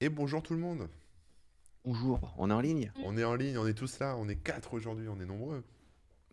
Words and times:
Et 0.00 0.08
bonjour 0.08 0.42
tout 0.42 0.54
le 0.54 0.60
monde. 0.60 0.88
Bonjour, 1.84 2.32
on 2.38 2.50
est 2.50 2.54
en 2.54 2.60
ligne? 2.60 2.92
On 3.04 3.16
est 3.16 3.24
en 3.24 3.34
ligne, 3.34 3.58
on 3.58 3.66
est 3.66 3.74
tous 3.74 3.98
là, 3.98 4.16
on 4.16 4.28
est 4.28 4.36
quatre 4.36 4.74
aujourd'hui, 4.74 5.08
on 5.08 5.20
est 5.20 5.26
nombreux. 5.26 5.64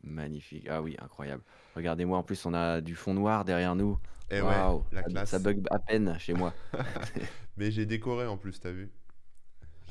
Magnifique. 0.03 0.67
Ah 0.69 0.81
oui, 0.81 0.95
incroyable. 0.99 1.43
Regardez-moi, 1.75 2.17
en 2.17 2.23
plus, 2.23 2.45
on 2.45 2.53
a 2.53 2.79
du 2.81 2.95
fond 2.95 3.13
noir 3.15 3.43
derrière 3.43 3.75
nous. 3.75 3.97
Et 4.29 4.35
ouais, 4.41 4.41
Waouh, 4.41 4.83
la 4.91 5.01
ça, 5.01 5.09
classe. 5.09 5.29
ça 5.31 5.39
bug 5.39 5.63
à 5.71 5.79
peine 5.79 6.15
chez 6.19 6.33
moi. 6.33 6.53
Mais 7.57 7.71
j'ai 7.71 7.85
décoré 7.85 8.27
en 8.27 8.37
plus, 8.37 8.59
t'as 8.59 8.71
vu? 8.71 8.91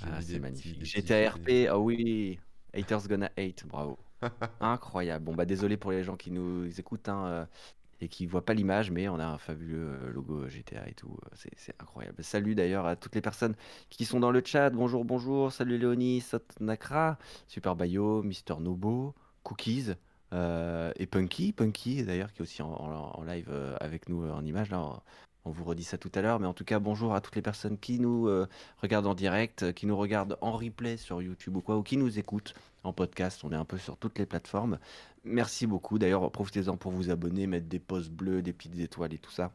Ah, 0.03 0.21
c'est 0.23 0.39
magnifique. 0.39 0.79
petits 0.79 0.85
GTA. 0.85 1.31
RP, 1.31 1.49
ah 1.69 1.79
oui. 1.79 2.39
Haters 2.75 3.09
gonna 3.09 3.31
hate, 3.37 3.67
bravo. 3.67 3.99
Incroyable. 4.61 5.25
Bon, 5.25 5.35
bah 5.35 5.47
désolé 5.47 5.77
pour 5.77 5.93
les 5.93 6.05
gens 6.05 6.17
qui 6.17 6.31
nous 6.31 6.69
écoutent 6.79 7.09
hein, 7.09 7.27
euh, 7.27 7.47
et 8.01 8.09
qui 8.09 8.27
voient 8.27 8.45
pas 8.45 8.55
l'image, 8.55 8.91
mais 8.91 9.09
on 9.09 9.19
a 9.19 9.27
un 9.27 9.39
fabuleux 9.39 9.97
euh, 10.03 10.13
logo 10.13 10.49
GTA 10.49 10.89
et 10.89 10.95
tout. 10.95 11.17
euh, 11.25 11.37
C'est 11.57 11.75
incroyable. 11.81 12.23
Salut 12.23 12.55
d'ailleurs 12.55 12.87
à 12.87 12.97
toutes 12.97 13.15
les 13.15 13.21
personnes 13.21 13.55
qui 13.91 14.05
sont 14.05 14.21
dans 14.21 14.31
le 14.31 14.43
chat. 14.45 14.71
Bonjour, 14.71 15.05
bonjour. 15.05 15.53
Salut 15.53 15.79
Léonie, 15.79 16.21
Sotnakra, 16.21 17.19
Super 17.47 17.77
Bayo, 17.77 18.23
Mister 18.23 18.55
Nobo, 18.61 19.15
Cookies 19.43 19.93
euh, 20.33 20.93
et 20.97 21.07
Punky. 21.07 21.53
Punky 21.53 22.05
d'ailleurs 22.05 22.33
qui 22.33 22.41
est 22.41 22.43
aussi 22.43 22.63
en, 22.63 22.71
en- 22.73 23.23
live 23.25 23.49
euh, 23.51 23.77
avec 23.81 24.09
nous 24.09 24.25
euh, 24.25 24.33
en 24.33 24.45
image. 24.45 24.71
Là, 24.71 25.03
on, 25.45 25.51
vous 25.51 25.65
redit 25.65 25.85
ça 25.85 25.99
tout 25.99 26.11
à 26.15 26.23
l'heure, 26.23 26.41
mais 26.41 26.47
en 26.47 26.55
tout 26.55 26.65
cas, 26.65 26.79
bonjour 26.79 27.15
à 27.15 27.21
toutes 27.21 27.37
les 27.37 27.43
personnes 27.43 27.79
qui 27.79 27.99
nous 27.99 28.29
euh, 28.29 28.47
regardent 28.83 29.07
en 29.07 29.15
direct, 29.15 29.65
euh, 29.65 29.73
qui 29.73 29.87
nous 29.87 29.97
regardent 29.97 30.39
en 30.41 30.53
replay 30.53 30.97
sur 30.97 31.23
YouTube 31.23 31.57
ou 31.57 31.61
quoi, 31.61 31.77
ou 31.77 31.83
qui 31.83 31.97
nous 31.97 32.19
écoutent 32.19 32.55
en 32.83 32.93
podcast. 32.93 33.43
On 33.45 33.53
est 33.53 33.57
un 33.57 33.65
peu 33.65 33.79
sur 33.79 33.97
toutes 33.97 34.19
les 34.19 34.27
plateformes. 34.27 34.79
Merci 35.25 35.67
beaucoup. 35.67 35.99
D'ailleurs, 35.99 36.31
profitez-en 36.31 36.77
pour 36.77 36.93
vous 36.93 37.11
abonner, 37.11 37.47
mettre 37.47 37.67
des 37.67 37.79
pouces 37.79 38.11
bleus, 38.11 38.43
des 38.43 38.53
petites 38.53 38.79
étoiles 38.79 39.15
et 39.15 39.19
tout 39.19 39.31
ça 39.31 39.53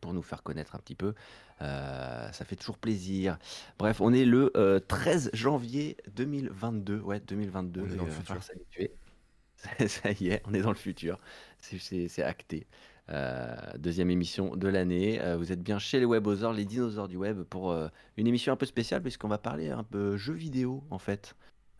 pour 0.00 0.14
nous 0.14 0.22
faire 0.22 0.42
connaître 0.42 0.74
un 0.74 0.78
petit 0.78 0.94
peu. 0.94 1.14
Euh, 1.60 2.32
ça 2.32 2.44
fait 2.44 2.56
toujours 2.56 2.78
plaisir. 2.78 3.38
Bref, 3.78 4.00
on 4.00 4.12
est 4.12 4.24
le 4.24 4.50
euh, 4.56 4.80
13 4.80 5.30
janvier 5.32 5.96
2022. 6.14 7.00
Ouais, 7.00 7.20
2022. 7.20 7.82
On 7.82 7.86
est 7.86 7.96
dans 7.96 8.04
le 8.04 8.10
futur. 8.10 8.38
Ça 9.86 10.10
y 10.10 10.28
est, 10.30 10.42
on 10.46 10.54
est 10.54 10.62
dans 10.62 10.70
le 10.70 10.76
futur. 10.76 11.20
C'est 11.60 12.22
acté. 12.22 12.66
Euh, 13.10 13.56
deuxième 13.78 14.10
émission 14.10 14.56
de 14.56 14.68
l'année. 14.68 15.20
Euh, 15.20 15.36
vous 15.36 15.52
êtes 15.52 15.62
bien 15.62 15.78
chez 15.78 15.98
les 15.98 16.06
Webosaures, 16.06 16.52
les 16.52 16.64
dinosaures 16.64 17.08
du 17.08 17.16
web, 17.16 17.42
pour 17.42 17.70
euh, 17.70 17.88
une 18.16 18.26
émission 18.26 18.52
un 18.52 18.56
peu 18.56 18.66
spéciale, 18.66 19.02
puisqu'on 19.02 19.28
va 19.28 19.38
parler 19.38 19.70
un 19.70 19.84
peu 19.84 20.16
jeux 20.16 20.34
vidéo, 20.34 20.84
en 20.90 20.98
fait. 20.98 21.34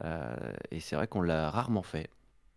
Euh, 0.04 0.34
et 0.70 0.80
c'est 0.80 0.96
vrai 0.96 1.06
qu'on 1.06 1.22
l'a 1.22 1.50
rarement 1.50 1.82
fait. 1.82 2.10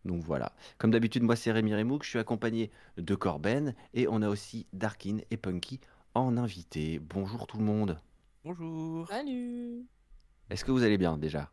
Donc 0.04 0.24
voilà. 0.24 0.52
Comme 0.78 0.92
d'habitude, 0.92 1.24
moi 1.24 1.36
c'est 1.36 1.52
Rémi 1.52 1.74
Remouk, 1.74 2.04
je 2.04 2.10
suis 2.10 2.20
accompagné 2.20 2.72
de 2.98 3.16
Corben, 3.16 3.74
et 3.94 4.08
on 4.08 4.22
a 4.22 4.30
aussi 4.30 4.68
Darkin 4.74 5.18
et 5.32 5.38
Punky 5.38 5.80
en 6.14 6.38
invité. 6.38 7.00
Bonjour 7.00 7.48
tout 7.48 7.58
le 7.58 7.64
monde. 7.64 8.00
Bonjour. 8.44 9.08
Salut 9.08 9.86
Est-ce 10.50 10.64
que 10.64 10.72
vous 10.72 10.84
allez 10.84 10.98
bien 10.98 11.18
déjà? 11.18 11.52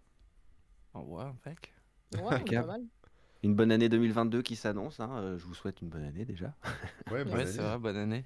Oh, 0.95 1.01
ouais, 1.01 1.25
impec. 1.25 1.73
Ouais, 2.15 2.41
pas 2.41 2.67
mal. 2.67 2.83
Une 3.43 3.55
bonne 3.55 3.73
année 3.73 3.89
2022 3.89 4.43
qui 4.43 4.57
s'annonce. 4.57 5.01
hein. 5.01 5.11
Euh, 5.17 5.39
Je 5.39 5.45
vous 5.45 5.55
souhaite 5.55 5.81
une 5.83 5.89
bonne 5.89 6.05
année 6.05 6.25
déjà. 6.25 6.55
Ouais, 7.11 7.25
bonne 7.25 7.35
Ouais, 7.35 7.41
année. 7.43 7.51
c'est 7.51 7.61
vrai, 7.62 7.79
bonne 7.79 7.97
année. 7.97 8.25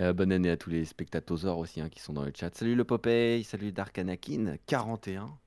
Euh, 0.00 0.12
bonne 0.14 0.32
année 0.32 0.48
à 0.50 0.56
tous 0.56 0.70
les 0.70 0.84
spectateurs 0.86 1.58
aussi 1.58 1.80
hein, 1.80 1.90
qui 1.90 2.00
sont 2.00 2.14
dans 2.14 2.24
le 2.24 2.32
chat. 2.34 2.54
Salut 2.56 2.74
le 2.74 2.84
Popeye, 2.84 3.44
salut 3.44 3.72
Dark 3.72 3.98
Anakin 3.98 4.56
41, 4.66 5.38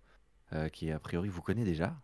euh, 0.53 0.69
qui 0.69 0.91
a 0.91 0.99
priori 0.99 1.29
vous 1.29 1.41
connaît 1.41 1.63
déjà. 1.63 1.95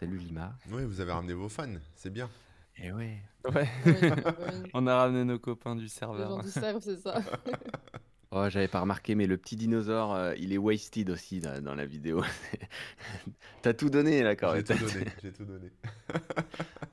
Salut 0.00 0.16
Lima. 0.18 0.56
Ouais, 0.70 0.84
vous 0.84 1.00
avez 1.00 1.12
ramené 1.12 1.34
vos 1.34 1.48
fans, 1.50 1.74
c'est 1.94 2.10
bien. 2.10 2.30
Eh 2.78 2.92
ouais. 2.92 3.18
Ouais, 3.54 3.68
Oui, 3.86 3.92
oui. 4.02 4.10
on 4.74 4.86
a 4.86 4.96
ramené 4.96 5.24
nos 5.24 5.38
copains 5.38 5.74
du 5.76 5.82
Les 5.84 5.88
serveur. 5.88 6.28
gens 6.30 6.42
du 6.42 6.50
cerf, 6.50 6.76
c'est 6.80 6.96
ça. 6.98 7.20
Oh, 8.32 8.48
j'avais 8.50 8.68
pas 8.68 8.80
remarqué, 8.80 9.14
mais 9.14 9.26
le 9.26 9.36
petit 9.36 9.56
dinosaure, 9.56 10.12
euh, 10.14 10.34
il 10.36 10.52
est 10.52 10.58
wasted 10.58 11.08
aussi 11.10 11.40
là, 11.40 11.60
dans 11.60 11.74
la 11.76 11.86
vidéo. 11.86 12.22
T'as 13.62 13.72
tout 13.72 13.88
donné 13.88 14.22
là 14.22 14.34
quand 14.34 14.48
J'ai 14.54 14.56
même. 14.56 14.64
tout 14.64 14.84
donné, 14.84 15.06
j'ai 15.22 15.32
tout 15.32 15.44
donné. 15.44 15.70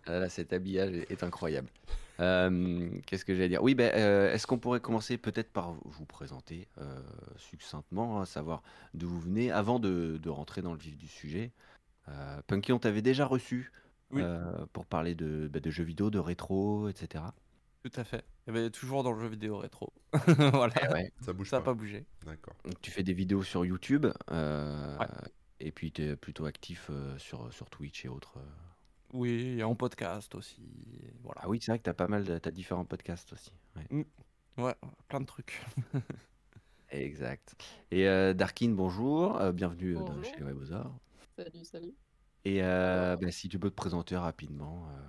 Ah 0.05 0.19
là, 0.19 0.27
cet 0.29 0.51
habillage 0.51 0.93
est, 0.93 1.09
est 1.11 1.23
incroyable. 1.23 1.69
Euh, 2.19 2.89
Qu'est-ce 3.05 3.23
que 3.23 3.33
j'allais 3.33 3.47
dire? 3.47 3.63
Oui, 3.63 3.73
ben, 3.73 3.89
euh, 3.95 4.33
est-ce 4.33 4.45
qu'on 4.45 4.59
pourrait 4.59 4.81
commencer 4.81 5.17
peut-être 5.17 5.49
par 5.51 5.73
vous 5.85 6.05
présenter 6.05 6.67
euh, 6.77 6.99
succinctement, 7.37 8.19
hein, 8.19 8.25
savoir 8.25 8.63
d'où 8.93 9.07
vous 9.09 9.21
venez, 9.21 9.49
avant 9.49 9.79
de, 9.79 10.19
de 10.21 10.29
rentrer 10.29 10.61
dans 10.61 10.73
le 10.73 10.77
vif 10.77 10.97
du 10.97 11.07
sujet? 11.07 11.51
Punky, 12.47 12.73
on 12.73 12.79
t'avait 12.79 13.01
déjà 13.01 13.25
reçu 13.25 13.71
Oui. 14.11 14.21
pour 14.73 14.85
parler 14.85 15.15
de, 15.15 15.47
bah, 15.51 15.61
de 15.61 15.69
jeux 15.71 15.85
vidéo, 15.85 16.09
de 16.09 16.19
rétro, 16.19 16.89
etc. 16.89 17.23
Tout 17.83 17.91
à 17.99 18.03
fait. 18.05 18.23
Et 18.47 18.51
ben, 18.51 18.69
toujours 18.71 19.03
dans 19.03 19.11
le 19.11 19.19
jeu 19.19 19.27
vidéo 19.27 19.57
rétro. 19.57 19.91
voilà. 20.53 20.73
Eh 20.83 20.93
ouais. 20.93 21.11
Ça 21.21 21.33
bouge 21.33 21.49
Ça 21.49 21.57
n'a 21.57 21.61
pas. 21.63 21.71
pas 21.71 21.75
bougé. 21.75 22.05
D'accord. 22.25 22.55
Donc, 22.63 22.79
tu 22.81 22.91
fais 22.91 23.03
des 23.03 23.13
vidéos 23.13 23.43
sur 23.43 23.65
YouTube, 23.65 24.05
euh, 24.31 24.97
Ouais. 24.97 25.05
et 25.59 25.71
puis 25.71 25.91
tu 25.91 26.01
es 26.03 26.15
plutôt 26.15 26.45
actif 26.45 26.87
euh, 26.89 27.17
sur, 27.17 27.51
sur 27.53 27.69
Twitch 27.69 28.05
et 28.05 28.07
autres. 28.09 28.37
euh. 28.37 28.45
Oui, 29.13 29.57
et 29.59 29.63
en 29.63 29.75
podcast 29.75 30.33
aussi. 30.35 30.61
et 30.93 31.13
Voilà. 31.23 31.41
Ah 31.43 31.49
oui, 31.49 31.59
c'est 31.61 31.71
vrai 31.71 31.77
que 31.79 31.83
tu 31.83 31.89
as 31.89 31.93
pas 31.93 32.07
mal, 32.07 32.23
de, 32.23 32.37
t'as 32.39 32.51
différents 32.51 32.85
podcasts 32.85 33.33
aussi. 33.33 33.51
ouais. 33.75 34.05
Ouais, 34.57 34.75
plein 35.09 35.19
de 35.19 35.25
trucs. 35.25 35.61
Exact. 36.89 37.55
Et 37.91 38.07
euh, 38.07 38.33
Darkin, 38.33 38.69
bonjour, 38.69 39.39
euh, 39.41 39.51
bienvenue 39.51 39.95
euh, 39.95 39.99
dans- 39.99 40.13
Bonjour. 40.13 40.23
chez 40.25 40.37
les 40.37 40.43
Webosaures. 40.43 40.95
salut, 41.37 41.65
salut. 41.65 41.93
Et 42.45 42.63
euh, 42.63 43.17
bah, 43.17 43.31
si 43.31 43.49
tu 43.49 43.57
peux 43.57 43.69
te 43.69 43.75
présenter 43.75 44.15
rapidement. 44.15 44.87
euh, 44.89 44.99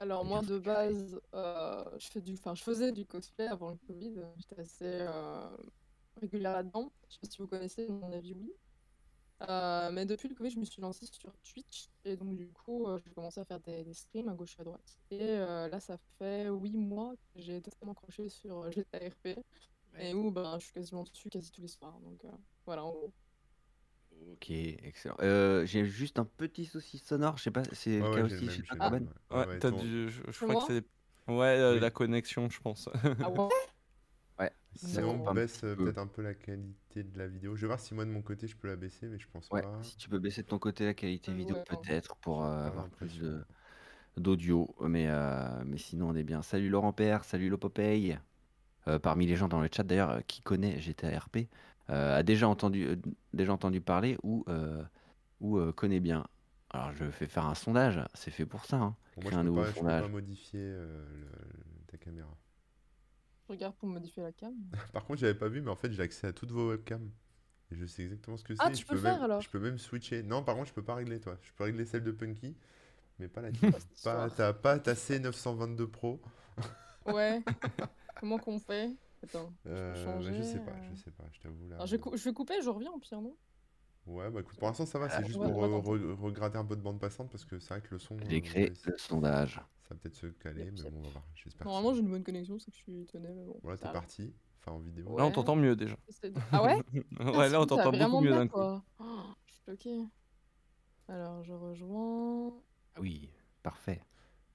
Alors 0.00 0.24
moi, 0.24 0.42
de 0.42 0.58
base, 0.58 1.20
euh, 1.34 1.84
je, 1.98 2.06
fais 2.08 2.20
du... 2.20 2.34
enfin, 2.34 2.54
je 2.54 2.62
faisais 2.62 2.92
du 2.92 3.04
cosplay 3.04 3.48
avant 3.48 3.70
le 3.70 3.76
Covid. 3.86 4.14
J'étais 4.36 4.60
assez 4.60 4.84
euh, 4.84 5.48
régulière 6.20 6.52
là-dedans. 6.52 6.92
Je 7.08 7.14
sais 7.14 7.20
pas 7.20 7.28
si 7.28 7.38
vous 7.38 7.48
connaissez, 7.48 7.88
mon 7.88 8.12
avis, 8.12 8.34
oui. 8.34 8.52
Euh, 9.48 9.90
mais 9.92 10.04
depuis 10.06 10.28
le 10.28 10.34
Covid, 10.34 10.50
je 10.50 10.58
me 10.60 10.64
suis 10.64 10.80
lancée 10.80 11.06
sur 11.06 11.32
Twitch. 11.38 11.88
Et 12.04 12.16
donc, 12.16 12.36
du 12.36 12.48
coup, 12.48 12.86
j'ai 13.04 13.10
commencé 13.10 13.40
à 13.40 13.44
faire 13.44 13.60
des, 13.60 13.82
des 13.82 13.94
streams 13.94 14.28
à 14.28 14.34
gauche 14.34 14.56
et 14.58 14.60
à 14.60 14.64
droite. 14.64 14.98
Et 15.10 15.36
là, 15.36 15.80
ça 15.80 15.96
fait 16.18 16.48
8 16.48 16.76
mois 16.76 17.14
que 17.16 17.40
j'ai 17.40 17.60
totalement 17.60 17.92
accroché 17.92 18.28
sur 18.28 18.70
GTA 18.70 18.98
RP. 18.98 19.38
Et 20.00 20.14
où 20.14 20.30
ben, 20.30 20.58
je 20.60 20.64
suis 20.64 20.74
quasiment 20.74 21.02
dessus 21.02 21.28
quasi 21.28 21.50
tous 21.50 21.62
les 21.62 21.68
soirs. 21.68 21.98
Donc 22.00 22.24
voilà, 22.64 22.84
en 22.84 22.90
gros. 22.90 23.12
Ok, 24.32 24.50
excellent. 24.50 25.16
Euh, 25.20 25.64
J'ai 25.66 25.84
juste 25.86 26.18
un 26.18 26.24
petit 26.24 26.64
souci 26.66 26.98
sonore, 26.98 27.36
je 27.36 27.44
sais 27.44 27.50
pas, 27.50 27.66
c'est 27.72 28.00
Ouais, 28.00 28.06
le 28.08 28.08
cas 28.08 28.24
aussi 28.24 28.34
le 28.34 28.40
chez 28.48 28.62
même 28.62 28.64
toi, 28.64 28.76
chez 28.80 28.80
Corben 28.80 29.04
moi, 29.04 29.14
Ouais, 29.30 29.46
ouais. 29.46 29.46
Ouais, 29.46 29.60
t'as 29.60 29.70
ton- 29.70 29.72
dû. 29.72 30.08
Je, 30.10 30.22
je 30.30 30.44
moi 30.46 30.56
que 30.56 30.62
c'est. 30.62 30.84
Ouais, 31.28 31.58
euh, 31.58 31.78
Oui. 31.78 31.80
la 31.80 31.90
connexion, 31.90 32.48
je 32.50 32.60
pense. 32.60 32.88
Ah 33.20 33.28
ouais? 33.30 33.38
Ouais, 34.38 34.52
ça 34.74 35.02
Sinon, 35.02 35.04
coupe 35.04 35.28
un 35.28 35.34
baisse 35.34 35.62
euh, 35.64 35.76
peu. 35.76 35.82
peut-être 35.82 35.98
un 35.98 36.06
peu 36.06 36.22
la 36.22 36.34
qualité 36.34 37.02
de 37.04 37.18
la 37.18 37.28
vidéo. 37.28 37.54
Je 37.56 37.62
vais 37.62 37.66
voir 37.66 37.80
si 37.80 37.92
moi 37.94 38.04
de 38.06 38.10
mon 38.10 38.22
côté 38.22 38.46
je 38.46 38.56
peux 38.56 38.68
la 38.68 38.76
baisser, 38.76 39.08
mais 39.08 39.18
je 39.18 39.28
pense 39.28 39.50
Ouais, 39.50 39.62
pas. 39.62 39.80
si 39.80 39.96
tu 39.96 40.08
peux 40.10 40.18
baisser 40.18 40.42
de 40.42 40.46
ton 40.48 40.58
côté 40.58 40.84
la 40.84 40.92
qualité 40.94 41.32
vidéo 41.32 41.56
ouais, 41.56 41.64
peut-être 41.66 42.16
pour 42.16 42.44
euh, 42.44 42.66
Pas 42.66 42.68
avoir 42.68 42.84
l'impression. 42.84 42.90
plus 42.90 43.18
de 43.20 43.44
d'audio, 44.16 44.74
mais, 44.80 45.08
euh, 45.08 45.64
mais 45.66 45.78
sinon 45.78 46.10
on 46.10 46.16
est 46.16 46.24
bien. 46.24 46.42
Salut 46.42 46.68
Laurent 46.70 46.92
Père, 46.92 47.24
salut. 47.24 47.50
Euh, 48.88 48.98
parmi 48.98 49.26
les 49.26 49.36
gens 49.36 49.48
dans 49.48 49.60
le 49.60 49.68
chat 49.72 49.82
d'ailleurs, 49.84 50.10
euh, 50.10 50.20
qui 50.20 50.40
connaît 50.40 50.80
GTA 50.80 51.18
RP, 51.18 51.48
a 51.88 52.22
déjà 52.22 52.48
entendu, 52.48 52.86
euh, 52.86 52.96
déjà 53.32 53.52
entendu 53.52 53.80
parler 53.80 54.18
ou, 54.22 54.44
euh, 54.48 54.82
ou 55.40 55.58
euh, 55.58 55.72
connaît 55.72 56.00
bien. 56.00 56.26
Alors 56.70 56.92
je 56.92 57.10
fais 57.10 57.26
faire 57.26 57.46
un 57.46 57.54
sondage, 57.54 58.00
c'est 58.14 58.30
fait 58.30 58.46
pour 58.46 58.64
ça. 58.64 58.76
Hein. 58.76 58.96
Bon, 59.16 59.22
moi, 59.22 59.32
un 59.32 59.42
je 59.42 59.48
nouveau 59.48 59.62
pas, 59.62 59.70
je 59.70 59.80
peux 59.80 59.86
pas 59.86 60.08
modifier 60.08 60.60
euh, 60.62 61.04
le- 61.22 61.86
ta 61.86 61.96
caméra. 61.96 62.28
Je 63.46 63.52
regarde 63.54 63.74
pour 63.76 63.88
modifier 63.88 64.22
la 64.22 64.32
cam. 64.32 64.54
Par 64.92 65.04
contre, 65.04 65.20
j'avais 65.20 65.34
pas 65.34 65.48
vu, 65.48 65.62
mais 65.62 65.70
en 65.70 65.76
fait, 65.76 65.90
j'ai 65.92 66.02
accès 66.02 66.26
à 66.26 66.32
toutes 66.32 66.50
vos 66.50 66.68
webcams. 66.68 67.10
Et 67.70 67.76
je 67.76 67.86
sais 67.86 68.02
exactement 68.02 68.36
ce 68.36 68.44
que 68.44 68.54
c'est. 68.54 68.62
Ah, 68.62 68.70
tu 68.70 68.82
je 68.82 68.86
peux 68.86 68.94
le 68.96 69.00
même, 69.02 69.14
faire, 69.14 69.22
alors 69.22 69.40
Je 69.40 69.48
peux 69.48 69.58
même 69.60 69.78
switcher. 69.78 70.22
Non, 70.22 70.42
par 70.42 70.54
contre, 70.54 70.68
je 70.68 70.74
peux 70.74 70.84
pas 70.84 70.94
régler, 70.94 71.20
toi. 71.20 71.38
Je 71.42 71.50
peux 71.52 71.64
régler 71.64 71.84
celle 71.86 72.04
de 72.04 72.12
Punky, 72.12 72.56
mais 73.18 73.28
pas 73.28 73.42
la 73.42 73.52
tienne. 73.52 73.72
pas, 74.04 74.28
t'as 74.30 74.52
pas 74.52 74.78
ta 74.78 74.94
C922 74.94 75.86
Pro. 75.86 76.20
Ouais. 77.06 77.42
Comment 78.20 78.38
qu'on 78.38 78.58
fait? 78.58 78.90
Attends, 79.22 79.54
je 79.64 79.70
Euh, 79.70 79.94
peux 79.94 79.98
changer. 79.98 80.32
je 80.32 80.42
sais 80.42 80.60
pas, 80.60 80.72
euh. 80.72 80.88
je 80.90 80.94
sais 80.94 81.10
pas, 81.10 81.24
je 81.32 81.40
t'avoue 81.40 81.68
là. 81.68 81.76
Alors, 81.76 81.86
je, 81.86 81.96
vais 81.96 82.00
cou- 82.00 82.16
je 82.16 82.24
vais 82.24 82.32
couper, 82.32 82.60
je 82.62 82.70
reviens 82.70 82.92
au 82.92 82.98
pire, 82.98 83.20
non? 83.20 83.36
Ouais, 84.06 84.30
bah 84.30 84.40
écoute, 84.40 84.56
pour 84.58 84.66
l'instant 84.68 84.86
ça 84.86 84.98
va, 84.98 85.08
c'est 85.10 85.16
Ah, 85.16 85.22
juste 85.24 85.38
ouais, 85.38 85.46
pour 85.46 85.62
euh, 85.64 85.80
re- 85.80 86.14
regratter 86.14 86.56
un 86.56 86.64
peu 86.64 86.76
de 86.76 86.80
bande 86.80 86.98
passante 86.98 87.30
parce 87.30 87.44
que 87.44 87.58
c'est 87.58 87.68
vrai 87.74 87.82
que 87.82 87.88
le 87.94 87.98
son. 87.98 88.16
J'ai 88.28 88.36
euh, 88.38 88.40
créé 88.40 88.64
ouais, 88.64 88.74
ça 88.74 88.90
le 88.90 88.98
sondage. 88.98 89.60
ça 89.82 89.94
va 89.94 89.96
peut-être 90.00 90.14
se 90.14 90.26
caler, 90.26 90.64
Yep, 90.64 90.72
mais 90.72 90.84
yep. 90.84 90.92
bon, 90.92 90.98
on 91.00 91.02
va 91.02 91.10
voir. 91.10 91.24
J'espère. 91.34 91.66
Normalement, 91.66 91.94
j'ai 91.94 92.00
une 92.00 92.10
bonne 92.10 92.24
connexion, 92.24 92.58
c'est 92.58 92.70
que 92.70 92.76
je 92.76 92.82
suis 92.82 93.00
étonné, 93.02 93.28
mais 93.34 93.44
bon. 93.44 93.60
Voilà, 93.62 93.78
t'es 93.78 93.88
parti. 93.88 94.34
Enfin, 94.60 94.72
en 94.72 94.78
vidéo. 94.80 95.16
Là, 95.16 95.24
on 95.26 95.28
Ouais. 95.28 95.32
t'entend 95.32 95.56
mieux 95.56 95.76
déjà. 95.76 95.96
J'essaie 96.08 96.30
de- 96.30 96.40
Ah 96.50 96.62
ouais 96.64 96.76
ouais, 97.20 97.48
là, 97.48 97.60
on 97.60 97.66
t'entend 97.66 97.92
beaucoup 97.92 98.20
mieux 98.20 98.30
d'un 98.34 98.48
coup. 98.48 98.60
Oh, 98.60 99.34
je 99.46 99.52
suis 99.54 99.62
bloquée. 99.66 100.04
Alors, 101.08 101.42
je 101.44 101.52
rejoins. 101.52 102.62
Ah 102.94 103.00
oui, 103.00 103.30
parfait. 103.62 104.02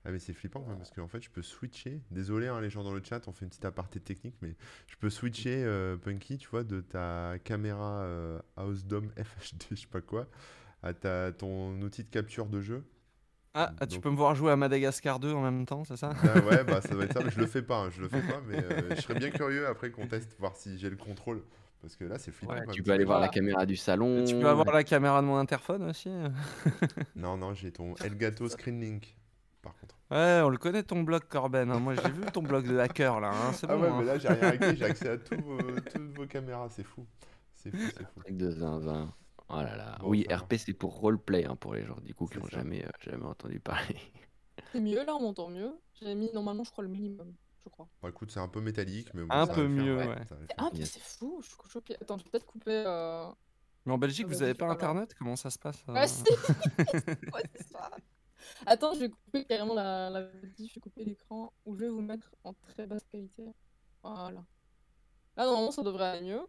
Ah, 0.05 0.11
mais 0.11 0.19
c'est 0.19 0.33
flippant 0.33 0.59
quand 0.61 0.69
même 0.69 0.77
parce 0.79 0.91
qu'en 0.91 1.07
fait, 1.07 1.21
je 1.21 1.29
peux 1.29 1.41
switcher. 1.41 2.01
Désolé, 2.11 2.47
hein, 2.47 2.59
les 2.59 2.69
gens 2.69 2.83
dans 2.83 2.93
le 2.93 3.01
chat, 3.03 3.25
on 3.27 3.31
fait 3.31 3.45
une 3.45 3.49
petite 3.49 3.63
aparté 3.63 3.99
technique, 4.01 4.35
mais 4.41 4.55
je 4.87 4.95
peux 4.97 5.09
switcher 5.09 5.63
euh, 5.63 5.95
Punky, 5.95 6.37
tu 6.37 6.49
vois, 6.49 6.63
de 6.65 6.81
ta 6.81 7.35
caméra 7.43 8.01
euh, 8.01 8.39
House 8.57 8.85
Dome 8.85 9.11
FHD, 9.17 9.63
je 9.71 9.75
sais 9.75 9.87
pas 9.87 10.01
quoi, 10.01 10.27
à 10.81 10.93
ta, 10.93 11.31
ton 11.31 11.79
outil 11.81 12.03
de 12.03 12.09
capture 12.09 12.47
de 12.47 12.59
jeu. 12.59 12.83
Ah, 13.53 13.71
ah, 13.79 13.85
tu 13.87 13.99
peux 13.99 14.09
me 14.09 14.15
voir 14.17 14.33
jouer 14.35 14.51
à 14.51 14.55
Madagascar 14.57 15.19
2 15.19 15.31
en 15.31 15.41
même 15.41 15.65
temps, 15.65 15.85
c'est 15.85 15.95
ça 15.95 16.11
Ah 16.23 16.39
ouais, 16.39 16.63
bah 16.63 16.81
ça 16.81 16.89
doit 16.89 17.03
être 17.05 17.13
ça, 17.13 17.23
mais 17.23 17.29
je 17.29 17.39
le 17.39 17.45
fais 17.45 17.61
pas, 17.61 17.77
hein, 17.83 17.89
je 17.91 18.01
le 18.01 18.09
fais 18.09 18.21
pas, 18.23 18.41
mais 18.47 18.55
euh, 18.57 18.95
je 18.95 19.01
serais 19.01 19.13
bien 19.13 19.29
curieux 19.29 19.67
après 19.67 19.91
qu'on 19.91 20.07
teste, 20.07 20.35
voir 20.39 20.55
si 20.57 20.77
j'ai 20.79 20.89
le 20.89 20.95
contrôle. 20.97 21.43
Parce 21.79 21.95
que 21.95 22.03
là, 22.05 22.17
c'est 22.17 22.31
flippant. 22.31 22.53
Ouais, 22.53 22.65
Tu 22.71 22.81
peux 22.81 22.91
aller 22.91 23.03
voir 23.05 23.19
la 23.19 23.27
Voilà. 23.27 23.33
caméra 23.33 23.65
du 23.65 23.75
salon. 23.75 24.23
Tu 24.25 24.33
peux 24.39 24.47
avoir 24.47 24.73
la 24.73 24.83
caméra 24.83 25.21
de 25.21 25.27
mon 25.27 25.37
interphone 25.37 25.83
aussi 25.83 26.09
Non, 27.15 27.37
non, 27.37 27.53
j'ai 27.53 27.71
ton 27.71 27.93
Elgato 28.03 28.47
Screenlink, 28.49 29.15
par 29.63 29.73
contre. 29.79 29.95
Ouais, 30.11 30.41
on 30.43 30.49
le 30.49 30.57
connaît 30.57 30.83
ton 30.83 31.01
blog, 31.01 31.23
Corben. 31.27 31.71
hein. 31.71 31.79
Moi, 31.79 31.95
j'ai 31.95 32.11
vu 32.11 32.21
ton 32.31 32.43
blog 32.43 32.67
de 32.67 32.77
hacker 32.77 33.19
là. 33.19 33.31
hein. 33.31 33.53
C'est 33.53 33.67
Ah 33.69 33.75
bon. 33.75 33.81
ouais, 33.81 33.89
hein. 33.89 33.95
mais 33.99 34.05
là, 34.05 34.17
j'ai 34.19 34.27
rien 34.27 34.49
hacké, 34.49 34.75
j'ai 34.75 34.85
accès 34.85 35.09
à 35.09 35.17
toutes 35.17 35.41
vos 36.15 36.27
caméras, 36.27 36.69
c'est 36.69 36.83
fou. 36.83 37.07
C'est 37.55 37.71
fou, 37.71 37.77
c'est 37.97 38.05
fou. 38.05 38.19
Truc 38.21 38.37
de 38.37 38.51
zinzin. 38.51 39.11
Oh 39.49 39.55
là 39.57 39.75
là. 39.75 39.97
Bon, 39.99 40.09
oui. 40.09 40.25
RP 40.31 40.55
c'est 40.57 40.73
pour 40.73 40.99
roleplay 40.99 41.45
hein, 41.45 41.55
pour 41.55 41.73
les 41.73 41.85
gens 41.85 41.97
du 42.01 42.13
coup 42.13 42.27
qui 42.27 42.37
n'ont 42.37 42.47
jamais, 42.47 42.83
euh, 42.85 42.89
jamais 42.99 43.25
entendu 43.25 43.59
parler. 43.59 43.97
C'est 44.71 44.79
mieux 44.79 45.03
là, 45.05 45.15
on 45.15 45.21
m'entend 45.21 45.49
mieux. 45.49 45.71
J'ai 45.99 46.13
mis 46.15 46.31
normalement, 46.33 46.63
je 46.63 46.71
crois, 46.71 46.83
le 46.83 46.89
minimum, 46.89 47.33
je 47.63 47.69
crois. 47.69 47.87
Bon, 48.01 48.07
écoute, 48.09 48.31
c'est 48.31 48.39
un 48.39 48.47
peu 48.47 48.61
métallique, 48.61 49.13
mais 49.13 49.21
bon, 49.23 49.27
Un 49.31 49.45
peu 49.47 49.53
faire, 49.53 49.69
mieux, 49.69 49.97
ouais, 49.97 50.15
ah, 50.57 50.69
mais 50.73 50.85
c'est 50.85 50.99
fou, 51.01 51.39
je 51.43 51.47
suis 51.49 51.57
choquée. 51.69 51.95
Attends, 52.01 52.17
je 52.17 52.23
vais 52.23 52.29
peut-être 52.31 52.45
couper. 52.45 52.83
Euh... 52.85 53.27
Mais 53.85 53.93
en 53.93 53.97
Belgique, 53.97 54.25
Ah, 54.27 54.31
vous 54.31 54.33
vas-y, 54.39 54.43
avez 54.43 54.51
c'est 54.53 54.57
pas 54.57 54.69
internet? 54.71 55.13
Comment 55.17 55.35
ça 55.35 55.49
se 55.49 55.59
passe 55.59 55.83
euh 55.89 55.93
Ah 55.95 56.07
si 56.07 56.23
Ouais, 57.33 57.43
c'est 57.55 57.67
ça. 57.67 57.89
Attends, 58.65 58.93
je 58.93 58.99
vais 58.99 59.09
couper 59.09 59.45
carrément 59.45 59.73
la, 59.73 60.09
la 60.09 60.21
je 60.21 60.63
vais 60.73 60.81
couper 60.81 61.03
l'écran 61.03 61.53
ou 61.65 61.75
je 61.75 61.81
vais 61.81 61.89
vous 61.89 62.01
mettre 62.01 62.33
en 62.43 62.53
très 62.53 62.85
basse 62.85 63.05
qualité. 63.11 63.43
Voilà. 64.03 64.43
Là, 65.35 65.45
normalement, 65.45 65.71
ça 65.71 65.83
devrait 65.83 66.05
aller 66.05 66.27
mieux. 66.27 66.41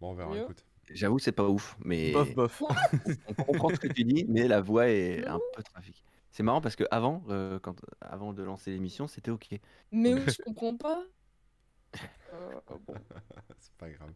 Bon, 0.00 0.10
on 0.10 0.14
verra, 0.14 0.34
Mieux. 0.34 0.42
écoute. 0.42 0.64
J'avoue 0.90 1.18
c'est 1.18 1.32
pas 1.32 1.48
ouf, 1.48 1.76
mais 1.84 2.12
Bof, 2.12 2.34
bof. 2.34 2.62
on 3.28 3.34
comprend 3.34 3.70
ce 3.70 3.80
que 3.80 3.88
tu 3.88 4.04
dis, 4.04 4.24
mais 4.28 4.46
la 4.46 4.60
voix 4.60 4.88
est 4.88 5.26
un 5.26 5.40
peu 5.54 5.62
trafic. 5.62 6.04
C'est 6.30 6.42
marrant 6.42 6.60
parce 6.60 6.76
que 6.76 6.84
avant, 6.90 7.24
euh, 7.28 7.58
quand, 7.58 7.74
avant 8.00 8.32
de 8.32 8.42
lancer 8.42 8.70
l'émission, 8.70 9.08
c'était 9.08 9.30
ok. 9.30 9.48
Mais 9.90 10.14
oui, 10.14 10.20
je 10.38 10.42
comprends 10.42 10.76
pas. 10.76 11.02
Euh, 12.34 12.60
bon. 12.86 12.94
c'est 13.58 13.72
pas 13.78 13.88
grave. 13.88 14.12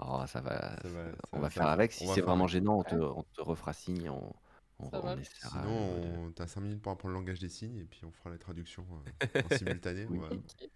Oh, 0.00 0.20
ça 0.26 0.40
va, 0.40 0.76
Ça 0.82 0.88
va, 0.88 1.10
ça 1.12 1.16
on 1.32 1.38
va, 1.38 1.50
faire 1.50 1.68
avec. 1.68 1.92
Si 1.92 2.06
c'est 2.08 2.22
vraiment 2.22 2.48
gênant, 2.48 2.78
on 2.78 2.82
te, 2.82 2.96
on 2.96 3.22
te 3.22 3.40
refera 3.40 3.72
signe, 3.72 4.08
on, 4.10 4.32
on, 4.80 4.90
Ça 4.90 5.00
on 5.02 5.18
essaiera 5.18 5.50
Sinon, 5.62 6.32
t'as 6.32 6.46
5 6.46 6.60
minutes 6.60 6.82
pour 6.82 6.92
apprendre 6.92 7.14
le 7.14 7.20
langage 7.20 7.38
des 7.38 7.48
signes 7.48 7.78
et 7.78 7.84
puis 7.84 8.04
on 8.04 8.12
fera 8.12 8.30
la 8.30 8.38
traduction 8.38 8.86
euh, 9.32 9.40
en 9.44 9.48
simultané. 9.56 10.06
Oui. 10.08 10.18
va-. 10.18 10.28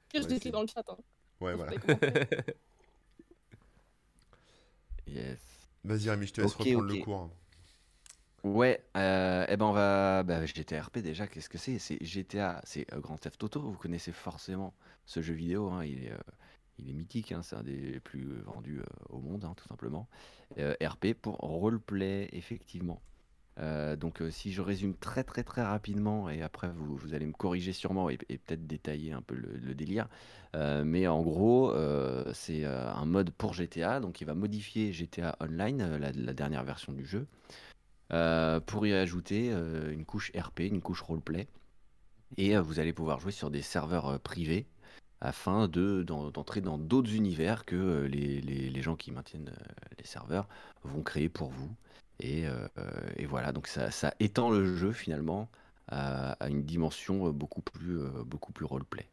Pire, 0.09 0.23
je 0.23 0.39
c'est- 0.39 0.51
dans 0.51 0.63
le 0.63 0.67
chat. 0.69 0.85
Hein. 0.89 0.99
Ouais, 1.41 1.55
voilà. 1.55 1.73
Yes. 5.07 5.39
Vas-y, 5.85 6.11
Rémi, 6.11 6.27
je 6.27 6.33
te 6.33 6.41
laisse 6.41 6.55
reprendre 6.55 6.83
le 6.83 6.97
cours. 6.97 7.31
Ouais, 8.45 8.85
euh, 8.97 9.47
eh 9.49 9.57
ben 9.57 9.67
on 9.67 9.73
va. 9.73 10.23
Bah, 10.25 10.45
GTA 10.45 10.83
RP 10.83 10.99
déjà, 10.99 11.27
qu'est-ce 11.29 11.49
que 11.49 11.59
c'est? 11.59 11.79
C'est 11.79 12.03
GTA, 12.05 12.61
c'est 12.65 12.93
euh, 12.93 12.99
Grand 13.01 13.17
Theft 13.17 13.43
Auto. 13.45 13.61
Vous 13.61 13.79
connaissez 13.79 14.11
forcément 14.13 14.75
ce 15.07 15.23
jeu 15.23 15.35
vidéo. 15.35 15.71
hein, 15.71 15.85
il 15.85 16.05
est, 16.05 16.11
euh, 16.13 16.17
il 16.79 16.91
est 16.91 16.93
mythique. 16.93 17.31
hein, 17.33 17.43
c'est 17.43 17.55
un 17.57 17.63
des 17.63 18.01
plus 18.01 18.41
vendus 18.43 18.81
euh, 18.81 18.85
au 19.11 19.21
monde, 19.21 19.45
hein, 19.45 19.55
tout 19.57 19.67
simplement. 19.69 20.09
Euh, 20.59 20.75
RP 20.83 21.15
pour 21.15 21.37
roleplay, 21.37 22.29
effectivement. 22.33 23.01
Euh, 23.59 23.97
donc, 23.97 24.23
euh, 24.23 24.31
si 24.31 24.53
je 24.53 24.63
résume 24.63 24.95
très 24.95 25.25
très 25.25 25.43
très 25.43 25.63
rapidement, 25.63 26.31
et 26.31 26.43
après 26.43 26.69
vous, 26.69 26.97
vous 26.97 27.15
allez 27.15 27.27
me 27.27 27.33
corriger 27.33 27.73
sûrement 27.73 28.09
et, 28.09 28.17
peut-être 28.17 28.67
détailler 28.67 29.13
un 29.13 29.23
peu 29.23 29.35
le, 29.35 29.75
délire. 29.75 30.09
Euh, 30.55 30.85
mais 30.85 31.07
en 31.07 31.23
gros, 31.23 31.75
c'est 32.33 32.65
un 32.65 33.05
mode 33.05 33.31
pour 33.31 33.55
GTA, 33.55 34.01
donc 34.01 34.21
il 34.21 34.25
va 34.25 34.35
modifier 34.35 34.93
GTA 34.93 35.37
Online, 35.41 35.97
la, 35.99 36.33
dernière 36.33 36.65
version 36.65 36.93
du 36.93 37.05
jeu, 37.07 37.27
pour 38.67 38.87
y 38.87 38.93
ajouter 38.93 39.49
une 39.49 40.05
couche 40.05 40.33
RP, 40.37 40.61
une 40.61 40.81
couche 40.81 41.03
roleplay. 41.03 41.49
Et 42.39 42.57
vous 42.57 42.81
allez 42.81 42.95
pouvoir 42.95 43.21
jouer 43.21 43.33
sur 43.33 43.51
des 43.51 43.63
serveurs 43.63 44.19
privés 44.21 44.67
afin 45.23 45.69
de, 45.69 46.03
d'en- 46.05 46.31
d'entrer 46.31 46.61
dans 46.61 46.79
d'autres 46.79 47.15
univers 47.15 47.65
que 47.67 47.77
euh, 47.77 48.09
les, 48.09 48.41
les- 48.43 48.71
les 48.71 48.83
gens 48.83 48.97
qui 48.97 49.13
maintiennent 49.13 49.51
euh, 49.51 49.73
les 49.99 50.07
serveurs 50.07 50.49
vont 50.85 51.03
créer 51.03 51.29
pour 51.31 51.51
vous. 51.51 51.71
Et, 52.21 52.47
euh, 52.47 52.69
et 53.17 53.27
voilà, 53.27 53.53
donc 53.53 53.67
ça, 53.69 53.91
ça 53.91 54.15
étend 54.21 54.51
le 54.51 54.77
jeu 54.77 54.93
finalement 54.93 55.51
à, 55.89 56.33
à 56.35 56.49
une 56.49 56.65
dimension 56.65 57.31
beaucoup 57.31 57.63
plus, 57.63 57.99
beaucoup 58.27 58.53
plus 58.53 58.67
roleplay. 58.67 59.09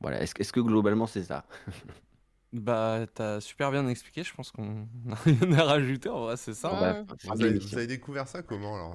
Voilà, 0.00 0.22
est-ce, 0.22 0.34
que- 0.34 0.42
est-ce 0.42 0.52
que 0.52 0.60
globalement 0.60 1.06
c'est 1.08 1.24
ça? 1.24 1.46
Bah, 2.52 3.06
t'as 3.14 3.40
super 3.40 3.70
bien 3.70 3.86
expliqué. 3.88 4.22
Je 4.24 4.32
pense 4.34 4.50
qu'on 4.50 4.88
n'a 5.04 5.14
rien 5.16 5.52
à 5.58 5.64
rajouter. 5.64 6.08
En 6.08 6.20
vrai, 6.22 6.36
c'est 6.36 6.54
ça. 6.54 6.74
Va 6.74 6.94
ouais. 6.94 7.04
faire 7.18 7.34
Vous 7.34 7.42
avez, 7.42 7.58
vous 7.58 7.76
avez 7.76 7.86
découvert 7.86 8.28
ça 8.28 8.42
comment 8.42 8.74
alors 8.76 8.94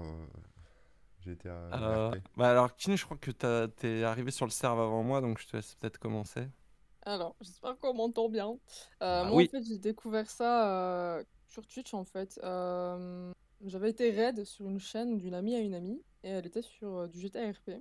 euh, 1.27 1.35
GTA 1.35 1.49
Euh, 1.73 2.09
RP 2.09 2.17
bah 2.35 2.49
alors, 2.51 2.75
Kin, 2.75 2.95
je 2.95 3.05
crois 3.05 3.17
que 3.17 3.31
t'es 3.67 4.03
arrivé 4.03 4.31
sur 4.31 4.45
le 4.45 4.51
serve 4.51 4.79
avant 4.79 5.03
moi, 5.03 5.21
donc 5.21 5.39
je 5.39 5.47
te 5.47 5.55
laisse 5.57 5.75
peut-être 5.75 5.97
commencer. 5.99 6.47
Alors, 7.03 7.35
j'espère 7.41 7.77
qu'on 7.79 7.93
m'entend 7.93 8.29
bien. 8.29 8.59
Euh, 9.01 9.23
Bah 9.23 9.25
moi, 9.25 9.35
oui. 9.35 9.45
en 9.45 9.47
fait, 9.47 9.63
j'ai 9.63 9.77
découvert 9.79 10.29
ça 10.29 10.69
euh, 11.17 11.23
sur 11.47 11.65
Twitch, 11.67 11.93
en 11.93 12.05
fait. 12.05 12.39
Euh, 12.43 13.31
j'avais 13.65 13.89
été 13.89 14.11
raid 14.11 14.43
sur 14.45 14.67
une 14.69 14.79
chaîne 14.79 15.17
d'une 15.17 15.33
amie 15.33 15.55
à 15.55 15.59
une 15.59 15.73
amie, 15.73 16.03
et 16.23 16.29
elle 16.29 16.45
était 16.45 16.61
sur 16.61 16.95
euh, 16.97 17.07
du 17.07 17.19
GTA 17.19 17.49
RP. 17.51 17.71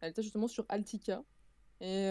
Elle 0.00 0.10
était 0.10 0.22
justement 0.22 0.48
sur 0.48 0.64
Altica. 0.68 1.22
Et 1.80 2.10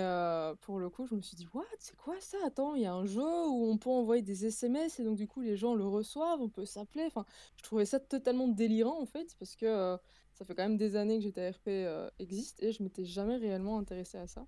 pour 0.61 0.79
le 0.79 0.89
coup, 0.89 1.07
je 1.07 1.15
me 1.15 1.21
suis 1.21 1.35
dit, 1.35 1.47
What? 1.53 1.63
C'est 1.79 1.95
quoi 1.95 2.19
ça? 2.19 2.37
Attends, 2.45 2.75
il 2.75 2.81
y 2.81 2.85
a 2.85 2.93
un 2.93 3.05
jeu 3.05 3.21
où 3.21 3.65
on 3.71 3.77
peut 3.77 3.89
envoyer 3.89 4.21
des 4.21 4.45
SMS, 4.45 4.99
et 4.99 5.03
donc 5.03 5.15
du 5.17 5.27
coup, 5.27 5.41
les 5.41 5.55
gens 5.55 5.73
le 5.73 5.85
reçoivent, 5.85 6.41
on 6.41 6.49
peut 6.49 6.65
s'appeler. 6.65 7.05
Enfin, 7.05 7.25
je 7.57 7.63
trouvais 7.63 7.85
ça 7.85 7.99
totalement 7.99 8.47
délirant, 8.47 9.01
en 9.01 9.05
fait, 9.05 9.35
parce 9.39 9.55
que 9.55 9.97
ça 10.33 10.45
fait 10.45 10.55
quand 10.55 10.63
même 10.63 10.77
des 10.77 10.95
années 10.95 11.19
que 11.19 11.23
GTA 11.25 11.51
RP 11.51 11.67
euh, 11.67 12.09
existe, 12.19 12.61
et 12.61 12.71
je 12.71 12.83
m'étais 12.83 13.05
jamais 13.05 13.37
réellement 13.37 13.77
intéressée 13.77 14.17
à 14.17 14.27
ça. 14.27 14.45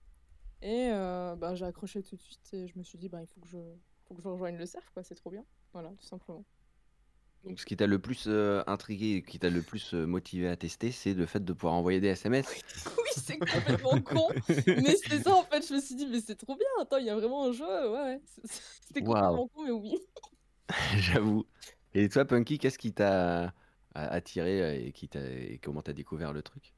Et 0.61 0.89
bah, 0.89 1.55
j'ai 1.55 1.65
accroché 1.65 2.01
tout 2.01 2.15
de 2.15 2.21
suite 2.21 2.53
et 2.53 2.67
je 2.67 2.77
me 2.77 2.83
suis 2.83 2.97
dit, 2.97 3.09
bah, 3.09 3.21
il 3.21 3.27
faut 3.27 3.39
que 3.41 3.47
je, 3.47 3.57
faut 4.05 4.15
que 4.15 4.21
je 4.21 4.27
rejoigne 4.27 4.57
le 4.57 4.65
cerf, 4.65 4.91
quoi, 4.93 5.03
c'est 5.03 5.15
trop 5.15 5.29
bien. 5.29 5.45
Voilà, 5.73 5.89
tout 5.89 6.05
simplement. 6.05 6.43
Donc, 7.45 7.59
ce 7.59 7.65
qui 7.65 7.77
t'a 7.77 7.87
le 7.87 7.99
plus 7.99 8.25
euh, 8.27 8.63
intrigué 8.67 9.17
et 9.17 9.21
qui 9.21 9.37
t'a 9.37 9.49
le 9.49 9.61
plus 9.61 9.93
euh, 9.93 10.05
motivé 10.05 10.47
à 10.47 10.55
tester, 10.55 10.91
c'est 10.91 11.13
le 11.13 11.25
fait 11.25 11.43
de 11.43 11.53
pouvoir 11.53 11.75
envoyer 11.75 11.99
des 11.99 12.07
SMS. 12.07 12.47
oui, 12.97 13.09
c'est 13.15 13.37
complètement 13.37 14.01
con, 14.01 14.29
mais 14.65 14.95
c'est 14.95 15.21
ça 15.21 15.35
en 15.35 15.43
fait. 15.43 15.67
Je 15.67 15.75
me 15.75 15.79
suis 15.79 15.95
dit, 15.95 16.07
mais 16.07 16.21
c'est 16.21 16.35
trop 16.35 16.55
bien. 16.55 16.67
Attends, 16.81 16.97
il 16.97 17.05
y 17.05 17.09
a 17.09 17.15
vraiment 17.15 17.45
un 17.45 17.51
jeu. 17.51 17.91
Ouais, 17.91 18.19
C'était 18.43 19.01
complètement 19.01 19.47
con, 19.47 19.63
mais 19.63 19.71
oui. 19.71 19.97
J'avoue. 20.97 21.45
Et 21.93 22.09
toi, 22.09 22.25
Punky, 22.25 22.57
qu'est-ce 22.57 22.79
qui 22.79 22.93
t'a 22.93 23.53
attiré 23.95 24.61
euh, 24.61 24.87
et, 24.87 24.91
qui 24.91 25.07
t'a, 25.07 25.21
et 25.21 25.59
comment 25.63 25.81
t'as 25.81 25.93
découvert 25.93 26.33
le 26.33 26.41
truc? 26.41 26.73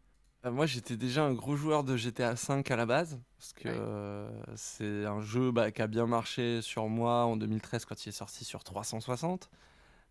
Euh, 0.45 0.51
moi, 0.51 0.65
j'étais 0.65 0.97
déjà 0.97 1.23
un 1.23 1.33
gros 1.33 1.55
joueur 1.55 1.83
de 1.83 1.97
GTA 1.97 2.33
V 2.33 2.63
à 2.69 2.75
la 2.75 2.85
base, 2.85 3.19
parce 3.37 3.53
que 3.53 3.67
Ouais. 3.67 3.75
euh, 3.77 4.29
c'est 4.55 5.05
un 5.05 5.21
jeu 5.21 5.51
bah, 5.51 5.71
qui 5.71 5.81
a 5.81 5.87
bien 5.87 6.05
marché 6.05 6.61
sur 6.61 6.87
moi 6.87 7.25
en 7.25 7.37
2013 7.37 7.85
quand 7.85 8.05
il 8.05 8.09
est 8.09 8.11
sorti 8.11 8.45
sur 8.45 8.63
360. 8.63 9.49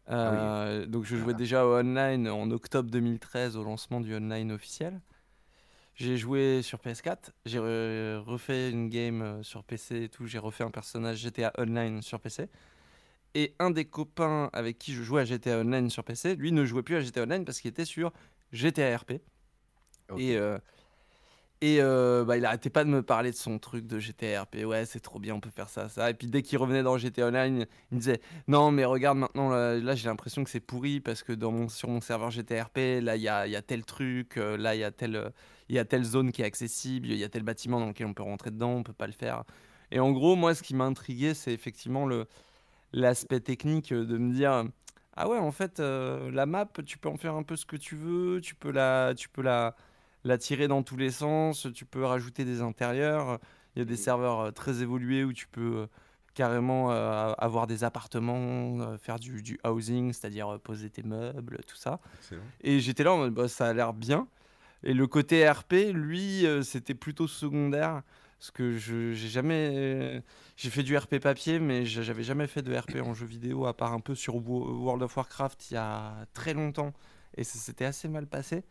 Ah 0.08 0.30
oui. 0.30 0.38
Euh, 0.38 0.86
donc, 0.86 1.04
je 1.04 1.16
jouais 1.16 1.24
Voilà. 1.24 1.38
déjà 1.38 1.66
au 1.66 1.74
online 1.76 2.28
en 2.28 2.50
octobre 2.50 2.90
2013 2.90 3.56
au 3.56 3.64
lancement 3.64 4.00
du 4.00 4.14
online 4.14 4.52
officiel. 4.52 5.00
J'ai 5.94 6.18
joué 6.18 6.60
sur 6.62 6.78
PS4, 6.78 7.32
j'ai 7.46 7.58
re- 7.58 8.18
refait 8.18 8.70
une 8.70 8.90
game 8.90 9.22
euh, 9.22 9.42
sur 9.42 9.64
PC 9.64 10.02
et 10.04 10.08
tout, 10.10 10.26
j'ai 10.26 10.38
refait 10.38 10.62
un 10.64 10.70
personnage 10.70 11.18
GTA 11.18 11.52
Online 11.58 12.02
sur 12.02 12.20
PC. 12.20 12.48
Et 13.34 13.54
un 13.58 13.70
des 13.70 13.84
copains 13.86 14.50
avec 14.52 14.78
qui 14.78 14.92
je 14.94 15.02
jouais 15.02 15.22
à 15.22 15.24
GTA 15.24 15.60
Online 15.60 15.90
sur 15.90 16.04
PC, 16.04 16.36
lui 16.36 16.52
ne 16.52 16.64
jouait 16.66 16.82
plus 16.82 16.96
à 16.96 17.00
GTA 17.00 17.22
Online 17.24 17.44
parce 17.44 17.60
qu'il 17.60 17.70
était 17.70 17.84
sur 17.86 18.12
GTA 18.52 18.96
RP. 18.98 19.12
Et, 20.16 20.36
euh, 20.36 20.58
et 21.62 21.78
euh, 21.80 22.24
bah, 22.24 22.36
il 22.36 22.44
arrêtait 22.44 22.68
pas 22.68 22.84
de 22.84 22.90
me 22.90 23.02
parler 23.02 23.30
de 23.30 23.36
son 23.36 23.58
truc 23.58 23.86
de 23.86 23.98
GTA 23.98 24.42
RP. 24.42 24.64
Ouais, 24.66 24.84
c'est 24.84 25.00
trop 25.00 25.18
bien, 25.18 25.34
on 25.34 25.40
peut 25.40 25.50
faire 25.50 25.70
ça, 25.70 25.88
ça. 25.88 26.10
Et 26.10 26.14
puis 26.14 26.26
dès 26.26 26.42
qu'il 26.42 26.58
revenait 26.58 26.82
dans 26.82 26.98
GTA 26.98 27.28
Online, 27.28 27.66
il 27.90 27.94
me 27.94 27.98
disait 27.98 28.20
Non, 28.46 28.70
mais 28.70 28.84
regarde 28.84 29.16
maintenant, 29.16 29.48
là, 29.48 29.78
là, 29.78 29.94
j'ai 29.94 30.08
l'impression 30.08 30.44
que 30.44 30.50
c'est 30.50 30.60
pourri 30.60 31.00
parce 31.00 31.22
que 31.22 31.32
dans 31.32 31.68
sur 31.68 31.88
mon 31.88 32.02
serveur 32.02 32.30
GTA 32.30 32.64
RP, 32.64 33.00
là, 33.00 33.16
il 33.16 33.22
y 33.22 33.28
a, 33.28 33.46
y 33.46 33.56
a 33.56 33.62
tel 33.62 33.86
truc, 33.86 34.36
euh, 34.36 34.58
là, 34.58 34.74
il 34.74 34.80
y, 34.80 34.84
a 34.84 34.90
tel, 34.90 35.16
euh, 35.16 35.30
y 35.70 35.78
a 35.78 35.86
telle 35.86 36.04
zone 36.04 36.30
qui 36.30 36.42
est 36.42 36.44
accessible, 36.44 37.08
il 37.08 37.16
y 37.16 37.24
a 37.24 37.28
tel 37.30 37.42
bâtiment 37.42 37.80
dans 37.80 37.88
lequel 37.88 38.06
on 38.06 38.14
peut 38.14 38.22
rentrer 38.22 38.50
dedans, 38.50 38.72
on 38.72 38.82
peut 38.82 38.92
pas 38.92 39.06
le 39.06 39.14
faire. 39.14 39.44
Et 39.90 39.98
en 39.98 40.12
gros, 40.12 40.36
moi, 40.36 40.54
ce 40.54 40.62
qui 40.62 40.74
m'a 40.74 40.84
intrigué, 40.84 41.32
c'est 41.32 41.52
effectivement 41.54 42.06
l'aspect 42.92 43.40
technique 43.40 43.94
de 43.94 44.18
me 44.18 44.34
dire 44.34 44.64
ah 45.18 45.28
ouais 45.28 45.38
en 45.38 45.52
fait 45.52 45.80
la 45.80 46.44
map 46.46 46.68
tu 46.84 46.98
peux 46.98 47.08
en 47.08 47.16
faire 47.16 47.34
un 47.34 47.42
peu 47.42 47.56
ce 47.56 47.64
que 47.64 47.76
tu 47.76 47.96
veux 47.96 48.40
tu 48.40 48.54
peux 48.54 48.70
la 48.70 49.14
tu 49.16 49.28
peux 49.28 49.42
la 49.42 49.74
la 50.26 50.38
tirer 50.38 50.68
dans 50.68 50.82
tous 50.82 50.96
les 50.96 51.10
sens 51.10 51.66
tu 51.74 51.84
peux 51.84 52.04
rajouter 52.04 52.44
des 52.44 52.60
intérieurs 52.60 53.38
il 53.74 53.80
y 53.80 53.82
a 53.82 53.84
des 53.84 53.92
Mhm. 53.92 53.96
serveurs 53.98 54.40
euh, 54.40 54.50
très 54.50 54.82
évolués 54.82 55.24
où 55.24 55.32
tu 55.32 55.46
peux 55.46 55.76
euh, 55.82 55.86
carrément 56.34 56.90
euh, 56.92 57.32
avoir 57.38 57.66
des 57.66 57.84
appartements 57.84 58.80
euh, 58.80 58.98
faire 58.98 59.18
du, 59.18 59.42
du 59.42 59.58
housing 59.64 60.12
c'est-à-dire 60.12 60.54
euh, 60.54 60.58
poser 60.58 60.90
tes 60.90 61.02
meubles 61.02 61.58
tout 61.66 61.76
ça 61.76 62.00
Excellent. 62.20 62.42
et 62.62 62.80
j'étais 62.80 63.04
là 63.04 63.12
en 63.12 63.18
mode, 63.18 63.34
bah, 63.34 63.48
ça 63.48 63.66
a 63.68 63.72
l'air 63.72 63.92
bien. 63.92 64.26
Et 64.82 64.92
le 64.92 65.06
côté 65.06 65.48
RP, 65.48 65.90
lui, 65.92 66.46
c'était 66.62 66.94
plutôt 66.94 67.26
secondaire. 67.26 68.02
Parce 68.38 68.50
que 68.50 68.76
je 68.76 69.14
j'ai 69.14 69.28
jamais. 69.28 70.22
J'ai 70.56 70.68
fait 70.70 70.82
du 70.82 70.96
RP 70.96 71.18
papier, 71.18 71.58
mais 71.58 71.86
j'avais 71.86 72.22
jamais 72.22 72.46
fait 72.46 72.60
de 72.62 72.76
RP 72.76 72.96
en 73.02 73.14
jeu 73.14 73.26
vidéo, 73.26 73.66
à 73.66 73.74
part 73.74 73.94
un 73.94 74.00
peu 74.00 74.14
sur 74.14 74.36
Wo- 74.36 74.70
World 74.84 75.02
of 75.02 75.16
Warcraft 75.16 75.70
il 75.70 75.74
y 75.74 75.76
a 75.78 76.26
très 76.34 76.52
longtemps. 76.52 76.92
Et 77.36 77.42
ça 77.42 77.58
s'était 77.58 77.86
assez 77.86 78.06
mal 78.08 78.26
passé. 78.26 78.62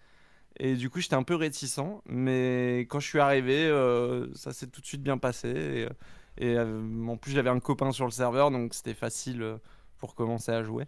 Et 0.57 0.75
du 0.75 0.89
coup, 0.89 0.99
j'étais 1.01 1.15
un 1.15 1.23
peu 1.23 1.35
réticent. 1.35 1.79
Mais 2.05 2.79
quand 2.89 2.99
je 2.99 3.07
suis 3.07 3.19
arrivé, 3.19 3.65
euh, 3.67 4.33
ça 4.35 4.53
s'est 4.53 4.67
tout 4.67 4.81
de 4.81 4.85
suite 4.85 5.03
bien 5.03 5.17
passé. 5.17 5.49
Et, 5.49 6.45
Et 6.45 6.57
euh, 6.57 7.07
en 7.07 7.17
plus, 7.17 7.31
j'avais 7.31 7.49
un 7.49 7.59
copain 7.59 7.91
sur 7.91 8.05
le 8.05 8.11
serveur, 8.11 8.51
donc 8.51 8.73
c'était 8.73 8.93
facile 8.93 9.41
euh, 9.41 9.57
pour 9.97 10.15
commencer 10.15 10.51
à 10.51 10.63
jouer. 10.63 10.85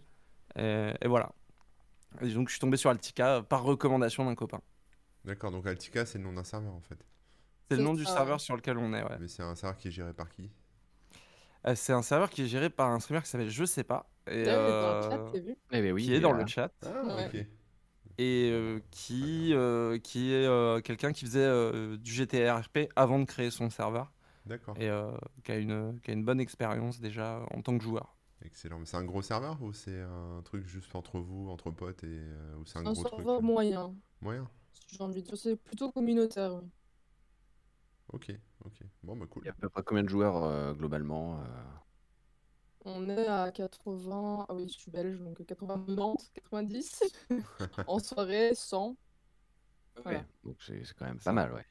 Et, 0.56 0.92
et 1.00 1.08
voilà. 1.08 1.32
Et 2.22 2.28
donc, 2.32 2.48
je 2.48 2.52
suis 2.54 2.60
tombé 2.60 2.76
sur 2.76 2.90
Altica 2.90 3.42
par 3.42 3.62
recommandation 3.62 4.24
d'un 4.24 4.34
copain. 4.34 4.60
D'accord, 5.24 5.50
donc 5.50 5.66
Altica, 5.66 6.06
c'est 6.06 6.18
le 6.18 6.24
nom 6.24 6.32
d'un 6.32 6.44
serveur 6.44 6.72
en 6.72 6.80
fait. 6.80 6.98
C'est 7.70 7.76
le 7.76 7.82
nom 7.82 7.92
du 7.94 8.04
serveur 8.04 8.36
ouais. 8.36 8.38
sur 8.38 8.56
lequel 8.56 8.78
on 8.78 8.94
est, 8.94 9.02
ouais. 9.02 9.18
Mais 9.20 9.28
c'est 9.28 9.42
un 9.42 9.54
serveur 9.54 9.76
qui 9.76 9.88
est 9.88 9.90
géré 9.90 10.14
par 10.14 10.30
qui? 10.30 10.50
Euh, 11.66 11.74
c'est 11.74 11.92
un 11.92 12.02
serveur 12.02 12.30
qui 12.30 12.42
est 12.42 12.46
géré 12.46 12.70
par 12.70 12.90
un 12.90 13.00
streamer 13.00 13.20
qui 13.22 13.28
s'appelle 13.28 13.50
Je 13.50 13.64
sais 13.64 13.84
pas. 13.84 14.10
Et, 14.26 14.44
D'ailleurs, 14.44 14.62
il 14.64 14.70
est 14.70 14.80
dans 14.80 14.88
le 14.90 14.96
euh, 14.96 15.02
chat, 15.10 15.18
t'as 15.32 15.38
vu? 15.40 15.56
Eh 15.72 15.82
ben 15.82 15.92
oui, 15.92 16.04
qui 16.04 16.08
il 16.08 16.14
est 16.14 16.20
dans 16.20 16.32
là. 16.32 16.42
le 16.42 16.46
chat. 16.46 16.72
Ah, 16.82 17.02
Ouais. 17.16 17.26
ok. 17.26 17.46
Et 18.18 18.50
euh, 18.52 18.80
qui, 18.90 19.54
euh, 19.54 19.98
qui 19.98 20.32
est 20.32 20.44
euh, 20.46 20.80
quelqu'un 20.80 21.12
qui 21.12 21.24
faisait 21.24 21.40
euh, 21.40 21.96
du 21.96 22.10
GTRP 22.12 22.88
avant 22.96 23.18
de 23.20 23.24
créer 23.24 23.50
son 23.50 23.70
serveur. 23.70 24.12
D'accord. 24.44 24.76
Et 24.78 24.88
euh, 24.88 25.12
qui, 25.44 25.52
a 25.52 25.56
une, 25.56 26.00
qui 26.02 26.10
a 26.10 26.14
une 26.14 26.24
bonne 26.24 26.40
expérience 26.40 27.00
déjà 27.00 27.40
en 27.52 27.62
tant 27.62 27.76
que 27.78 27.84
joueur. 27.84 28.16
Excellent. 28.44 28.78
Mais 28.78 28.86
c'est 28.86 28.96
un 28.96 29.04
gros 29.04 29.22
serveur 29.22 29.60
ou 29.62 29.72
c'est 29.72 30.00
un 30.00 30.42
truc 30.42 30.66
juste 30.66 30.94
entre 30.94 31.18
vous, 31.20 31.48
entre 31.48 31.70
potes 31.70 32.02
et 32.04 32.06
euh, 32.08 32.56
ou 32.56 32.64
c'est 32.66 32.78
un 32.78 32.86
Un 32.86 32.92
gros 32.92 33.04
truc 33.04 33.14
serveur 33.16 33.38
euh, 33.38 33.42
moyen, 33.42 33.94
moyen 34.20 34.48
si 34.72 34.96
j'ai 34.96 35.02
envie 35.02 35.22
de 35.22 35.26
dire. 35.26 35.36
C'est 35.36 35.56
plutôt 35.56 35.90
communautaire, 35.90 36.54
oui. 36.54 36.68
Ok, 38.12 38.32
ok. 38.64 38.80
Bon 39.02 39.16
bah 39.16 39.26
cool. 39.28 39.42
Il 39.44 39.46
y 39.46 39.48
a 39.50 39.52
à 39.52 39.56
peu 39.56 39.68
près 39.68 39.82
combien 39.82 40.02
de 40.02 40.08
joueurs 40.08 40.42
euh, 40.42 40.72
globalement 40.72 41.40
euh, 41.40 41.44
On 42.88 43.08
est 43.08 43.26
à 43.26 43.52
80. 43.52 44.46
Ah 44.48 44.54
oui, 44.54 44.68
je 44.68 44.78
suis 44.78 44.90
belge, 44.90 45.20
donc 45.20 45.44
80, 45.44 45.84
90, 45.86 46.30
90. 46.34 47.02
en 47.86 47.98
soirée, 47.98 48.54
100. 48.54 48.96
Voilà. 50.04 50.20
ouais, 50.20 50.24
Donc 50.44 50.56
c'est 50.62 50.82
quand 50.98 51.06
même 51.06 51.18
pas 51.20 51.32
mal, 51.32 51.52
ouais. 51.52 51.64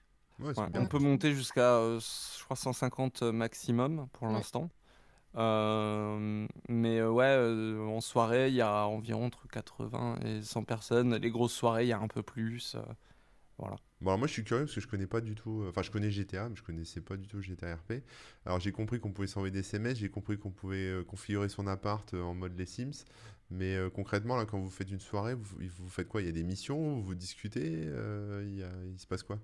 On 0.74 0.86
peut 0.86 1.00
monter 1.00 1.33
jusqu'à, 1.33 1.75
euh, 1.77 2.00
je 2.00 2.43
crois, 2.43 2.55
150 2.55 3.24
maximum 3.24 4.07
pour 4.13 4.27
Ouais. 4.29 4.33
l'instant. 4.33 4.69
Euh, 5.38 6.47
mais 6.69 7.00
euh, 7.00 7.12
ouais, 7.12 7.25
euh, 7.27 7.86
en 7.88 8.01
soirée, 8.01 8.50
il 8.50 8.55
y 8.55 8.62
a 8.62 8.88
environ 8.88 9.25
entre 9.27 9.47
80 9.50 10.19
et 10.25 10.43
100 10.43 10.63
personnes. 10.65 11.15
Les 11.17 11.31
grosses 11.31 11.53
soirées, 11.53 11.86
il 11.86 11.89
y 11.89 11.93
a 11.93 12.00
un 12.00 12.07
peu 12.09 12.24
plus. 12.24 12.77
Voilà. 13.57 13.75
Bon 14.01 14.11
alors 14.11 14.19
moi 14.19 14.27
je 14.27 14.33
suis 14.33 14.43
curieux 14.43 14.65
parce 14.65 14.75
que 14.75 14.81
je 14.81 14.87
connais 14.87 15.07
pas 15.07 15.21
du 15.21 15.33
tout, 15.33 15.61
euh, 15.63 15.69
enfin 15.69 15.81
je 15.81 15.89
connais 15.89 16.11
GTA 16.11 16.49
mais 16.49 16.55
je 16.55 16.61
connaissais 16.63 17.01
pas 17.01 17.17
du 17.17 17.27
tout 17.27 17.41
GTA 17.41 17.75
RP. 17.75 18.03
Alors 18.45 18.59
j'ai 18.59 18.71
compris 18.71 18.99
qu'on 18.99 19.11
pouvait 19.11 19.27
s'envoyer 19.27 19.51
des 19.51 19.59
SMS, 19.59 19.97
j'ai 19.97 20.09
compris 20.09 20.37
qu'on 20.37 20.51
pouvait 20.51 20.87
euh, 20.87 21.03
configurer 21.03 21.49
son 21.49 21.65
appart 21.67 22.13
euh, 22.13 22.21
en 22.21 22.35
mode 22.35 22.55
les 22.57 22.67
Sims, 22.67 23.05
mais 23.49 23.75
euh, 23.75 23.89
concrètement 23.89 24.35
là 24.37 24.45
quand 24.45 24.59
vous 24.59 24.69
faites 24.69 24.91
une 24.91 24.99
soirée, 24.99 25.33
vous, 25.33 25.57
vous 25.79 25.89
faites 25.89 26.07
quoi? 26.07 26.21
Il 26.21 26.27
y 26.27 26.29
a 26.29 26.31
des 26.33 26.43
missions, 26.43 26.99
vous 26.99 27.15
discutez, 27.15 27.85
euh, 27.87 28.43
il, 28.47 28.55
y 28.57 28.63
a- 28.63 28.85
il 28.85 28.99
se 28.99 29.07
passe 29.07 29.23
quoi? 29.23 29.39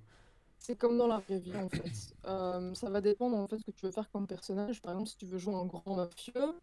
C'est 0.58 0.78
comme 0.78 0.98
dans 0.98 1.08
la 1.08 1.20
vraie 1.20 1.40
vie 1.40 1.58
en 1.58 1.70
fait. 1.70 2.14
Euh, 2.26 2.74
ça 2.74 2.90
va 2.90 3.02
dépendre 3.02 3.36
en 3.38 3.48
fait 3.48 3.58
ce 3.60 3.66
que 3.66 3.72
tu 3.72 3.86
veux 3.86 3.92
faire 3.92 4.10
comme 4.12 4.28
personnage. 4.28 4.82
Par 4.82 4.94
exemple, 4.94 5.10
si 5.10 5.18
tu 5.18 5.26
veux 5.26 5.38
jouer 5.38 5.56
un 5.56 5.66
grand 5.66 5.96
mafieux, 5.96 6.60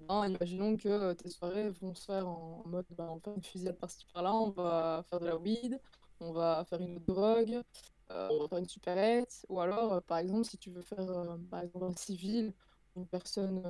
ben, 0.00 0.26
imaginons 0.28 0.76
que 0.76 1.12
tes 1.14 1.30
soirées 1.30 1.70
vont 1.70 1.94
se 1.94 2.04
faire 2.06 2.28
en 2.28 2.64
mode 2.66 2.86
ben, 2.90 3.06
on 3.10 3.16
va 3.16 3.20
faire 3.22 3.34
une 3.36 3.42
fusillade 3.42 3.78
par-ci 3.78 4.06
par-là, 4.14 4.34
on 4.34 4.50
va 4.50 5.04
faire 5.10 5.20
de 5.20 5.26
la 5.26 5.36
weed, 5.38 5.80
on 6.22 6.32
va 6.32 6.64
faire 6.64 6.80
une 6.80 6.96
autre 6.96 7.06
drogue, 7.06 7.62
euh, 8.10 8.28
on 8.30 8.40
va 8.42 8.48
faire 8.48 8.58
une 8.58 8.68
supérette. 8.68 9.44
Ou 9.48 9.60
alors, 9.60 9.94
euh, 9.94 10.00
par 10.00 10.18
exemple, 10.18 10.44
si 10.44 10.58
tu 10.58 10.70
veux 10.70 10.82
faire 10.82 11.00
euh, 11.00 11.38
par 11.50 11.60
exemple 11.62 11.84
un 11.86 11.96
civil, 11.96 12.54
une 12.96 13.06
personne 13.08 13.62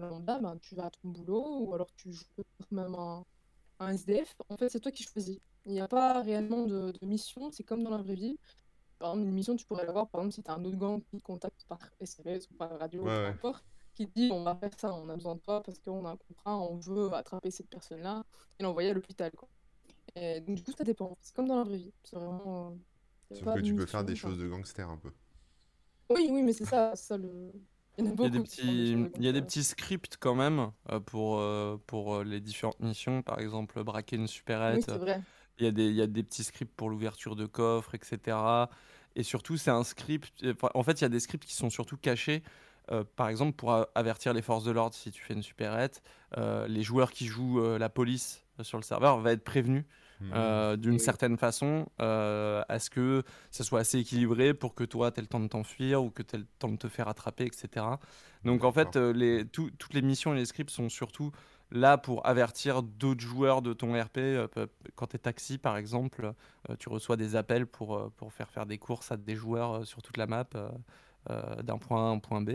lambda, 0.00 0.38
ben, 0.40 0.58
tu 0.58 0.74
vas 0.74 0.86
à 0.86 0.90
ton 0.90 1.08
boulot 1.08 1.60
ou 1.60 1.74
alors 1.74 1.88
tu 1.96 2.12
joues 2.12 2.24
même 2.70 2.94
un, 2.94 3.24
un 3.80 3.92
SDF. 3.92 4.36
En 4.48 4.56
fait, 4.56 4.68
c'est 4.70 4.80
toi 4.80 4.92
qui 4.92 5.02
choisis. 5.04 5.38
Il 5.66 5.72
n'y 5.72 5.80
a 5.80 5.88
pas 5.88 6.22
réellement 6.22 6.66
de, 6.66 6.92
de 6.92 7.06
mission, 7.06 7.50
c'est 7.52 7.64
comme 7.64 7.82
dans 7.84 7.90
la 7.90 7.98
vraie 8.02 8.14
vie. 8.14 8.38
Par 8.98 9.10
exemple, 9.12 9.28
une 9.28 9.34
mission, 9.34 9.56
tu 9.56 9.66
pourrais 9.66 9.84
l'avoir, 9.86 10.08
par 10.10 10.20
exemple, 10.22 10.34
si 10.34 10.42
tu 10.42 10.50
as 10.50 10.54
un 10.54 10.64
autre 10.64 10.76
gang 10.78 11.02
qui 11.04 11.18
te 11.18 11.22
contacte 11.22 11.64
par 11.68 11.78
SMS 12.00 12.48
ou 12.50 12.54
par 12.54 12.78
radio, 12.78 13.02
Ouais, 13.02 13.10
peu 13.10 13.30
ouais. 13.30 13.34
importe, 13.34 13.64
qui 13.94 14.06
dit 14.06 14.30
on 14.32 14.42
va 14.44 14.56
faire 14.56 14.70
ça, 14.78 14.94
on 14.94 15.08
a 15.08 15.16
besoin 15.16 15.34
de 15.36 15.40
toi 15.40 15.62
parce 15.62 15.78
qu'on 15.80 16.04
a 16.06 16.10
un 16.12 16.16
contrat, 16.16 16.56
on 16.58 16.76
veut 16.78 17.12
attraper 17.14 17.50
cette 17.50 17.68
personne-là 17.70 18.24
et 18.58 18.62
l'envoyer 18.62 18.90
à 18.90 18.94
l'hôpital. 18.94 19.32
Quoi. 19.32 19.48
Et 20.16 20.40
donc, 20.40 20.56
du 20.56 20.62
coup, 20.64 20.72
ça 20.72 20.84
dépend. 20.84 21.16
C'est 21.20 21.34
comme 21.34 21.46
dans 21.48 21.56
la 21.56 21.64
vraie 21.64 21.78
vie. 21.78 21.94
C'est 22.04 22.16
vraiment. 22.16 22.72
euh, 22.72 22.76
Sauf 23.32 23.50
que 23.54 23.60
tu 23.60 23.74
peux 23.74 23.86
faire 23.86 24.04
des 24.04 24.16
choses 24.16 24.38
de 24.38 24.48
gangster 24.48 24.88
un 24.90 24.98
peu. 24.98 25.12
Oui, 26.10 26.28
oui, 26.30 26.42
mais 26.42 26.52
c'est 26.52 26.64
ça, 26.64 26.94
ça 26.96 27.16
le. 27.16 27.52
Il 27.98 28.04
y 28.04 28.08
a 28.08 28.12
Il 28.20 28.24
y 28.24 28.26
a 28.26 28.30
beaucoup 28.30 28.30
des 28.30 28.40
petits, 28.40 28.94
de 28.94 29.10
il 29.16 29.24
y 29.24 29.28
a 29.28 29.32
des 29.32 29.42
petits 29.42 29.64
scripts 29.64 30.16
quand 30.20 30.34
même 30.34 30.70
euh, 30.90 31.00
pour, 31.00 31.38
euh, 31.40 31.78
pour 31.86 32.16
euh, 32.16 32.24
les 32.24 32.40
différentes 32.40 32.80
missions. 32.80 33.22
Par 33.22 33.40
exemple, 33.40 33.82
braquer 33.84 34.16
une 34.16 34.26
supérette. 34.28 34.88
vrai. 34.90 35.22
Il 35.58 35.64
y 35.64 35.68
a 35.68 35.70
des, 35.72 35.86
il 35.88 35.94
y 35.94 36.02
a 36.02 36.06
des 36.06 36.22
petits 36.22 36.44
scripts 36.44 36.74
pour 36.76 36.90
l'ouverture 36.90 37.36
de 37.36 37.46
coffres, 37.46 37.94
etc. 37.94 38.70
Et 39.16 39.22
surtout, 39.22 39.56
c'est 39.56 39.70
un 39.70 39.84
script. 39.84 40.44
En 40.74 40.82
fait, 40.82 41.00
il 41.00 41.02
y 41.02 41.06
a 41.06 41.08
des 41.08 41.20
scripts 41.20 41.46
qui 41.46 41.54
sont 41.54 41.70
surtout 41.70 41.96
cachés. 41.96 42.42
euh, 42.92 43.04
par 43.16 43.28
exemple, 43.28 43.54
pour 43.56 43.74
avertir 43.96 44.32
les 44.34 44.42
forces 44.42 44.64
de 44.64 44.70
l'ordre 44.70 44.94
si 44.94 45.10
tu 45.10 45.22
fais 45.22 45.34
une 45.34 45.42
supérette, 45.42 46.02
euh, 46.36 46.68
les 46.68 46.82
joueurs 46.82 47.10
qui 47.12 47.26
jouent 47.26 47.60
euh, 47.60 47.78
la 47.78 47.88
police 47.88 48.44
euh, 48.60 48.64
sur 48.64 48.78
le 48.78 48.84
serveur 48.84 49.18
va 49.20 49.32
être 49.32 49.44
prévenus. 49.44 49.84
Euh, 50.32 50.76
d'une 50.76 50.92
Oui. 50.94 51.00
certaine 51.00 51.36
façon 51.36 51.86
euh, 52.00 52.62
à 52.68 52.78
ce 52.78 52.90
que 52.90 53.22
ça 53.50 53.64
soit 53.64 53.80
assez 53.80 53.98
équilibré 53.98 54.54
pour 54.54 54.74
que 54.74 54.84
toi, 54.84 55.10
tu 55.12 55.18
aies 55.18 55.22
le 55.22 55.28
temps 55.28 55.40
de 55.40 55.48
t'enfuir 55.48 56.02
ou 56.02 56.10
que 56.10 56.22
tu 56.22 56.36
aies 56.36 56.38
le 56.38 56.46
temps 56.58 56.70
de 56.70 56.76
te 56.76 56.88
faire 56.88 57.08
attraper, 57.08 57.44
etc. 57.44 57.86
Donc 58.44 58.64
en 58.64 58.72
fait, 58.72 58.96
euh, 58.96 59.12
les, 59.12 59.44
tout- 59.46 59.70
toutes 59.78 59.94
les 59.94 60.02
missions 60.02 60.32
et 60.34 60.36
les 60.38 60.46
scripts 60.46 60.70
sont 60.70 60.88
surtout 60.88 61.32
là 61.72 61.98
pour 61.98 62.24
avertir 62.26 62.82
d'autres 62.82 63.20
joueurs 63.20 63.60
de 63.60 63.72
ton 63.72 64.00
RP. 64.00 64.18
Euh, 64.18 64.46
Quand 64.94 65.08
tu 65.08 65.16
es 65.16 65.18
taxi, 65.18 65.58
par 65.58 65.76
exemple, 65.76 66.32
euh, 66.70 66.76
tu 66.78 66.88
reçois 66.88 67.16
des 67.16 67.34
appels 67.36 67.66
pour, 67.66 67.96
euh, 67.96 68.12
pour 68.16 68.32
faire 68.32 68.48
faire 68.50 68.66
des 68.66 68.78
courses 68.78 69.10
à 69.12 69.16
des 69.16 69.34
joueurs 69.36 69.72
euh, 69.80 69.84
sur 69.84 70.00
toute 70.00 70.16
la 70.16 70.26
map 70.26 70.46
euh, 70.54 70.68
euh, 71.30 71.62
d'un 71.62 71.78
point 71.78 72.06
A 72.06 72.08
à 72.08 72.12
un 72.12 72.18
point 72.20 72.40
B. 72.40 72.50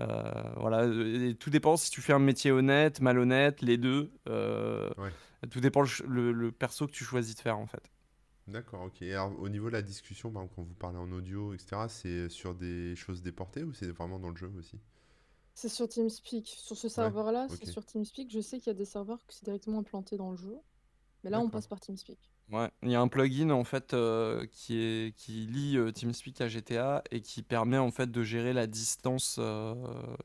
Euh, 0.00 0.22
voilà, 0.56 0.84
et 0.86 1.34
tout 1.36 1.50
dépend 1.50 1.76
si 1.76 1.88
tu 1.90 2.00
fais 2.02 2.12
un 2.12 2.18
métier 2.18 2.50
honnête, 2.50 3.00
malhonnête, 3.00 3.62
les 3.62 3.78
deux. 3.78 4.10
euh, 4.28 4.90
Ouais. 4.98 5.10
Tout 5.50 5.60
dépend 5.60 5.82
le, 5.82 5.86
ch- 5.88 6.02
le- 6.08 6.32
le 6.32 6.52
perso 6.52 6.86
que 6.86 6.92
tu 6.92 7.04
choisis 7.04 7.34
de 7.36 7.40
faire 7.40 7.58
en 7.58 7.66
fait. 7.66 7.90
D'accord, 8.46 8.82
ok. 8.84 9.02
Alors 9.02 9.38
au 9.38 9.48
niveau 9.50 9.66
de 9.68 9.72
la 9.74 9.82
discussion, 9.82 10.30
par 10.30 10.42
exemple, 10.42 10.54
quand 10.56 10.62
vous 10.62 10.74
parlez 10.74 10.96
en 10.98 11.10
audio, 11.12 11.52
etc., 11.54 11.88
c'est 11.90 12.28
sur 12.30 12.54
des 12.54 12.96
choses 12.96 13.22
déportées 13.22 13.62
ou 13.64 13.72
c'est 13.74 13.90
vraiment 13.90 14.18
dans 14.18 14.30
le 14.30 14.36
jeu 14.36 14.50
aussi? 14.58 14.80
C'est 15.54 15.68
sur 15.68 15.88
TeamSpeak. 15.88 16.46
Sur 16.46 16.76
ce 16.76 16.88
serveur-là, 16.88 17.48
c'est 17.48 17.64
sur 17.66 17.84
TeamSpeak. 17.84 18.30
Je 18.30 18.40
sais 18.40 18.60
qu'il 18.60 18.68
y 18.68 18.70
a 18.70 18.74
des 18.74 18.84
serveurs 18.84 19.26
que 19.26 19.34
c'est 19.34 19.42
directement 19.44 19.80
implanté 19.80 20.16
dans 20.16 20.30
le 20.30 20.36
jeu. 20.36 20.60
Mais 21.24 21.30
là, 21.30 21.40
on 21.40 21.50
passe 21.50 21.66
par 21.68 21.80
TeamSpeak. 21.80 22.32
Ouais, 22.50 22.70
il 22.82 22.90
y 22.90 22.94
a 22.94 23.00
un 23.00 23.08
plugin 23.08 23.48
en 23.50 23.64
fait 23.64 23.94
euh, 23.94 24.44
qui 24.52 24.76
est 24.78 25.16
qui 25.16 25.46
lie 25.46 25.78
euh, 25.78 25.90
TeamSpeak 25.92 26.42
à 26.42 26.48
GTA 26.48 27.02
et 27.10 27.22
qui 27.22 27.42
permet 27.42 27.78
en 27.78 27.90
fait 27.90 28.10
de 28.10 28.22
gérer 28.22 28.52
la 28.52 28.66
distance 28.66 29.36
euh, 29.38 29.74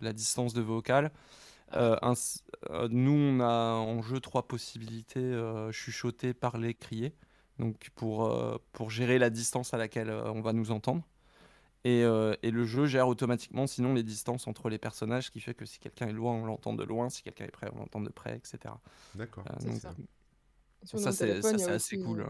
la 0.02 0.12
distance 0.12 0.54
de 0.54 0.62
vocal. 0.62 1.12
Euh, 1.74 1.96
euh, 2.70 2.88
nous 2.92 3.12
on 3.12 3.40
a 3.42 3.74
en 3.76 4.02
jeu 4.02 4.20
trois 4.20 4.48
possibilités 4.48 5.20
euh, 5.20 5.72
chuchoter, 5.72 6.34
parler, 6.34 6.74
crier. 6.74 7.14
Donc 7.60 7.90
pour 7.96 8.26
euh, 8.26 8.58
pour 8.72 8.90
gérer 8.90 9.20
la 9.20 9.30
distance 9.30 9.74
à 9.74 9.78
laquelle 9.78 10.10
euh, 10.10 10.32
on 10.32 10.42
va 10.42 10.54
nous 10.54 10.72
entendre. 10.72 11.04
Et, 11.86 12.04
euh, 12.04 12.36
et 12.44 12.52
le 12.52 12.66
jeu 12.66 12.88
gère 12.88 13.08
automatiquement 13.08 13.66
sinon 13.66 13.94
les 13.94 14.04
distances 14.04 14.48
entre 14.48 14.70
les 14.70 14.78
personnages, 14.78 15.28
ce 15.28 15.32
qui 15.32 15.40
fait 15.40 15.54
que 15.54 15.66
si 15.66 15.80
quelqu'un 15.80 16.08
est 16.10 16.14
loin, 16.14 16.34
on 16.34 16.46
l'entend 16.46 16.74
de 16.74 16.84
loin, 16.84 17.10
si 17.10 17.24
quelqu'un 17.24 17.46
est 17.46 17.52
près, 17.52 17.70
on 17.74 17.78
l'entend 17.80 18.02
de 18.02 18.10
près, 18.10 18.36
etc. 18.36 18.74
D'accord. 19.16 19.46
Euh, 19.50 19.76
ça. 19.76 19.94
Ça 20.84 21.12
c'est 21.12 21.32
a 21.32 21.38
assez 21.38 21.96
aussi, 21.96 22.00
cool. 22.04 22.26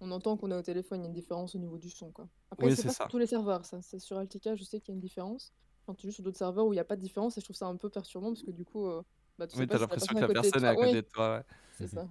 On 0.00 0.10
entend 0.10 0.36
qu'on 0.36 0.50
est 0.50 0.54
au 0.56 0.62
téléphone, 0.62 1.00
il 1.00 1.02
y 1.02 1.06
a 1.06 1.08
une 1.08 1.14
différence 1.14 1.54
au 1.54 1.58
niveau 1.58 1.78
du 1.78 1.90
son. 1.90 2.10
Quoi. 2.12 2.28
Après, 2.50 2.66
Oui, 2.66 2.76
c'est 2.76 2.84
pas 2.84 2.88
ça. 2.90 2.94
sur 3.04 3.08
tous 3.08 3.18
les 3.18 3.26
serveurs, 3.26 3.64
ça. 3.64 3.82
C'est 3.82 3.98
sur 3.98 4.18
Altica, 4.18 4.54
je 4.54 4.64
sais 4.64 4.80
qu'il 4.80 4.90
y 4.90 4.92
a 4.92 4.96
une 4.96 5.00
différence. 5.00 5.52
J'entends 5.88 6.02
juste 6.02 6.16
sur 6.16 6.24
d'autres 6.24 6.36
serveurs 6.36 6.66
où 6.66 6.72
il 6.74 6.76
n'y 6.76 6.80
a 6.80 6.84
pas 6.84 6.96
de 6.96 7.00
différence 7.00 7.38
et 7.38 7.40
je 7.40 7.46
trouve 7.46 7.56
ça 7.56 7.66
un 7.66 7.76
peu 7.76 7.88
perturbant 7.88 8.28
parce 8.28 8.42
que 8.42 8.50
du 8.50 8.62
coup, 8.64 8.86
euh, 8.86 9.02
bah, 9.38 9.46
tu 9.46 9.54
sais 9.56 9.60
Oui, 9.62 9.66
pas 9.66 9.72
t'as 9.72 9.78
si 9.78 9.82
l'impression 9.82 10.14
que 10.14 10.20
la 10.20 10.28
personne 10.28 10.64
est 10.64 10.68
à 10.68 10.74
toi- 10.74 10.84
côté 10.86 11.02
de 11.02 11.08
toi. 11.08 11.36
ouais. 11.38 11.42
c'est 11.78 11.88
ça. 11.88 12.06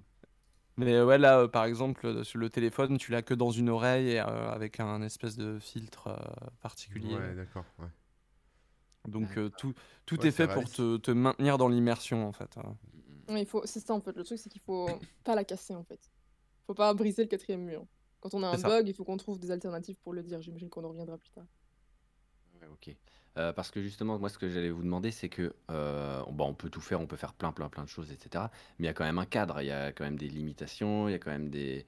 Mais 0.78 0.94
euh, 0.94 1.06
ouais, 1.06 1.20
là, 1.20 1.42
euh, 1.42 1.48
par 1.48 1.66
exemple, 1.66 2.06
euh, 2.08 2.24
sur 2.24 2.40
le 2.40 2.50
téléphone, 2.50 2.98
tu 2.98 3.12
l'as 3.12 3.22
que 3.22 3.36
dans 3.36 3.52
une 3.52 3.70
oreille 3.70 4.10
et, 4.14 4.20
euh, 4.20 4.50
avec 4.50 4.80
un 4.80 5.02
espèce 5.04 5.36
de 5.38 5.60
filtre 5.60 6.08
euh, 6.08 6.16
particulier. 6.62 7.16
Ouais, 7.16 7.36
d'accord. 7.36 7.66
ouais. 7.80 7.88
Donc 9.08 9.38
euh, 9.38 9.50
tout, 9.50 9.74
tout 10.06 10.20
Ouais, 10.20 10.28
est 10.28 10.32
fait 10.32 10.48
pour 10.48 10.70
te, 10.70 10.98
te 10.98 11.12
maintenir 11.12 11.58
dans 11.58 11.68
l'immersion 11.70 12.28
en 12.28 12.34
fait. 12.34 12.58
hein. 12.58 12.76
Ouais, 13.30 13.42
il 13.42 13.46
faut... 13.48 13.62
C'est 13.66 13.80
ça 13.80 13.94
en 13.94 14.02
fait. 14.02 14.16
Le 14.18 14.24
truc, 14.24 14.40
c'est 14.40 14.50
qu'il 14.50 14.62
faut 14.62 14.88
pas 15.24 15.36
la 15.36 15.44
casser 15.44 15.76
en 15.76 15.84
fait. 15.84 16.10
faut 16.66 16.74
pas 16.74 16.94
briser 16.96 17.22
le 17.24 17.28
quatrième 17.30 17.62
mur. 17.64 17.86
Quand 18.22 18.34
on 18.34 18.42
a 18.44 18.48
un 18.48 18.58
bug, 18.58 18.88
il 18.88 18.94
faut 18.94 19.04
qu'on 19.06 19.18
trouve 19.18 19.40
des 19.40 19.52
alternatives 19.52 19.98
pour 20.02 20.14
le 20.14 20.24
dire. 20.24 20.42
J'imagine 20.42 20.70
qu'on 20.70 20.84
en 20.84 20.90
reviendra 20.90 21.18
plus 21.18 21.30
tard. 21.30 21.46
Ouais, 22.62 22.68
ok. 22.68 22.96
Euh, 23.38 23.54
parce 23.54 23.72
que 23.72 23.82
justement, 23.82 24.18
moi, 24.18 24.30
ce 24.30 24.38
que 24.38 24.50
j'allais 24.50 24.72
vous 24.72 24.84
demander, 24.84 25.12
c'est 25.12 25.30
que 25.30 25.54
euh, 25.70 26.24
bon, 26.32 26.48
on 26.48 26.54
peut 26.54 26.70
tout 26.70 26.82
faire, 26.82 27.00
on 27.02 27.06
peut 27.06 27.18
faire 27.18 27.34
plein, 27.34 27.52
plein, 27.52 27.70
plein 27.70 27.84
de 27.84 27.90
choses, 27.90 28.12
etc. 28.12 28.46
Mais 28.80 28.86
il 28.86 28.88
y 28.88 28.90
a 28.90 28.94
quand 28.94 29.04
même 29.04 29.20
un 29.20 29.26
cadre, 29.26 29.62
il 29.62 29.68
y 29.68 29.72
a 29.72 29.92
quand 29.92 30.04
même 30.04 30.18
des 30.18 30.30
limitations, 30.30 31.08
il 31.08 31.12
y 31.12 31.16
a 31.16 31.20
quand 31.20 31.32
même 31.32 31.50
des 31.50 31.86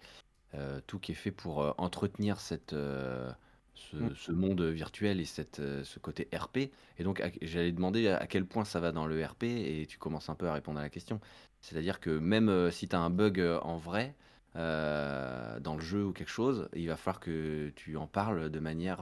euh, 0.54 0.80
tout 0.86 1.00
qui 1.00 1.14
est 1.14 1.16
fait 1.16 1.32
pour 1.32 1.74
entretenir 1.80 2.40
cette 2.40 2.72
ce, 2.72 3.96
Mm. 3.96 4.14
ce 4.16 4.32
monde 4.34 4.62
virtuel 4.62 5.20
et 5.22 5.26
cette 5.26 5.62
ce 5.84 6.00
côté 6.00 6.28
RP. 6.34 6.70
Et 6.98 7.04
donc, 7.04 7.24
j'allais 7.42 7.72
demander 7.72 8.10
à, 8.10 8.28
quel 8.28 8.46
point 8.46 8.66
ça 8.66 8.80
va 8.80 8.92
dans 8.92 9.08
le 9.08 9.24
RP, 9.24 9.44
et 9.44 9.86
tu 9.88 9.98
commences 9.98 10.30
un 10.30 10.36
peu 10.36 10.48
à 10.50 10.54
répondre 10.54 10.80
à 10.80 10.84
la 10.84 10.90
question. 10.90 11.20
C'est-à-dire 11.62 12.00
que 12.00 12.10
même 12.10 12.70
si 12.72 12.88
tu 12.88 12.96
as 12.96 13.00
un 13.00 13.10
bug 13.10 13.42
en 13.62 13.78
vrai 13.78 14.14
dans 14.54 15.76
le 15.76 15.82
jeu 15.82 16.06
ou 16.06 16.12
quelque 16.12 16.30
chose, 16.30 16.70
il 16.76 16.88
va 16.88 16.98
falloir 16.98 17.20
que 17.20 17.72
tu 17.76 17.96
en 17.98 18.08
parles 18.08 18.50
de 18.50 18.60
manière 18.60 19.02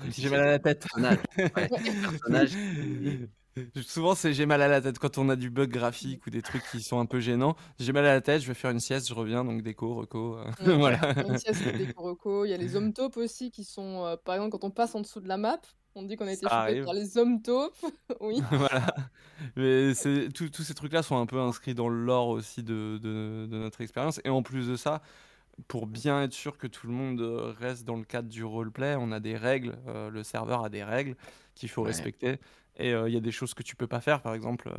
comme 0.00 0.12
si 0.12 0.22
J'ai 0.22 0.30
mal 0.30 0.40
à 0.40 0.46
la 0.46 0.58
tête. 0.58 0.80
personnage. 0.80 1.18
Ouais, 1.38 1.70
un 2.04 2.10
personnage 2.10 2.50
qui 2.50 3.28
Souvent, 3.86 4.14
c'est 4.14 4.32
j'ai 4.32 4.46
mal 4.46 4.62
à 4.62 4.68
la 4.68 4.80
tête 4.80 4.98
quand 4.98 5.18
on 5.18 5.28
a 5.28 5.36
du 5.36 5.50
bug 5.50 5.70
graphique 5.70 6.26
ou 6.26 6.30
des 6.30 6.40
trucs 6.40 6.62
qui 6.70 6.80
sont 6.80 6.98
un 6.98 7.06
peu 7.06 7.20
gênants. 7.20 7.54
J'ai 7.78 7.92
mal 7.92 8.06
à 8.06 8.14
la 8.14 8.20
tête, 8.22 8.40
je 8.40 8.46
vais 8.46 8.54
faire 8.54 8.70
une 8.70 8.80
sieste, 8.80 9.08
je 9.08 9.14
reviens, 9.14 9.44
donc 9.44 9.62
déco, 9.62 9.94
reco, 9.94 10.38
euh, 10.38 10.50
Ouais, 10.66 10.76
voilà. 10.78 10.98
une 11.28 11.38
sieste 11.38 11.62
des 11.64 11.92
Kuroko. 11.92 12.46
Il 12.46 12.50
y 12.50 12.54
a 12.54 12.56
les 12.56 12.76
hommes 12.76 12.92
taupes 12.94 13.18
aussi 13.18 13.50
qui 13.50 13.64
sont, 13.64 14.06
euh, 14.06 14.16
par 14.16 14.36
exemple, 14.36 14.52
quand 14.52 14.66
on 14.66 14.70
passe 14.70 14.94
en 14.94 15.00
dessous 15.00 15.20
de 15.20 15.28
la 15.28 15.36
map, 15.36 15.60
on 15.94 16.02
dit 16.04 16.16
qu'on 16.16 16.26
a 16.26 16.32
été 16.32 16.46
chopé 16.48 16.82
par 16.82 16.94
les 16.94 17.18
hommes 17.18 17.42
taupes. 17.42 17.76
Oui. 18.20 18.42
Voilà. 18.50 18.86
Mais 19.56 19.92
tous 20.34 20.48
tous 20.48 20.62
ces 20.62 20.74
trucs-là 20.74 21.02
sont 21.02 21.18
un 21.18 21.26
peu 21.26 21.38
inscrits 21.38 21.74
dans 21.74 21.90
le 21.90 22.02
lore 22.02 22.28
aussi 22.28 22.62
de 22.62 22.98
de 23.02 23.46
de 23.50 23.58
notre 23.58 23.82
expérience 23.82 24.18
et 24.24 24.30
en 24.30 24.42
plus 24.42 24.68
de 24.68 24.76
ça, 24.76 25.02
pour 25.68 25.86
bien 25.86 26.22
être 26.22 26.32
sûr 26.32 26.58
que 26.58 26.66
tout 26.66 26.86
le 26.86 26.92
monde, 26.92 27.20
heu, 27.20 27.36
reste 27.58 27.84
dans 27.84 27.96
le 27.96 28.04
cadre 28.04 28.28
du 28.28 28.44
roleplay, 28.44 28.96
on 28.98 29.12
a 29.12 29.20
des 29.20 29.36
règles, 29.36 29.78
heu, 29.88 30.10
le 30.10 30.22
serveur 30.24 30.64
a 30.64 30.68
des 30.70 30.84
règles 30.84 31.16
qu'il 31.54 31.68
faut 31.68 31.82
Ouais. 31.82 31.82
respecter 31.82 32.38
et 32.76 32.92
heu, 32.92 33.08
il 33.08 33.14
y 33.14 33.16
a 33.16 33.20
des 33.20 33.32
choses 33.32 33.54
que 33.54 33.62
tu 33.62 33.76
peux 33.76 33.86
pas 33.86 34.00
faire. 34.00 34.22
Par 34.22 34.34
exemple, 34.34 34.70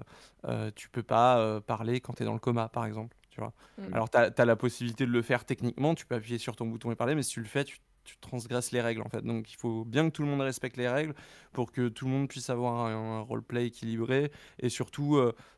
heu, 0.47 0.71
tu 0.75 0.89
peux 0.89 1.03
pas, 1.03 1.61
parler 1.61 2.01
quand 2.01 2.13
tu 2.13 2.23
es 2.23 2.25
dans 2.25 2.33
le 2.33 2.39
coma, 2.39 2.69
par 2.69 2.85
exemple, 2.85 3.15
tu 3.29 3.39
vois? 3.41 3.53
Mmh. 3.77 3.93
Alors 3.93 4.09
tu 4.09 4.17
as 4.17 4.45
la 4.45 4.55
possibilité 4.55 5.05
de 5.05 5.11
le 5.11 5.21
faire 5.21 5.45
techniquement, 5.45 5.95
tu 5.95 6.05
peux 6.05 6.15
appuyer 6.15 6.37
sur 6.39 6.55
ton 6.55 6.65
bouton 6.67 6.91
et 6.91 6.95
parler, 6.95 7.15
mais 7.15 7.23
si 7.23 7.31
tu 7.33 7.39
le 7.41 7.47
fais, 7.47 7.63
tu 7.65 7.77
tu 8.05 8.17
transgresses 8.19 8.73
les 8.73 8.81
règles, 8.81 9.01
en 9.01 9.07
fait. 9.09 9.21
Donc 9.21 9.49
il 9.53 9.55
faut 9.55 9.85
bien 9.85 10.09
que 10.09 10.13
tout 10.13 10.23
le 10.23 10.27
monde 10.27 10.41
respecte 10.41 10.75
les 10.75 10.89
règles 10.89 11.13
pour 11.53 11.71
que 11.71 11.87
tout 11.87 12.03
le 12.05 12.11
monde 12.11 12.27
puisse 12.27 12.49
avoir 12.49 12.85
un 12.87 13.19
un 13.19 13.21
roleplay 13.21 13.67
équilibré 13.67 14.29
et 14.59 14.67
surtout, 14.67 15.17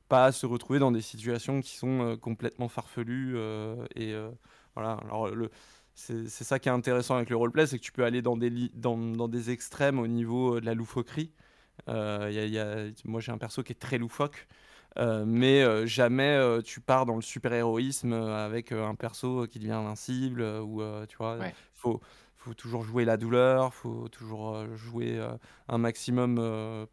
pas 0.09 0.31
se 0.31 0.45
retrouver 0.45 0.77
dans 0.77 0.91
des 0.91 1.01
situations 1.01 1.59
qui 1.61 1.75
sont, 1.75 2.17
complètement 2.21 2.67
farfelues, 2.69 3.35
et 3.95 4.13
voilà. 4.75 4.93
Alors 5.05 5.29
le 5.29 5.49
c'est 5.95 6.27
c'est 6.29 6.43
ça 6.43 6.59
qui 6.59 6.69
est 6.69 6.71
intéressant 6.71 7.15
avec 7.15 7.29
le 7.29 7.37
roleplay, 7.37 7.67
c'est 7.67 7.77
que 7.79 7.83
tu 7.83 7.91
peux 7.93 8.03
aller 8.05 8.21
dans 8.21 8.37
des 8.37 8.49
li 8.49 8.71
dans 8.75 8.97
dans 8.97 9.27
des 9.29 9.49
extrêmes 9.51 9.99
au 9.99 10.07
niveau, 10.07 10.57
heu, 10.57 10.61
de 10.61 10.65
la 10.65 10.73
loufoquerie. 10.73 11.33
Il 11.87 11.93
y 11.93 12.39
a 12.39 12.45
il 12.45 12.53
y 12.53 12.59
a 12.59 12.85
moi 13.05 13.21
j'ai 13.21 13.31
un 13.33 13.37
perso 13.39 13.63
qui 13.63 13.73
est 13.73 13.75
très 13.81 13.97
loufoque, 13.99 14.47
mais 15.25 15.87
jamais, 15.87 16.39
tu 16.65 16.81
pars 16.81 17.05
dans 17.07 17.15
le 17.15 17.21
super-héroïsme, 17.23 18.13
avec, 18.13 18.71
un 18.73 18.95
perso 18.95 19.47
qui 19.47 19.59
devient 19.59 19.73
invincible, 19.73 20.41
ou 20.43 20.81
tu 21.07 21.17
vois? 21.17 21.39
Ouais. 21.39 21.55
Faut 21.73 22.01
faut 22.37 22.53
toujours 22.55 22.83
jouer 22.83 23.05
la 23.05 23.17
douleur, 23.17 23.73
faut 23.73 24.07
toujours, 24.09 24.65
jouer, 24.77 25.19
un 25.69 25.77
maximum, 25.79 26.37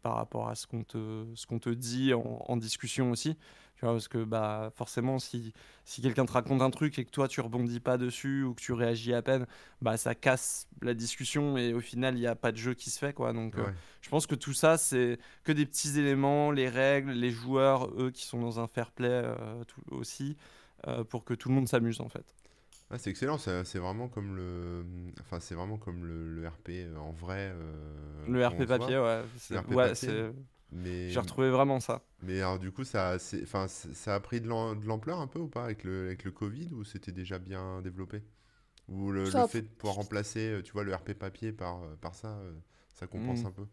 par 0.03 0.15
rapport 0.15 0.49
à 0.49 0.55
ce 0.55 0.67
qu'on 0.67 0.83
te 0.83 1.25
ce 1.35 1.45
qu'on 1.47 1.59
te 1.59 1.69
dit 1.69 2.13
en 2.13 2.43
en 2.47 2.57
discussion 2.57 3.11
aussi. 3.11 3.37
Tu 3.83 3.85
vois? 3.85 3.95
Parce 3.95 4.07
que, 4.07 4.23
bah, 4.23 4.71
forcément 4.75 5.19
si 5.19 5.53
si 5.83 6.01
quelqu'un 6.01 6.25
te 6.25 6.31
raconte 6.31 6.61
un 6.61 6.69
truc 6.69 6.97
et 6.99 7.03
que 7.05 7.11
toi 7.11 7.27
tu 7.27 7.41
rebondis 7.41 7.81
pas 7.81 7.97
dessus 7.97 8.43
ou 8.43 8.53
que 8.53 8.61
tu 8.61 8.71
réagis 8.71 9.13
à 9.13 9.21
peine, 9.21 9.45
bah, 9.81 9.97
ça 9.97 10.15
casse 10.15 10.67
la 10.81 10.93
discussion 10.93 11.57
et 11.57 11.73
au 11.73 11.81
final 11.81 12.15
il 12.17 12.21
y 12.21 12.27
a 12.27 12.35
pas 12.35 12.51
de 12.53 12.57
jeu 12.57 12.73
qui 12.73 12.89
se 12.89 12.99
fait, 12.99 13.13
quoi. 13.13 13.33
Donc 13.33 13.57
Ouais. 13.57 13.73
je 14.01 14.09
pense 14.09 14.25
que 14.27 14.35
tout 14.35 14.53
ça, 14.53 14.77
c'est 14.77 15.19
que 15.43 15.51
des 15.51 15.65
petits 15.65 15.99
éléments, 15.99 16.51
les 16.51 16.69
règles, 16.69 17.11
les 17.11 17.31
joueurs, 17.31 17.89
eux, 18.01 18.11
qui 18.11 18.23
sont 18.25 18.39
dans 18.39 18.59
un 18.59 18.67
fair 18.67 18.91
play, 18.91 19.09
heu, 19.09 19.65
tout 19.67 19.81
aussi, 19.91 20.37
heu, 20.87 21.03
pour 21.03 21.25
que 21.25 21.33
tout 21.33 21.49
le 21.49 21.55
monde 21.55 21.67
s'amuse, 21.67 22.01
en 22.01 22.09
fait. 22.09 22.25
Ah, 22.89 22.97
c'est 22.97 23.09
excellent, 23.09 23.37
c'est 23.39 23.79
vraiment 23.79 24.07
comme 24.07 24.35
le, 24.35 24.85
enfin, 25.21 25.39
c'est 25.39 25.55
vraiment 25.55 25.77
comme 25.77 26.05
le, 26.05 26.27
le 26.35 26.47
RP 26.47 26.83
euh, 26.85 26.97
en 26.97 27.11
vrai. 27.11 27.51
euh, 27.55 28.27
Le 28.27 28.45
RP 28.47 28.65
papier, 28.65 28.97
ouais, 28.97 29.23
c'est 29.37 29.57
RP 29.57 29.75
ouais, 29.75 29.77
papier. 29.77 30.31
Mais, 30.73 31.09
j'ai 31.09 31.19
retrouvé 31.19 31.49
vraiment 31.49 31.79
ça. 31.79 32.01
mais 32.21 32.39
alors 32.41 32.59
du 32.59 32.71
coup, 32.71 32.83
ça, 32.85 33.19
c'est- 33.19 33.43
enfin, 33.43 33.67
ça 33.67 34.15
a 34.15 34.19
pris 34.19 34.41
de 34.41 34.47
l'am- 34.49 34.79
de 34.79 34.85
l'ampleur 34.87 35.19
un 35.19 35.27
peu 35.27 35.39
ou 35.39 35.47
pas 35.49 35.65
avec 35.65 35.83
le, 35.83 36.05
avec 36.07 36.23
le 36.23 36.31
Covid 36.31 36.69
ou 36.73 36.83
c'était 36.83 37.11
déjà 37.11 37.39
bien 37.39 37.81
développé? 37.81 38.23
Ou 38.89 39.11
le, 39.11 39.31
le 39.31 39.43
fait 39.43 39.63
de 39.63 39.67
pouvoir 39.69 39.95
remplacer, 39.97 40.39
euh, 40.51 40.63
tu 40.63 40.73
vois, 40.73 40.83
le 40.83 40.93
RP 40.95 41.13
papier 41.15 41.53
par, 41.53 41.83
euh, 41.83 41.95
par 42.01 42.15
ça, 42.15 42.29
euh, 42.39 42.53
ça 42.93 43.07
compense 43.07 43.43
Mm. 43.43 43.47
un 43.47 43.51
peu? 43.51 43.65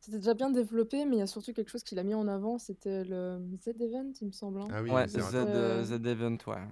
C'était 0.00 0.18
déjà 0.18 0.34
bien 0.34 0.50
développé, 0.50 1.04
mais 1.04 1.16
il 1.16 1.18
y 1.18 1.22
a 1.22 1.26
surtout 1.26 1.52
quelque 1.52 1.70
chose 1.70 1.82
qu'il 1.82 1.98
a 1.98 2.04
mis 2.04 2.14
en 2.14 2.28
avant, 2.28 2.58
c'était 2.58 3.02
le 3.04 3.40
Z-Event, 3.60 4.12
il 4.20 4.28
me 4.28 4.32
semble. 4.32 4.60
hein. 4.60 4.68
Ah 4.70 4.82
oui, 4.82 4.90
Ouais, 4.90 5.08
c'est 5.08 5.20
Z, 5.20 5.34
vrai. 5.34 5.34
euh, 5.34 5.82
Euh, 5.82 5.84
Z 5.84 6.06
Event, 6.06 6.36
ouais. 6.46 6.62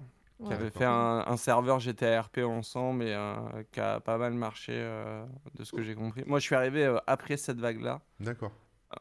Qui 0.45 0.53
avait 0.53 0.69
fait 0.69 0.85
un, 0.85 1.23
un 1.25 1.37
serveur 1.37 1.79
GTA 1.79 2.21
RP 2.21 2.43
ensemble 2.43 3.03
et 3.03 3.13
euh, 3.13 3.63
qui 3.71 3.79
a 3.79 3.99
pas 3.99 4.17
mal 4.17 4.33
marché 4.33 4.73
euh, 4.75 5.25
de 5.55 5.63
ce 5.63 5.73
que 5.73 5.81
j'ai 5.81 5.95
compris. 5.95 6.23
Moi, 6.25 6.39
je 6.39 6.45
suis 6.45 6.55
arrivé 6.55 6.85
euh, 6.85 6.97
après 7.07 7.35
cette 7.37 7.59
vague-là. 7.59 8.01
D'accord. 8.19 8.51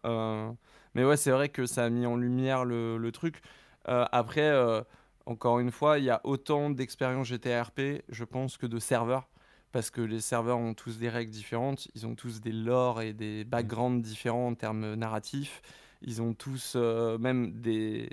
Euh, 0.04 0.50
mais 0.94 1.04
ouais, 1.04 1.16
c'est 1.16 1.30
vrai 1.30 1.48
que 1.48 1.66
ça 1.66 1.84
a 1.84 1.90
mis 1.90 2.06
en 2.06 2.16
lumière 2.16 2.64
le, 2.64 3.10
truc. 3.10 3.40
Euh, 3.88 4.04
après, 4.12 4.48
euh, 4.48 4.82
encore 5.26 5.58
une 5.60 5.70
fois, 5.70 5.98
il 5.98 6.04
y 6.04 6.10
a 6.10 6.20
autant 6.24 6.70
d'expériences 6.70 7.28
GTRP, 7.28 8.02
je 8.08 8.24
pense, 8.24 8.56
que 8.56 8.66
de 8.66 8.78
serveurs. 8.78 9.28
Parce 9.72 9.90
que 9.90 10.00
les 10.00 10.20
serveurs 10.20 10.58
ont 10.58 10.74
tous 10.74 10.98
des 10.98 11.08
règles 11.08 11.32
différentes, 11.32 11.88
ils 11.96 12.06
ont 12.06 12.14
tous 12.14 12.40
des 12.40 12.52
lores 12.52 13.02
et 13.02 13.12
des 13.12 13.42
backgrounds 13.42 14.00
différents 14.00 14.46
en 14.46 14.54
termes 14.54 14.94
narratifs. 14.94 15.62
Ils 16.00 16.22
ont 16.22 16.32
tous 16.32 16.76
même 16.76 17.60
des 17.60 18.08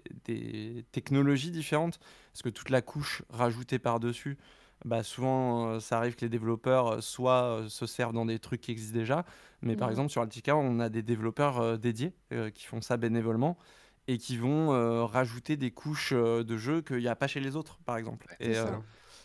technologies 0.92 1.52
différentes. 1.52 2.00
Parce 2.32 2.42
que 2.42 2.50
toute 2.50 2.70
la 2.70 2.82
couche 2.82 3.22
rajoutée 3.30 3.78
par-dessus, 3.78 4.38
bah 4.84 5.04
souvent, 5.04 5.68
euh, 5.68 5.80
ça 5.80 5.98
arrive 5.98 6.16
que 6.16 6.22
les 6.22 6.30
développeurs 6.30 6.88
euh, 6.88 7.02
soit 7.02 7.44
euh, 7.44 7.70
se 7.70 7.86
servent 7.86 8.14
dans 8.14 8.26
des 8.26 8.40
trucs 8.40 8.62
qui 8.62 8.72
existent 8.72 8.98
déjà, 8.98 9.26
mais 9.62 9.76
par 9.76 9.90
exemple, 9.92 10.10
sur 10.10 10.22
Altica, 10.24 10.56
on 10.56 10.80
a 10.80 10.90
des 10.90 11.04
développeurs 11.04 11.78
dédiés 11.78 12.16
qui 12.56 12.66
font 12.66 12.82
ça 12.82 12.98
bénévolement 12.98 13.60
et 14.08 14.18
qui 14.18 14.36
vont 14.36 15.06
rajouter 15.06 15.56
des 15.56 15.70
couches 15.70 16.14
de 16.14 16.58
jeu 16.58 16.82
qu'il 16.82 16.98
n'y 16.98 17.08
a 17.08 17.16
pas 17.16 17.28
chez 17.28 17.40
les 17.40 17.56
autres, 17.56 17.78
par 17.86 17.96
exemple. 17.98 18.26
Ouais, 18.28 18.48
Et 18.50 18.56
ça. 18.56 18.82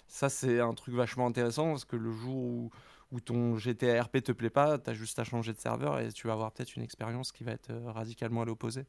ça, 0.09 0.29
c'est 0.29 0.61
un 0.61 0.75
truc 0.75 0.95
vachement 0.95 1.27
intéressant 1.27 1.71
parce 1.71 1.87
que 1.87 1.97
le 1.97 2.12
jour 2.12 2.37
où, 2.37 2.71
où 3.12 3.21
ton 3.21 3.57
GTA 3.57 4.03
RP 4.03 4.23
te 4.23 4.33
plaît 4.33 4.51
pas, 4.51 4.79
tu 4.79 4.90
as 4.90 4.92
juste 4.92 5.19
à 5.19 5.25
changer 5.25 5.55
de 5.55 5.59
serveur 5.59 5.99
et 6.01 6.12
tu 6.12 6.27
vas 6.27 6.35
avoir 6.35 6.53
peut-être 6.53 6.77
une 6.77 6.83
expérience 6.83 7.33
qui 7.33 7.42
va 7.42 7.53
être 7.53 7.73
radicalement 7.87 8.42
à 8.42 8.45
l'opposé. 8.45 8.85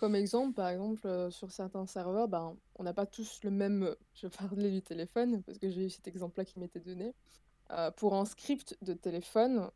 Comme 0.00 0.14
exemple, 0.14 0.54
par 0.54 0.70
exemple, 0.70 1.06
euh, 1.06 1.30
sur 1.30 1.52
certains 1.52 1.84
serveurs, 1.84 2.26
ben, 2.26 2.56
on 2.76 2.84
n'a 2.84 2.94
pas 2.94 3.04
tous 3.04 3.40
le 3.44 3.50
même. 3.50 3.82
euh, 3.82 3.94
Je 4.14 4.28
parlais 4.62 4.70
du 4.70 4.80
téléphone 4.80 5.42
parce 5.42 5.58
que 5.58 5.68
j'ai 5.68 5.84
eu 5.84 5.90
cet 5.90 6.08
exemple-là 6.08 6.46
qui 6.46 6.58
m'était 6.58 6.80
donné. 6.80 7.14
Euh, 7.70 7.90
pour 7.90 8.14
un 8.14 8.24
script 8.24 8.78
de 8.80 8.94
téléphone, 8.94 9.70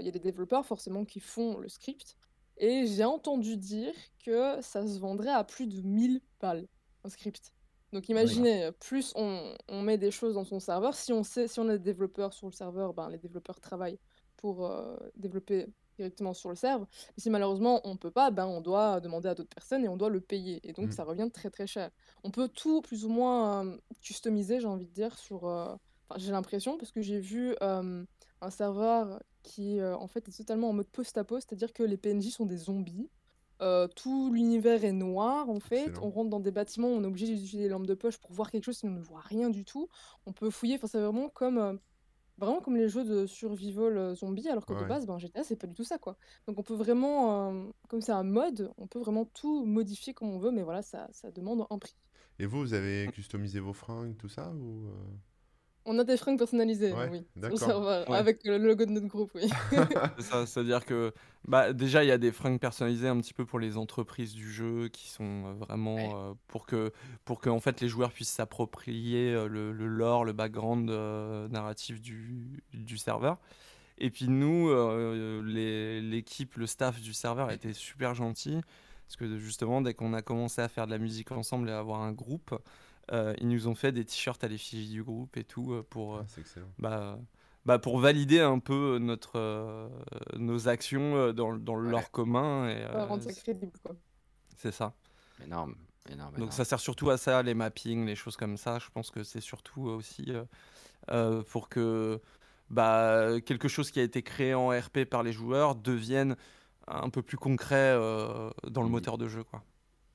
il 0.00 0.06
y 0.06 0.08
a 0.08 0.10
des 0.10 0.18
développeurs 0.18 0.66
forcément 0.66 1.04
qui 1.04 1.20
font 1.20 1.58
le 1.58 1.68
script. 1.68 2.16
Et 2.56 2.86
j'ai 2.88 3.04
entendu 3.04 3.56
dire 3.56 3.94
que 4.24 4.60
ça 4.62 4.84
se 4.84 4.98
vendrait 4.98 5.30
à 5.30 5.44
plus 5.44 5.68
de 5.68 5.80
1000 5.82 6.22
balles, 6.40 6.66
un 7.04 7.08
script. 7.10 7.52
Donc 7.92 8.08
imaginez, 8.08 8.70
plus 8.80 9.12
on, 9.16 9.54
on 9.68 9.82
met 9.82 9.98
des 9.98 10.10
choses 10.10 10.34
dans 10.34 10.44
son 10.44 10.58
serveur, 10.58 10.94
si 10.96 11.12
on 11.12 11.22
sait, 11.22 11.46
si 11.46 11.60
on 11.60 11.68
a 11.68 11.76
des 11.78 11.84
développeurs 11.84 12.32
sur 12.32 12.48
le 12.48 12.52
serveur, 12.52 12.94
ben, 12.94 13.10
les 13.10 13.18
développeurs 13.18 13.60
travaillent 13.60 14.00
pour 14.36 14.66
euh, 14.66 14.96
développer 15.14 15.66
directement 15.96 16.34
sur 16.34 16.48
le 16.50 16.56
serveur. 16.56 16.86
Si 17.16 17.30
malheureusement 17.30 17.80
on 17.84 17.96
peut 17.96 18.10
pas, 18.10 18.30
ben, 18.30 18.46
on 18.46 18.60
doit 18.60 19.00
demander 19.00 19.28
à 19.28 19.34
d'autres 19.34 19.54
personnes 19.54 19.84
et 19.84 19.88
on 19.88 19.96
doit 19.96 20.10
le 20.10 20.20
payer. 20.20 20.60
Et 20.68 20.72
donc 20.72 20.88
Mm. 20.88 20.92
ça 20.92 21.04
revient 21.04 21.28
très 21.32 21.50
très 21.50 21.66
cher. 21.66 21.90
On 22.24 22.30
peut 22.30 22.48
tout 22.48 22.82
plus 22.82 23.04
ou 23.04 23.08
moins 23.08 23.64
euh, 23.66 23.76
customiser, 24.02 24.60
j'ai 24.60 24.66
envie 24.66 24.86
de 24.86 24.92
dire, 24.92 25.18
sur... 25.18 25.46
euh, 25.46 25.74
Enfin, 26.08 26.20
j'ai 26.20 26.30
l'impression, 26.30 26.78
parce 26.78 26.92
que 26.92 27.02
j'ai 27.02 27.18
vu 27.18 27.56
euh, 27.62 28.04
un 28.40 28.50
serveur 28.50 29.20
qui 29.42 29.82
en 29.82 30.06
fait 30.06 30.28
est 30.28 30.36
totalement 30.36 30.68
en 30.70 30.72
mode 30.72 30.88
post-apo, 30.88 31.36
c'est-à-dire 31.40 31.72
que 31.72 31.82
les 31.82 31.96
PNJ 31.96 32.30
sont 32.30 32.46
des 32.46 32.56
zombies. 32.58 33.10
Tout 33.96 34.32
l'univers 34.32 34.84
est 34.84 34.92
noir 34.92 35.48
en 35.50 35.58
fait. 35.60 35.86
Excellent. 35.86 36.06
On 36.06 36.10
rentre 36.10 36.30
dans 36.30 36.40
des 36.40 36.50
bâtiments, 36.52 36.88
on 36.88 37.02
est 37.02 37.06
obligé 37.06 37.26
d'utiliser 37.26 37.62
des 37.64 37.68
lampes 37.70 37.86
de 37.86 37.94
poche 37.94 38.18
pour 38.18 38.32
voir 38.32 38.50
quelque 38.52 38.64
chose, 38.64 38.76
sinon 38.78 38.92
on 38.92 38.96
ne 38.96 39.02
voit 39.02 39.20
rien 39.20 39.50
du 39.50 39.64
tout. 39.64 39.88
On 40.26 40.32
peut 40.32 40.50
fouiller, 40.50 40.76
enfin 40.76 40.86
c'est 40.86 41.00
vraiment 41.00 41.28
comme 41.28 41.80
vraiment 42.38 42.60
comme 42.60 42.76
les 42.76 42.88
jeux 42.88 43.04
de 43.04 43.26
survival 43.26 43.96
euh, 43.96 44.14
zombie, 44.14 44.48
alors 44.48 44.66
que 44.66 44.74
de 44.74 44.84
base, 44.84 45.06
ben, 45.06 45.18
GTA 45.18 45.44
c'est 45.44 45.56
pas 45.56 45.66
du 45.66 45.74
tout 45.74 45.84
ça 45.84 45.98
quoi. 45.98 46.16
Donc 46.46 46.58
on 46.58 46.62
peut 46.62 46.74
vraiment, 46.74 47.50
euh, 47.50 47.64
comme 47.88 48.00
c'est 48.00 48.12
un 48.12 48.22
mode, 48.22 48.72
on 48.78 48.86
peut 48.86 48.98
vraiment 48.98 49.24
tout 49.24 49.64
modifier 49.64 50.14
comme 50.14 50.28
on 50.28 50.38
veut, 50.38 50.50
mais 50.50 50.62
voilà, 50.62 50.82
ça, 50.82 51.08
ça 51.12 51.30
demande 51.30 51.66
un 51.70 51.78
prix. 51.78 51.96
Et 52.38 52.46
vous, 52.46 52.60
vous 52.60 52.74
avez 52.74 53.08
customisé 53.12 53.60
vos 53.60 53.72
fringues, 53.72 54.16
tout 54.16 54.28
ça 54.28 54.52
ou 54.52 54.88
euh, 54.88 54.92
On 55.88 55.98
a 56.00 56.04
des 56.04 56.16
fringues 56.16 56.38
personnalisées, 56.38 56.92
Ouais, 56.92 57.08
oui, 57.10 57.18
sur 57.18 57.24
le 57.36 57.40
d'accord. 57.42 57.58
serveur, 57.58 58.10
Ouais. 58.10 58.16
avec 58.16 58.40
le 58.44 58.58
logo 58.58 58.84
de 58.86 58.90
notre 58.90 59.06
groupe, 59.06 59.30
oui. 59.36 59.48
C'est 60.18 60.22
ça, 60.24 60.44
c'est-à-dire 60.46 60.84
que 60.84 61.12
bah, 61.46 61.72
déjà 61.72 62.02
il 62.02 62.08
y 62.08 62.10
a 62.10 62.18
des 62.18 62.32
fringues 62.32 62.58
personnalisées 62.58 63.06
un 63.08 63.18
petit 63.20 63.32
peu 63.32 63.44
pour 63.46 63.58
les 63.60 63.76
entreprises 63.76 64.34
du 64.34 64.50
jeu 64.50 64.88
qui 64.88 65.08
sont 65.08 65.44
euh, 65.46 65.52
vraiment 65.52 65.94
Ouais. 65.94 66.10
euh, 66.14 66.34
pour 66.48 66.66
que 66.66 66.92
pour 67.24 67.40
que 67.40 67.48
en 67.48 67.60
fait 67.60 67.80
les 67.80 67.88
joueurs 67.88 68.10
puissent 68.12 68.32
s'approprier 68.32 69.32
euh, 69.32 69.46
le, 69.48 69.72
le 69.72 69.86
lore, 69.86 70.24
le 70.24 70.32
background 70.32 70.90
euh, 70.90 71.46
narratif 71.48 72.00
du, 72.00 72.62
du 72.74 72.98
serveur. 72.98 73.38
Et 73.98 74.10
puis 74.10 74.28
nous, 74.28 74.68
euh, 74.68 75.40
les- 75.46 76.00
l'équipe, 76.02 76.56
le 76.56 76.66
staff 76.66 77.00
du 77.00 77.14
serveur 77.14 77.50
était 77.52 77.72
super 77.72 78.14
gentil 78.14 78.60
parce 79.06 79.16
que 79.16 79.38
justement 79.38 79.80
dès 79.82 79.94
qu'on 79.94 80.12
a 80.14 80.20
commencé 80.22 80.60
à 80.60 80.68
faire 80.68 80.86
de 80.86 80.90
la 80.90 80.98
musique 80.98 81.30
ensemble 81.30 81.68
et 81.68 81.72
à 81.72 81.78
avoir 81.78 82.00
un 82.00 82.12
groupe, 82.12 82.54
euh, 83.12 83.34
ils 83.38 83.48
nous 83.48 83.68
ont 83.68 83.74
fait 83.74 83.92
des 83.92 84.04
t-shirts 84.04 84.42
à 84.44 84.48
l'effigie 84.48 84.90
du 84.90 85.02
groupe 85.02 85.36
et 85.36 85.44
tout 85.44 85.72
euh, 85.72 85.82
pour 85.88 86.16
euh, 86.16 86.22
Ah, 86.22 86.40
bah, 86.78 87.18
bah 87.64 87.78
pour 87.78 87.98
valider 87.98 88.40
un 88.40 88.58
peu 88.58 88.98
notre, 88.98 89.38
euh, 89.38 89.88
nos 90.36 90.68
actions 90.68 91.32
dans, 91.32 91.56
dans 91.56 91.76
Ouais. 91.76 92.04
commun. 92.12 92.68
Et, 92.68 92.82
euh, 92.82 93.04
rendre 93.06 93.22
ça 93.22 93.32
crédible, 93.32 93.72
quoi. 93.82 93.96
c'est 94.56 94.72
ça. 94.72 94.94
Énorme, 95.42 95.74
énorme, 96.10 96.34
Donc 96.34 96.36
énorme. 96.36 96.52
ça 96.52 96.64
sert 96.64 96.80
surtout 96.80 97.10
à 97.10 97.16
ça, 97.18 97.42
les 97.42 97.54
mappings, 97.54 98.06
les 98.06 98.16
choses 98.16 98.36
comme 98.36 98.56
ça. 98.56 98.78
Je 98.78 98.88
pense 98.90 99.10
que 99.10 99.22
c'est 99.22 99.40
surtout 99.40 99.82
aussi 99.82 100.32
pour 101.50 101.68
que 101.68 102.20
bah, 102.70 103.40
quelque 103.44 103.68
chose 103.68 103.90
qui 103.90 104.00
a 104.00 104.02
été 104.02 104.22
créé 104.22 104.54
en 104.54 104.68
RP 104.70 105.04
par 105.04 105.22
les 105.22 105.32
joueurs 105.32 105.74
devienne 105.76 106.36
un 106.88 107.10
peu 107.10 107.22
plus 107.22 107.36
concret 107.38 107.76
euh, 107.94 108.50
dans 108.68 108.82
le 108.82 108.88
Mmh. 108.88 108.90
moteur 108.90 109.18
de 109.18 109.28
jeu, 109.28 109.44
quoi. 109.44 109.62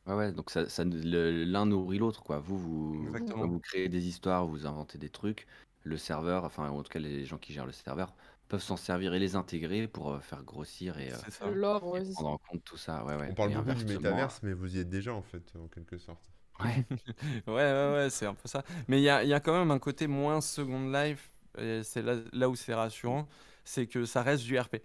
Ouais, 0.07 0.15
ouais, 0.15 0.31
donc 0.31 0.49
ça, 0.49 0.67
ça 0.67 0.83
le- 0.83 1.43
l'un 1.45 1.67
nourrit 1.67 1.99
l'autre, 1.99 2.23
quoi. 2.23 2.39
Vous, 2.39 2.57
vous, 2.57 3.03
Exactement. 3.03 3.51
vous 3.51 3.59
créez 3.59 3.87
des 3.87 4.07
histoires, 4.07 4.47
vous 4.47 4.65
inventez 4.65 4.97
des 4.97 5.09
trucs. 5.11 5.45
Le 5.83 5.95
serveur, 5.97 6.43
enfin, 6.43 6.69
en 6.69 6.81
tout 6.81 6.89
cas, 6.89 6.99
les 6.99 7.25
gens 7.25 7.37
qui 7.37 7.53
gèrent 7.53 7.67
le 7.67 7.71
serveur 7.71 8.15
peuvent 8.47 8.61
s'en 8.63 8.77
servir 8.77 9.13
et 9.13 9.19
les 9.19 9.35
intégrer 9.35 9.87
pour 9.87 10.11
euh, 10.11 10.19
faire 10.19 10.43
grossir 10.43 10.97
et, 10.97 11.11
euh, 11.13 11.21
C'est 11.21 11.31
ça. 11.31 11.47
Le 11.49 11.55
lore, 11.55 11.83
ouais, 11.85 12.03
et 12.03 12.05
c'est 12.05 12.13
ça. 12.15 12.23
prendre 12.23 12.29
en 12.31 12.37
compte 12.39 12.63
tout 12.63 12.77
ça. 12.77 13.05
Ouais, 13.05 13.15
ouais. 13.15 13.31
On 13.31 13.35
parle 13.35 13.49
Et 13.49 13.55
beaucoup 13.55 13.73
du 13.73 13.85
inversement, 13.85 13.85
métaverse, 13.85 14.41
mais 14.43 14.53
vous 14.53 14.75
y 14.75 14.79
êtes 14.79 14.89
déjà 14.89 15.13
en 15.13 15.21
fait, 15.23 15.55
en 15.55 15.67
quelque 15.67 15.97
sorte. 15.97 16.31
Ouais, 16.59 16.85
Ouais, 17.47 17.53
ouais, 17.53 17.93
ouais, 17.93 18.09
c'est 18.09 18.25
un 18.25 18.35
peu 18.35 18.47
ça. 18.47 18.63
Mais 18.87 18.99
il 18.99 19.03
y 19.03 19.09
a, 19.09 19.23
il 19.23 19.29
y 19.29 19.33
a 19.33 19.39
quand 19.39 19.53
même 19.57 19.71
un 19.71 19.79
côté 19.79 20.07
moins 20.07 20.41
Second 20.41 20.89
Life, 20.91 21.31
et 21.57 21.83
c'est 21.83 22.01
là, 22.01 22.17
là 22.33 22.49
où 22.49 22.55
c'est 22.55 22.73
rassurant, 22.73 23.27
c'est 23.63 23.87
que 23.87 24.05
ça 24.05 24.21
reste 24.23 24.43
du 24.43 24.59
RP. 24.59 24.83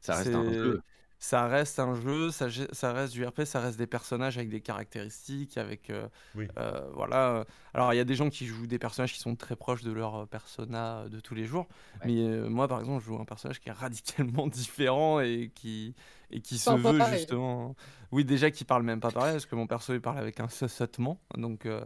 ça 0.00 0.16
reste 0.16 0.34
un 0.34 0.52
jeu. 0.52 0.80
Ça 1.26 1.46
reste 1.46 1.78
un 1.78 1.94
jeu, 1.94 2.30
ça, 2.30 2.92
reste 2.92 3.14
du 3.14 3.24
RP, 3.24 3.44
ça 3.44 3.58
reste 3.58 3.78
des 3.78 3.86
personnages 3.86 4.36
avec 4.36 4.50
des 4.50 4.60
caractéristiques, 4.60 5.56
avec 5.56 5.88
euh, 5.88 6.06
Oui. 6.34 6.48
euh, 6.58 6.82
voilà. 6.92 7.46
Alors 7.72 7.94
il 7.94 7.96
y 7.96 8.00
a 8.00 8.04
des 8.04 8.14
gens 8.14 8.28
qui 8.28 8.44
jouent 8.44 8.66
des 8.66 8.78
personnages 8.78 9.14
qui 9.14 9.20
sont 9.20 9.34
très 9.34 9.56
proches 9.56 9.82
de 9.82 9.90
leur 9.90 10.14
euh, 10.16 10.26
persona 10.26 10.98
euh, 10.98 11.08
de 11.08 11.20
tous 11.20 11.34
les 11.34 11.46
jours, 11.46 11.66
Ouais. 12.02 12.12
mais 12.12 12.28
euh, 12.28 12.50
moi 12.50 12.68
par 12.68 12.78
exemple 12.80 13.00
je 13.00 13.06
joue 13.06 13.18
un 13.18 13.24
personnage 13.24 13.58
qui 13.58 13.70
est 13.70 13.72
radicalement 13.72 14.46
différent 14.60 15.20
et 15.20 15.50
qui 15.54 15.94
et 16.30 16.40
qui 16.42 16.58
se 16.58 16.68
veut 16.70 16.98
pareil. 16.98 17.16
justement. 17.16 17.74
Oui 18.12 18.26
déjà 18.26 18.50
qui 18.50 18.64
parle 18.64 18.82
même 18.82 19.00
pas 19.00 19.10
pareil 19.10 19.32
parce 19.32 19.46
que 19.46 19.54
mon 19.56 19.66
perso 19.66 19.94
il 19.94 20.02
parle 20.02 20.18
avec 20.18 20.40
un 20.40 20.48
chuchotement, 20.48 21.18
donc 21.38 21.64
euh, 21.64 21.80
euh, 21.80 21.84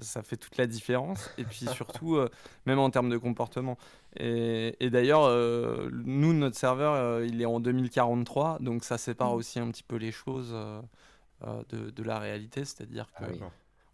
ça 0.00 0.22
fait 0.22 0.36
toute 0.36 0.56
la 0.56 0.66
différence. 0.66 1.30
Et 1.38 1.44
puis 1.44 1.66
surtout 1.66 2.16
euh, 2.16 2.28
même 2.66 2.78
en 2.78 2.90
termes 2.90 3.08
de 3.10 3.16
comportement. 3.18 3.78
Et, 4.16 4.76
et 4.80 4.90
d'ailleurs, 4.90 5.24
euh, 5.24 5.88
nous, 5.92 6.32
notre 6.34 6.56
serveur, 6.56 6.94
euh, 6.94 7.26
il 7.26 7.40
est 7.40 7.46
en 7.46 7.60
2043, 7.60 8.58
donc 8.60 8.84
ça 8.84 8.98
sépare 8.98 9.30
Mhm. 9.30 9.36
aussi 9.36 9.58
un 9.60 9.70
petit 9.70 9.82
peu 9.82 9.96
les 9.96 10.12
choses 10.12 10.50
euh, 10.52 10.80
euh, 11.44 11.62
de, 11.70 11.90
de 11.90 12.02
la 12.02 12.18
réalité, 12.18 12.64
c'est-à-dire 12.64 13.06
que 13.12 13.24
Ah 13.24 13.28
oui. 13.32 13.40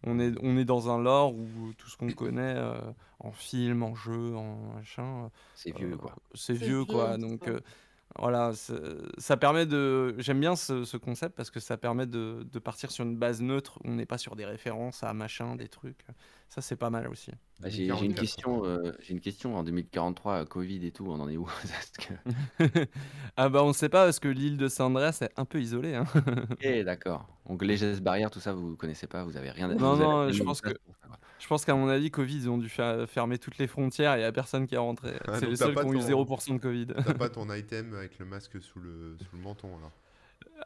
On 0.05 0.21
est, 0.21 0.33
on 0.43 0.57
est 0.57 0.65
dans 0.65 0.91
un 0.91 0.99
lore 1.03 1.35
où 1.35 1.73
tout 1.77 1.89
ce 1.91 1.97
qu'on 1.97 2.11
connaît 2.13 2.55
euh, 2.57 2.79
en 3.19 3.33
film, 3.33 3.83
en 3.83 3.97
jeu, 3.97 4.37
en 4.37 4.57
machin, 4.77 5.25
euh, 5.25 5.29
C'est 5.57 5.77
vieux, 5.77 5.97
quoi. 5.97 6.15
c'est 6.35 6.55
vieux, 6.55 6.85
quoi. 6.85 7.17
Donc 7.19 7.49
euh, 7.49 7.59
voilà, 8.19 8.53
ça 9.19 9.37
permet 9.37 9.65
de. 9.67 10.15
J'aime 10.19 10.41
bien 10.41 10.57
ce, 10.57 10.85
ce 10.85 10.97
concept 10.97 11.37
parce 11.37 11.51
que 11.51 11.61
ça 11.61 11.77
permet 11.77 12.07
de, 12.07 12.47
de 12.51 12.59
partir 12.59 12.91
sur 12.91 13.05
une 13.05 13.17
base 13.17 13.41
neutre. 13.43 13.79
où 13.85 13.89
On 13.89 13.95
n'est 13.95 14.07
pas 14.07 14.19
sur 14.19 14.35
des 14.37 14.45
références 14.45 15.03
à 15.05 15.13
machin, 15.15 15.57
des 15.57 15.69
trucs. 15.69 16.05
Ça, 16.49 16.61
c'est 16.63 16.77
pas 16.77 16.89
mal 16.91 17.07
aussi. 17.09 17.31
Ah, 17.63 17.69
J'ai 17.69 17.83
une 17.85 17.89
2044, 17.89 18.21
question, 18.21 18.65
euh, 18.65 18.93
j'ai 19.01 19.13
une 19.13 19.21
question 19.21 19.57
en 19.57 19.63
2043, 19.65 20.33
euh, 20.33 20.45
Covid 20.47 20.87
et 20.87 20.91
tout, 20.93 21.07
on 21.07 21.21
en 21.21 21.29
est 21.29 21.37
où? 21.37 21.47
Que- 22.59 22.87
ah 23.37 23.49
bah 23.49 23.63
on 23.63 23.73
sait 23.73 23.89
pas 23.91 24.05
parce 24.07 24.19
que 24.19 24.29
l'île 24.29 24.57
de 24.57 24.69
Saint-André 24.69 25.13
c'est 25.13 25.31
un 25.39 25.45
peu 25.45 25.61
isolé. 25.61 25.95
Hein. 25.95 26.05
Ok, 26.51 26.67
d'accord. 26.85 27.27
Donc 27.49 27.63
les 27.63 27.77
gestes 27.77 28.01
barrières, 28.03 28.31
tout 28.31 28.41
ça, 28.41 28.53
vous 28.55 28.77
connaissez 28.77 29.07
pas, 29.07 29.25
vous 29.25 29.37
avez 29.37 29.51
rien. 29.51 29.69
Non, 29.69 29.77
vous 29.77 29.85
avez 30.03 30.05
non, 30.05 30.21
rien 30.23 30.33
je 30.33 30.43
pense 30.43 30.61
que-. 30.61 30.77
Je 31.39 31.47
pense 31.47 31.65
qu'à 31.65 31.75
mon 31.75 31.89
avis, 31.89 32.11
Covid, 32.11 32.37
ils 32.37 32.51
ont 32.51 32.59
dû 32.59 32.69
fermer 32.69 33.39
toutes 33.39 33.59
les 33.59 33.67
frontières 33.67 34.15
et 34.15 34.19
il 34.19 34.21
n'y 34.21 34.25
a 34.27 34.33
personne 34.33 34.67
qui 34.67 34.75
est 34.75 34.79
rentré. 34.79 35.13
Ah, 35.27 35.39
c'est 35.39 35.47
les 35.47 35.57
seuls 35.57 35.75
qui 35.75 35.85
ont 35.85 35.93
eu 35.93 35.99
ton- 36.01 36.25
0% 36.25 36.55
de 36.55 36.59
Covid. 36.59 36.87
T'as 37.05 37.15
pas 37.15 37.29
ton 37.29 37.53
item 37.55 37.95
avec 37.95 38.19
le 38.19 38.27
masque 38.27 38.61
sous 38.61 38.81
le, 38.81 39.17
sous 39.19 39.37
le 39.37 39.43
menton 39.43 39.69
alors? 39.79 39.93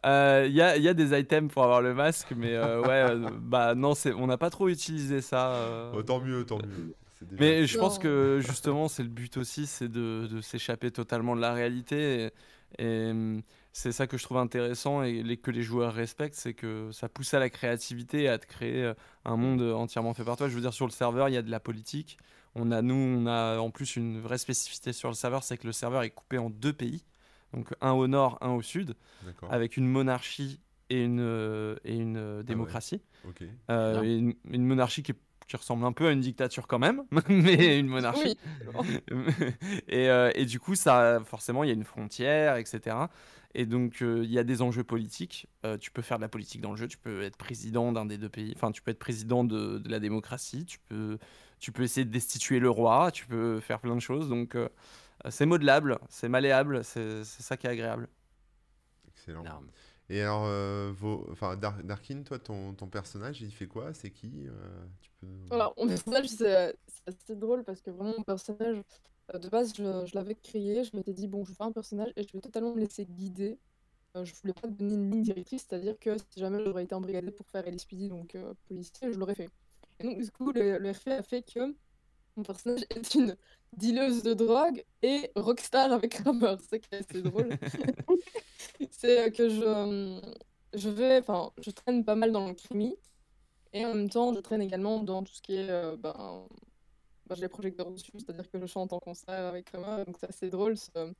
Euh, 0.07 0.47
Il 0.49 0.55
y, 0.55 0.63
a, 0.63 0.77
il 0.77 0.83
y 0.83 0.89
a 0.89 0.95
des 0.95 1.19
items 1.19 1.53
pour 1.53 1.63
avoir 1.65 1.83
le 1.83 1.93
masque, 1.95 2.33
mais 2.37 2.55
euh, 2.57 2.81
ouais, 2.81 2.89
euh, 3.11 3.29
bah 3.41 3.75
non, 3.75 3.93
on 4.17 4.27
n'a 4.27 4.39
pas 4.39 4.49
trop 4.51 4.69
utilisé 4.69 5.21
ça. 5.21 5.55
euh. 5.55 5.93
Oh, 5.95 6.03
tant 6.03 6.21
mieux, 6.21 6.45
tant 6.45 6.57
mieux. 6.59 6.95
Déjà- 7.21 7.37
Mais 7.41 7.67
je 7.67 7.79
pense 7.79 7.99
que 7.99 8.41
justement, 8.41 8.89
c'est 8.89 9.03
le 9.05 9.09
but 9.09 9.37
aussi, 9.37 9.67
c'est 9.67 9.89
de, 9.89 10.27
de 10.27 10.41
s'échapper 10.41 10.91
totalement 10.91 11.37
de 11.37 11.41
la 11.41 11.53
réalité. 11.53 12.31
Et, 12.79 12.85
et, 12.85 13.11
hum, 13.11 13.43
c'est 13.73 13.93
ça 13.93 14.07
que 14.07 14.19
je 14.19 14.23
trouve 14.25 14.37
intéressant 14.39 15.03
et 15.03 15.23
les- 15.23 15.37
que 15.39 15.51
les 15.51 15.63
joueurs 15.63 15.95
respectent, 15.95 16.35
c'est 16.35 16.55
que 16.55 16.91
ça 16.93 17.09
pousse 17.09 17.33
à 17.35 17.39
la 17.39 17.49
créativité 17.51 18.23
et 18.25 18.29
à 18.29 18.39
te 18.39 18.47
créer 18.47 18.83
euh, 18.85 18.95
un 19.25 19.37
monde 19.37 19.63
entièrement 19.63 20.13
fait 20.15 20.25
par 20.25 20.37
toi. 20.37 20.49
Je 20.49 20.55
veux 20.55 20.61
dire, 20.61 20.75
sur 20.75 20.87
le 20.87 20.93
serveur, 20.93 21.29
il 21.29 21.33
y 21.33 21.39
a 21.39 21.43
de 21.43 21.51
la 21.51 21.61
politique. 21.61 22.19
On 22.55 22.71
a, 22.71 22.83
nous, 22.83 22.95
on 22.95 23.27
a 23.27 23.59
en 23.59 23.71
plus 23.71 23.97
une 23.97 24.21
vraie 24.21 24.37
spécificité 24.39 24.93
sur 24.93 25.09
le 25.09 25.15
serveur, 25.15 25.43
c'est 25.43 25.57
que 25.57 25.67
le 25.67 25.73
serveur 25.73 26.03
est 26.03 26.11
coupé 26.11 26.37
en 26.39 26.51
deux 26.51 26.73
pays. 26.75 27.03
Donc 27.55 27.75
un 27.81 27.93
au 27.93 28.07
nord, 28.09 28.39
un 28.43 28.51
au 28.51 28.63
sud, 28.63 28.95
D'accord. 29.25 29.53
avec 29.53 29.77
une 29.77 29.87
monarchie 29.87 30.61
et 30.91 31.03
une, 31.05 31.21
euh, 31.21 31.77
et 31.85 31.97
une 31.97 32.17
euh, 32.19 32.39
ouais. 32.39 32.45
démocratie. 32.45 33.01
Euh, 33.71 34.03
et 34.03 34.17
une, 34.17 34.35
une 34.51 34.65
monarchie 34.67 35.03
qui, 35.03 35.13
est- 35.13 35.21
qui 35.53 35.57
ressemble 35.59 35.85
un 35.85 35.93
peu 35.93 36.07
à 36.07 36.13
une 36.13 36.21
dictature 36.21 36.67
quand 36.67 36.79
même, 36.79 37.03
mais 37.29 37.79
une 37.79 37.89
monarchie. 37.89 38.39
Oui. 38.75 39.01
et, 39.89 40.09
euh, 40.09 40.31
et 40.35 40.47
du 40.47 40.59
coup, 40.59 40.75
ça, 40.75 41.21
forcément, 41.27 41.63
il 41.63 41.67
y 41.67 41.71
a 41.71 41.75
une 41.75 41.85
frontière, 41.85 42.57
etc. 42.57 42.97
Et 43.55 43.67
donc, 43.67 44.01
euh, 44.01 44.23
il 44.25 44.31
y 44.33 44.39
a 44.39 44.45
des 44.45 44.63
enjeux 44.63 44.85
politiques. 44.85 45.47
Euh, 45.67 45.77
tu 45.77 45.91
peux 45.91 46.01
faire 46.01 46.17
de 46.17 46.23
la 46.23 46.29
politique 46.31 46.63
dans 46.63 46.71
le 46.71 46.79
jeu, 46.79 46.89
tu 46.89 46.97
peux 46.97 47.23
être 47.23 47.37
président 47.37 47.93
d'un 47.93 48.07
des 48.07 48.17
deux 48.17 48.31
pays, 48.31 48.55
enfin, 48.57 48.73
tu 48.73 48.81
peux 48.81 48.91
être 48.91 48.99
président 48.99 49.45
de, 49.45 49.79
de 49.79 49.89
la 49.91 50.01
démocratie, 50.01 50.65
tu 50.65 50.79
peux, 50.79 51.19
tu 51.59 51.71
peux 51.71 51.83
essayer 51.83 52.07
de 52.07 52.11
destituer 52.11 52.59
le 52.59 52.71
roi, 52.71 53.11
tu 53.11 53.27
peux 53.27 53.61
faire 53.61 53.81
plein 53.81 53.95
de 53.95 54.01
choses. 54.01 54.31
Donc, 54.31 54.55
euh, 54.55 54.69
c'est 55.29 55.45
modelable, 55.45 55.99
c'est 56.09 56.31
malléable, 56.31 56.83
c'est 56.83 57.25
c'est 57.25 57.43
ça 57.43 57.59
qui 57.59 57.67
est 57.67 57.71
agréable. 57.71 58.09
Excellent. 59.09 59.45
Non, 59.45 59.61
Et 60.13 60.21
alors, 60.21 60.45
euh, 60.45 60.93
vos... 60.95 61.27
Darkin, 61.85 62.23
toi, 62.23 62.39
ton, 62.39 62.75
personnage, 62.75 63.41
il 63.41 63.51
fait 63.51 63.67
quoi? 63.67 63.95
C'est 63.95 64.11
qui 64.11 64.47
euh, 64.47 64.53
tu 65.01 65.11
peux... 65.19 65.27
Voilà, 65.49 65.73
mon 65.79 65.89
personnage, 65.89 66.27
c'est 66.27 66.77
assez 67.07 67.35
drôle 67.35 67.65
parce 67.65 67.81
que 67.81 67.91
vraiment, 67.91 68.13
mon 68.19 68.23
personnage, 68.23 68.83
euh, 69.35 69.39
de 69.39 69.49
base, 69.49 69.73
je, 69.75 70.15
l'avais 70.15 70.35
créé, 70.35 70.85
je 70.85 70.95
m'étais 70.95 71.15
dit, 71.15 71.29
bon, 71.29 71.45
je 71.45 71.49
vais 71.49 71.55
faire 71.55 71.69
un 71.69 71.73
personnage 71.73 72.13
et 72.17 72.25
je 72.25 72.29
vais 72.35 72.43
totalement 72.43 72.75
me 72.75 72.81
laisser 72.81 73.07
guider. 73.07 73.59
Euh, 74.15 74.27
je 74.27 74.35
voulais 74.35 74.53
pas 74.53 74.69
donner 74.69 74.93
une 74.97 75.11
ligne 75.11 75.23
directrice, 75.23 75.65
c'est-à-dire 75.67 75.99
que 75.99 76.19
si 76.19 76.41
jamais 76.41 76.63
j'aurais 76.63 76.85
été 76.85 76.95
embrigadé 76.95 77.31
pour 77.31 77.47
faire 77.47 77.67
LSPD, 77.67 78.11
donc 78.11 78.35
euh, 78.35 78.53
policier, 78.69 79.11
je 79.11 79.19
l'aurais 79.19 79.35
fait. 79.35 79.49
Et 79.99 80.05
donc, 80.05 80.21
du 80.21 80.31
coup, 80.31 80.53
le, 80.53 80.77
le 80.77 80.91
a 80.91 81.23
fait 81.23 81.43
que 81.43 81.75
mon 82.37 82.43
personnage 82.43 82.85
est 82.91 83.15
une 83.15 83.37
dealeuse 83.77 84.23
de 84.23 84.35
drogue 84.35 84.85
et 85.03 85.31
rockstar 85.37 85.93
avec 85.93 86.15
Rammer. 86.17 86.57
C'est 86.61 86.69
ça 86.71 86.79
qui 86.79 86.89
est 86.95 86.99
assez 86.99 87.23
drôle. 87.23 87.51
c'est 88.91 89.27
euh, 89.29 89.31
que 89.31 89.49
je, 89.49 89.63
euh, 89.63 90.21
je 90.75 90.89
vais, 90.91 91.19
enfin, 91.19 91.53
je 91.59 91.71
traîne 91.71 92.05
pas 92.05 92.15
mal 92.15 92.33
dans 92.33 92.47
le 92.49 92.55
crimi. 92.55 92.97
Et 93.73 93.85
en 93.87 93.95
même 93.95 94.11
temps, 94.11 94.35
je 94.35 94.41
traîne 94.41 94.63
également 94.63 95.03
dans 95.03 95.23
tout 95.23 95.33
ce 95.35 95.43
qui 95.43 95.55
est. 95.57 95.71
euh, 95.71 95.97
ben, 95.97 96.47
ben, 97.27 97.35
j'ai 97.37 97.43
les 97.43 97.49
projecteurs 97.49 97.91
dessus, 97.91 98.13
c'est-à-dire 98.17 98.51
que 98.51 98.61
je 98.61 98.67
chante 98.67 98.93
en 98.93 99.01
concert 99.01 99.47
avec 99.47 99.71
Rama, 99.71 100.05
donc 100.05 100.17
c'est 100.19 100.29
assez 100.29 100.51
drôle 100.51 100.77
ce- 100.77 101.13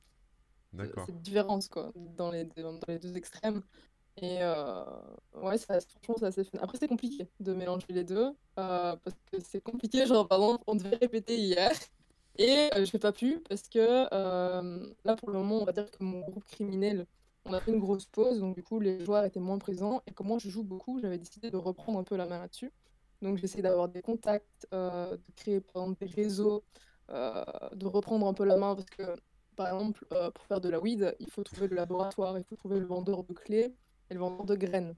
cette 1.05 1.21
différence 1.21 1.67
quoi, 1.67 1.91
dans 1.95 2.31
les 2.31 2.45
dans 2.45 2.79
les 2.87 2.99
deux 2.99 3.15
extrêmes. 3.17 3.63
Et 4.17 4.37
euh, 4.41 4.83
ouais, 5.41 5.57
ça, 5.57 5.79
franchement, 5.81 6.15
c'est 6.19 6.25
assez 6.25 6.43
fun. 6.43 6.59
Après, 6.61 6.77
c'est 6.77 6.87
compliqué 6.87 7.27
de 7.39 7.53
mélanger 7.53 7.87
les 7.89 8.03
deux, 8.03 8.31
euh, 8.59 8.95
parce 8.95 9.15
que 9.31 9.39
c'est 9.41 9.61
compliqué. 9.61 10.05
Genre, 10.05 10.27
par 10.27 10.39
exemple, 10.39 10.63
on 10.67 10.75
devait 10.75 10.97
répéter 10.97 11.35
hier, 11.37 11.71
et 12.37 12.69
euh, 12.75 12.85
je 12.85 12.91
n'ai 12.93 12.99
pas 12.99 13.11
pu, 13.11 13.39
parce 13.49 13.63
que 13.69 14.07
euh, 14.13 14.93
là, 15.03 15.15
pour 15.15 15.29
le 15.31 15.39
moment, 15.39 15.61
on 15.61 15.65
va 15.65 15.71
dire 15.71 15.89
que 15.89 16.03
mon 16.03 16.19
groupe 16.21 16.45
criminel, 16.45 17.07
on 17.45 17.53
a 17.53 17.59
fait 17.59 17.71
une 17.71 17.79
grosse 17.79 18.05
pause, 18.05 18.39
donc 18.39 18.55
du 18.55 18.63
coup, 18.63 18.79
les 18.79 19.03
joueurs 19.03 19.25
étaient 19.25 19.39
moins 19.39 19.57
présents. 19.57 20.01
Et 20.07 20.11
comme 20.13 20.27
moi, 20.27 20.37
je 20.39 20.49
joue 20.49 20.63
beaucoup, 20.63 20.99
j'avais 20.99 21.17
décidé 21.17 21.49
de 21.49 21.57
reprendre 21.57 21.99
un 21.99 22.03
peu 22.03 22.15
la 22.15 22.25
main 22.27 22.39
là-dessus. 22.39 22.71
Donc, 23.21 23.37
j'essaie 23.37 23.61
d'avoir 23.61 23.89
des 23.89 24.01
contacts, 24.01 24.67
euh, 24.73 25.17
de 25.17 25.33
créer 25.35 25.61
par 25.61 25.83
exemple 25.83 26.05
des 26.05 26.11
réseaux, 26.13 26.63
de 27.09 27.85
reprendre 27.85 28.27
un 28.27 28.33
peu 28.33 28.43
la 28.45 28.57
main, 28.57 28.75
parce 28.75 28.89
que 28.89 29.03
par 29.55 29.67
exemple, 29.67 30.05
pour 30.33 30.45
faire 30.45 30.61
de 30.61 30.69
la 30.69 30.79
weed, 30.79 31.15
il 31.19 31.29
faut 31.29 31.43
trouver 31.43 31.67
le 31.67 31.75
laboratoire, 31.75 32.37
il 32.37 32.43
faut 32.43 32.55
trouver 32.55 32.79
le 32.79 32.85
vendeur 32.85 33.23
de 33.23 33.33
clés 33.33 33.75
et 34.13 34.15
le 34.15 34.19
vendeur 34.19 34.45
de 34.45 34.55
graines. 34.55 34.95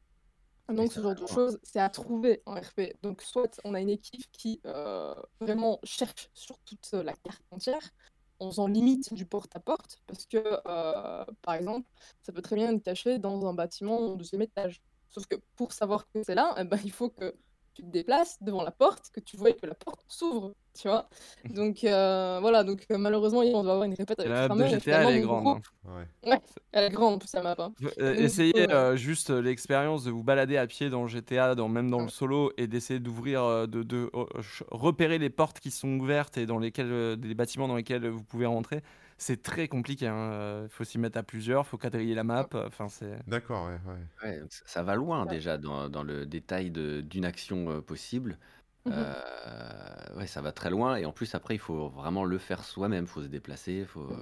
Donc, 0.68 0.92
ce 0.92 1.00
genre 1.00 1.16
de 1.16 1.28
choses, 1.28 1.60
c'est 1.64 1.80
à 1.80 1.90
trouver 1.90 2.42
en 2.46 2.56
RP. 2.56 2.94
Donc, 3.04 3.22
soit 3.22 3.60
on 3.64 3.74
a 3.76 3.80
une 3.80 3.90
équipe 3.90 4.26
qui 4.32 4.60
euh, 4.66 5.14
vraiment 5.40 5.80
cherche 5.84 6.30
sur 6.34 6.58
toute 6.60 6.92
la 6.92 7.14
carte 7.14 7.44
entière, 7.52 7.92
en 8.40 8.50
faisant 8.50 8.68
limite 8.68 9.14
du 9.14 9.26
porte-à-porte, 9.26 10.02
parce 10.08 10.26
que, 10.26 10.38
euh, 10.38 11.26
par 11.44 11.54
exemple, 11.54 11.88
ça 12.24 12.34
peut 12.34 12.42
très 12.42 12.56
bien 12.56 12.76
être 12.76 12.84
caché 12.84 13.20
dans 13.20 13.46
un 13.46 13.54
bâtiment 13.54 14.00
au 14.00 14.16
deuxième 14.16 14.42
étage. 14.42 14.82
Sauf 15.10 15.28
que 15.28 15.36
pour 15.56 15.72
savoir 15.72 16.08
que 16.12 16.24
c'est 16.24 16.36
là, 16.36 16.56
eh 16.58 16.64
ben, 16.64 16.80
il 16.84 16.92
faut 16.92 17.10
que 17.10 17.36
tu 17.76 17.84
te 17.84 17.88
déplaces 17.88 18.42
devant 18.42 18.64
la 18.64 18.72
porte, 18.72 19.12
que 19.12 19.20
tu 19.20 19.38
vois 19.38 19.54
que 19.54 19.68
la 19.68 19.76
porte 19.76 20.04
s'ouvre, 20.08 20.54
tu 20.80 20.88
vois. 20.88 21.08
Donc 21.50 21.84
euh, 21.84 22.38
voilà, 22.42 22.64
donc 22.64 22.86
euh, 22.92 22.98
malheureusement, 22.98 23.40
on 23.40 23.64
doit 23.64 23.74
avoir 23.74 23.84
une 23.86 23.94
répète 23.94 24.20
avec 24.20 24.32
la 24.32 24.48
map 24.48 24.56
de 24.56 24.68
GTA, 24.68 25.04
elle 25.10 25.16
est 25.18 25.22
grande. 25.22 25.44
groupe- 25.44 25.64
hein. 25.88 26.06
Ouais. 26.26 26.40
Elle 26.72 26.84
est 26.86 26.90
grande, 26.90 27.14
en 27.16 27.18
plus, 27.20 27.34
la 27.34 27.44
map. 27.44 27.56
hein. 27.60 27.72
Euh, 28.00 28.14
essayez 28.16 28.68
juste 28.96 29.30
l'expérience 29.30 30.04
de 30.04 30.12
vous 30.12 30.24
balader 30.24 30.58
à 30.58 30.68
pied 30.68 30.90
dans 30.90 31.08
GTA, 31.08 31.56
dans, 31.56 31.68
même 31.70 31.90
dans 31.90 32.02
le 32.02 32.10
solo, 32.10 32.52
et 32.58 32.68
d'essayer 32.68 33.00
d'ouvrir, 33.00 33.68
de, 33.68 33.84
de 33.84 34.10
ch- 34.36 34.64
repérer 34.72 35.18
les 35.20 35.30
portes 35.30 35.60
qui 35.60 35.72
sont 35.72 36.00
ouvertes 36.00 36.38
et 36.38 36.46
dans 36.46 36.60
lesquelles, 36.60 37.16
des 37.18 37.34
bâtiments 37.36 37.68
dans 37.68 37.76
lesquels 37.76 38.08
vous 38.08 38.24
pouvez 38.24 38.46
rentrer. 38.46 38.82
C'est 39.18 39.42
très 39.44 39.70
compliqué. 39.70 40.08
Il 40.08 40.68
faut 40.70 40.84
s'y 40.84 40.98
mettre 40.98 41.18
à 41.18 41.24
plusieurs, 41.24 41.62
il 41.62 41.68
faut 41.68 41.78
quadriller 41.78 42.16
la 42.16 42.26
map. 42.26 42.48
Enfin, 42.54 42.90
c'est. 42.90 43.18
D'accord, 43.28 43.68
ouais, 43.68 43.94
ouais. 44.24 44.42
Ça 44.66 44.84
va 44.84 44.96
loin 44.96 45.24
Ouais. 45.24 45.30
déjà 45.30 45.58
dans, 45.58 45.88
dans 45.88 46.04
le 46.04 46.26
détail 46.26 46.70
de- 46.72 47.00
d'une 47.00 47.24
action 47.24 47.70
euh, 47.70 47.80
possible. 47.82 48.38
Mhm. 48.86 48.94
Euh, 48.96 50.16
ouais, 50.18 50.28
ça 50.28 50.42
va 50.42 50.52
très 50.52 50.70
loin. 50.70 50.96
Et 50.98 51.06
en 51.06 51.12
plus, 51.12 51.34
après, 51.36 51.56
il 51.56 51.60
faut 51.60 51.90
vraiment 51.90 52.24
le 52.24 52.38
faire 52.38 52.64
soi-même. 52.64 53.06
Il 53.06 53.08
faut 53.10 53.22
se 53.24 53.28
déplacer. 53.28 53.86
Faut... 53.86 54.02
euh, 54.02 54.16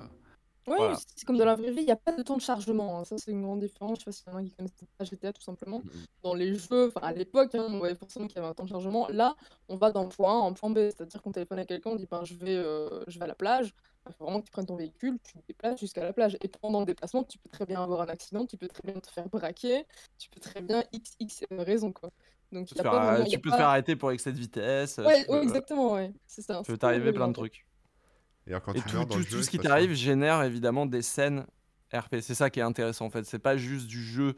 Oui, 0.67 0.75
Voilà. 0.77 0.95
c'est 1.17 1.25
comme 1.25 1.37
dans 1.37 1.43
la 1.45 1.55
vraie 1.55 1.71
vie, 1.71 1.81
il 1.81 1.85
n'y 1.85 1.91
a 1.91 1.97
pas 1.97 2.13
de 2.13 2.23
temps 2.23 2.37
de 2.37 2.41
chargement. 2.41 2.99
hein. 2.99 3.03
Ça, 3.03 3.17
c'est 3.17 3.31
une 3.31 3.41
grande 3.43 3.59
différence. 3.59 3.99
Je 3.99 4.03
sais 4.03 4.05
pas 4.05 4.11
s'il 4.13 4.31
y 4.31 4.31
en 4.31 4.37
a 4.39 4.43
qui 4.43 4.51
connaissent 4.55 4.71
pas 4.97 5.03
GTA 5.03 5.33
tout 5.33 5.41
simplement. 5.41 5.79
mm, 5.79 5.89
Dans 6.23 6.33
les 6.33 6.55
jeux, 6.55 6.87
enfin 6.87 7.05
à 7.05 7.11
l'époque, 7.11 7.53
hein, 7.55 7.65
on 7.69 7.77
voyait 7.79 7.95
forcément 7.95 8.27
qu'il 8.27 8.37
y 8.37 8.39
avait 8.39 8.47
un 8.47 8.53
temps 8.53 8.63
de 8.63 8.69
chargement. 8.69 9.07
Là, 9.09 9.35
on 9.67 9.75
va 9.75 9.91
d'un 9.91 10.05
point 10.07 10.31
A 10.31 10.35
en 10.41 10.53
point 10.53 10.69
B. 10.69 10.77
C'est-à-dire 10.77 11.21
qu'on 11.21 11.33
téléphone 11.33 11.59
à 11.59 11.65
quelqu'un, 11.65 11.89
on 11.91 11.95
dit 11.97 12.07
ben, 12.09 12.23
je, 12.23 12.35
vais, 12.35 12.55
euh, 12.55 13.03
je 13.07 13.19
vais 13.19 13.25
à 13.25 13.27
la 13.27 13.35
plage. 13.35 13.73
Il 14.07 14.13
faut 14.13 14.23
vraiment 14.25 14.39
que 14.41 14.45
tu 14.45 14.51
prennes 14.51 14.65
ton 14.65 14.75
véhicule, 14.75 15.17
tu 15.23 15.33
te 15.33 15.45
déplaces 15.47 15.79
jusqu'à 15.79 16.03
la 16.03 16.11
plage. 16.13 16.37
Et 16.41 16.47
pendant 16.49 16.79
le 16.81 16.85
déplacement, 16.85 17.23
tu 17.23 17.37
peux 17.39 17.49
très 17.49 17.65
bien 17.65 17.81
avoir 17.83 18.01
un 18.01 18.07
accident, 18.07 18.45
tu 18.45 18.57
peux 18.57 18.67
très 18.67 18.83
bien 18.83 18.99
te 18.99 19.07
faire 19.07 19.27
braquer, 19.29 19.85
tu 20.17 20.29
peux 20.29 20.39
très 20.41 20.61
bien 20.61 20.83
XX 20.93 21.45
raison. 21.51 21.91
Quoi. 21.93 22.09
Donc, 22.53 22.67
Tu 22.67 22.73
y 22.73 22.75
peux, 22.75 22.81
a 22.81 22.83
te 22.83 22.87
pas 22.89 22.93
faire, 23.01 23.11
vraiment- 23.11 23.25
il 23.25 23.27
y 23.27 23.31
tu 23.31 23.35
a 23.35 23.39
peux 23.39 23.49
te 23.49 23.53
pas- 23.53 23.57
faire 23.57 23.67
arrêter 23.67 23.95
pour 23.95 24.11
excès 24.11 24.31
de 24.31 24.37
vitesse. 24.37 24.97
Ouais, 24.99 25.21
tu 25.21 25.25
peux, 25.27 25.33
ouais, 25.33 25.43
exactement, 25.43 25.93
ouais. 25.93 26.13
C'est 26.27 26.41
ça. 26.41 26.61
tu 26.65 26.71
peux 26.71 26.77
t'arriver 26.77 27.11
plein 27.11 27.27
de 27.27 27.33
trucs. 27.33 27.65
Et 28.47 28.51
alors, 28.51 28.61
quand 28.61 28.73
Et 28.73 28.81
tu 28.81 28.87
tout, 28.89 29.05
tout- 29.05 29.41
ce 29.43 29.49
qui 29.49 29.57
t'arrive 29.59 29.93
génère 29.93 30.43
évidemment 30.43 30.85
des 30.85 31.01
scènes 31.01 31.45
RP. 31.93 32.21
C'est 32.21 32.35
ça 32.35 32.49
qui 32.49 32.59
est 32.59 32.63
intéressant 32.63 33.05
en 33.05 33.09
fait. 33.09 33.23
C'est 33.25 33.39
pas 33.39 33.55
juste 33.57 33.87
du 33.87 34.03
jeu 34.03 34.35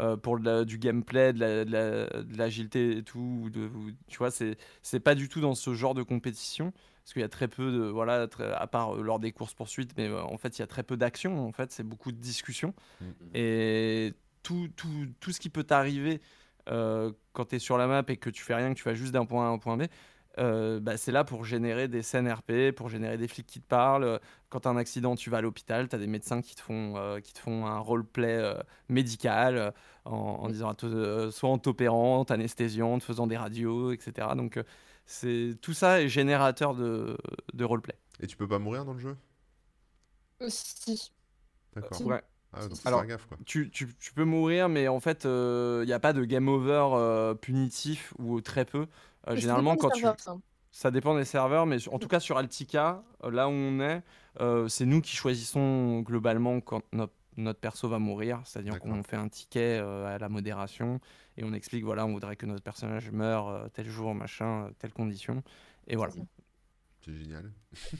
euh, 0.00 0.16
pour 0.16 0.38
la- 0.38 0.64
du 0.64 0.76
gameplay, 0.78 1.32
de 1.32 1.38
la- 1.38 1.64
de 1.64 1.70
la- 1.70 2.08
l'agilité 2.36 2.96
et 2.96 3.02
tout. 3.04 3.20
ou 3.44 3.48
de- 3.50 3.66
ou- 3.68 3.92
tu 4.08 4.18
vois, 4.18 4.32
c'est 4.32 4.56
c'est 4.82 4.98
pas 4.98 5.14
du 5.14 5.28
tout 5.28 5.40
dans 5.40 5.54
ce 5.54 5.72
genre 5.74 5.94
de 5.94 6.02
compétition. 6.02 6.72
Parce 7.04 7.12
qu'il 7.12 7.22
y 7.22 7.24
a 7.24 7.28
très 7.28 7.46
peu 7.46 7.70
de. 7.70 7.82
Voilà, 7.82 8.26
très- 8.26 8.50
à 8.52 8.66
part 8.66 8.96
euh, 8.96 9.02
lors 9.02 9.20
des 9.20 9.30
courses-poursuites, 9.30 9.92
mais 9.96 10.08
euh, 10.08 10.20
en 10.22 10.36
fait, 10.36 10.58
il 10.58 10.62
y 10.62 10.64
a 10.64 10.66
très 10.66 10.82
peu 10.82 10.96
d'action. 10.96 11.46
En 11.46 11.52
fait, 11.52 11.70
c'est 11.70 11.84
beaucoup 11.84 12.10
de 12.10 12.16
discussions. 12.16 12.74
Mm. 13.00 13.04
Et 13.34 14.14
tout, 14.42 14.68
tout, 14.74 14.88
tout 15.20 15.30
ce 15.30 15.38
qui 15.38 15.48
peut 15.48 15.62
t'arriver 15.64 16.14
euh, 16.14 16.18
quand 16.66 17.44
tu 17.48 17.56
es 17.56 17.58
sur 17.58 17.78
la 17.78 17.86
map 17.86 18.02
et 18.08 18.16
que 18.16 18.30
tu 18.30 18.42
fais 18.42 18.54
rien, 18.54 18.72
que 18.74 18.78
tu 18.78 18.84
vas 18.84 18.94
juste 18.94 19.12
d'un 19.12 19.26
point 19.26 19.46
A 19.46 19.48
à 19.48 19.52
un 19.52 19.58
point 19.58 19.76
B, 19.76 19.84
euh, 20.38 20.80
bah, 20.80 20.96
c'est 20.96 21.12
là 21.12 21.22
pour 21.24 21.44
générer 21.44 21.86
des 21.86 22.02
scènes 22.02 22.28
RP, 22.30 22.72
pour 22.74 22.88
générer 22.88 23.16
des 23.16 23.28
flics 23.28 23.46
qui 23.46 23.60
te 23.60 23.66
parlent. 23.66 24.18
Quand 24.48 24.60
tu 24.60 24.68
as 24.68 24.70
un 24.70 24.76
accident, 24.76 25.14
tu 25.14 25.30
vas 25.30 25.38
à 25.38 25.40
l'hôpital, 25.40 25.88
tu 25.88 25.94
as 25.94 25.98
des 25.98 26.06
médecins 26.08 26.42
qui 26.42 26.56
te 26.56 26.60
font, 26.60 26.94
euh, 26.96 27.20
qui 27.20 27.32
te 27.32 27.38
font 27.38 27.66
un 27.66 27.78
roleplay 27.78 28.36
euh, 28.36 28.54
médical 28.88 29.56
euh, 29.56 29.70
en, 30.04 30.16
en 30.16 30.48
disant 30.48 30.74
euh, 30.84 31.30
soit 31.30 31.48
en 31.48 31.58
t'opérant, 31.58 32.18
en 32.20 32.24
t'anesthésiant, 32.24 32.94
en 32.94 32.98
te 32.98 33.04
faisant 33.04 33.26
des 33.26 33.36
radios, 33.36 33.92
etc. 33.92 34.34
Donc 34.34 34.56
euh, 34.56 34.64
c'est 35.06 35.56
tout 35.60 35.74
ça 35.74 36.02
est 36.02 36.08
générateur 36.08 36.74
de, 36.74 37.16
de 37.52 37.64
roleplay. 37.64 37.94
Et 38.20 38.26
tu 38.26 38.36
peux 38.36 38.48
pas 38.48 38.58
mourir 38.58 38.84
dans 38.84 38.94
le 38.94 38.98
jeu? 39.00 39.16
Euh, 40.42 40.48
si. 40.50 41.12
D'accord. 41.74 41.96
Si. 41.98 42.04
Ouais. 42.04 42.22
Ah, 42.56 42.68
donc 42.68 42.78
Alors, 42.84 43.00
faire 43.00 43.08
gaffe 43.08 43.26
quoi. 43.26 43.36
Tu, 43.46 43.70
tu- 43.70 43.94
tu 43.98 44.12
peux 44.12 44.24
mourir, 44.24 44.68
mais 44.68 44.88
en 44.88 45.00
fait, 45.00 45.24
il 45.24 45.84
n'y 45.86 45.92
a 45.92 46.00
pas 46.00 46.12
de 46.12 46.24
game 46.24 46.48
over 46.48 46.88
euh, 46.94 47.34
punitif 47.34 48.14
ou 48.18 48.40
très 48.40 48.64
peu. 48.64 48.86
Euh, 49.28 49.36
généralement, 49.36 49.72
dépend 49.74 49.88
quand 49.88 49.94
des 49.94 49.94
tu, 49.94 50.00
serveurs, 50.02 50.20
ça. 50.20 50.36
Ça 50.70 50.90
dépend 50.90 51.16
des 51.16 51.24
serveurs, 51.24 51.66
mais 51.66 51.76
en 51.88 51.98
tout 52.00 52.08
cas 52.08 52.18
sur 52.20 52.36
Altica, 52.36 53.04
euh, 53.22 53.30
là 53.30 53.48
où 53.48 53.52
on 53.52 53.78
est, 53.80 54.02
euh, 54.40 54.66
c'est 54.68 54.86
nous 54.86 55.00
qui 55.00 55.14
choisissons 55.14 56.00
globalement 56.00 56.60
quand 56.60 56.82
notre, 56.92 57.12
notre 57.36 57.60
perso 57.60 57.88
va 57.88 58.00
mourir. 58.00 58.40
C'est-à-dire 58.44 58.80
qu'on 58.80 59.02
fait 59.04 59.16
un 59.16 59.28
ticket 59.28 59.78
euh, 59.80 60.12
à 60.12 60.18
la 60.18 60.28
modération 60.28 61.00
et 61.36 61.44
on 61.44 61.52
explique 61.52 61.84
voilà, 61.84 62.06
on 62.06 62.12
voudrait 62.12 62.34
que 62.36 62.46
notre 62.46 62.64
personnage 62.64 63.10
meure 63.12 63.48
euh, 63.48 63.68
tel 63.72 63.88
jour, 63.88 64.14
machin, 64.16 64.64
euh, 64.64 64.70
telle 64.80 64.92
condition. 64.92 65.42
Et 65.86 65.94
voilà. 65.94 66.12
C'est 67.04 67.14
génial. 67.14 67.52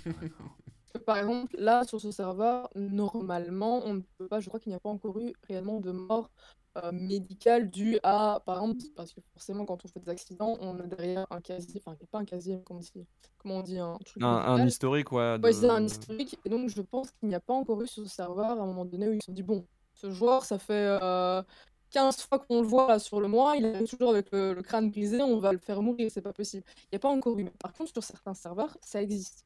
Par 1.07 1.19
exemple, 1.19 1.57
là, 1.59 1.85
sur 1.85 2.01
ce 2.01 2.11
serveur, 2.13 2.71
normalement, 2.77 3.83
on 3.85 3.95
ne 3.95 4.01
peut 4.19 4.29
pas, 4.29 4.41
je 4.41 4.49
crois 4.49 4.61
qu'il 4.61 4.71
n'y 4.71 4.77
a 4.77 4.81
pas 4.81 4.91
encore 4.91 5.19
eu 5.19 5.33
réellement 5.49 5.81
de 5.81 5.91
mort 5.91 6.31
euh, 6.77 6.93
médicale 6.93 7.69
due 7.69 7.99
à, 8.03 8.41
par 8.47 8.57
exemple, 8.63 8.85
parce 8.95 9.13
que 9.13 9.21
forcément, 9.33 9.65
quand 9.65 9.85
on 9.85 9.89
fait 9.89 10.01
des 10.01 10.09
accidents, 10.09 10.57
on 10.61 10.79
a 10.79 10.87
derrière 10.87 11.27
un 11.31 11.41
casier, 11.41 11.81
enfin, 11.85 11.97
pas 12.11 12.19
un 12.19 12.25
casier, 12.25 12.61
on 12.71 12.79
dit, 12.79 12.93
comment 13.39 13.57
on 13.57 13.63
dit, 13.63 13.79
un 13.79 13.99
truc 14.05 14.23
Un, 14.23 14.67
historique, 14.67 15.11
ouais. 15.13 15.39
Ouais, 15.43 15.53
c'est 15.53 15.69
un 15.69 15.81
de- 15.81 15.87
historique, 15.87 16.39
et 16.45 16.49
donc 16.49 16.69
je 16.69 16.81
pense 16.81 17.11
qu'il 17.13 17.29
n'y 17.29 17.35
a 17.35 17.41
pas 17.41 17.55
encore 17.55 17.83
eu 17.83 17.87
sur 17.89 18.05
ce 18.05 18.09
serveur 18.09 18.47
à 18.47 18.53
un 18.53 18.67
moment 18.67 18.85
donné 18.85 19.09
où 19.09 19.13
ils 19.13 19.21
se 19.21 19.27
sont 19.27 19.33
dit, 19.33 19.43
bon, 19.43 19.67
ce 19.95 20.11
joueur, 20.11 20.45
ça 20.45 20.59
fait 20.59 20.99
euh, 21.03 21.43
15 21.91 22.17
fois 22.23 22.39
qu'on 22.39 22.61
le 22.63 22.67
voit 22.67 22.89
là 22.89 22.99
sur 23.01 23.21
le 23.21 23.29
mois, 23.29 23.57
il 23.57 23.67
arrive 23.67 23.89
toujours 23.89 24.11
avec 24.11 24.31
le, 24.33 24.55
le 24.55 24.63
crâne 24.63 24.91
brisé, 24.91 25.23
on 25.23 25.39
va 25.39 25.53
le 25.53 25.59
faire 25.59 25.83
mourir, 25.83 26.11
c'est 26.11 26.23
pas 26.23 26.33
possible. 26.33 26.65
Il 26.77 26.89
n'y 26.93 26.97
a 26.97 27.01
pas 27.01 27.09
encore 27.11 27.39
eu, 27.39 27.45
mais 27.45 27.53
par 27.59 27.73
contre, 27.73 27.93
sur 27.93 28.03
certains 28.03 28.35
serveurs, 28.35 28.77
ça 28.81 29.03
existe. 29.03 29.45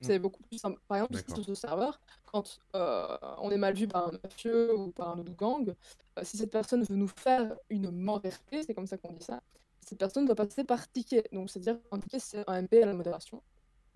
C'est 0.00 0.18
beaucoup 0.18 0.42
plus 0.42 0.58
simple. 0.58 0.80
Par 0.88 0.98
exemple, 0.98 1.22
sur 1.34 1.44
ce 1.44 1.54
serveur, 1.54 2.00
quand 2.26 2.58
euh, 2.74 3.16
on 3.38 3.50
est 3.50 3.58
mal 3.58 3.74
vu 3.74 3.86
par 3.86 4.08
un 4.08 4.12
mafieux 4.22 4.76
ou 4.76 4.90
par 4.90 5.10
un 5.10 5.18
autre 5.18 5.34
gang, 5.36 5.74
euh, 6.18 6.22
si 6.22 6.36
cette 6.38 6.50
personne 6.50 6.82
veut 6.82 6.96
nous 6.96 7.08
faire 7.08 7.54
une 7.68 7.90
mort 7.90 8.18
RP, 8.18 8.62
c'est 8.66 8.74
comme 8.74 8.86
ça 8.86 8.96
qu'on 8.96 9.12
dit 9.12 9.22
ça, 9.22 9.42
cette 9.80 9.98
personne 9.98 10.24
doit 10.24 10.34
passer 10.34 10.64
par 10.64 10.90
ticket. 10.90 11.24
Donc, 11.32 11.50
c'est-à-dire 11.50 11.78
un 11.90 11.98
ticket, 11.98 12.18
c'est 12.18 12.44
un 12.48 12.62
MP 12.62 12.82
à 12.82 12.86
la 12.86 12.94
modération 12.94 13.42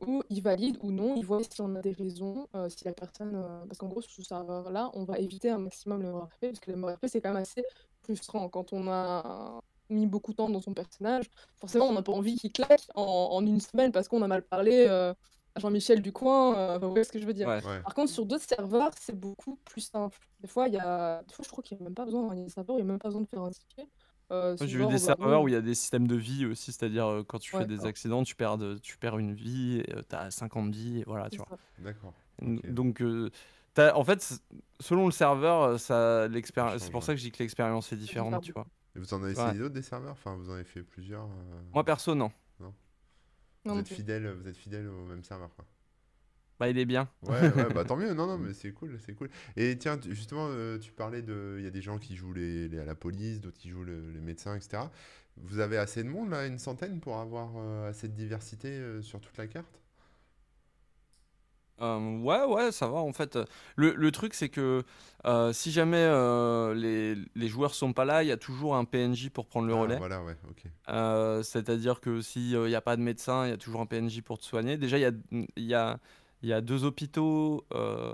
où 0.06 0.22
il 0.28 0.42
valide 0.42 0.76
ou 0.82 0.90
non, 0.90 1.14
il 1.16 1.24
voit 1.24 1.42
si 1.42 1.60
on 1.60 1.74
a 1.76 1.80
des 1.80 1.92
raisons, 1.92 2.48
euh, 2.54 2.68
si 2.68 2.84
la 2.84 2.92
personne... 2.92 3.40
parce 3.66 3.78
qu'en 3.78 3.88
gros, 3.88 4.02
sur 4.02 4.12
ce 4.12 4.22
serveur-là, 4.22 4.90
on 4.94 5.04
va 5.04 5.18
éviter 5.18 5.50
un 5.50 5.58
maximum 5.58 6.02
le 6.02 6.10
mort 6.10 6.24
RP, 6.24 6.40
parce 6.48 6.60
que 6.60 6.72
le 6.72 6.76
mort 6.76 6.94
RP, 6.94 7.06
c'est 7.06 7.20
quand 7.20 7.32
même 7.32 7.42
assez 7.42 7.62
frustrant. 8.02 8.48
Quand 8.48 8.72
on 8.72 8.88
a 8.88 9.60
mis 9.88 10.06
beaucoup 10.06 10.32
de 10.32 10.36
temps 10.36 10.50
dans 10.50 10.60
son 10.60 10.74
personnage, 10.74 11.30
forcément, 11.56 11.86
on 11.86 11.92
n'a 11.92 12.02
pas 12.02 12.12
envie 12.12 12.36
qu'il 12.36 12.52
claque 12.52 12.82
en, 12.94 13.02
en 13.04 13.46
une 13.46 13.60
semaine 13.60 13.92
parce 13.92 14.08
qu'on 14.08 14.20
a 14.22 14.28
mal 14.28 14.42
parlé 14.42 15.12
Jean-Michel 15.56 16.02
du 16.02 16.12
coin, 16.12 16.56
euh, 16.56 16.76
enfin, 16.76 16.86
vous 16.86 16.90
voyez 16.92 17.04
ce 17.04 17.12
que 17.12 17.18
je 17.20 17.26
veux 17.26 17.32
dire. 17.34 17.48
Ouais. 17.48 17.64
Ouais. 17.64 17.80
Par 17.82 17.94
contre, 17.94 18.10
sur 18.10 18.26
d'autres 18.26 18.44
serveurs, 18.48 18.90
c'est 19.00 19.18
beaucoup 19.18 19.56
plus 19.64 19.82
simple. 19.82 20.18
Des 20.40 20.48
fois, 20.48 20.68
il 20.68 20.74
y 20.74 20.78
a... 20.78 21.22
Des 21.22 21.32
fois 21.34 21.44
je 21.44 21.50
crois 21.50 21.62
qu'il 21.62 21.76
n'y 21.78 21.82
a 21.82 21.84
même 21.84 21.94
pas 21.94 22.04
besoin, 22.04 22.34
il 22.34 22.38
y 22.38 22.42
a 22.42 22.44
des 22.44 22.50
serveurs 22.50 22.76
où 22.76 22.78
il 22.78 22.84
n'y 22.84 22.88
a 22.90 22.92
même 22.92 22.98
pas 22.98 23.08
besoin 23.08 23.22
de 23.22 23.28
faire 23.28 23.42
un 23.42 23.50
ticket. 23.50 23.88
Euh, 24.32 24.56
J'ai 24.58 24.66
vu 24.66 24.86
des 24.86 24.92
bah, 24.92 24.98
serveurs 24.98 25.42
où 25.42 25.48
il 25.48 25.52
y 25.52 25.56
a 25.56 25.60
des 25.60 25.74
systèmes 25.74 26.08
de 26.08 26.16
vie 26.16 26.46
aussi, 26.46 26.72
c'est-à-dire 26.72 27.06
euh, 27.06 27.22
quand 27.22 27.38
tu 27.38 27.54
Ouais, 27.54 27.62
fais 27.62 27.66
des 27.66 27.84
accidents, 27.86 28.22
tu 28.24 28.34
perds, 28.34 28.58
de- 28.58 28.78
tu 28.78 28.96
perds 28.96 29.18
une 29.18 29.34
vie, 29.34 29.82
tu 30.08 30.16
as 30.16 30.30
50 30.30 30.74
vies, 30.74 31.00
et 31.00 31.04
voilà, 31.04 31.28
tu 31.28 31.36
vois. 31.36 31.58
D'accord. 31.78 32.14
Donc, 32.42 33.00
euh, 33.02 33.30
en 33.78 34.04
fait, 34.04 34.40
selon 34.80 35.06
le 35.06 35.12
serveur, 35.12 35.62
euh, 35.62 35.78
ça, 35.78 36.26
l'expérience, 36.28 36.82
c'est 36.82 36.90
pour 36.90 37.02
ça 37.02 37.12
que 37.12 37.18
je 37.18 37.24
dis 37.24 37.32
que 37.32 37.42
l'expérience 37.42 37.92
est 37.92 37.96
différente, 37.96 38.42
tu 38.42 38.52
vois. 38.52 38.66
Et 38.96 38.98
vous 39.00 39.12
en 39.12 39.22
avez 39.22 39.34
Ouais. 39.34 39.42
essayé 39.42 39.58
d'autres 39.58 39.74
des 39.74 39.82
serveurs? 39.82 40.12
Enfin, 40.12 40.36
vous 40.36 40.50
en 40.50 40.54
avez 40.54 40.64
fait 40.64 40.82
plusieurs 40.82 41.24
euh, 41.24 41.60
Moi, 41.72 41.84
perso, 41.84 42.14
non. 42.14 42.30
Vous 43.66 43.76
êtes 43.78 43.88
fidèle, 43.88 44.26
vous 44.32 44.48
êtes 44.48 44.56
fidèle 44.56 44.88
au 44.88 45.04
même 45.04 45.22
serveur 45.22 45.54
quoi. 45.54 45.66
Bah, 46.58 46.68
il 46.68 46.78
est 46.78 46.84
bien. 46.86 47.08
Ouais, 47.22 47.50
ouais, 47.52 47.70
bah 47.70 47.84
tant 47.86 47.96
mieux. 47.96 48.12
Non, 48.12 48.26
non, 48.26 48.36
mais 48.38 48.52
c'est 48.52 48.72
cool, 48.72 48.98
c'est 49.04 49.14
cool. 49.14 49.30
Et 49.56 49.78
tiens, 49.78 49.96
tu- 49.96 50.14
justement, 50.14 50.48
euh, 50.50 50.78
tu 50.78 50.92
parlais 50.92 51.22
de, 51.22 51.56
il 51.58 51.64
y 51.64 51.66
a 51.66 51.70
des 51.70 51.80
gens 51.80 51.98
qui 51.98 52.16
jouent 52.16 52.34
les, 52.34 52.68
les- 52.68 52.78
à 52.78 52.84
la 52.84 52.94
police, 52.94 53.40
d'autres 53.40 53.56
qui 53.58 53.70
jouent 53.70 53.84
le- 53.84 54.10
les 54.10 54.20
médecins, 54.20 54.54
etc. 54.54 54.90
Vous 55.38 55.58
avez 55.58 55.78
assez 55.78 56.04
de 56.04 56.08
monde 56.08 56.30
là, 56.30 56.46
une 56.46 56.58
centaine, 56.58 57.00
pour 57.00 57.16
avoir 57.18 57.52
euh, 57.56 57.88
assez 57.88 58.08
de 58.08 58.14
diversité 58.14 58.68
euh, 58.68 59.00
sur 59.02 59.20
toute 59.20 59.36
la 59.38 59.46
carte? 59.46 59.80
Euh, 61.80 62.18
ouais, 62.20 62.44
ouais, 62.44 62.70
ça 62.72 62.86
va. 62.86 62.98
En 62.98 63.12
fait, 63.12 63.38
le, 63.76 63.94
le 63.94 64.10
truc, 64.12 64.34
c'est 64.34 64.48
que 64.48 64.82
euh, 65.26 65.52
si 65.52 65.72
jamais 65.72 65.96
euh, 65.98 66.72
les, 66.74 67.16
les 67.34 67.48
joueurs 67.48 67.74
sont 67.74 67.92
pas 67.92 68.04
là, 68.04 68.22
il 68.22 68.28
y 68.28 68.32
a 68.32 68.36
toujours 68.36 68.76
un 68.76 68.84
PNJ 68.84 69.30
pour 69.30 69.46
prendre 69.46 69.66
le 69.66 69.74
Ah, 69.74 69.80
relais. 69.80 69.96
Voilà, 69.96 70.22
ouais, 70.22 70.36
ok. 70.48 70.62
Euh, 70.90 71.42
C'est-à-dire 71.42 72.00
que 72.00 72.20
s'il 72.20 72.58
n'y 72.60 72.74
a 72.74 72.80
pas 72.80 72.96
de 72.96 73.02
médecin, 73.02 73.46
il 73.46 73.50
y 73.50 73.52
a 73.52 73.56
toujours 73.56 73.80
un 73.80 73.86
PNJ 73.86 74.20
pour 74.22 74.38
te 74.38 74.44
soigner. 74.44 74.76
Déjà, 74.76 74.98
il 74.98 75.02
y 75.02 75.04
a, 75.06 75.12
il 75.56 75.64
y 75.64 75.74
a, 75.74 75.98
il 76.42 76.48
y 76.48 76.52
a 76.52 76.60
deux 76.60 76.84
hôpitaux, 76.84 77.64
euh, 77.74 78.12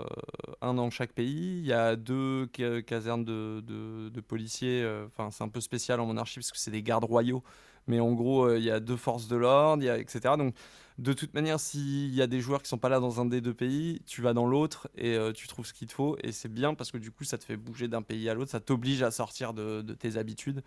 un 0.61 0.73
dans 0.73 0.89
chaque 0.89 1.11
pays. 1.13 1.59
Il 1.59 1.65
y 1.65 1.73
a 1.73 1.95
deux 1.95 2.49
ca- 2.55 2.81
casernes 2.81 3.25
de, 3.25 3.61
de- 3.61 4.09
de 4.09 4.21
policiers. 4.21 4.81
euh, 4.81 5.05
Enfin, 5.05 5.29
c'est 5.31 5.43
un 5.43 5.49
peu 5.49 5.61
spécial 5.61 5.99
en 5.99 6.05
monarchie 6.07 6.39
parce 6.39 6.51
que 6.51 6.57
c'est 6.57 6.71
des 6.71 6.81
gardes 6.81 7.03
royaux. 7.05 7.43
Mais 7.87 7.99
en 7.99 8.13
gros, 8.13 8.45
euh, 8.45 8.57
il 8.57 8.63
y 8.63 8.71
a 8.71 8.79
deux 8.79 8.95
forces 8.95 9.27
de 9.27 9.35
l'ordre, 9.35 9.83
il 9.83 9.87
y 9.87 9.89
a- 9.89 9.97
etc. 9.97 10.37
Donc, 10.37 10.55
de 10.97 11.13
toute 11.13 11.33
manière, 11.33 11.59
s'il 11.59 12.13
y 12.13 12.21
a 12.21 12.27
des 12.27 12.41
joueurs 12.41 12.61
qui 12.61 12.69
sont 12.69 12.77
pas 12.77 12.89
là 12.89 12.99
dans 12.99 13.19
un 13.21 13.25
des 13.25 13.41
deux 13.41 13.53
pays, 13.53 14.01
tu 14.05 14.21
vas 14.21 14.33
dans 14.33 14.45
l'autre 14.47 14.89
et 14.95 15.15
euh, 15.15 15.31
tu 15.33 15.47
trouves 15.47 15.65
ce 15.65 15.73
qu'il 15.73 15.87
te 15.87 15.93
faut. 15.93 16.17
Et 16.23 16.31
c'est 16.31 16.49
bien 16.49 16.73
parce 16.75 16.91
que 16.91 16.97
du 16.97 17.11
coup, 17.11 17.23
ça 17.23 17.37
te 17.37 17.43
fait 17.45 17.57
bouger 17.57 17.87
d'un 17.87 18.01
pays 18.01 18.29
à 18.29 18.33
l'autre. 18.33 18.51
Ça 18.51 18.59
t'oblige 18.59 19.01
à 19.03 19.11
sortir 19.11 19.53
de, 19.53 19.81
de 19.81 19.93
tes 19.93 20.17
habitudes. 20.17 20.63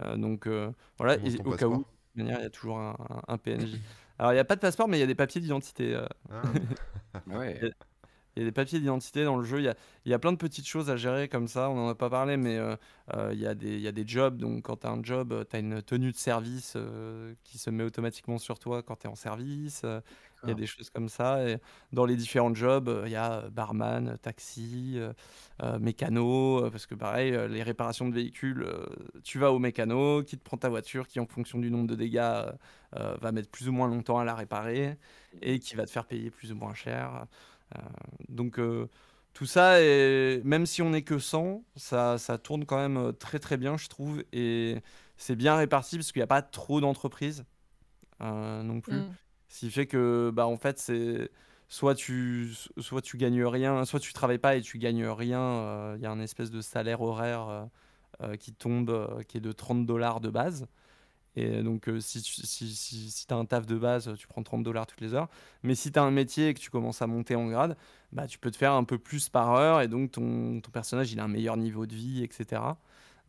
Euh, 0.00 0.16
donc, 0.16 0.46
euh, 0.46 0.72
voilà. 0.98 1.18
Et 1.24 1.42
au 1.44 1.54
cas 1.54 1.68
où, 1.68 1.78
passeport? 1.78 1.80
de 1.80 1.84
toute 1.84 2.16
manière, 2.16 2.40
il 2.40 2.44
y 2.44 2.46
a 2.46 2.50
toujours 2.50 2.78
un, 2.80 2.96
un- 3.10 3.22
un 3.34 3.38
PNJ. 3.38 3.80
Alors, 4.18 4.32
il 4.32 4.36
n'y 4.36 4.40
a 4.40 4.44
pas 4.44 4.56
de 4.56 4.60
passeport, 4.60 4.88
mais 4.88 4.98
il 4.98 5.00
y 5.00 5.04
a 5.04 5.06
des 5.06 5.14
papiers 5.16 5.40
d'identité. 5.40 6.00
Ah 6.30 6.60
ouais. 7.26 7.70
Il 8.36 8.40
y 8.40 8.42
a 8.44 8.48
des 8.48 8.52
papiers 8.52 8.78
d'identité 8.80 9.24
dans 9.24 9.36
le 9.36 9.44
jeu. 9.44 9.58
Il 9.60 9.64
y 9.64 9.68
a, 9.68 9.74
il 10.04 10.10
y 10.10 10.14
a 10.14 10.18
plein 10.18 10.32
de 10.32 10.36
petites 10.38 10.66
choses 10.66 10.90
à 10.90 10.96
gérer 10.96 11.28
comme 11.28 11.48
ça. 11.48 11.70
On 11.70 11.74
n'en 11.74 11.88
a 11.88 11.94
pas 11.94 12.10
parlé, 12.10 12.36
mais 12.36 12.56
euh, 12.58 12.76
euh, 13.14 13.30
il, 13.32 13.40
y 13.40 13.46
a 13.46 13.54
des, 13.54 13.74
il 13.74 13.80
y 13.80 13.88
a 13.88 13.92
des 13.92 14.06
jobs. 14.06 14.36
Donc, 14.38 14.62
quand 14.64 14.76
tu 14.78 14.86
as 14.86 14.90
un 14.90 15.02
job, 15.02 15.44
tu 15.48 15.56
as 15.56 15.58
une 15.60 15.82
tenue 15.82 16.12
de 16.12 16.16
service 16.16 16.74
euh, 16.76 17.34
qui 17.44 17.58
se 17.58 17.70
met 17.70 17.84
automatiquement 17.84 18.38
sur 18.38 18.58
toi 18.58 18.82
quand 18.82 18.96
tu 18.96 19.06
es 19.06 19.10
en 19.10 19.14
service. 19.16 19.82
Euh, 19.84 20.00
Il 20.44 20.48
y 20.48 20.52
a 20.52 20.54
des 20.54 20.66
choses 20.66 20.90
comme 20.90 21.08
ça. 21.08 21.48
Et 21.48 21.58
dans 21.92 22.04
les 22.04 22.14
différents 22.16 22.54
jobs, 22.54 22.88
euh, 22.88 23.02
il 23.06 23.12
y 23.12 23.16
a 23.16 23.32
euh, 23.44 23.50
barman, 23.50 24.16
taxi, 24.22 24.94
euh, 24.96 25.12
euh, 25.62 25.78
mécano. 25.78 26.64
euh, 26.66 26.70
Parce 26.70 26.86
que, 26.86 26.94
pareil, 26.94 27.34
euh, 27.34 27.48
les 27.48 27.62
réparations 27.62 28.08
de 28.08 28.14
véhicules, 28.14 28.62
euh, 28.62 28.86
tu 29.24 29.38
vas 29.38 29.50
au 29.52 29.58
mécano 29.58 30.22
qui 30.22 30.36
te 30.38 30.42
prend 30.44 30.56
ta 30.58 30.68
voiture, 30.68 31.06
qui, 31.08 31.18
en 31.20 31.26
fonction 31.26 31.58
du 31.58 31.70
nombre 31.70 31.86
de 31.88 31.94
dégâts, 31.96 32.18
euh, 32.18 32.52
euh, 32.96 33.16
va 33.20 33.32
mettre 33.32 33.50
plus 33.50 33.68
ou 33.68 33.72
moins 33.72 33.88
longtemps 33.88 34.18
à 34.18 34.24
la 34.24 34.34
réparer 34.34 34.98
et 35.42 35.58
qui 35.58 35.74
va 35.76 35.84
te 35.86 35.90
faire 35.90 36.06
payer 36.06 36.30
plus 36.30 36.52
ou 36.52 36.56
moins 36.56 36.74
cher. 36.74 37.26
Euh, 37.74 37.80
donc 38.28 38.58
euh, 38.58 38.88
tout 39.32 39.46
ça, 39.46 39.80
et 39.82 40.40
même 40.44 40.66
si 40.66 40.82
on 40.82 40.90
n'est 40.90 41.02
que 41.02 41.18
100, 41.18 41.64
ça, 41.76 42.18
ça 42.18 42.38
tourne 42.38 42.64
quand 42.64 42.76
même 42.78 42.96
euh, 42.96 43.12
très 43.12 43.38
très 43.38 43.56
bien, 43.56 43.76
je 43.76 43.88
trouve. 43.88 44.22
Et 44.32 44.82
c'est 45.16 45.36
bien 45.36 45.56
réparti 45.56 45.96
parce 45.96 46.12
qu'il 46.12 46.20
n'y 46.20 46.24
a 46.24 46.26
pas 46.28 46.42
trop 46.42 46.80
d'entreprises. 46.80 47.44
euh, 48.22 48.62
non 48.62 48.80
plus. 48.80 48.98
Mm. 49.00 49.16
Ce 49.48 49.60
qui 49.60 49.70
fait 49.70 49.86
que, 49.86 50.30
bah, 50.34 50.46
en 50.46 50.56
fait, 50.56 50.78
c'est 50.78 51.30
soit 51.68 51.94
tu, 51.94 52.52
soit 52.78 53.02
tu 53.02 53.16
gagnes 53.18 53.44
rien, 53.44 53.84
soit 53.84 54.00
tu 54.00 54.12
travailles 54.12 54.38
pas 54.38 54.56
et 54.56 54.62
tu 54.62 54.78
gagnes 54.78 55.06
rien. 55.06 55.40
euh, 55.40 55.94
Il 55.98 56.02
y 56.02 56.06
a 56.06 56.10
un 56.10 56.20
espèce 56.20 56.50
de 56.50 56.60
salaire 56.60 57.02
horaire 57.02 57.68
euh, 58.22 58.36
qui 58.36 58.52
tombe, 58.54 59.22
qui 59.28 59.38
est 59.38 59.40
de 59.40 59.52
30 59.52 59.86
dollars 59.86 60.20
de 60.20 60.30
base. 60.30 60.66
Et 61.36 61.62
donc, 61.62 61.88
euh, 61.88 62.00
si 62.00 62.22
tu 62.22 62.32
si, 62.32 62.74
si, 62.74 63.10
si 63.10 63.26
as 63.30 63.34
un 63.36 63.44
taf 63.44 63.66
de 63.66 63.76
base, 63.76 64.10
tu 64.16 64.26
prends 64.26 64.42
30 64.42 64.62
dollars 64.62 64.86
toutes 64.86 65.02
les 65.02 65.12
heures. 65.14 65.28
Mais 65.62 65.74
si 65.74 65.92
tu 65.92 65.98
as 65.98 66.02
un 66.02 66.10
métier 66.10 66.48
et 66.48 66.54
que 66.54 66.60
tu 66.60 66.70
commences 66.70 67.02
à 67.02 67.06
monter 67.06 67.34
en 67.36 67.46
grade, 67.48 67.76
bah, 68.12 68.26
tu 68.26 68.38
peux 68.38 68.50
te 68.50 68.56
faire 68.56 68.72
un 68.72 68.84
peu 68.84 68.96
plus 68.98 69.28
par 69.28 69.52
heure 69.52 69.82
et 69.82 69.88
donc 69.88 70.12
ton, 70.12 70.60
ton 70.62 70.70
personnage 70.70 71.12
il 71.12 71.20
a 71.20 71.24
un 71.24 71.28
meilleur 71.28 71.56
niveau 71.58 71.84
de 71.86 71.94
vie, 71.94 72.22
etc. 72.22 72.62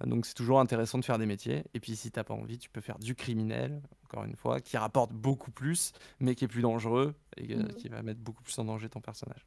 Donc, 0.06 0.26
c'est 0.28 0.36
toujours 0.36 0.60
intéressant 0.60 1.00
de 1.00 1.04
faire 1.06 1.17
des 1.17 1.26
métiers. 1.26 1.63
Et 1.74 1.80
puis, 1.80 1.96
si 1.96 2.12
t'as 2.12 2.24
pas 2.24 2.36
envie, 2.36 2.60
tu 2.60 2.70
peux 2.70 2.82
faire 2.82 3.00
du 3.00 3.15
criminel, 3.15 3.82
encore 4.06 4.26
une 4.26 4.36
fois, 4.36 4.62
qui 4.62 4.78
rapporte 4.78 5.12
beaucoup 5.12 5.50
plus, 5.52 5.91
mais 6.20 6.36
qui 6.36 6.46
est 6.46 6.48
plus 6.48 6.62
dangereux 6.62 7.15
et 7.36 7.56
euh, 7.56 7.63
Mhm. 7.63 7.74
qui 7.74 7.89
va 7.89 8.04
mettre 8.04 8.20
beaucoup 8.22 8.43
plus 8.43 8.58
en 8.60 8.65
danger 8.65 8.89
ton 8.89 9.02
personnage. 9.02 9.46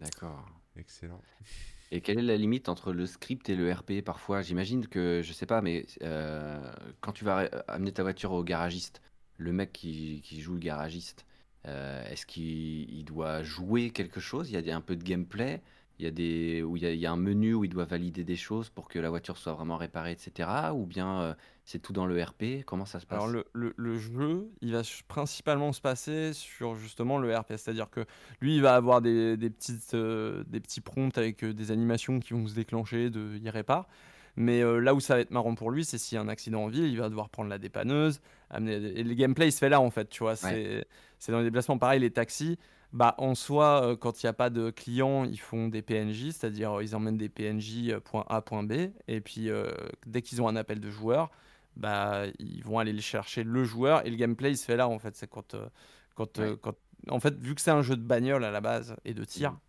D'accord. 0.00 0.46
Excellent. 0.76 1.20
Et 1.90 2.00
quelle 2.00 2.18
est 2.18 2.22
la 2.22 2.36
limite 2.36 2.68
entre 2.68 2.92
le 2.92 3.06
script 3.06 3.48
et 3.48 3.56
le 3.56 3.72
RP 3.72 4.02
parfois? 4.04 4.42
J'imagine 4.42 4.86
que, 4.86 5.20
je 5.22 5.32
sais 5.32 5.46
pas, 5.46 5.60
mais 5.62 5.86
euh, 6.02 6.72
quand 7.00 7.12
tu 7.12 7.24
vas 7.24 7.48
amener 7.68 7.92
ta 7.92 8.02
voiture 8.02 8.32
au 8.32 8.42
garagiste, 8.42 9.00
le 9.38 9.52
mec 9.52 9.72
qui, 9.72 10.22
joue 10.40 10.54
le 10.54 10.60
garagiste, 10.60 11.26
euh, 11.66 12.04
est-ce 12.10 12.26
qu'il 12.26 12.90
il 12.90 13.04
doit 13.04 13.42
jouer 13.42 13.90
quelque 13.90 14.20
chose? 14.20 14.50
Il 14.50 14.60
y 14.60 14.70
a 14.70 14.76
un 14.76 14.80
peu 14.80 14.96
de 14.96 15.04
gameplay? 15.04 15.62
Il 15.98 16.04
y 16.04 16.08
a 16.08 16.10
des, 16.10 16.62
où 16.62 16.76
il 16.76 16.82
y 16.82 16.86
a, 16.86 16.92
il 16.92 16.98
y 16.98 17.06
a 17.06 17.12
un 17.12 17.16
menu 17.16 17.54
où 17.54 17.64
il 17.64 17.68
doit 17.70 17.84
valider 17.84 18.24
des 18.24 18.34
choses 18.36 18.68
pour 18.68 18.88
que 18.88 18.98
la 18.98 19.10
voiture 19.10 19.36
soit 19.36 19.52
vraiment 19.52 19.76
réparée, 19.76 20.10
etc. 20.12 20.48
Ou 20.74 20.86
bien 20.86 21.20
euh, 21.20 21.34
c'est 21.64 21.78
tout 21.80 21.92
dans 21.92 22.06
le 22.06 22.20
RP? 22.22 22.64
Comment 22.66 22.84
ça 22.84 22.98
se 22.98 23.06
Alors 23.08 23.26
passe? 23.26 23.32
le, 23.32 23.44
le- 23.52 23.74
le 23.76 23.96
jeu, 23.98 24.48
il 24.60 24.72
va 24.72 24.82
principalement 25.06 25.72
se 25.72 25.80
passer 25.80 26.32
sur 26.32 26.74
justement 26.74 27.18
le 27.18 27.32
RP, 27.36 27.50
c'est-à-dire 27.50 27.90
que 27.90 28.04
lui, 28.40 28.56
il 28.56 28.62
va 28.62 28.74
avoir 28.74 29.02
des, 29.02 29.36
des 29.36 29.50
petites, 29.50 29.94
euh, 29.94 30.42
des 30.48 30.58
petits 30.60 30.80
prompts 30.80 31.16
avec 31.16 31.44
euh, 31.44 31.52
des 31.54 31.70
animations 31.70 32.18
qui 32.18 32.32
vont 32.34 32.46
se 32.46 32.54
déclencher 32.54 33.10
de 33.10 33.38
il 33.40 33.48
répare. 33.50 33.86
Mais 34.36 34.62
là 34.80 34.96
où 34.96 34.98
ça 35.00 35.14
va 35.14 35.20
être 35.20 35.30
marrant 35.30 35.54
pour 35.54 35.70
lui, 35.70 35.84
c'est 35.84 35.96
s'il 35.96 36.16
y 36.16 36.18
a 36.18 36.20
un 36.20 36.26
accident 36.26 36.64
en 36.64 36.66
ville, 36.66 36.86
il 36.86 36.98
va 36.98 37.08
devoir 37.08 37.28
prendre 37.28 37.48
la 37.48 37.58
dépanneuse, 37.58 38.20
amener... 38.50 38.74
Et 38.74 39.04
le 39.04 39.14
gameplay, 39.14 39.46
il 39.46 39.52
se 39.52 39.58
fait 39.58 39.68
là, 39.68 39.80
en 39.80 39.90
fait, 39.90 40.08
tu 40.08 40.24
vois. 40.24 40.34
C'est 40.34 40.84
c'est 41.20 41.30
dans 41.30 41.38
les 41.38 41.44
déplacements. 41.44 41.78
Pareil, 41.78 42.00
les 42.00 42.10
taxis, 42.10 42.58
bah, 42.94 43.16
en 43.18 43.36
soi, 43.36 43.84
euh, 43.92 43.96
quand 43.96 44.22
il 44.22 44.26
n'y 44.26 44.30
a 44.30 44.34
pas 44.34 44.50
de 44.50 44.70
clients, 44.70 45.24
ils 45.26 45.40
font 45.40 45.68
des 45.68 45.82
PNJ, 45.82 46.30
c'est-à-dire 46.32 46.78
euh, 46.78 46.84
ils 46.84 46.96
emmènent 46.96 47.18
des 47.18 47.28
PNJ 47.28 47.90
euh, 47.92 48.00
point 48.00 48.24
A, 48.30 48.42
point 48.42 48.64
B. 48.64 48.72
Et 49.08 49.20
puis, 49.22 49.50
euh, 49.50 49.70
dès 50.06 50.22
qu'ils 50.22 50.42
ont 50.42 50.48
un 50.48 50.56
appel 50.56 50.80
de 50.80 50.90
joueur, 50.90 51.30
bah, 51.76 52.24
ils 52.40 52.64
vont 52.64 52.78
aller 52.80 52.92
le 52.94 53.02
chercher 53.02 53.44
le 53.44 53.64
joueur. 53.64 54.06
Et 54.06 54.10
le 54.10 54.16
gameplay, 54.16 54.52
il 54.52 54.56
se 54.58 54.64
fait 54.66 54.76
là, 54.76 54.88
en 54.88 54.98
fait. 55.00 55.16
C'est 55.16 55.28
quand, 55.28 55.54
euh, 55.54 55.68
quand, 56.14 56.38
euh, 56.40 56.56
quand... 56.56 56.76
En 57.10 57.20
fait, 57.20 57.36
vu 57.38 57.54
que 57.56 57.60
c'est 57.60 57.70
un 57.72 57.82
jeu 57.82 57.96
de 57.96 58.02
bagnole 58.02 58.44
à 58.44 58.50
la 58.52 58.60
base 58.62 58.96
et 59.04 59.14
de 59.14 59.24
tir, 59.24 59.52
Mhm. 59.52 59.60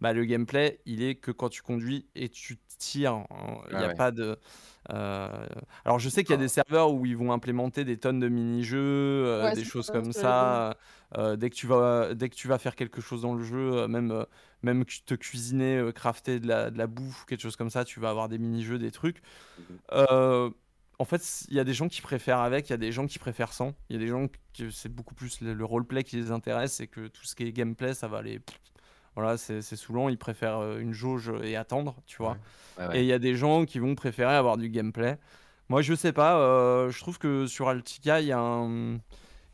bah, 0.00 0.12
le 0.14 0.24
gameplay, 0.24 0.80
il 0.86 1.02
est 1.02 1.16
que 1.16 1.30
quand 1.32 1.48
tu 1.50 1.62
conduis 1.62 2.08
et 2.14 2.28
tu 2.30 2.58
tires. 2.78 3.14
hein. 3.30 3.58
Il 3.70 3.76
n'y 3.78 3.82
Ah 3.82 3.84
a 3.84 3.90
ouais. 3.90 3.96
pas 3.96 4.10
de. 4.12 4.38
Euh, 4.92 5.46
Alors, 5.84 5.98
je 5.98 6.08
sais 6.08 6.24
qu'il 6.24 6.32
y 6.32 6.34
a 6.34 6.38
des 6.38 6.48
serveurs 6.48 6.92
où 6.92 7.06
ils 7.06 7.16
vont 7.16 7.32
implémenter 7.32 7.84
des 7.84 7.98
tonnes 7.98 8.18
de 8.20 8.28
mini-jeux, 8.28 8.78
euh, 8.78 9.42
Ouais, 9.44 9.54
des 9.54 9.64
c'est 9.64 9.64
choses 9.64 9.86
ça, 9.86 9.92
comme 9.92 10.12
ça. 10.12 10.76
euh, 11.18 11.36
dès, 11.36 11.50
que 11.50 11.54
tu 11.54 11.66
vas, 11.66 12.14
dès 12.14 12.28
que 12.28 12.34
tu 12.34 12.48
vas 12.48 12.58
faire 12.58 12.76
quelque 12.76 13.00
chose 13.00 13.22
dans 13.22 13.34
le 13.34 13.42
jeu, 13.44 13.74
euh, 13.74 13.88
même, 13.88 14.10
euh, 14.10 14.24
même 14.62 14.84
te 14.84 15.14
cuisiner, 15.14 15.76
euh, 15.78 15.92
crafter 15.92 16.40
de 16.40 16.46
la, 16.48 16.70
de 16.70 16.78
la 16.78 16.86
bouffe, 16.86 17.24
quelque 17.26 17.40
chose 17.42 17.56
comme 17.56 17.70
ça, 17.70 17.84
tu 17.84 18.00
vas 18.00 18.10
avoir 18.10 18.28
des 18.28 18.38
mini-jeux, 18.38 18.78
des 18.78 18.90
trucs. 18.90 19.22
Mhm. 19.58 19.78
Euh, 19.92 20.50
en 20.98 21.04
fait, 21.04 21.44
il 21.48 21.56
y 21.56 21.60
a 21.60 21.64
des 21.64 21.72
gens 21.74 21.88
qui 21.88 22.02
préfèrent 22.02 22.40
avec, 22.40 22.68
il 22.68 22.72
y 22.72 22.74
a 22.74 22.78
des 22.78 22.92
gens 22.92 23.06
qui 23.06 23.18
préfèrent 23.18 23.52
sans. 23.54 23.74
Il 23.88 23.94
y 23.94 23.98
a 23.98 24.02
des 24.02 24.08
gens 24.08 24.28
que 24.56 24.70
c'est 24.70 24.90
beaucoup 24.90 25.14
plus 25.14 25.40
le, 25.40 25.54
le 25.54 25.64
roleplay 25.64 26.04
qui 26.04 26.16
les 26.16 26.30
intéresse 26.30 26.80
et 26.80 26.88
que 26.88 27.08
tout 27.08 27.24
ce 27.24 27.34
qui 27.34 27.44
est 27.44 27.52
gameplay, 27.52 27.94
ça 27.94 28.08
va 28.08 28.22
les. 28.22 28.40
Voilà, 29.16 29.36
c'est 29.36 29.60
saoulant. 29.62 30.08
Ils 30.08 30.18
préfèrent 30.18 30.58
euh, 30.58 30.78
une 30.78 30.92
jauge 30.92 31.32
et 31.42 31.56
attendre, 31.56 31.96
tu 32.06 32.18
vois. 32.18 32.36
Ouais. 32.78 32.86
Ouais, 32.86 32.98
Et 32.98 33.02
il 33.02 33.06
y 33.06 33.12
a 33.12 33.18
des 33.18 33.34
gens 33.34 33.64
qui 33.64 33.78
vont 33.78 33.94
préférer 33.94 34.34
avoir 34.34 34.56
du 34.56 34.68
gameplay. 34.70 35.18
Moi, 35.68 35.82
je 35.82 35.94
sais 35.94 36.12
pas. 36.12 36.38
euh, 36.38 36.90
je 36.90 36.98
trouve 37.00 37.18
que 37.18 37.46
sur 37.46 37.68
Altica, 37.68 38.20
il 38.20 38.26
y 38.28 38.32
a 38.32 38.38
un- 38.40 38.94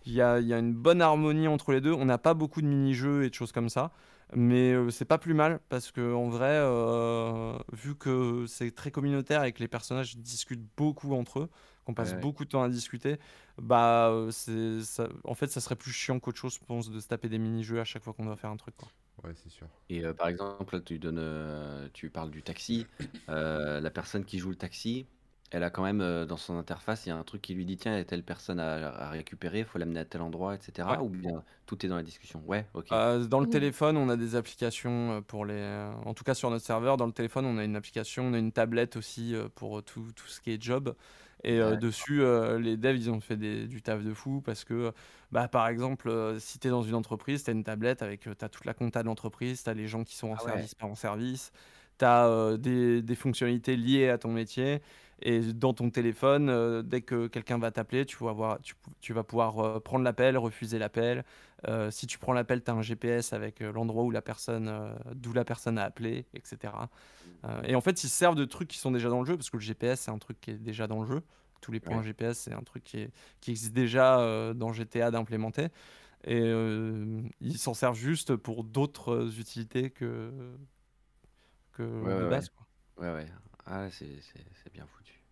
il 0.08 0.12
y 0.12 0.20
a, 0.22 0.38
il 0.38 0.46
y 0.46 0.54
a 0.54 0.58
une 0.58 0.72
bonne 0.74 1.02
harmonie 1.02 1.48
entre 1.48 1.72
les 1.72 1.80
deux. 1.80 1.92
On 1.92 2.04
n'a 2.04 2.18
pas 2.18 2.34
beaucoup 2.34 2.62
de 2.62 2.66
mini-jeux 2.66 3.24
et 3.24 3.28
de 3.30 3.34
choses 3.34 3.52
comme 3.52 3.68
ça. 3.68 3.90
Mais 4.34 4.72
euh, 4.72 4.90
c'est 4.90 5.04
pas 5.04 5.18
plus 5.18 5.34
mal 5.34 5.60
parce 5.68 5.90
que 5.92 6.14
en 6.14 6.28
vrai, 6.28 6.50
euh, 6.50 7.56
vu 7.72 7.94
que 7.96 8.44
c'est 8.48 8.72
très 8.74 8.90
communautaire 8.90 9.44
et 9.44 9.52
que 9.52 9.60
les 9.60 9.68
personnages 9.68 10.16
discutent 10.16 10.66
beaucoup 10.76 11.14
entre 11.14 11.40
eux, 11.40 11.48
qu'on 11.84 11.94
passe 11.94 12.10
Ouais, 12.10 12.14
ouais. 12.16 12.20
beaucoup 12.22 12.44
de 12.44 12.50
temps 12.50 12.62
à 12.62 12.68
discuter, 12.68 13.18
bah 13.60 14.12
ça- 14.30 15.08
en 15.24 15.34
fait 15.34 15.46
ça 15.48 15.60
serait 15.60 15.76
plus 15.76 15.92
chiant 15.92 16.18
qu'autre 16.18 16.38
chose, 16.38 16.54
je 16.60 16.64
pense, 16.66 16.90
de 16.90 16.98
se 16.98 17.06
taper 17.06 17.28
des 17.28 17.38
mini-jeux 17.38 17.80
à 17.80 17.84
chaque 17.84 18.02
fois 18.02 18.12
qu'on 18.14 18.24
doit 18.24 18.36
faire 18.36 18.50
un 18.50 18.56
truc. 18.56 18.76
Quoi. 18.76 18.88
Ouais, 19.22 19.34
c'est 19.34 19.48
sûr. 19.50 19.68
Et 19.88 20.04
euh, 20.04 20.14
par 20.14 20.28
exemple, 20.28 20.82
tu 20.82 20.98
donnes, 20.98 21.18
euh, 21.18 21.88
tu 21.92 22.10
parles 22.10 22.30
du 22.30 22.42
taxi. 22.42 22.88
euh, 23.30 23.80
la 23.80 23.90
personne 23.90 24.24
qui 24.24 24.38
joue 24.38 24.50
le 24.50 24.56
taxi, 24.56 25.08
elle 25.50 25.62
a 25.64 25.70
quand 25.70 25.82
même 25.84 26.00
euh, 26.00 26.26
dans 26.26 26.36
son 26.36 26.56
interface, 26.56 27.06
il 27.06 27.10
y 27.10 27.12
a 27.12 27.16
un 27.16 27.24
truc 27.24 27.42
qui 27.42 27.54
lui 27.54 27.64
dit 27.66 27.76
tiens, 27.76 27.94
il 27.94 27.98
y 27.98 28.00
a 28.00 28.04
telle 28.04 28.24
personne 28.24 28.60
à, 28.60 28.88
à 28.88 29.10
récupérer, 29.10 29.60
il 29.60 29.64
faut 29.64 29.78
l'amener 29.78 30.00
à 30.00 30.04
tel 30.04 30.20
endroit, 30.22 30.54
etc. 30.56 30.86
Ouais. 30.88 31.02
Ou 31.02 31.08
bien 31.10 31.44
tout 31.66 31.84
est 31.84 31.88
dans 31.88 31.96
la 31.96 32.02
discussion? 32.02 32.42
Ouais, 32.46 32.68
ok. 32.74 32.92
Euh, 32.92 33.26
dans 33.26 33.40
le 33.40 33.46
téléphone, 33.48 33.96
on 33.96 34.08
a 34.08 34.16
des 34.16 34.36
applications 34.36 35.14
euh, 35.18 35.20
pour 35.20 35.44
les. 35.44 35.90
En 36.04 36.14
tout 36.14 36.22
cas, 36.22 36.34
sur 36.34 36.50
notre 36.50 36.64
serveur, 36.64 36.96
dans 36.96 37.06
le 37.06 37.12
téléphone, 37.12 37.44
on 37.44 37.58
a 37.58 37.64
une 37.64 37.74
application, 37.74 38.24
on 38.26 38.32
a 38.32 38.38
une 38.38 38.52
tablette 38.52 38.96
aussi 38.96 39.34
pour 39.56 39.82
tout, 39.82 40.12
tout 40.14 40.28
ce 40.28 40.40
qui 40.40 40.52
est 40.52 40.62
job. 40.62 40.94
Et 41.42 41.58
euh, 41.60 41.76
Ouais. 41.76 41.76
dessus, 41.76 42.22
euh, 42.22 42.58
les 42.60 42.76
devs, 42.76 42.96
ils 42.96 43.10
ont 43.10 43.20
fait 43.20 43.36
des- 43.36 43.66
du 43.66 43.82
taf 43.82 44.02
de 44.04 44.14
fou 44.14 44.40
parce 44.40 44.64
que, 44.64 44.92
bah, 45.32 45.48
par 45.48 45.66
exemple, 45.68 46.08
euh, 46.08 46.38
si 46.38 46.58
tu 46.60 46.68
es 46.68 46.70
dans 46.70 46.82
une 46.82 46.94
entreprise, 46.94 47.42
tu 47.44 47.50
as 47.50 47.52
une 47.52 47.64
tablette 47.64 48.02
avec 48.02 48.20
tu 48.22 48.30
as 48.44 48.48
toute 48.48 48.64
la 48.64 48.74
compta 48.74 49.02
de 49.02 49.06
l'entreprise, 49.08 49.62
tu 49.64 49.70
as 49.70 49.74
les 49.74 49.88
gens 49.88 50.04
qui 50.04 50.14
sont 50.16 50.28
en 50.28 50.38
Ah 50.38 50.44
ouais. 50.44 50.66
service, 50.66 50.74
pas 50.76 50.86
en 50.86 50.94
service, 50.94 51.50
tu 51.98 52.04
as 52.04 52.56
des, 52.58 53.02
des 53.02 53.14
fonctionnalités 53.16 53.76
liées 53.76 54.08
à 54.08 54.18
ton 54.18 54.32
métier. 54.32 54.80
Et 55.22 55.40
dans 55.40 55.72
ton 55.72 55.88
téléphone, 55.90 56.50
euh, 56.50 56.82
dès 56.82 57.00
que 57.00 57.26
quelqu'un 57.26 57.58
va 57.58 57.70
t'appeler, 57.70 58.04
tu, 58.04 58.22
vas 58.22 58.32
voir- 58.32 58.60
tu, 58.60 58.74
tu 59.00 59.12
vas 59.14 59.24
pouvoir 59.24 59.58
euh, 59.58 59.80
prendre 59.80 60.04
l'appel, 60.04 60.36
refuser 60.36 60.78
l'appel. 60.78 61.24
Euh, 61.68 61.90
si 61.90 62.06
tu 62.06 62.18
prends 62.18 62.34
l'appel, 62.34 62.62
tu 62.62 62.70
as 62.70 62.74
un 62.74 62.82
GPS 62.82 63.32
avec 63.32 63.60
l'endroit 63.60 64.04
où 64.04 64.10
la 64.10 64.20
personne, 64.20 64.70
d'où 65.14 65.32
la 65.32 65.44
personne 65.44 65.78
a 65.78 65.84
appelé, 65.84 66.26
etc. 66.34 66.72
Et 67.64 67.74
en 67.74 67.80
fait, 67.80 68.02
ils 68.04 68.08
se 68.08 68.14
servent 68.16 68.34
de 68.34 68.44
trucs 68.44 68.68
qui 68.68 68.78
sont 68.78 68.90
déjà 68.90 69.08
dans 69.08 69.20
le 69.20 69.26
jeu, 69.26 69.36
parce 69.36 69.48
que 69.50 69.56
le 69.56 69.62
GPS, 69.62 70.00
c'est 70.00 70.10
un 70.10 70.18
truc 70.18 70.38
qui 70.40 70.50
est 70.50 70.58
déjà 70.58 70.86
dans 70.86 71.00
le 71.02 71.06
jeu. 71.06 71.22
Tous 71.62 71.72
les 71.72 71.80
points 71.80 71.98
Ouais. 71.98 72.04
GPS, 72.04 72.38
c'est 72.38 72.52
un 72.52 72.62
truc 72.62 72.84
qui, 72.84 72.98
est- 72.98 73.10
qui 73.40 73.52
existe 73.52 73.72
déjà 73.72 74.52
dans 74.54 74.72
GTA 74.72 75.10
d'implémenter. 75.10 75.68
Et 76.24 76.40
ils 77.40 77.58
s'en 77.58 77.72
servent 77.72 77.96
juste 77.96 78.36
pour 78.36 78.64
d'autres 78.64 79.38
utilités 79.38 79.90
que, 79.90 80.30
que 81.72 81.82
Ouais, 81.82 82.18
de 82.20 82.28
base. 82.28 82.50
quoi. 82.50 82.66
Ouais, 83.06 83.12
ouais. 83.14 83.26
Ah, 83.66 83.90
c'est 83.90 84.06
bien 84.72 84.86
foutu. 84.86 85.22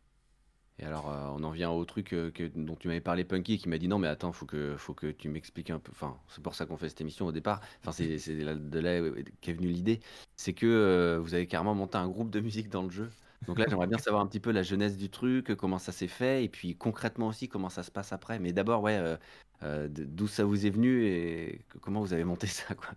Et 0.79 0.85
alors, 0.85 1.09
euh, 1.09 1.29
on 1.29 1.45
en 1.45 1.51
vient 1.53 1.71
au 1.71 1.85
truc 1.85 2.13
euh, 2.13 2.33
que, 2.33 2.45
dont 2.45 2.75
tu 2.75 2.89
m'avais 2.89 3.01
parlé, 3.01 3.25
Punky, 3.25 3.59
qui 3.59 3.69
m'a 3.69 3.79
dit 3.79 3.87
non, 3.87 3.99
mais 3.99 4.09
attends, 4.09 4.33
faut 4.33 4.47
que, 4.47 4.77
faut 4.77 4.93
que 4.93 5.07
tu 5.13 5.29
m'expliques 5.29 5.71
un 5.71 5.79
peu. 5.79 5.93
Enfin, 5.93 6.21
c'est 6.29 6.43
pour 6.43 6.57
ça 6.57 6.67
qu'on 6.67 6.77
fait 6.77 6.89
cette 6.89 7.01
émission 7.01 7.27
au 7.27 7.33
départ. 7.33 7.61
Enfin, 7.81 7.93
c'est 7.93 8.07
de 8.29 8.79
là 8.81 9.01
qu'est 9.41 9.53
venue 9.53 9.69
l'idée. 9.69 10.01
C'est 10.37 10.53
que 10.53 10.67
euh, 10.67 11.21
vous 11.21 11.35
avez 11.35 11.47
carrément 11.47 11.75
monté 11.77 11.97
un 11.97 12.09
groupe 12.09 12.31
de 12.31 12.41
musique 12.41 12.69
dans 12.71 12.83
le 12.83 12.91
jeu. 12.91 13.15
Donc 13.47 13.59
là, 13.59 13.67
j'aimerais 13.69 13.87
bien 13.87 13.99
savoir 13.99 14.23
un 14.23 14.27
petit 14.27 14.41
peu 14.41 14.51
la 14.51 14.63
jeunesse 14.63 14.97
du 14.97 15.11
truc, 15.11 15.55
comment 15.55 15.79
ça 15.79 15.93
s'est 15.93 16.09
fait, 16.09 16.45
et 16.45 16.49
puis 16.49 16.77
concrètement 16.77 17.29
aussi, 17.29 17.49
comment 17.49 17.69
ça 17.69 17.83
se 17.85 17.91
passe 17.93 18.13
après. 18.13 18.39
Mais 18.41 18.53
d'abord, 18.53 18.83
ouais, 18.83 18.97
euh, 18.99 19.17
euh, 19.63 19.89
d'où 19.91 20.27
ça 20.29 20.45
vous 20.45 20.67
est 20.67 20.71
venu 20.71 21.07
et 21.07 21.65
comment 21.83 22.01
vous 22.01 22.13
avez 22.13 22.25
monté 22.25 22.47
ça, 22.47 22.75
quoi? 22.75 22.91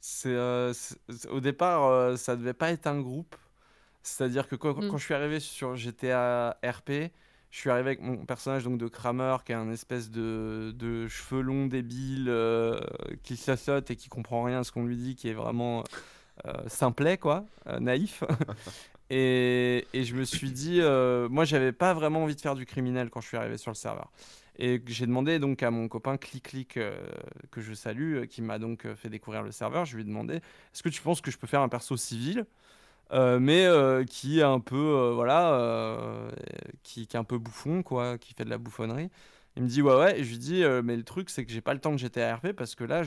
C'est, 0.00 0.34
euh, 0.34 0.72
au 1.30 1.40
départ, 1.40 1.84
euh, 1.84 2.16
ça 2.16 2.36
devait 2.36 2.54
pas 2.54 2.70
être 2.72 2.86
un 2.86 3.00
groupe. 3.00 3.36
C'est-à-dire 4.02 4.48
que 4.48 4.56
quand, 4.56 4.76
Mm. 4.78 4.88
quand 4.88 4.98
je 4.98 5.04
suis 5.04 5.14
arrivé 5.14 5.40
sur 5.40 5.76
GTA 5.76 6.58
RP, 6.64 7.12
je 7.50 7.58
suis 7.58 7.70
arrivé 7.70 7.88
avec 7.90 8.00
mon 8.00 8.24
personnage 8.24 8.64
donc 8.64 8.78
de 8.78 8.88
Kramer, 8.88 9.36
qui 9.44 9.52
est 9.52 9.54
un 9.54 9.70
espèce 9.70 10.10
de, 10.10 10.72
de 10.76 11.06
cheveux 11.08 11.42
longs 11.42 11.66
débile, 11.66 12.26
euh, 12.28 12.80
qui 13.22 13.36
saute 13.36 13.90
et 13.90 13.96
qui 13.96 14.08
comprend 14.08 14.42
rien 14.42 14.60
à 14.60 14.64
ce 14.64 14.72
qu'on 14.72 14.84
lui 14.84 14.96
dit, 14.96 15.14
qui 15.16 15.28
est 15.28 15.34
vraiment 15.34 15.84
euh, 16.46 16.52
simplet, 16.68 17.18
quoi, 17.18 17.46
euh, 17.68 17.78
naïf. 17.80 18.24
et, 19.10 19.86
et 19.92 20.04
je 20.04 20.14
me 20.16 20.24
suis 20.24 20.50
dit, 20.52 20.80
euh, 20.80 21.28
moi, 21.28 21.44
j'avais 21.44 21.72
pas 21.72 21.94
vraiment 21.94 22.22
envie 22.24 22.34
de 22.36 22.40
faire 22.40 22.54
du 22.54 22.66
criminel 22.66 23.10
quand 23.10 23.20
je 23.20 23.28
suis 23.28 23.36
arrivé 23.36 23.58
sur 23.58 23.70
le 23.70 23.76
serveur. 23.76 24.10
Et 24.58 24.82
j'ai 24.86 25.06
demandé 25.06 25.38
donc 25.38 25.62
à 25.62 25.70
mon 25.70 25.88
copain 25.88 26.16
Click 26.18 26.44
Click, 26.44 26.76
euh, 26.76 26.94
que 27.50 27.60
je 27.60 27.74
salue, 27.74 28.24
qui 28.26 28.42
m'a 28.42 28.58
donc 28.58 28.86
fait 28.94 29.08
découvrir 29.08 29.42
le 29.42 29.50
serveur, 29.52 29.84
je 29.86 29.96
lui 29.96 30.02
ai 30.02 30.06
demandé 30.06 30.36
est-ce 30.36 30.82
que 30.82 30.88
tu 30.90 31.02
penses 31.02 31.20
que 31.20 31.30
je 31.30 31.38
peux 31.38 31.46
faire 31.46 31.62
un 31.62 31.68
perso 31.68 31.96
civil? 31.96 32.44
Euh, 33.12 33.38
mais 33.38 33.66
euh, 33.66 34.04
qui 34.04 34.40
est 34.40 34.42
un 34.42 34.60
peu 34.60 34.76
euh, 34.76 35.12
voilà 35.14 36.30
qui, 36.82 37.02
est 37.02 37.16
un 37.16 37.24
peu 37.24 37.38
bouffon 37.38 37.82
quoi 37.82 38.18
qui 38.18 38.34
fait 38.34 38.44
de 38.44 38.50
la 38.50 38.58
bouffonnerie 38.58 39.10
il 39.56 39.62
me 39.64 39.68
dit 39.68 39.82
ouais 39.82 39.94
ouais 39.94 40.18
et 40.20 40.24
je 40.24 40.30
lui 40.30 40.38
dis 40.38 40.62
mais 40.82 40.96
le 40.96 41.02
truc 41.04 41.28
c'est 41.30 41.44
que 41.44 41.52
j'ai 41.52 41.60
pas 41.60 41.74
le 41.74 41.80
temps 41.80 41.92
que 41.92 41.98
j'étais 41.98 42.22
à 42.22 42.36
RP 42.36 42.52
parce 42.52 42.74
que 42.74 42.84
là 42.84 43.02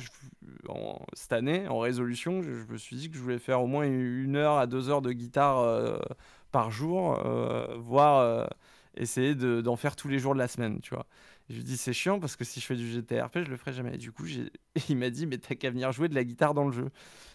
cette 1.14 1.34
année 1.34 1.68
en 1.68 1.80
résolution 1.80 2.42
je, 2.44 2.72
me 2.72 2.78
suis 2.78 2.96
dit 2.96 3.10
que 3.10 3.18
je 3.18 3.22
voulais 3.22 3.40
faire 3.40 3.62
au 3.62 3.68
moins 3.68 3.86
une 3.86 4.36
heure 4.36 4.58
à 4.58 4.68
deux 4.68 4.90
heures 4.90 5.02
de 5.02 5.12
guitare 5.12 6.00
par 6.52 6.70
jour 6.72 7.20
voire 7.80 8.48
essayer 8.98 9.36
de- 9.36 9.62
d'en 9.62 9.76
faire 9.76 9.96
tous 9.96 10.08
les 10.08 10.20
jours 10.20 10.34
de 10.34 10.40
la 10.40 10.48
semaine, 10.48 10.80
tu 10.82 10.94
vois. 10.96 11.06
Je 11.50 11.56
lui 11.56 11.64
dis 11.64 11.78
c'est 11.78 11.94
chiant 11.94 12.20
parce 12.20 12.36
que 12.36 12.44
si 12.44 12.60
je 12.60 12.66
fais 12.66 12.76
du 12.76 12.90
GTRP, 12.92 13.40
je 13.46 13.50
le 13.52 13.58
ferai 13.58 13.74
jamais. 13.74 13.98
Du 13.98 14.12
coup, 14.12 14.26
il 14.90 14.98
m'a 14.98 15.10
dit 15.10 15.26
mais 15.26 15.38
t'as 15.38 15.56
qu'à 15.56 15.70
venir 15.70 15.92
jouer 15.92 16.10
de 16.10 16.16
la 16.16 16.24
guitare 16.24 16.54
dans 16.54 16.66
le 16.66 16.72
jeu. 16.72 16.90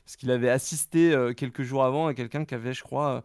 Parce 0.04 0.16
qu'il 0.16 0.30
avait 0.30 0.50
assisté 0.50 1.12
euh, 1.12 1.32
quelques 1.32 1.62
jours 1.62 1.84
avant 1.84 2.06
à 2.06 2.14
quelqu'un 2.14 2.44
qui 2.44 2.54
avait, 2.54 2.74
je 2.74 2.82
crois, 2.82 3.24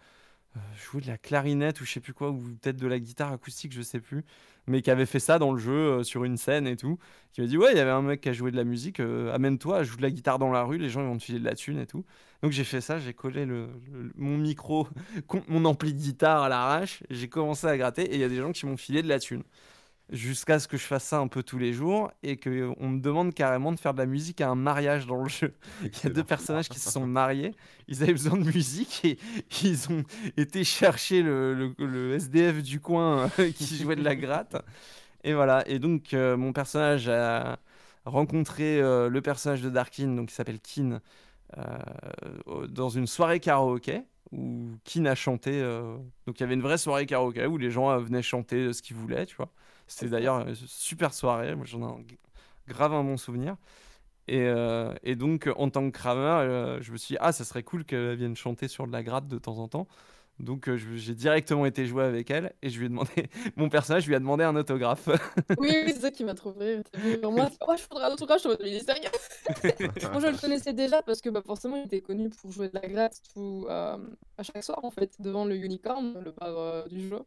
euh, 0.55 0.59
joué 0.77 1.01
de 1.01 1.07
la 1.07 1.17
clarinette 1.17 1.81
ou 1.81 1.85
je 1.85 1.91
sais 1.91 1.99
plus 1.99 2.13
quoi, 2.13 2.29
ou 2.29 2.39
peut-être 2.61 2.77
de 2.77 2.87
la 2.87 2.99
guitare 2.99 3.33
acoustique, 3.33 3.73
je 3.73 3.81
sais 3.81 3.99
plus, 3.99 4.23
mais 4.67 4.81
qui 4.81 4.89
avait 4.89 5.05
fait 5.05 5.19
ça 5.19 5.37
dans 5.37 5.51
le 5.51 5.59
jeu 5.59 5.73
euh, 5.73 6.03
sur 6.03 6.23
une 6.23 6.37
scène 6.37 6.65
et 6.67 6.77
tout. 6.77 6.97
Qui 7.33 7.41
m'a 7.41 7.47
dit 7.47 7.57
ouais, 7.57 7.71
il 7.73 7.77
y 7.77 7.79
avait 7.81 7.91
un 7.91 8.01
mec 8.01 8.21
qui 8.21 8.29
a 8.29 8.33
joué 8.33 8.51
de 8.51 8.55
la 8.55 8.63
musique, 8.63 9.01
euh, 9.01 9.33
amène-toi, 9.33 9.83
joue 9.83 9.97
de 9.97 10.01
la 10.01 10.11
guitare 10.11 10.39
dans 10.39 10.51
la 10.51 10.63
rue, 10.63 10.77
les 10.77 10.89
gens 10.89 11.03
vont 11.03 11.17
te 11.17 11.23
filer 11.23 11.39
de 11.39 11.45
la 11.45 11.55
thune 11.55 11.77
et 11.79 11.85
tout. 11.85 12.05
Donc 12.41 12.51
j'ai 12.53 12.63
fait 12.63 12.79
ça, 12.79 12.99
j'ai 12.99 13.13
collé 13.13 13.45
le, 13.45 13.67
mon 14.15 14.37
micro 14.37 14.87
mon 15.49 15.65
ampli 15.65 15.93
de 15.93 15.99
guitare 15.99 16.43
à 16.43 16.49
l'arrache, 16.49 17.03
j'ai 17.09 17.27
commencé 17.27 17.67
à 17.67 17.77
gratter 17.77 18.03
et 18.03 18.15
il 18.15 18.21
y 18.21 18.23
a 18.23 18.29
des 18.29 18.37
gens 18.37 18.51
qui 18.53 18.65
m'ont 18.65 18.77
filé 18.77 19.01
de 19.01 19.09
la 19.09 19.19
thune. 19.19 19.43
Jusqu'à 20.11 20.59
ce 20.59 20.67
que 20.67 20.77
je 20.77 20.83
fasse 20.83 21.03
ça 21.05 21.17
un 21.17 21.27
peu 21.27 21.41
tous 21.41 21.57
les 21.57 21.73
jours 21.73 22.11
et 22.21 22.37
qu'on 22.37 22.49
me 22.89 22.99
demande 22.99 23.33
carrément 23.33 23.71
de 23.71 23.79
faire 23.79 23.93
de 23.93 23.97
la 23.97 24.05
musique 24.05 24.39
à 24.39 24.49
un 24.49 24.55
mariage 24.55 25.07
dans 25.07 25.23
le 25.23 25.27
jeu. 25.27 25.55
Il 25.81 25.89
y 26.03 26.07
a 26.07 26.09
deux 26.11 26.23
personnages 26.23 26.69
qui 26.69 26.79
se 26.79 26.91
sont 26.91 27.07
mariés, 27.07 27.55
ils 27.87 28.03
avaient 28.03 28.11
besoin 28.13 28.37
de 28.37 28.43
musique 28.45 29.03
et 29.03 29.17
ils 29.63 29.91
ont 29.91 30.03
été 30.37 30.63
chercher 30.63 31.23
le, 31.23 31.73
le- 31.79 32.13
SDF 32.13 32.61
du 32.61 32.79
coin 32.79 33.31
euh, 33.39 33.51
qui 33.51 33.77
jouait 33.77 33.95
de 33.95 34.03
la 34.03 34.15
gratte. 34.15 34.55
Et 35.23 35.33
voilà, 35.33 35.67
et 35.67 35.79
donc 35.79 36.13
euh, 36.13 36.37
mon 36.37 36.53
personnage 36.53 37.09
a 37.09 37.59
rencontré 38.05 38.79
euh, 38.81 39.09
le 39.09 39.21
personnage 39.21 39.61
de 39.61 39.69
Darkin, 39.69 40.09
donc 40.15 40.29
qui 40.29 40.35
s'appelle 40.35 40.59
Kin, 40.61 41.01
euh, 41.57 42.67
dans 42.67 42.89
une 42.89 43.07
soirée 43.07 43.39
karaoké 43.39 44.03
où 44.31 44.71
Kin 44.83 45.05
a 45.05 45.15
chanté. 45.15 45.51
euh, 45.61 45.97
donc 46.27 46.39
il 46.39 46.41
y 46.41 46.43
avait 46.43 46.55
une 46.55 46.61
vraie 46.61 46.77
soirée 46.77 47.05
karaoké 47.05 47.45
où 47.45 47.57
les 47.57 47.71
gens 47.71 47.89
euh, 47.91 47.99
venaient 47.99 48.21
chanter 48.21 48.57
euh, 48.67 48.73
ce 48.73 48.81
qu'ils 48.81 48.95
voulaient, 48.97 49.25
tu 49.25 49.35
vois. 49.35 49.51
C'était 49.87 50.09
d'ailleurs 50.09 50.47
une 50.47 50.55
super 50.55 51.13
soirée, 51.13 51.55
j'en 51.63 51.99
ai 51.99 52.17
grave 52.67 52.93
un 52.93 53.03
bon 53.03 53.17
souvenir. 53.17 53.55
Et, 54.27 54.41
euh, 54.41 54.93
donc, 55.15 55.49
en 55.57 55.69
tant 55.69 55.83
que 55.91 55.97
crameur, 55.97 56.39
euh, 56.39 56.79
je 56.81 56.91
me 56.91 56.97
suis 56.97 57.13
dit, 57.15 57.17
ah, 57.21 57.31
ça 57.31 57.45
serait 57.45 57.63
cool 57.63 57.85
qu'elle 57.85 58.15
vienne 58.15 58.35
chanter 58.35 58.67
sur 58.67 58.87
de 58.87 58.91
la 58.91 59.03
gratte 59.03 59.27
de 59.27 59.37
temps 59.37 59.57
en 59.59 59.67
temps. 59.67 59.87
Donc, 60.39 60.67
euh, 60.67 60.77
je- 60.77 60.97
j'ai 60.97 61.15
directement 61.15 61.65
été 61.65 61.85
jouer 61.85 62.03
avec 62.03 62.29
elle 62.29 62.53
et 62.61 62.69
je 62.69 62.77
lui 62.79 62.87
ai 62.87 62.89
demandé, 62.89 63.09
mon 63.55 63.69
personnage 63.69 64.05
lui 64.07 64.15
a 64.15 64.19
demandé 64.19 64.43
un 64.43 64.55
autographe. 64.55 65.07
Oui, 65.59 65.69
oui, 65.85 65.93
c'est 65.93 66.01
ça 66.01 66.11
qui 66.11 66.23
m'a 66.25 66.33
vers 66.33 67.31
moi, 67.31 67.49
oh, 67.67 67.73
je 67.77 67.83
faudrais 67.83 68.05
un 68.05 68.11
autographe, 68.13 68.41
je 68.43 68.49
est 68.65 68.79
sérieux? 68.79 69.09
Moi, 70.11 70.19
je 70.19 70.27
le 70.27 70.37
connaissais 70.37 70.73
déjà 70.73 71.01
parce 71.01 71.21
que 71.21 71.29
bah, 71.29 71.41
forcément, 71.45 71.77
il 71.77 71.85
était 71.85 72.01
connu 72.01 72.29
pour 72.29 72.51
jouer 72.51 72.67
de 72.67 72.75
la 72.75 72.87
gratte 72.87 73.21
tout, 73.33 73.65
euh, 73.69 73.97
à 74.37 74.43
chaque 74.43 74.63
soir, 74.63 74.83
en 74.83 74.91
fait, 74.91 75.15
devant 75.19 75.45
le 75.45 75.55
Unicorn, 75.55 76.19
le 76.23 76.31
bar 76.31 76.57
euh, 76.57 76.87
du 76.87 77.07
jeu. 77.07 77.19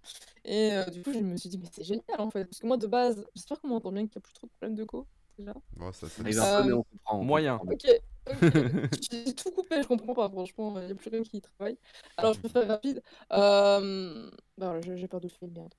Et 0.45 0.73
euh, 0.73 0.85
du 0.87 1.03
coup, 1.03 1.13
je 1.13 1.19
me 1.21 1.37
suis 1.37 1.49
dit, 1.49 1.59
mais 1.59 1.69
c'est 1.73 1.85
génial, 1.85 2.21
en 2.21 2.31
fait. 2.31 2.45
Parce 2.45 2.59
que 2.59 2.67
moi, 2.67 2.77
de 2.77 2.87
base, 2.87 3.25
j'espère 3.35 3.61
qu'on 3.61 3.69
m'entend 3.69 3.93
bien 3.93 4.03
qu'il 4.03 4.13
n'y 4.17 4.19
a 4.19 4.21
plus 4.21 4.35
trop 4.35 4.47
de 4.47 4.53
problèmes 4.53 4.77
de 4.77 4.85
co, 4.85 5.07
déjà. 5.39 5.55
Bon, 5.77 5.93
ça, 5.93 6.09
ça- 6.09 6.21
un 6.21 6.25
peu, 6.25 6.69
mais 6.69 6.73
Euh, 6.73 6.77
on 6.77 6.83
comprend. 6.83 7.21
on 7.21 7.25
moyen. 7.25 7.59
comprend. 7.59 7.75
Ok. 7.75 8.03
J'ai 9.11 9.35
tout 9.35 9.51
coupé, 9.53 9.83
je 9.83 9.87
comprends 9.89 10.15
pas, 10.15 10.29
franchement, 10.29 10.79
il 10.81 10.87
n'y 10.87 10.93
a 10.93 10.95
plus 10.95 11.11
rien 11.11 11.23
qui 11.23 11.41
travaille. 11.41 11.79
Alors, 12.17 12.35
je 12.35 12.41
peux 12.41 12.49
faire 12.49 12.69
rapide. 12.69 13.03
Euh... 13.33 14.31
Bah, 14.59 14.81
j'ai 14.83 15.09
perdu 15.09 15.29
le 15.29 15.33
fil, 15.33 15.51
merde. 15.51 15.73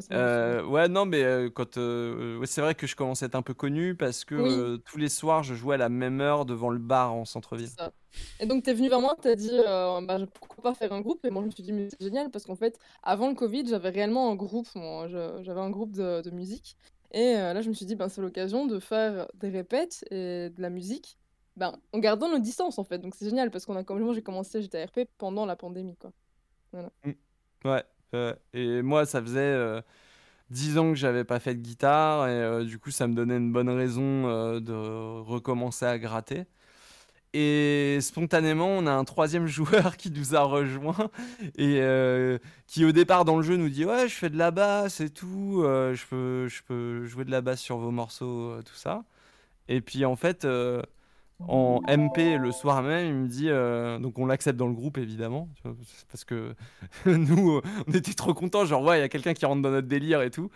C'est 0.00 0.08
bon, 0.08 0.16
Euh, 0.16 0.64
ouais, 0.64 0.88
non, 0.88 1.06
mais 1.06 1.22
euh, 1.22 1.50
quand 1.50 1.76
euh, 1.78 2.38
ouais, 2.38 2.46
c'est 2.46 2.60
vrai 2.60 2.74
que 2.74 2.86
je 2.86 2.96
commence 2.96 3.22
à 3.22 3.26
être 3.26 3.36
un 3.36 3.42
peu 3.42 3.54
connu 3.54 3.94
parce 3.94 4.24
que 4.24 4.34
Oui. 4.34 4.50
euh, 4.50 4.78
tous 4.78 4.98
les 4.98 5.08
soirs, 5.08 5.44
je 5.44 5.54
jouais 5.54 5.76
à 5.76 5.78
la 5.78 5.88
même 5.88 6.20
heure 6.20 6.44
devant 6.44 6.70
le 6.70 6.80
bar 6.80 7.14
en 7.14 7.24
centre-ville. 7.24 7.68
C'est 7.68 7.80
ça. 7.80 7.92
Et 8.40 8.46
donc, 8.46 8.64
t'es 8.64 8.74
venu 8.74 8.88
vers 8.88 9.00
moi, 9.00 9.16
t'as 9.20 9.36
dit 9.36 9.50
euh, 9.52 10.00
bah, 10.00 10.18
pourquoi 10.34 10.62
pas 10.62 10.74
faire 10.74 10.92
un 10.92 11.00
groupe? 11.00 11.24
Et 11.24 11.30
moi, 11.30 11.42
je 11.42 11.46
me 11.46 11.50
suis 11.52 11.62
dit, 11.62 11.72
mais 11.72 11.88
c'est 11.90 12.02
génial 12.02 12.30
parce 12.30 12.44
qu'en 12.44 12.56
fait, 12.56 12.78
avant 13.04 13.28
le 13.28 13.34
Covid, 13.34 13.66
j'avais 13.68 13.90
réellement 13.90 14.30
un 14.32 14.34
groupe. 14.34 14.68
J'avais 14.74 15.60
un 15.60 15.70
groupe 15.70 15.92
de, 15.92 16.22
de 16.22 16.30
musique. 16.30 16.76
Et 17.14 17.36
euh, 17.36 17.54
là, 17.54 17.62
je 17.62 17.68
me 17.70 17.74
suis 17.74 17.86
dit, 17.86 17.94
ben, 17.94 18.10
c'est 18.10 18.20
l'occasion 18.20 18.66
de 18.66 18.78
faire 18.78 19.28
des 19.34 19.48
répètes 19.48 20.04
et 20.10 20.50
de 20.50 20.60
la 20.60 20.68
musique 20.68 21.16
ben, 21.56 21.78
en 21.92 21.98
gardant 22.00 22.28
nos 22.28 22.40
distances 22.40 22.78
en 22.78 22.84
fait. 22.84 22.98
Donc, 22.98 23.14
c'est 23.14 23.24
génial 23.24 23.50
parce 23.50 23.64
qu'on 23.64 23.76
a, 23.76 23.84
comme 23.84 24.12
j'ai 24.12 24.22
commencé 24.22 24.60
JTRP 24.60 25.08
pendant 25.16 25.46
la 25.46 25.56
pandémie. 25.56 25.96
Quoi. 25.96 26.12
Ouais, 27.64 27.84
euh, 28.14 28.34
et 28.52 28.82
moi, 28.82 29.06
ça 29.06 29.22
faisait 29.22 29.40
euh, 29.40 29.80
10 30.50 30.78
ans 30.78 30.90
que 30.90 30.98
j'avais 30.98 31.24
pas 31.24 31.40
fait 31.40 31.54
de 31.54 31.60
guitare, 31.60 32.28
et 32.28 32.32
euh, 32.32 32.64
du 32.64 32.78
coup, 32.78 32.90
ça 32.90 33.06
me 33.06 33.14
donnait 33.14 33.36
une 33.36 33.52
bonne 33.52 33.70
raison 33.70 34.28
euh, 34.28 34.60
de 34.60 34.72
recommencer 34.72 35.86
à 35.86 35.98
gratter. 35.98 36.44
Et 37.36 37.98
spontanément, 38.00 38.68
on 38.68 38.86
a 38.86 38.92
un 38.92 39.04
troisième 39.04 39.46
joueur 39.48 39.96
qui 39.96 40.10
nous 40.10 40.36
a 40.36 40.42
rejoint 40.42 41.10
et 41.58 41.80
euh, 41.80 42.38
qui, 42.68 42.84
au 42.84 42.92
départ, 42.92 43.24
dans 43.24 43.36
le 43.36 43.42
jeu, 43.42 43.56
nous 43.56 43.68
dit 43.68 43.84
Ouais, 43.84 44.08
je 44.08 44.14
fais 44.14 44.30
de 44.30 44.38
la 44.38 44.52
basse 44.52 45.00
et 45.00 45.10
tout, 45.10 45.62
euh, 45.64 45.94
je 45.94 46.06
peux, 46.06 46.46
je 46.48 46.62
peux 46.62 47.04
jouer 47.06 47.24
de 47.24 47.32
la 47.32 47.40
basse 47.40 47.60
sur 47.60 47.76
vos 47.78 47.90
morceaux, 47.90 48.50
euh, 48.52 48.62
tout 48.62 48.76
ça. 48.76 49.04
Et 49.68 49.80
puis, 49.80 50.04
en 50.04 50.16
fait, 50.16 50.46
en 51.48 51.80
MP 51.88 52.38
le 52.38 52.52
soir 52.52 52.82
même, 52.82 53.06
il 53.06 53.14
me 53.14 53.28
dit 53.28 53.48
donc 54.02 54.18
on 54.18 54.26
l'accepte 54.26 54.56
dans 54.58 54.68
le 54.68 54.72
groupe 54.74 54.98
évidemment 54.98 55.48
parce 56.10 56.24
que 56.24 56.54
nous 57.06 57.60
on 57.88 57.92
était 57.92 58.14
trop 58.14 58.34
contents 58.34 58.64
genre 58.64 58.82
ouais 58.82 58.98
il 58.98 59.00
y 59.00 59.04
a 59.04 59.08
quelqu'un 59.08 59.34
qui 59.34 59.44
rentre 59.44 59.60
dans 59.60 59.70
notre 59.70 59.88
délire 59.88 60.22
et 60.22 60.30
tout 60.30 60.50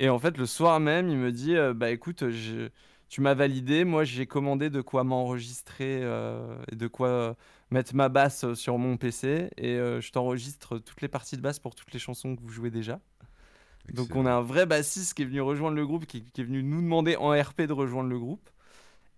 et 0.00 0.08
en 0.08 0.18
fait 0.18 0.38
le 0.38 0.46
soir 0.46 0.80
même 0.80 1.08
il 1.08 1.18
me 1.18 1.30
dit 1.32 1.54
bah 1.74 1.90
écoute 1.90 2.30
je- 2.30 2.70
tu 3.12 3.20
m'as 3.20 3.34
validé 3.34 3.84
moi 3.84 4.04
j'ai 4.04 4.26
commandé 4.26 4.70
de 4.70 4.80
quoi 4.80 5.04
m'enregistrer 5.04 6.00
euh, 6.02 6.56
et 6.72 6.76
de 6.76 6.86
quoi 6.86 7.08
euh, 7.08 7.34
mettre 7.70 7.94
ma 7.94 8.08
basse 8.08 8.54
sur 8.54 8.78
mon 8.78 8.96
PC 8.96 9.50
et 9.58 9.74
euh, 9.74 10.00
je 10.00 10.10
t'enregistre 10.12 10.78
toutes 10.78 11.02
les 11.02 11.08
parties 11.08 11.36
de 11.36 11.42
basse 11.42 11.58
pour 11.58 11.74
toutes 11.74 11.92
les 11.92 11.98
chansons 11.98 12.34
que 12.36 12.40
vous 12.40 12.48
jouez 12.48 12.70
déjà 12.70 13.00
donc 13.92 14.14
on 14.14 14.26
a 14.26 14.32
un 14.32 14.40
vrai 14.40 14.64
bassiste 14.64 15.14
qui 15.14 15.22
est 15.22 15.24
venu 15.26 15.40
rejoindre 15.40 15.76
le 15.76 15.86
groupe, 15.86 16.06
qui, 16.06 16.24
qui 16.24 16.40
est 16.40 16.44
venu 16.44 16.62
nous 16.62 16.80
demander 16.80 17.16
en 17.16 17.30
RP 17.30 17.62
de 17.62 17.72
rejoindre 17.72 18.08
le 18.08 18.18
groupe. 18.18 18.48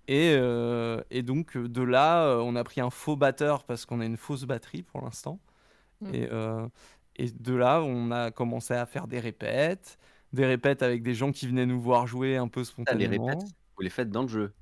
Et, 0.09 0.35
euh, 0.37 1.03
et 1.11 1.23
donc 1.23 1.57
euh, 1.57 1.69
de 1.69 1.83
là, 1.83 2.25
euh, 2.27 2.39
on 2.41 2.57
a 2.57 2.65
pris 2.65 2.81
un 2.81 2.91
faux 2.91 3.17
batteur 3.17 3.65
parce 3.65 3.87
qu'on 3.87 4.01
a 4.01 4.07
une 4.07 4.17
fausse 4.17 4.45
batterie 4.45 4.83
pour 4.83 5.03
l'instant. 5.03 5.41
Mm. 6.01 6.15
Et, 6.15 6.29
euh, 6.33 6.69
et 7.17 7.31
de 7.31 7.55
là, 7.55 7.83
on 7.83 8.11
a 8.11 8.31
commencé 8.31 8.75
à 8.75 8.87
faire 8.87 9.07
des 9.09 9.21
répètes, 9.21 9.99
des 10.33 10.47
répètes 10.47 10.83
avec 10.83 11.03
des 11.03 11.15
gens 11.15 11.33
qui 11.33 11.47
venaient 11.49 11.67
nous 11.67 11.81
voir 11.81 12.07
jouer 12.07 12.37
un 12.37 12.49
peu 12.49 12.65
Ah, 12.87 12.95
les 12.95 13.07
spontanément. 13.07 13.27
répètes, 13.27 13.55
vous 13.77 13.83
les 13.83 13.91
faites 13.91 14.11
dans 14.11 14.23
le 14.23 14.29
jeu. 14.29 14.53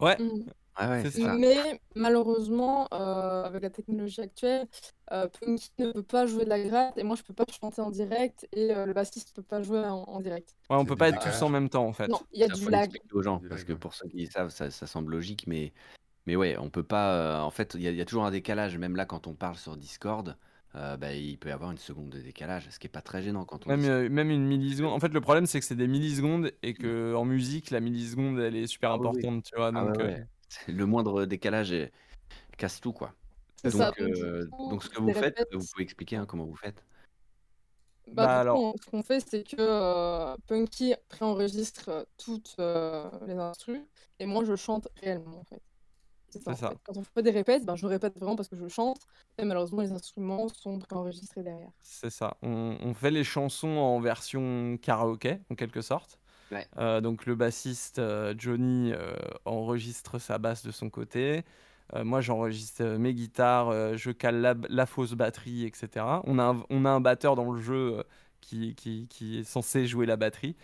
Ouais, 0.00 0.18
Mhm. 0.18 0.46
Ah 0.74 0.88
ouais. 0.90 1.04
Mais 1.38 1.80
malheureusement, 1.94 2.88
euh, 2.94 3.44
avec 3.44 3.62
la 3.62 3.70
technologie 3.70 4.20
actuelle, 4.22 4.66
euh, 5.12 5.28
Punky 5.28 5.70
ne 5.78 5.92
peut 5.92 6.02
pas 6.02 6.26
jouer 6.26 6.44
de 6.44 6.48
la 6.48 6.62
gratte 6.62 6.96
et 6.96 7.02
moi 7.02 7.14
je 7.16 7.22
peux 7.22 7.34
pas 7.34 7.44
chanter 7.60 7.82
en 7.82 7.90
direct 7.90 8.48
et 8.52 8.74
euh, 8.74 8.86
le 8.86 8.92
bassiste 8.94 9.34
peut 9.34 9.42
pas 9.42 9.62
jouer 9.62 9.80
en, 9.80 10.04
en 10.04 10.20
direct. 10.20 10.54
ouais, 10.70 10.76
on 10.76 10.84
peut 10.84 10.96
pas 10.96 11.08
être 11.10 11.22
tous 11.22 11.42
en 11.42 11.48
même 11.48 11.68
temps 11.68 11.86
en 11.86 11.92
fait. 11.92 12.10
Non, 12.10 12.20
il 12.32 12.40
y 12.40 12.44
a 12.44 12.48
Ça, 12.48 12.54
du 12.54 12.68
lag. 12.70 12.90
aux 13.12 13.22
gens, 13.22 13.38
Du 13.38 13.48
parce 13.48 13.60
lag, 13.60 13.68
que 13.68 13.72
pour 13.74 13.94
ceux 13.94 14.08
qui 14.08 14.26
savent, 14.26 14.48
ça, 14.50 14.70
ça 14.70 14.86
semble 14.86 15.12
logique, 15.12 15.46
mais, 15.46 15.72
mais 16.26 16.36
ouais, 16.36 16.56
on 16.58 16.70
peut 16.70 16.84
pas. 16.84 17.40
euh, 17.40 17.40
en 17.42 17.50
fait, 17.50 17.74
il 17.74 17.82
y, 17.82 17.84
y 17.96 18.00
a 18.00 18.04
toujours 18.06 18.24
un 18.26 18.30
décalage, 18.32 18.78
même 18.78 18.96
là 18.96 19.06
quand 19.06 19.26
on 19.26 19.34
parle 19.34 19.56
sur 19.56 19.76
Discord, 19.76 20.38
euh, 20.74 20.96
bah, 20.96 21.12
il 21.14 21.38
peut 21.38 21.48
y 21.50 21.52
avoir 21.52 21.70
une 21.70 21.78
seconde 21.78 22.10
de 22.10 22.20
décalage, 22.20 22.68
ce 22.70 22.78
qui 22.78 22.86
est 22.86 22.90
pas 22.90 23.02
très 23.02 23.22
gênant 23.22 23.44
quand 23.44 23.66
on 23.66 23.70
Même, 23.70 23.80
dit 23.80 23.86
ça. 23.86 23.92
euh, 23.92 24.08
même 24.08 24.30
une 24.30 24.46
milliseconde. 24.46 24.92
En 24.92 25.00
fait, 25.00 25.08
le 25.12 25.20
problème, 25.20 25.46
c'est 25.46 25.60
que 25.60 25.66
c'est 25.66 25.76
des 25.76 25.88
millisecondes 25.88 26.50
et 26.62 26.74
que 26.74 27.14
en 27.14 27.24
musique, 27.24 27.70
la 27.70 27.80
milliseconde, 27.80 28.38
elle 28.40 28.56
est 28.56 28.66
super 28.66 28.90
Ah 28.92 28.96
oui, 28.98 29.00
oui. 29.02 29.08
importante, 29.18 29.44
tu 29.44 29.54
vois. 29.56 29.70
Ah 29.74 29.84
Donc, 29.84 29.96
ouais, 29.98 30.02
euh, 30.02 30.06
ouais. 30.08 30.26
Le 30.68 30.86
moindre 30.86 31.24
décalage 31.26 31.72
est- 31.72 31.92
casse 32.56 32.80
tout, 32.80 32.92
quoi. 32.92 33.14
C'est 33.56 33.70
Donc, 33.70 33.80
ça. 33.80 33.86
Donc, 33.98 34.12
du 34.14 34.22
euh, 34.22 34.46
coup, 34.50 34.70
donc 34.70 34.82
ce 34.82 34.88
que 34.88 34.96
des 34.96 35.00
vous 35.00 35.12
faites, 35.14 35.36
répètes. 35.38 35.48
vous 35.52 35.66
pouvez 35.72 35.84
expliquer 35.84 36.16
hein, 36.16 36.26
comment 36.26 36.44
vous 36.44 36.56
faites. 36.56 36.82
Bah, 38.08 38.12
Bah, 38.14 38.26
du 38.26 38.32
coup, 38.32 38.40
alors- 38.40 38.60
on- 38.60 38.74
ce 38.82 38.90
qu'on 38.90 39.02
fait, 39.02 39.20
c'est 39.20 39.44
que 39.44 39.56
euh, 39.58 40.36
Punky 40.48 40.94
préenregistre 41.08 41.88
euh, 41.88 42.04
toutes 42.18 42.56
euh, 42.58 43.08
les 43.26 43.34
instrus 43.34 43.80
et 44.18 44.26
moi 44.26 44.44
je 44.44 44.56
chante 44.56 44.88
réellement 45.00 45.38
en 45.38 45.44
fait. 45.44 45.62
C'est 46.32 46.42
ça, 46.42 46.52
en 46.52 46.56
ça. 46.56 46.70
fait. 46.70 46.78
Quand 46.84 46.96
on 46.96 47.02
fait 47.04 47.22
des 47.22 47.30
répètes, 47.30 47.64
ben, 47.64 47.76
je 47.76 47.86
répète 47.86 48.16
vraiment 48.16 48.36
parce 48.36 48.48
que 48.48 48.56
je 48.56 48.68
chante 48.68 49.06
et 49.38 49.44
malheureusement 49.44 49.82
les 49.82 49.92
instruments 49.92 50.48
sont 50.48 50.78
préenregistrés 50.78 51.42
derrière. 51.42 51.70
C'est 51.82 52.10
ça. 52.10 52.36
On, 52.42 52.76
on 52.80 52.94
fait 52.94 53.10
les 53.10 53.24
chansons 53.24 53.68
en 53.68 54.00
version 54.00 54.78
karaoké, 54.80 55.40
en 55.50 55.54
quelque 55.54 55.80
sorte. 55.82 56.18
Ouais. 56.50 56.66
Euh, 56.78 57.00
donc 57.00 57.26
le 57.26 57.34
bassiste 57.34 57.98
euh, 57.98 58.34
Johnny 58.36 58.92
euh, 58.92 59.14
enregistre 59.44 60.18
sa 60.18 60.38
basse 60.38 60.64
de 60.64 60.70
son 60.70 60.90
côté. 60.90 61.44
Moi, 61.94 62.22
j'enregistre 62.22 62.82
mes 62.96 63.12
guitares, 63.12 63.98
je 63.98 64.10
cale 64.12 64.40
la, 64.40 64.54
la 64.70 64.86
fausse 64.86 65.12
batterie, 65.12 65.66
etc. 65.66 66.22
On 66.24 66.38
a 66.38 66.44
un, 66.44 66.64
on 66.70 66.86
a 66.86 66.90
un 66.90 67.00
batteur 67.02 67.36
dans 67.36 67.52
le 67.52 67.60
jeu 67.60 68.02
qui, 68.40 68.74
qui, 68.74 69.08
qui 69.08 69.40
est 69.40 69.44
censé 69.44 69.86
jouer 69.86 70.06
la 70.06 70.16
batterie, 70.16 70.56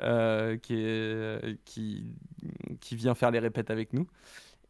euh, 0.00 0.56
qui, 0.56 0.74
est, 0.76 1.58
qui, 1.66 2.16
qui 2.80 2.96
vient 2.96 3.14
faire 3.14 3.30
les 3.30 3.40
répètes 3.40 3.70
avec 3.70 3.92
nous. 3.92 4.06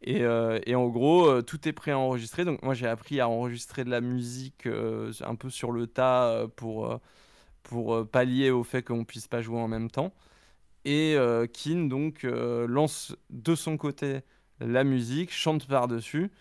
Et, 0.03 0.23
euh, 0.23 0.59
et 0.65 0.75
en 0.75 0.87
gros, 0.87 1.27
euh, 1.27 1.41
tout 1.41 1.67
est 1.67 1.91
enregistrer. 1.91 2.45
Donc 2.45 2.63
moi, 2.63 2.73
j'ai 2.73 2.87
appris 2.87 3.19
à 3.19 3.29
enregistrer 3.29 3.83
de 3.83 3.89
la 3.89 4.01
musique 4.01 4.65
euh, 4.65 5.11
un 5.21 5.35
peu 5.35 5.49
sur 5.49 5.71
le 5.71 5.87
tas 5.87 6.47
pour, 6.55 6.99
pour 7.63 8.07
pallier 8.09 8.49
au 8.51 8.63
fait 8.63 8.83
qu'on 8.83 9.05
puisse 9.05 9.27
pas 9.27 9.41
jouer 9.41 9.59
en 9.59 9.67
même 9.67 9.89
temps. 9.91 10.13
Et 10.85 11.15
Kin 11.53 11.85
donc 11.85 12.23
lance 12.23 13.15
de 13.29 13.53
son 13.53 13.77
côté 13.77 14.21
la 14.59 14.83
musique, 14.83 15.31
chante 15.31 15.67
par-dessus, 15.67 16.31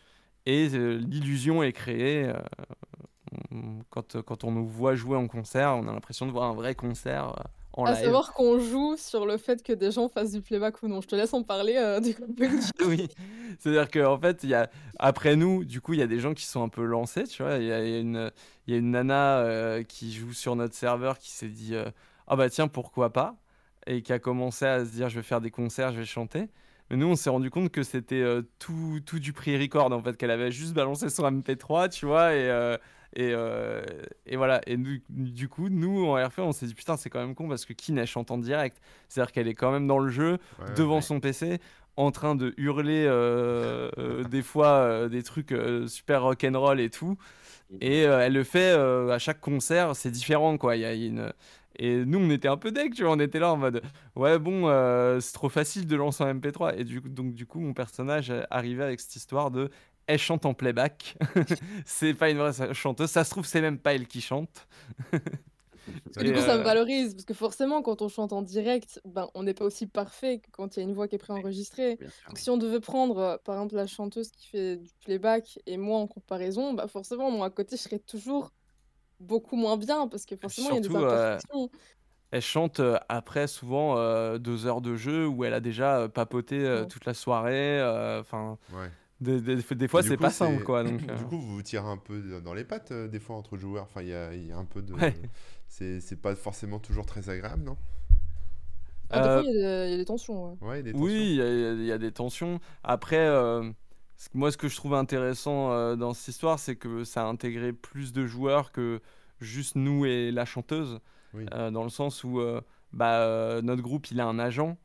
et 0.46 0.68
l'illusion 0.68 1.62
est 1.62 1.72
créée. 1.72 2.32
quand, 3.90 4.22
quand 4.22 4.44
on 4.44 4.52
nous 4.52 4.66
voit 4.66 4.94
jouer 4.94 5.16
en 5.18 5.28
concert, 5.28 5.76
on 5.76 5.86
a 5.88 5.92
l'impression 5.92 6.26
de 6.26 6.32
voir 6.32 6.44
un 6.44 6.54
vrai 6.54 6.74
concert 6.74 7.34
en 7.72 7.84
À 7.84 7.92
live. 7.92 8.04
savoir 8.04 8.32
qu'on 8.32 8.58
joue 8.58 8.96
sur 8.96 9.26
le 9.26 9.36
fait 9.36 9.62
que 9.62 9.72
des 9.72 9.90
gens 9.90 10.08
fassent 10.08 10.32
du 10.32 10.40
playback 10.40 10.82
ou 10.82 10.88
non. 10.88 11.00
Je 11.00 11.06
te 11.06 11.14
laisse 11.14 11.32
en 11.32 11.42
parler 11.42 11.76
euh, 11.76 12.00
du 12.00 12.14
coup. 12.14 12.22
Oui, 12.86 13.08
c'est-à-dire 13.58 13.90
qu'en 13.90 14.18
fait, 14.18 14.42
y 14.44 14.54
a, 14.54 14.68
après 14.98 15.36
nous, 15.36 15.64
du 15.64 15.80
coup, 15.80 15.92
il 15.92 16.00
y 16.00 16.02
a 16.02 16.06
des 16.06 16.18
gens 16.18 16.34
qui 16.34 16.44
sont 16.44 16.62
un 16.62 16.68
peu 16.68 16.84
lancés, 16.84 17.24
tu 17.24 17.42
vois. 17.42 17.56
Il 17.56 17.64
y 17.64 17.72
a, 17.72 17.98
une, 17.98 18.30
y 18.66 18.74
a 18.74 18.76
une 18.76 18.90
nana 18.90 19.38
euh, 19.38 19.82
qui 19.84 20.12
joue 20.12 20.32
sur 20.32 20.56
notre 20.56 20.74
serveur 20.74 21.18
qui 21.18 21.30
s'est 21.30 21.48
dit 21.48 21.74
euh, 21.74 21.90
Ah 22.26 22.36
bah 22.36 22.50
tiens, 22.50 22.68
pourquoi 22.68 23.12
pas? 23.12 23.36
Et 23.86 24.02
qui 24.02 24.12
a 24.12 24.18
commencé 24.18 24.66
à 24.66 24.84
se 24.84 24.90
dire 24.90 25.08
Je 25.08 25.16
vais 25.16 25.22
faire 25.22 25.40
des 25.40 25.50
concerts, 25.50 25.92
je 25.92 25.98
vais 25.98 26.06
chanter. 26.06 26.48
Mais 26.90 26.96
nous, 26.96 27.06
on 27.06 27.14
s'est 27.14 27.30
rendu 27.30 27.50
compte 27.50 27.70
que 27.70 27.84
c'était 27.84 28.24
tout, 28.58 28.98
tout 29.06 29.20
du 29.20 29.32
pre-record, 29.32 29.92
en 29.92 30.02
fait, 30.02 30.16
qu'elle 30.16 30.32
avait 30.32 30.50
juste 30.50 30.74
balancé 30.74 31.08
son 31.08 31.22
MP3, 31.22 31.88
tu 31.88 32.04
vois, 32.04 32.34
et, 32.34 32.50
et, 33.14 33.32
euh, 33.34 33.82
et 34.26 34.36
voilà. 34.36 34.60
Et 34.66 34.76
nous- 34.76 34.98
du 35.08 35.48
coup, 35.48 35.68
nous, 35.68 36.04
en 36.06 36.14
RP, 36.14 36.38
on 36.38 36.52
s'est 36.52 36.66
dit 36.66 36.74
Putain, 36.74 36.96
c'est 36.96 37.10
quand 37.10 37.18
même 37.20 37.34
con 37.34 37.48
parce 37.48 37.64
que 37.64 37.72
Kin, 37.72 37.96
elle 37.96 38.06
chante 38.06 38.30
en 38.30 38.38
direct. 38.38 38.80
C'est-à-dire 39.08 39.32
qu'elle 39.32 39.48
est 39.48 39.54
quand 39.54 39.72
même 39.72 39.86
dans 39.86 39.98
le 39.98 40.10
jeu, 40.10 40.38
Ouais, 40.60 40.72
devant 40.76 40.96
ouais. 40.96 41.00
son 41.02 41.20
PC 41.20 41.58
en 41.96 42.12
train 42.12 42.34
de 42.36 42.54
hurler 42.56 43.04
euh, 43.06 43.90
euh, 43.98 44.22
des 44.24 44.42
fois 44.42 44.68
euh, 44.68 45.08
des 45.08 45.22
trucs 45.24 45.50
euh, 45.52 45.86
super 45.88 46.22
rock'n'roll 46.22 46.80
et 46.80 46.88
tout 46.88 47.16
et 47.80 48.06
euh, 48.06 48.20
elle 48.20 48.32
le 48.32 48.44
fait 48.44 48.72
euh, 48.72 49.10
à 49.10 49.18
chaque 49.18 49.40
concert 49.40 49.94
c'est 49.96 50.10
différent 50.10 50.56
quoi 50.56 50.76
il 50.76 50.82
y 50.82 50.84
a 50.84 50.94
une 50.94 51.32
et 51.78 52.04
nous 52.04 52.18
on 52.20 52.30
était 52.30 52.48
un 52.48 52.56
peu 52.56 52.70
deck 52.70 52.94
tu 52.94 53.02
vois 53.02 53.12
on 53.12 53.18
était 53.20 53.40
là 53.40 53.52
en 53.52 53.56
mode 53.56 53.82
ouais 54.16 54.38
bon 54.38 54.68
euh, 54.68 55.20
c'est 55.20 55.32
trop 55.32 55.48
facile 55.48 55.86
de 55.86 55.96
lancer 55.96 56.22
un 56.24 56.32
MP3 56.34 56.74
et 56.78 56.84
du 56.84 57.02
coup 57.02 57.08
donc 57.08 57.34
du 57.34 57.44
coup 57.44 57.60
mon 57.60 57.74
personnage 57.74 58.32
arrivait 58.50 58.84
avec 58.84 59.00
cette 59.00 59.16
histoire 59.16 59.50
de 59.50 59.68
elle 60.12 60.18
chante 60.18 60.46
en 60.46 60.54
playback 60.54 61.16
c'est 61.84 62.14
pas 62.14 62.30
une 62.30 62.38
vraie 62.38 62.74
chanteuse 62.74 63.10
ça 63.10 63.24
se 63.24 63.30
trouve 63.30 63.46
c'est 63.46 63.60
même 63.60 63.78
pas 63.78 63.94
elle 63.94 64.06
qui 64.06 64.20
chante 64.20 64.68
Parce 66.04 66.16
que 66.18 66.24
du 66.24 66.32
Et, 66.32 66.32
coup, 66.32 66.40
ça 66.40 66.56
me 66.56 66.62
euh, 66.62 66.64
valorise. 66.64 67.14
Parce 67.14 67.24
que 67.24 67.34
forcément, 67.34 67.82
quand 67.82 68.02
on 68.02 68.08
chante 68.08 68.32
en 68.32 68.42
direct, 68.42 69.00
ben, 69.04 69.28
on 69.34 69.42
n'est 69.42 69.54
pas 69.54 69.64
aussi 69.64 69.86
parfait 69.86 70.40
que 70.40 70.50
quand 70.50 70.76
il 70.76 70.80
y 70.80 70.82
a 70.82 70.84
une 70.84 70.94
voix 70.94 71.08
qui 71.08 71.16
est 71.16 71.18
préenregistrée. 71.18 71.98
Donc, 72.28 72.38
si 72.38 72.50
on 72.50 72.56
devait 72.58 72.80
prendre, 72.80 73.18
euh, 73.18 73.36
par 73.38 73.56
exemple, 73.56 73.74
la 73.76 73.86
chanteuse 73.86 74.30
qui 74.30 74.46
fait 74.48 74.76
du 74.76 74.90
playback 75.04 75.58
et 75.66 75.76
moi 75.76 75.98
en 75.98 76.06
comparaison, 76.06 76.74
bah 76.74 76.86
forcément, 76.88 77.30
moi 77.30 77.46
à 77.46 77.50
côté, 77.50 77.76
je 77.76 77.82
serais 77.82 77.98
toujours 77.98 78.52
beaucoup 79.20 79.56
moins 79.56 79.76
bien 79.76 80.08
parce 80.08 80.26
que 80.26 80.36
forcément, 80.36 80.70
il 80.70 80.74
y 80.74 80.78
a 80.78 80.80
des 80.80 80.96
euh, 80.96 80.96
imperfections. 80.96 81.70
Elle 82.32 82.42
chante 82.42 82.80
euh, 82.80 82.98
après 83.08 83.48
souvent 83.48 83.98
euh, 83.98 84.38
deux 84.38 84.66
heures 84.66 84.80
de 84.80 84.96
jeu 84.96 85.26
où 85.26 85.44
elle 85.44 85.54
a 85.54 85.60
déjà 85.60 86.00
euh, 86.02 86.08
papoté 86.08 86.60
euh, 86.64 86.84
Ouais. 86.84 86.86
toute 86.86 87.04
la 87.06 87.14
soirée. 87.14 87.80
euh, 87.80 88.20
Enfin, 88.20 88.58
Ouais. 88.68 88.90
Des, 89.20 89.40
des- 89.40 89.56
des 89.74 89.88
fois 89.88 90.02
c'est 90.02 90.16
pas 90.16 90.30
simple 90.30 90.62
quoi. 90.64 90.82
Donc, 90.84 91.00
euh, 91.08 91.16
Du 91.16 91.24
coup, 91.24 91.38
vous 91.40 91.54
vous 91.56 91.62
tirez 91.62 91.86
un 91.88 91.96
peu 91.98 92.40
dans 92.40 92.54
les 92.54 92.64
pattes 92.64 92.92
euh, 92.92 93.08
des 93.08 93.20
fois 93.20 93.36
entre 93.36 93.56
joueurs. 93.56 93.84
Enfin, 93.84 94.02
il 94.02 94.08
y 94.08 94.14
a, 94.14 94.34
il 94.34 94.46
y 94.46 94.52
a 94.52 94.56
un 94.56 94.64
peu 94.64 94.82
de. 94.82 94.94
Ouais. 94.94 95.14
C'est 95.68 96.00
c'est 96.00 96.16
pas 96.16 96.34
forcément 96.34 96.78
toujours 96.78 97.06
très 97.06 97.28
agréable, 97.30 97.62
non? 97.62 97.76
Ah, 99.10 99.20
des 99.20 99.28
euh, 99.28 99.42
fois, 99.42 99.50
il 99.50 99.56
y, 99.60 99.64
a 99.64 99.84
des- 99.84 99.86
il 99.88 99.90
y 99.90 99.94
a 99.94 99.96
des 99.98 100.04
tensions. 100.04 100.52
ouais. 100.62 100.68
Ouais, 100.68 100.82
des 100.82 100.92
oui, 100.92 101.12
il 101.30 101.34
y, 101.36 101.42
a- 101.42 101.72
il 101.72 101.84
y 101.84 101.92
a 101.92 101.98
des 101.98 102.12
tensions. 102.12 102.60
Après, 102.84 103.18
euh, 103.18 103.68
moi 104.34 104.52
ce 104.52 104.56
que 104.56 104.68
je 104.68 104.76
trouve 104.76 104.94
intéressant 104.94 105.72
euh, 105.72 105.96
dans 105.96 106.14
cette 106.14 106.28
histoire, 106.28 106.58
c'est 106.58 106.76
que 106.76 107.04
ça 107.04 107.22
a 107.22 107.26
intégré 107.26 107.72
plus 107.72 108.12
de 108.12 108.26
joueurs 108.26 108.72
que 108.72 109.00
juste 109.40 109.74
nous 109.76 110.04
et 110.06 110.30
la 110.30 110.44
chanteuse. 110.44 111.00
Oui. 111.34 111.46
Euh, 111.54 111.70
dans 111.70 111.84
le 111.84 111.90
sens 111.90 112.24
où 112.24 112.40
euh, 112.40 112.60
bah, 112.92 113.20
euh, 113.22 113.62
notre 113.62 113.82
groupe 113.82 114.10
il 114.10 114.20
a 114.20 114.26
un 114.26 114.38
agent 114.40 114.76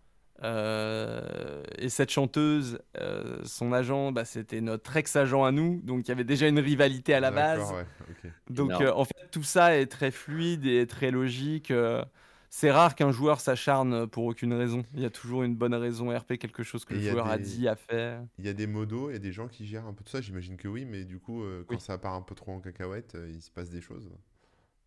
euh, 0.44 1.64
et 1.78 1.90
cette 1.90 2.10
chanteuse, 2.12 2.80
euh, 2.98 3.40
son 3.46 3.72
agent, 3.74 4.12
bah, 4.12 4.26
c'était 4.26 4.62
notre 4.62 4.96
ex-agent 4.98 5.44
à 5.44 5.52
nous, 5.52 5.82
donc 5.84 6.06
il 6.08 6.10
y 6.10 6.12
avait 6.12 6.24
déjà 6.24 6.48
une 6.48 6.60
rivalité 6.60 7.14
à 7.14 7.20
la 7.20 7.32
base. 7.32 7.72
Ouais. 7.72 7.86
Donc 8.50 8.72
euh, 8.82 8.92
en 8.94 9.06
fait 9.06 9.28
tout 9.32 9.44
ça 9.44 9.78
est 9.78 9.88
très 9.88 10.12
fluide 10.12 10.66
et 10.66 10.86
très 10.88 11.12
logique. 11.12 11.72
euh, 11.72 12.04
c'est 12.50 12.72
rare 12.72 12.96
qu'un 12.96 13.12
joueur 13.12 13.42
s'acharne 13.42 14.08
pour 14.08 14.24
aucune 14.26 14.54
raison. 14.54 14.84
Il 14.94 15.02
y 15.02 15.06
a 15.06 15.10
toujours 15.10 15.44
une 15.44 15.56
bonne 15.56 15.74
raison 15.76 16.16
RP, 16.18 16.38
quelque 16.38 16.64
chose 16.64 16.86
que 16.86 16.94
Et 16.94 17.00
le 17.02 17.08
a 17.10 17.12
joueur 17.12 17.28
a 17.28 17.38
dit, 17.38 17.68
a 17.68 17.76
fait. 17.76 18.18
Il 18.38 18.46
y 18.46 18.50
a 18.50 18.54
des 18.54 18.66
modos, 18.68 19.10
il 19.10 19.14
y 19.14 19.16
a 19.18 19.20
des 19.20 19.34
gens 19.34 19.48
qui 19.50 19.66
gèrent 19.68 19.86
un 19.88 19.94
peu 19.94 20.04
tout 20.06 20.12
ça. 20.12 20.22
J'imagine 20.22 20.56
que 20.56 20.68
oui, 20.70 20.86
mais 20.86 21.04
du 21.04 21.20
coup, 21.20 21.44
euh, 21.44 21.66
quand 21.68 21.76
Oui. 21.76 21.82
ça 21.82 21.98
part 21.98 22.14
un 22.14 22.22
peu 22.22 22.34
trop 22.34 22.52
en 22.54 22.62
cacahuète, 22.62 23.16
euh, 23.16 23.30
il 23.30 23.42
se 23.42 23.52
passe 23.52 23.70
des 23.70 23.82
choses. 23.82 24.10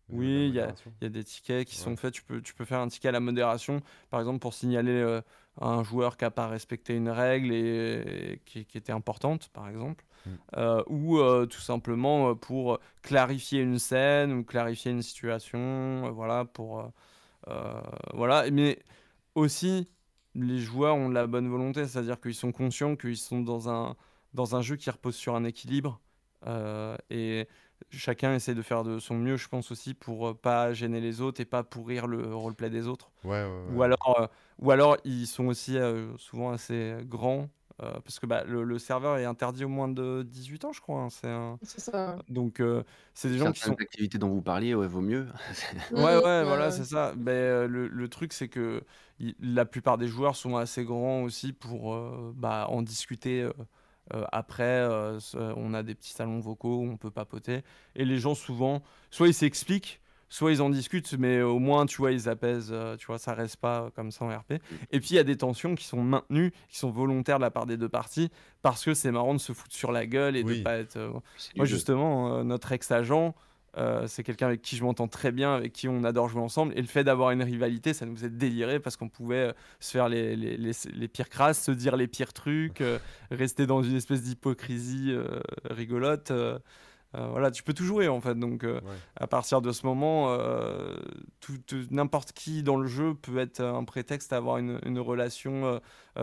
De 0.09 0.15
Oui, 0.17 0.47
il 0.49 0.55
y 0.55 0.59
a- 0.59 0.73
y 1.01 1.09
des 1.09 1.23
tickets 1.23 1.67
qui 1.67 1.75
sont 1.75 1.95
faits. 1.95 2.13
Tu 2.13 2.23
peux, 2.23 2.41
tu 2.41 2.53
peux 2.53 2.65
faire 2.65 2.79
un 2.79 2.87
ticket 2.87 3.09
à 3.09 3.11
la 3.11 3.19
modération, 3.19 3.81
par 4.09 4.19
exemple 4.19 4.39
pour 4.39 4.53
signaler 4.53 4.91
euh, 4.91 5.21
un 5.61 5.83
joueur 5.83 6.17
qui 6.17 6.23
n'a 6.25 6.31
pas 6.31 6.47
respecté 6.47 6.95
une 6.95 7.09
règle 7.09 7.51
et, 7.53 8.33
et 8.33 8.41
qui, 8.45 8.65
qui 8.65 8.77
était 8.77 8.91
importante, 8.91 9.49
par 9.49 9.69
exemple. 9.69 10.05
Mm. 10.25 10.29
Euh, 10.57 10.83
ou 10.87 11.19
euh, 11.19 11.45
tout 11.45 11.59
simplement 11.61 12.29
euh, 12.31 12.35
pour 12.35 12.79
clarifier 13.03 13.61
une 13.61 13.79
scène 13.79 14.31
ou 14.33 14.43
clarifier 14.43 14.91
une 14.91 15.01
situation. 15.03 15.59
euh, 16.07 16.09
voilà, 16.11 16.45
pour. 16.45 16.79
euh, 16.81 16.87
euh, 17.49 17.81
voilà. 18.13 18.49
Mais 18.51 18.79
aussi, 19.35 19.87
les 20.35 20.59
joueurs 20.59 20.95
ont 20.95 21.09
de 21.09 21.13
la 21.15 21.27
bonne 21.27 21.49
volonté, 21.49 21.87
c'est-à-dire 21.87 22.19
qu'ils 22.19 22.35
sont 22.35 22.51
conscients 22.51 22.95
qu'ils 22.95 23.17
sont 23.17 23.41
dans 23.41 23.69
un, 23.69 23.95
dans 24.33 24.55
un 24.55 24.61
jeu 24.61 24.75
qui 24.75 24.89
repose 24.89 25.15
sur 25.15 25.35
un 25.35 25.43
équilibre. 25.43 26.01
euh, 26.47 26.95
et 27.09 27.47
chacun 27.89 28.33
essaie 28.35 28.55
de 28.55 28.61
faire 28.61 28.83
de 28.83 28.99
son 28.99 29.15
mieux, 29.15 29.37
je 29.37 29.47
pense 29.47 29.71
aussi, 29.71 29.93
pour 29.93 30.29
euh, 30.29 30.33
pas 30.33 30.73
gêner 30.73 31.01
les 31.01 31.21
autres 31.21 31.41
et 31.41 31.45
pas 31.45 31.63
pourrir 31.63 32.07
le 32.07 32.33
roleplay 32.35 32.69
des 32.69 32.87
autres. 32.87 33.11
Ouais, 33.23 33.29
ouais, 33.43 33.47
ouais. 33.47 33.73
Ou 33.75 33.83
alors, 33.83 34.17
euh, 34.19 34.27
ou 34.59 34.71
alors 34.71 34.97
ils 35.03 35.27
sont 35.27 35.47
aussi 35.47 35.77
euh, 35.77 36.15
souvent 36.17 36.51
assez 36.51 36.97
grands. 37.03 37.49
euh, 37.81 37.93
parce 38.01 38.19
que 38.19 38.25
bah, 38.25 38.43
le, 38.45 38.63
le 38.63 38.79
serveur 38.79 39.17
est 39.17 39.25
interdit 39.25 39.63
au 39.65 39.69
moins 39.69 39.87
de 39.87 40.23
18 40.27 40.65
ans, 40.65 40.73
je 40.73 40.81
crois. 40.81 41.01
hein, 41.01 41.09
c'est 41.09 41.27
un- 41.29 41.59
ça. 41.63 42.17
Donc, 42.29 42.59
euh, 42.59 42.83
c'est 43.13 43.29
des 43.29 43.37
gens 43.37 43.51
qui 43.51 43.61
sont. 43.61 43.73
Activités 43.73 44.17
dont 44.17 44.29
vous 44.29 44.41
parliez, 44.41 44.75
ouais, 44.75 44.87
vaut 44.87 45.01
mieux. 45.01 45.27
Ouais, 45.91 46.17
ouais, 46.17 46.43
voilà, 46.43 46.71
c'est 46.71 46.85
ça. 46.85 47.13
Mais 47.17 47.31
euh, 47.31 47.67
le, 47.67 47.87
le 47.87 48.09
truc, 48.09 48.33
c'est 48.33 48.47
que 48.47 48.83
la 49.39 49.65
plupart 49.65 49.97
des 49.97 50.07
joueurs 50.07 50.35
sont 50.35 50.55
assez 50.55 50.83
grands 50.85 51.23
aussi 51.23 51.51
pour 51.53 51.93
euh, 51.95 52.31
bah, 52.35 52.67
en 52.69 52.81
discuter 52.81 53.49
euh, 54.13 54.23
après. 54.31 54.63
euh, 54.63 55.19
on 55.55 55.73
a 55.73 55.83
des 55.83 55.95
petits 55.95 56.11
salons 56.13 56.39
vocaux 56.39 56.77
où 56.77 56.83
on 56.89 56.97
peut 56.97 57.11
papoter. 57.11 57.61
Et 57.95 58.05
les 58.05 58.19
gens, 58.19 58.35
souvent, 58.35 58.81
soit 59.11 59.27
ils 59.27 59.33
s'expliquent, 59.33 59.99
soit 60.29 60.51
ils 60.51 60.61
en 60.61 60.69
discutent, 60.69 61.13
mais 61.17 61.41
au 61.41 61.57
moins, 61.59 61.85
tu 61.85 61.97
vois, 61.97 62.11
ils 62.11 62.29
apaisent. 62.29 62.69
euh, 62.71 62.95
tu 62.97 63.07
vois, 63.07 63.17
ça 63.17 63.33
reste 63.33 63.57
pas 63.57 63.89
comme 63.95 64.11
ça 64.11 64.25
en 64.25 64.29
RP. 64.29 64.53
Et 64.91 64.99
puis, 64.99 65.09
il 65.11 65.15
y 65.15 65.19
a 65.19 65.23
des 65.23 65.37
tensions 65.37 65.75
qui 65.75 65.85
sont 65.85 66.01
maintenues, 66.03 66.51
qui 66.69 66.77
sont 66.77 66.91
volontaires 66.91 67.37
de 67.37 67.43
la 67.43 67.51
part 67.51 67.65
des 67.65 67.77
deux 67.77 67.89
parties, 67.89 68.29
parce 68.61 68.83
que 68.85 68.93
c'est 68.93 69.11
marrant 69.11 69.33
de 69.33 69.39
se 69.39 69.53
foutre 69.53 69.75
sur 69.75 69.91
la 69.91 70.05
gueule 70.05 70.35
et 70.37 70.43
Oui. 70.43 70.59
de 70.59 70.63
pas 70.63 70.77
être. 70.77 70.97
moi, 71.55 71.65
justement, 71.65 72.43
notre 72.43 72.71
ex-agent, 72.71 73.33
euh, 73.77 74.07
c'est 74.07 74.23
quelqu'un 74.23 74.47
avec 74.47 74.61
qui 74.61 74.75
je 74.75 74.83
m'entends 74.83 75.07
très 75.07 75.31
bien, 75.31 75.53
avec 75.53 75.73
qui 75.73 75.87
on 75.87 76.03
adore 76.03 76.27
jouer 76.29 76.41
ensemble. 76.41 76.73
Et 76.75 76.81
le 76.81 76.87
fait 76.87 77.03
d'avoir 77.03 77.31
une 77.31 77.43
rivalité, 77.43 77.93
ça 77.93 78.05
nous 78.05 78.15
faisait 78.15 78.29
délirer 78.29 78.79
parce 78.79 78.97
qu'on 78.97 79.09
pouvait 79.09 79.49
euh, 79.49 79.53
se 79.79 79.91
faire 79.91 80.09
les, 80.09 80.35
les, 80.35 80.57
les- 80.57 80.71
les 80.93 81.07
pires 81.07 81.29
crasses, 81.29 81.61
se 81.63 81.71
dire 81.71 81.95
les 81.95 82.07
pires 82.07 82.33
trucs, 82.33 82.81
euh, 82.81 82.97
rester 83.31 83.65
dans 83.67 83.81
une 83.83 83.95
espèce 83.95 84.23
d'hypocrisie 84.23 85.11
euh, 85.11 85.39
rigolote. 85.69 86.31
voilà, 87.13 87.49
tu 87.51 87.63
peux 87.63 87.73
tout 87.73 87.85
jouer 87.85 88.07
en 88.07 88.21
fait. 88.21 88.35
Donc, 88.37 88.63
Ouais. 88.63 88.79
à 89.15 89.25
partir 89.27 89.61
de 89.61 89.71
ce 89.71 89.85
moment, 89.85 90.35
n'importe 91.91 92.33
qui 92.33 92.63
dans 92.63 92.77
le 92.77 92.87
jeu 92.87 93.13
peut 93.15 93.37
être 93.39 93.61
un 93.61 93.83
prétexte 93.83 94.33
à 94.33 94.37
avoir 94.37 94.57
une, 94.57 94.79
une 94.85 94.99
relation 94.99 95.79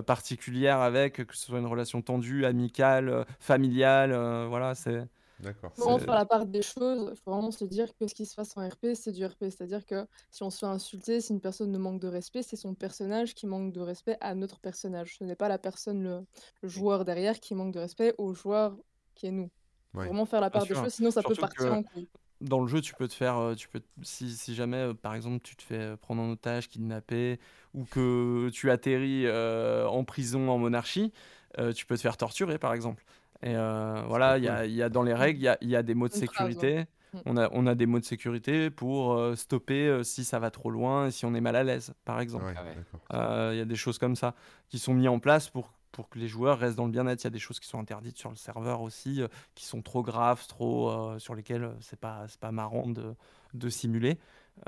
particulière 0.07 0.79
avec, 0.81 1.25
que 1.27 1.37
ce 1.37 1.47
soit 1.47 1.59
une 1.59 1.67
relation 1.67 2.03
tendue, 2.03 2.45
amicale, 2.45 3.25
familiale. 3.41 4.13
voilà, 4.49 4.75
c'est. 4.75 5.07
D'accord. 5.39 5.77
Faut 5.79 5.99
faire 5.99 6.15
la 6.15 6.25
part 6.27 6.47
des 6.47 6.63
choses. 6.63 7.11
Il 7.13 7.17
faut 7.23 7.33
vraiment 7.33 7.51
se 7.51 7.65
dire 7.65 7.95
que 7.97 8.07
ce 8.07 8.15
qui 8.15 8.25
se 8.27 8.35
passe 8.35 8.57
en 8.57 8.67
RP, 8.67 8.95
c'est 8.95 9.13
du 9.13 9.25
RP. 9.27 9.51
C'est-à-dire 9.51 9.85
que 9.85 10.07
si 10.31 10.43
on 10.43 10.51
se 10.51 10.59
fait 10.61 10.67
insulter, 10.67 11.21
si 11.21 11.33
une 11.33 11.41
personne 11.41 11.71
ne 11.71 11.79
manque 11.79 12.01
de 12.01 12.09
respect, 12.09 12.43
c'est 12.43 12.57
son 12.57 12.75
personnage 12.75 13.35
qui 13.35 13.47
manque 13.47 13.73
de 13.75 13.81
respect 13.81 14.17
à 14.21 14.35
notre 14.35 14.61
personnage. 14.61 15.17
Ce 15.19 15.25
n'est 15.25 15.37
pas 15.37 15.49
la 15.49 15.59
personne, 15.59 16.03
le, 16.03 16.27
le 16.63 16.69
joueur 16.69 17.05
derrière, 17.05 17.41
qui 17.41 17.55
manque 17.55 17.75
de 17.75 17.81
respect 17.81 18.15
au 18.19 18.33
joueur 18.35 18.79
qui 19.15 19.27
est 19.27 19.33
nous. 19.33 19.51
Faut 19.99 20.09
Ouais. 20.09 20.09
vraiment 20.09 20.27
faire 20.27 20.41
la 20.41 20.51
Bien 20.53 20.61
part 20.61 20.67
des 20.67 20.75
sûr. 20.75 20.77
choses, 20.77 20.95
sinon 20.95 21.11
ça 21.11 21.23
peut 21.23 21.37
partir 21.37 21.73
que- 21.73 21.73
en 21.73 21.83
couille. 21.83 22.09
dans 22.43 22.61
le 22.61 22.69
jeu, 22.69 22.81
tu 22.83 22.95
peux 22.95 23.09
te 23.09 23.15
faire, 23.15 23.39
euh, 23.39 23.55
tu 23.57 23.69
peux, 23.69 23.83
si, 24.03 24.31
si 24.37 24.55
jamais, 24.55 24.79
euh, 24.79 24.95
par 24.95 25.15
exemple, 25.15 25.41
tu 25.45 25.57
te 25.57 25.63
fais 25.63 25.79
euh, 25.81 25.97
prendre 25.99 26.23
en 26.23 26.31
otage, 26.31 26.69
kidnapper, 26.69 27.41
ou 27.75 27.87
que 27.87 28.51
tu 28.53 28.71
atterris 28.71 29.27
euh, 29.27 29.87
en 29.89 30.05
prison 30.05 30.49
en 30.51 30.59
monarchie, 30.59 31.13
euh, 31.59 31.73
tu 31.73 31.87
peux 31.87 31.97
te 31.97 32.03
faire 32.03 32.17
torturer, 32.19 32.59
par 32.59 32.75
exemple. 32.75 33.05
Et 33.43 33.55
euh, 33.55 34.03
voilà, 34.09 34.39
il 34.39 34.45
y 34.45 34.49
a, 34.49 34.65
il 34.65 34.75
y 34.75 34.83
a 34.83 34.89
dans 34.89 35.03
les 35.03 35.15
règles, 35.15 35.41
il 35.41 35.45
y 35.45 35.49
a, 35.49 35.59
il 35.61 35.69
y 35.69 35.77
a 35.77 35.83
des 35.83 35.95
modes 35.95 36.13
de 36.13 36.17
Une 36.17 36.27
phrase, 36.27 36.49
sécurité. 36.49 36.87
Mm. 37.13 37.19
On 37.27 37.37
a, 37.37 37.49
on 37.53 37.67
a 37.67 37.75
des 37.75 37.87
modes 37.87 38.03
de 38.03 38.07
sécurité 38.07 38.71
pour 38.71 39.15
euh, 39.15 39.35
stopper 39.35 39.87
euh, 39.89 40.03
si 40.03 40.25
ça 40.25 40.39
va 40.39 40.51
trop 40.51 40.71
loin 40.71 41.07
et 41.07 41.11
si 41.11 41.25
on 41.25 41.35
est 41.35 41.41
mal 41.41 41.57
à 41.57 41.65
l'aise, 41.65 41.95
par 42.05 42.21
exemple. 42.21 42.45
Ouais. 42.45 43.53
Il 43.53 43.59
y 43.59 43.61
a 43.61 43.65
des 43.65 43.77
choses 43.77 43.99
comme 43.99 44.17
ça 44.17 44.35
qui 44.69 44.79
sont 44.79 44.95
mises 44.95 45.09
en 45.09 45.19
place 45.19 45.49
pour, 45.49 45.73
pour 45.97 46.11
que 46.11 46.19
les 46.19 46.29
joueurs 46.29 46.59
restent 46.59 46.77
dans 46.77 46.85
le 46.85 46.93
bien-être. 46.93 47.23
Il 47.23 47.25
y 47.25 47.29
a 47.29 47.31
des 47.31 47.39
choses 47.39 47.59
qui 47.59 47.67
sont 47.67 47.79
interdites 47.79 48.19
sur 48.19 48.29
le 48.29 48.37
serveur 48.37 48.83
aussi, 48.83 49.23
euh, 49.23 49.29
qui 49.55 49.65
sont 49.65 49.81
trop 49.81 50.03
graves, 50.03 50.47
trop 50.47 50.91
euh, 50.91 51.19
sur 51.19 51.35
lesquelles 51.35 51.71
c'est 51.81 51.99
pas 51.99 52.27
c'est 52.29 52.39
pas 52.39 52.53
marrant 52.53 52.87
de, 52.87 53.15
de 53.55 53.69
simuler. 53.71 54.19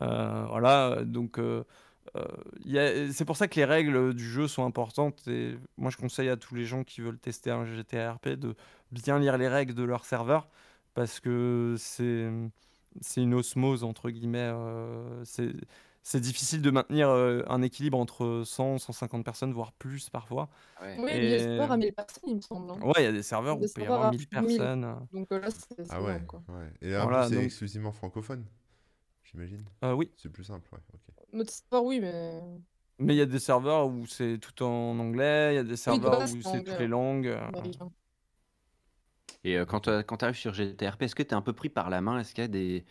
Euh, 0.01 0.47
voilà, 0.49 1.05
donc 1.05 1.39
euh, 2.17 2.25
il 2.65 2.73
y 2.73 2.79
a- 2.79 3.13
c'est 3.13 3.25
pour 3.25 3.37
ça 3.37 3.49
que 3.49 3.57
les 3.57 3.65
règles 3.65 4.15
du 4.15 4.25
jeu 4.29 4.49
sont 4.49 4.65
importantes. 4.65 5.27
Et 5.29 5.57
moi, 5.77 5.91
je 5.91 5.97
conseille 5.97 6.29
à 6.29 6.37
tous 6.37 6.55
les 6.55 6.65
gens 6.67 6.85
qui 6.85 7.01
veulent 7.01 7.19
tester 7.19 7.51
un 7.51 7.65
GTA 7.65 8.13
RP 8.15 8.29
de 8.37 8.55
bien 8.93 9.19
lire 9.19 9.37
les 9.39 9.49
règles 9.49 9.75
de 9.75 9.83
leur 9.85 10.05
serveur 10.05 10.49
parce 10.95 11.21
que 11.21 11.75
c'est 11.79 12.31
c'est 13.01 13.23
une 13.23 13.35
osmose 13.35 13.85
entre 13.85 14.11
guillemets. 14.11 14.51
euh, 14.53 15.25
c'est 15.25 15.53
c'est 16.03 16.21
difficile 16.21 16.63
de 16.63 16.71
maintenir 16.71 17.11
euh, 17.11 17.43
un 17.49 17.61
équilibre 17.61 17.99
entre 17.99 18.43
100, 18.47 18.79
150 18.79 19.25
personnes, 19.27 19.53
voire 19.53 19.73
plus 19.73 20.09
parfois. 20.09 20.49
Ouais. 20.81 20.97
Oui, 20.99 21.03
Et- 21.03 21.05
mais 21.05 21.21
les 21.21 21.39
serveurs 21.41 21.73
à 21.73 21.77
1000 21.77 21.93
personnes, 21.93 22.23
il 22.29 22.37
me 22.37 22.41
semble. 22.41 22.71
hein. 22.71 22.79
Ouais, 22.81 22.95
il 22.99 23.03
y 23.03 23.07
a 23.07 23.13
des 23.13 23.23
serveurs 23.23 23.59
où 23.59 23.61
Des 23.61 23.67
il 23.67 23.73
peut 23.75 23.83
y 23.83 23.85
avoir 23.85 24.07
à 24.07 24.11
1000 24.11 24.27
plus 24.27 24.37
de 24.41 24.47
1000. 24.47 24.57
personnes. 24.57 24.97
Donc 25.13 25.31
euh, 25.33 25.39
là, 25.41 25.49
c'est 25.51 25.85
Ah 25.91 26.01
ouais, 26.01 26.15
ouais. 26.49 26.73
Et 26.81 26.93
Voilà, 26.93 27.29
c'est 27.29 27.35
donc- 27.35 27.45
exclusivement 27.45 27.93
francophone, 27.93 28.43
j'imagine. 29.23 29.63
Euh, 29.85 29.93
oui, 29.93 30.11
C'est 30.17 30.33
plus 30.33 30.45
simple, 30.45 30.67
ouais. 30.73 30.79
ok. 30.95 31.18
Notre 31.33 31.53
serveur, 31.53 31.85
oui, 31.85 32.01
mais. 32.01 32.41
mais 32.99 33.14
il 33.14 33.18
y 33.18 33.22
a 33.22 33.26
des 33.26 33.39
serveurs 33.39 33.87
où 33.89 34.07
c'est 34.07 34.39
tout 34.39 34.62
en 34.62 34.99
anglais, 34.99 35.53
il 35.53 35.57
y 35.57 35.59
a 35.59 35.64
des 35.64 35.76
serveurs 35.76 36.22
où 36.22 36.43
c'est 36.43 36.62
toutes 36.64 36.79
les 36.79 36.89
langues. 36.89 37.26
euh, 37.26 37.47
américain. 37.49 37.91
Et 39.45 39.57
euh, 39.57 39.64
quand, 39.64 39.81
tu 39.83 39.91
arrives 39.91 40.35
sur 40.37 40.53
GTRP, 40.53 41.03
est-ce 41.03 41.14
que 41.14 41.22
tu 41.22 41.31
es 41.31 41.35
un 41.35 41.43
peu 41.43 41.53
pris 41.53 41.68
par 41.68 41.91
la 41.91 42.01
main? 42.01 42.18
Est-ce 42.18 42.35
qu'il 42.35 42.43
y 42.43 42.45
a 42.45 42.49
des. 42.49 42.85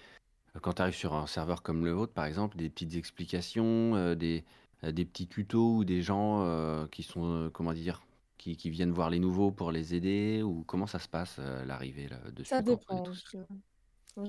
euh, 0.55 0.59
Quand 0.61 0.73
tu 0.73 0.81
arrives 0.81 0.95
sur 0.95 1.13
un 1.13 1.27
serveur 1.27 1.61
comme 1.63 1.83
le 1.85 1.91
vôtre, 1.91 2.13
par 2.13 2.25
exemple, 2.25 2.57
des 2.57 2.69
petites 2.69 2.95
explications, 2.95 3.95
euh, 3.95 4.15
des, 4.15 4.45
euh, 4.83 4.91
des 4.91 5.05
petits 5.05 5.27
tutos 5.27 5.77
ou 5.77 5.83
des 5.85 6.01
gens 6.01 6.43
euh, 6.45 6.87
qui 6.87 7.03
sont, 7.03 7.25
euh, 7.25 7.49
comment 7.49 7.73
dire, 7.73 8.01
qui, 8.37 8.55
qui 8.55 8.69
viennent 8.69 8.91
voir 8.93 9.09
les 9.09 9.19
nouveaux 9.19 9.51
pour 9.51 9.71
les 9.71 9.93
aider? 9.95 10.41
Ou 10.43 10.63
comment 10.65 10.87
ça 10.87 10.99
se 10.99 11.09
passe, 11.09 11.35
euh, 11.39 11.65
l'arrivée 11.65 12.07
là, 12.07 12.17
dessus 12.31 12.49
Ça 12.49 12.61
dépend. 12.61 13.03
tout 13.03 13.13
je 13.13 13.37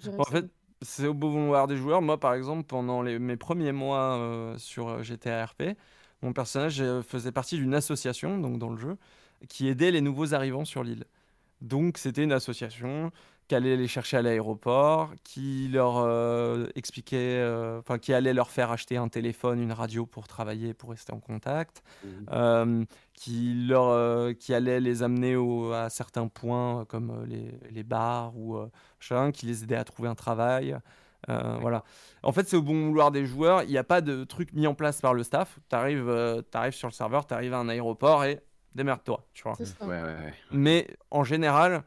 je 0.00 0.10
En 0.18 0.24
fait, 0.24 0.42
dépend. 0.42 0.52
C'est 0.82 1.06
au 1.06 1.14
beau 1.14 1.30
vouloir 1.30 1.66
des 1.66 1.76
joueurs. 1.76 2.02
Moi, 2.02 2.18
par 2.18 2.34
exemple, 2.34 2.64
pendant 2.64 3.02
mes 3.02 3.36
premiers 3.36 3.72
mois 3.72 4.18
euh, 4.18 4.58
sur 4.58 4.88
euh, 4.88 5.02
GTA 5.02 5.44
RP, 5.46 5.76
mon 6.22 6.32
personnage 6.32 6.80
euh, 6.80 7.02
faisait 7.02 7.32
partie 7.32 7.56
d'une 7.56 7.74
association, 7.74 8.38
donc 8.38 8.58
dans 8.58 8.70
le 8.70 8.76
jeu, 8.76 8.96
qui 9.48 9.68
aidait 9.68 9.90
les 9.90 10.00
nouveaux 10.00 10.34
arrivants 10.34 10.64
sur 10.64 10.84
l'île. 10.84 11.04
Donc, 11.60 11.98
c'était 11.98 12.22
une 12.22 12.32
association 12.32 13.10
qui 13.48 13.54
allait 13.54 13.76
les 13.76 13.88
chercher 13.88 14.18
à 14.18 14.22
l'aéroport, 14.22 15.10
qui 15.24 15.68
leur 15.72 15.96
euh, 15.96 16.66
expliquait, 16.74 17.16
euh, 17.40 17.78
enfin, 17.80 17.98
qui 17.98 18.12
allait 18.12 18.34
leur 18.34 18.50
faire 18.50 18.70
acheter 18.70 18.98
un 18.98 19.08
téléphone, 19.08 19.58
une 19.60 19.72
radio 19.72 20.04
pour 20.04 20.28
travailler, 20.28 20.74
pour 20.74 20.90
rester 20.90 21.12
en 21.14 21.18
contact 21.20 21.82
Mhm. 22.04 22.26
euh, 22.30 22.84
qui, 23.14 23.54
leur, 23.66 23.88
euh, 23.88 24.34
qui 24.34 24.52
allait 24.52 24.80
les 24.80 25.02
amener 25.02 25.34
au- 25.34 25.72
à 25.72 25.88
certains 25.88 26.28
points 26.28 26.84
comme 26.84 27.10
euh, 27.10 27.26
les, 27.26 27.58
les 27.70 27.82
bars 27.82 28.36
ou 28.36 28.56
euh, 28.56 28.68
machin, 29.00 29.32
qui 29.32 29.46
les 29.46 29.62
aidait 29.64 29.76
à 29.76 29.84
trouver 29.84 30.08
un 30.10 30.14
travail. 30.14 30.76
Euh, 31.30 31.56
voilà. 31.60 31.82
En 32.22 32.32
fait, 32.32 32.46
c'est 32.48 32.56
au 32.56 32.62
bon 32.62 32.86
vouloir 32.86 33.10
des 33.10 33.24
joueurs. 33.26 33.62
Il 33.64 33.70
n'y 33.70 33.78
a 33.78 33.82
pas 33.84 34.00
de 34.02 34.24
truc 34.24 34.52
mis 34.52 34.66
en 34.66 34.74
place 34.74 35.00
par 35.00 35.14
le 35.14 35.22
staff. 35.22 35.58
Tu 35.70 35.74
arrives, 35.74 36.04
sur 36.70 36.88
le 36.88 36.92
serveur, 36.92 37.26
tu 37.26 37.34
arrives 37.34 37.54
à 37.54 37.58
un 37.58 37.68
aéroport 37.68 38.24
et 38.24 38.40
démerde-toi. 38.74 39.26
Tu 39.32 39.42
vois. 39.42 39.54
Ouais, 39.80 40.02
ouais. 40.02 40.34
Mais 40.52 40.86
en 41.10 41.24
général, 41.24 41.82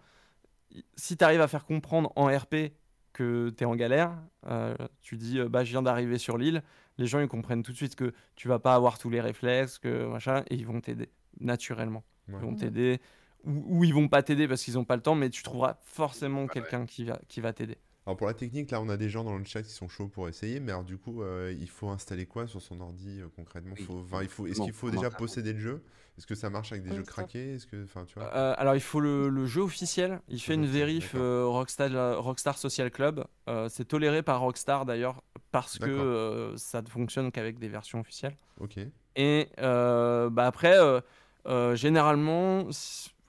si 0.95 1.17
tu 1.17 1.23
arrives 1.23 1.41
à 1.41 1.47
faire 1.47 1.65
comprendre 1.65 2.11
en 2.15 2.25
RP 2.27 2.73
que 3.13 3.53
tu 3.57 3.63
es 3.63 3.65
en 3.67 3.75
galère, 3.75 4.17
euh, 4.47 4.75
tu 5.01 5.17
dis 5.17 5.39
euh, 5.39 5.49
bah, 5.49 5.63
je 5.63 5.71
viens 5.71 5.81
d'arriver 5.81 6.17
sur 6.17 6.37
l'île, 6.37 6.63
les 6.97 7.07
gens 7.07 7.19
ils 7.19 7.27
comprennent 7.27 7.63
tout 7.63 7.71
de 7.71 7.77
suite 7.77 7.95
que 7.95 8.13
tu 8.35 8.47
vas 8.47 8.59
pas 8.59 8.73
avoir 8.75 8.97
tous 8.97 9.09
les 9.09 9.19
réflexes, 9.21 9.79
que 9.79 10.05
machin, 10.07 10.43
et 10.49 10.55
ils 10.55 10.65
vont 10.65 10.79
t'aider 10.79 11.09
naturellement. 11.39 12.03
Ouais. 12.29 12.35
Ils 12.39 12.45
vont 12.45 12.51
Mhm. 12.51 12.57
t'aider, 12.57 13.01
ou, 13.43 13.79
ou 13.79 13.83
ils 13.83 13.93
vont 13.93 14.07
pas 14.07 14.23
t'aider 14.23 14.47
parce 14.47 14.63
qu'ils 14.63 14.77
ont 14.79 14.85
pas 14.85 14.95
le 14.95 15.01
temps, 15.01 15.15
mais 15.15 15.29
tu 15.29 15.43
trouveras 15.43 15.77
forcément 15.81 16.47
quelqu'un 16.47 16.85
qui 16.85 17.03
va, 17.05 17.19
qui 17.27 17.41
va 17.41 17.51
t'aider. 17.53 17.77
Alors 18.05 18.17
pour 18.17 18.27
la 18.27 18.33
technique, 18.33 18.71
là, 18.71 18.81
on 18.81 18.89
a 18.89 18.97
des 18.97 19.09
gens 19.09 19.23
dans 19.23 19.37
le 19.37 19.43
chat 19.45 19.61
qui 19.61 19.69
sont 19.71 19.87
chauds 19.87 20.07
pour 20.07 20.27
essayer, 20.27 20.59
mais 20.59 20.71
alors 20.71 20.83
du 20.83 20.97
coup, 20.97 21.21
euh, 21.21 21.55
il 21.59 21.69
faut 21.69 21.89
installer 21.89 22.25
quoi 22.25 22.47
sur 22.47 22.61
son 22.61 22.81
ordi 22.81 23.21
euh, 23.21 23.27
concrètement? 23.35 23.75
Oui. 23.77 23.83
faut, 23.83 23.99
enfin, 23.99 24.23
il 24.23 24.27
faut, 24.27 24.47
Est-ce 24.47 24.61
qu'il 24.61 24.73
faut 24.73 24.89
déjà 24.89 25.11
posséder 25.11 25.53
le 25.53 25.59
jeu? 25.59 25.83
Est-ce 26.17 26.25
que 26.27 26.35
ça 26.35 26.49
marche 26.49 26.71
avec 26.71 26.83
des 26.83 26.89
Oui, 26.89 26.97
jeux 26.97 27.03
craqués? 27.03 27.53
Est-ce 27.53 27.67
que, 27.67 27.85
tu 28.05 28.19
vois? 28.19 28.33
Euh, 28.35 28.53
alors 28.57 28.75
il 28.75 28.81
faut 28.81 28.99
le, 28.99 29.29
le 29.29 29.45
jeu 29.45 29.61
officiel, 29.61 30.19
il 30.29 30.39
fait 30.39 30.55
une 30.55 30.65
vérif 30.65 31.13
euh, 31.15 31.45
Rockstar, 31.45 32.21
Rockstar 32.23 32.57
Social 32.57 32.89
Club, 32.91 33.23
Euh, 33.47 33.69
c'est 33.69 33.85
toléré 33.85 34.23
par 34.23 34.39
Rockstar 34.41 34.85
d'ailleurs 34.85 35.23
parce 35.51 35.77
que 35.77 35.85
euh, 35.85 36.57
ça 36.57 36.81
ne 36.81 36.87
fonctionne 36.87 37.31
qu'avec 37.31 37.59
des 37.59 37.67
versions 37.69 37.99
officielles. 37.99 38.35
Ok. 38.59 38.79
Et 39.15 39.49
euh, 39.59 40.29
bah 40.29 40.47
après, 40.47 40.77
euh, 40.77 41.01
euh, 41.47 41.75
généralement, 41.75 42.67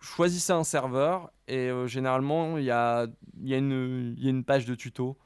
choisissez 0.03 0.53
un 0.53 0.65
serveur 0.65 1.33
et 1.49 1.71
euh, 1.71 1.87
généralement, 1.87 2.59
il 2.59 2.65
y 2.65 2.71
a, 2.71 3.07
il 3.41 3.49
y, 3.49 3.55
a 3.55 3.59
une- 3.59 4.15
il 4.19 4.25
y 4.25 4.27
a 4.29 4.31
une 4.31 4.45
page 4.45 4.67
de 4.67 4.75
tuto. 4.75 5.19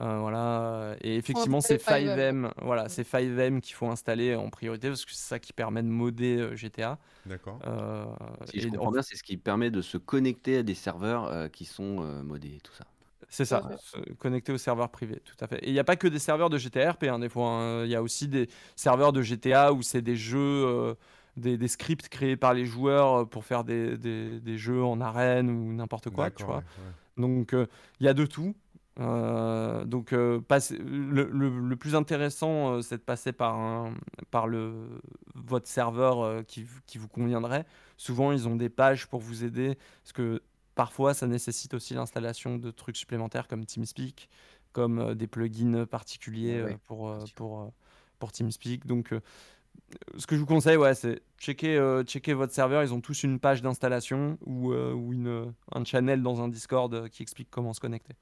Euh, 0.00 0.18
voilà. 0.20 0.96
Et 1.02 1.16
effectivement, 1.16 1.60
c'est 1.60 1.74
installer 1.76 2.06
5M. 2.06 2.46
5M. 2.46 2.52
Voilà, 2.62 2.88
c'est 2.88 3.04
5M 3.04 3.60
qu'il 3.60 3.74
faut 3.74 3.88
installer 3.88 4.34
en 4.36 4.50
priorité 4.50 4.88
parce 4.88 5.04
que 5.04 5.12
c'est 5.12 5.28
ça 5.28 5.38
qui 5.40 5.52
permet 5.52 5.82
de 5.82 5.88
modder 5.88 6.38
euh, 6.38 6.56
GTA. 6.56 6.98
D'accord. 7.26 7.60
Euh, 7.66 8.06
Si 8.46 8.60
je 8.60 8.68
comprends 8.68 8.88
en- 8.88 8.92
bien, 8.92 9.02
c'est 9.02 9.16
ce 9.16 9.22
qui 9.24 9.36
permet 9.36 9.70
de 9.70 9.82
se 9.82 9.98
connecter 9.98 10.58
à 10.58 10.62
des 10.62 10.74
serveurs 10.74 11.26
euh, 11.26 11.48
qui 11.48 11.64
sont 11.64 12.02
euh, 12.02 12.22
modés 12.22 12.56
et 12.56 12.60
tout 12.60 12.74
ça. 12.74 12.84
C'est 13.30 13.44
ça, 13.44 13.62
se 13.78 13.98
connecter 14.14 14.52
au 14.52 14.58
serveur 14.58 14.88
privé, 14.90 15.20
tout 15.24 15.34
à 15.40 15.46
fait. 15.48 15.58
Et 15.58 15.68
il 15.68 15.72
n'y 15.74 15.78
a 15.78 15.84
pas 15.84 15.96
que 15.96 16.08
des 16.08 16.18
serveurs 16.18 16.48
de 16.48 16.56
GTA 16.56 16.92
RP, 16.92 17.04
hein, 17.04 17.18
des 17.18 17.28
fois. 17.28 17.48
hein. 17.50 17.84
Il 17.84 17.90
y 17.90 17.94
a 17.94 18.02
aussi 18.02 18.26
des 18.26 18.48
serveurs 18.74 19.12
de 19.12 19.20
GTA 19.20 19.72
où 19.74 19.82
c'est 19.82 20.00
des 20.00 20.16
jeux, 20.16 20.38
euh, 20.38 20.94
des, 21.38 21.56
des 21.56 21.68
scripts 21.68 22.08
créés 22.08 22.36
par 22.36 22.54
les 22.54 22.66
joueurs 22.66 23.20
euh, 23.20 23.24
pour 23.24 23.44
faire 23.44 23.64
des, 23.64 23.96
des- 23.98 24.40
des 24.40 24.58
jeux 24.58 24.82
en 24.84 25.00
arène 25.00 25.50
ou 25.50 25.72
n'importe 25.72 26.10
quoi, 26.10 26.30
tu 26.30 26.44
vois. 26.44 26.56
ouais, 26.56 26.62
ouais. 26.62 26.92
Donc 27.16 27.54
euh, 27.54 27.66
il 28.00 28.06
y 28.06 28.08
a 28.08 28.14
de 28.14 28.26
tout. 28.26 28.54
Euh, 29.00 29.84
donc 29.84 30.12
euh, 30.12 30.40
le, 30.80 31.30
le- 31.32 31.60
le 31.60 31.76
plus 31.76 31.94
intéressant, 31.94 32.74
euh, 32.74 32.82
c'est 32.82 32.96
de 32.96 33.02
passer 33.02 33.32
par, 33.32 33.54
un, 33.56 33.94
par 34.32 34.48
le, 34.48 35.00
votre 35.36 35.68
serveur 35.68 36.20
euh, 36.20 36.42
qui, 36.42 36.66
qui 36.86 36.98
vous 36.98 37.06
conviendrait. 37.08 37.64
Souvent, 37.96 38.32
ils 38.32 38.48
ont 38.48 38.56
des 38.56 38.68
pages 38.68 39.06
pour 39.06 39.20
vous 39.20 39.44
aider, 39.44 39.78
parce 40.02 40.12
que 40.12 40.42
parfois, 40.74 41.14
ça 41.14 41.26
nécessite 41.28 41.74
aussi 41.74 41.94
l'installation 41.94 42.56
de 42.56 42.70
trucs 42.72 42.96
supplémentaires 42.96 43.46
comme 43.46 43.64
TeamSpeak, 43.64 44.28
comme 44.72 44.98
euh, 44.98 45.14
des 45.14 45.28
plugins 45.28 45.86
particuliers 45.86 46.62
Ouais, 46.62 46.72
euh, 46.72 46.76
pour, 46.86 47.08
euh, 47.08 47.18
pour, 47.36 47.60
euh, 47.60 47.66
pour 48.18 48.32
TeamSpeak. 48.32 48.84
Donc, 48.86 49.12
euh, 49.12 49.20
ce 50.16 50.26
que 50.26 50.34
je 50.34 50.40
vous 50.40 50.46
conseille, 50.46 50.76
ouais, 50.76 50.94
c'est 50.94 51.20
checker, 51.38 51.76
euh, 51.76 52.02
checker 52.04 52.34
votre 52.34 52.52
serveur. 52.52 52.82
Ils 52.82 52.92
ont 52.92 53.00
tous 53.00 53.22
une 53.22 53.38
page 53.40 53.62
d'installation 53.62 54.38
ou, 54.44 54.72
euh, 54.72 54.92
ou 54.92 55.12
une, 55.12 55.52
un 55.72 55.84
channel 55.84 56.22
dans 56.22 56.40
un 56.42 56.48
Discord 56.48 56.92
euh, 56.94 57.08
qui 57.08 57.22
explique 57.22 57.48
comment 57.50 57.72
se 57.72 57.80
connecter. 57.80 58.14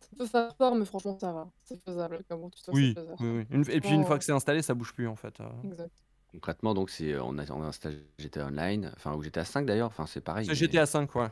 Ça 0.00 0.08
peut 0.18 0.26
faire 0.26 0.54
peur, 0.54 0.74
mais 0.74 0.84
franchement, 0.84 1.18
ça 1.18 1.32
va. 1.32 1.50
C'est 1.64 1.82
faisable. 1.84 2.20
Comme 2.28 2.40
bon, 2.42 2.50
tuto, 2.50 2.72
Oui, 2.72 2.92
c'est 2.94 3.00
faisable. 3.02 3.18
oui, 3.20 3.28
oui. 3.38 3.46
Une- 3.50 3.70
et 3.70 3.80
puis 3.80 3.90
une 3.92 4.04
fois 4.04 4.18
que 4.18 4.24
c'est 4.24 4.32
installé, 4.32 4.62
ça 4.62 4.74
bouge 4.74 4.92
plus 4.92 5.08
en 5.08 5.16
fait. 5.16 5.40
euh. 5.40 5.44
Exact. 5.64 5.92
Concrètement, 6.32 6.74
donc, 6.74 6.90
c'est, 6.90 7.16
on 7.18 7.38
a, 7.38 7.50
on 7.52 7.62
a 7.62 7.66
installé 7.66 7.98
GTA 8.18 8.46
Online, 8.46 8.92
enfin, 8.96 9.14
ou 9.14 9.22
GTA 9.22 9.44
5 9.44 9.66
d'ailleurs, 9.66 9.86
enfin, 9.86 10.06
c'est 10.06 10.20
pareil. 10.20 10.44
C'est 10.46 10.50
mais 10.52 10.56
GTA 10.56 10.84
5, 10.86 11.14
ouais. 11.14 11.28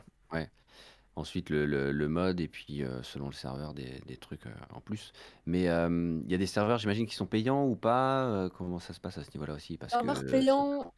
Ensuite, 1.15 1.51
le, 1.51 1.65
le- 1.67 1.91
le 1.91 2.07
mode, 2.07 2.39
et 2.41 2.47
puis 2.47 2.83
euh, 2.83 3.03
selon 3.03 3.27
le 3.27 3.33
serveur, 3.33 3.73
des, 3.75 3.99
des 4.07 4.17
trucs 4.17 4.47
euh, 4.47 4.53
en 4.71 4.81
plus. 4.81 5.11
Mais 5.45 5.67
euh, 5.69 6.19
il 6.25 6.31
y 6.31 6.33
a 6.33 6.39
des 6.39 6.47
serveurs, 6.47 6.79
j'imagine, 6.79 7.05
qui 7.05 7.13
sont 7.15 7.27
payants 7.27 7.67
ou 7.67 7.75
pas 7.75 8.25
euh, 8.29 8.49
Comment 8.49 8.79
ça 8.79 8.93
se 8.93 8.99
passe 8.99 9.19
à 9.19 9.23
ce 9.23 9.29
niveau-là 9.35 9.53
aussi? 9.53 9.77
Parce 9.77 9.93
Serveur 9.93 10.23
que, 10.23 10.31
payant, 10.31 10.91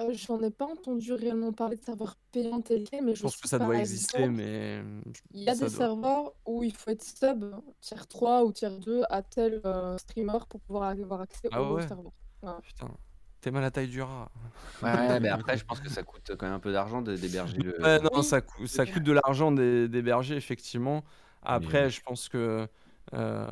euh, 0.00 0.12
j'en 0.12 0.40
ai 0.42 0.50
pas 0.50 0.66
entendu 0.66 1.12
réellement 1.12 1.52
parler 1.52 1.76
de 1.76 1.84
serveur 1.84 2.16
payant 2.30 2.60
tel 2.60 2.84
quel, 2.84 3.04
mais 3.04 3.12
je, 3.14 3.18
Je 3.18 3.22
pense 3.24 3.36
que 3.36 3.48
ça 3.48 3.58
doit 3.58 3.76
exister, 3.76 4.22
exemple, 4.22 4.36
mais. 4.42 4.82
Il 5.34 5.42
y 5.42 5.48
a 5.48 5.54
ça 5.54 5.64
des 5.64 5.70
doit- 5.70 5.78
serveurs 5.78 6.32
où 6.46 6.62
il 6.62 6.74
faut 6.74 6.90
être 6.90 7.02
sub 7.04 7.44
tier 7.80 7.96
3 8.08 8.44
ou 8.44 8.52
tier 8.52 8.70
2 8.78 9.02
à 9.10 9.22
tel 9.22 9.60
euh, 9.64 9.98
streamer 9.98 10.38
pour 10.48 10.60
pouvoir 10.60 10.90
avoir 10.90 11.20
accès 11.22 11.48
Ah 11.50 11.62
au 11.62 11.74
ouais? 11.76 11.86
serveur. 11.86 12.12
Putain, 12.62 12.96
t'es 13.42 13.50
mal 13.50 13.62
à 13.62 13.66
la 13.66 13.70
taille 13.70 13.88
du 13.88 14.00
rat. 14.00 14.30
Ouais, 14.82 15.20
mais 15.20 15.28
après, 15.50 15.58
je 15.58 15.64
pense 15.64 15.80
que 15.80 15.90
ça 15.90 16.02
coûte 16.02 16.32
quand 16.38 16.46
même 16.46 16.54
un 16.54 16.58
peu 16.60 16.72
d'argent 16.72 17.02
de- 17.02 17.16
d'héberger 17.16 17.58
le. 17.58 17.78
Ouais, 17.82 17.98
non, 18.00 18.22
ça, 18.22 18.40
cou- 18.40 18.66
ça 18.66 18.86
coûte 18.86 19.02
de 19.02 19.12
l'argent 19.12 19.52
d'hé- 19.52 19.88
d'héberger, 19.88 20.36
effectivement. 20.36 21.04
Après, 21.42 21.84
Mais- 21.84 21.90
je 21.90 22.00
pense 22.00 22.28
que 22.30 22.66
euh, 23.14 23.46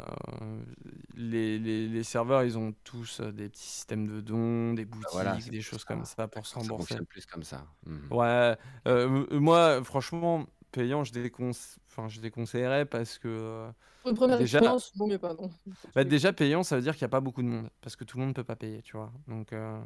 les, 1.16 1.58
les- 1.58 1.88
les 1.88 2.02
serveurs, 2.04 2.44
ils 2.44 2.56
ont 2.56 2.72
tous 2.84 3.20
euh, 3.20 3.32
des 3.32 3.48
petits 3.48 3.66
systèmes 3.66 4.06
de 4.06 4.20
dons, 4.20 4.74
des 4.74 4.84
boutiques, 4.84 5.04
Bah 5.04 5.08
voilà, 5.12 5.40
c'est 5.40 5.50
des 5.50 5.60
choses 5.60 5.80
ça. 5.80 5.86
comme 5.86 6.04
ça 6.04 6.28
pour 6.28 6.46
se 6.46 6.54
Ça 6.54 6.60
rembourser. 6.60 6.86
fonctionne 6.94 7.06
plus 7.06 7.26
comme 7.26 7.42
ça. 7.42 7.66
Mhm. 7.86 8.00
Ouais, 8.12 8.56
euh, 8.86 9.26
moi, 9.32 9.82
franchement, 9.84 10.46
payant, 10.70 11.04
je, 11.04 11.12
déconse... 11.12 11.78
enfin, 11.88 12.08
je 12.08 12.20
déconseillerais 12.20 12.86
parce 12.86 13.18
que. 13.18 13.28
euh, 13.28 13.70
Pour 14.02 14.10
une 14.10 14.16
première 14.16 14.38
Déjà- 14.38 14.58
expérience, 14.58 14.92
pas, 15.20 15.34
non. 15.34 15.50
bah, 15.94 16.04
déjà, 16.04 16.32
payant, 16.32 16.62
ça 16.62 16.76
veut 16.76 16.82
dire 16.82 16.94
qu'il 16.94 17.02
n'y 17.02 17.06
a 17.06 17.08
pas 17.10 17.20
beaucoup 17.20 17.42
de 17.42 17.48
monde 17.48 17.70
parce 17.80 17.96
que 17.96 18.04
tout 18.04 18.16
le 18.16 18.22
monde 18.22 18.30
ne 18.30 18.34
peut 18.34 18.44
pas 18.44 18.56
payer, 18.56 18.82
tu 18.82 18.96
vois. 18.96 19.12
Donc. 19.28 19.52
euh, 19.52 19.80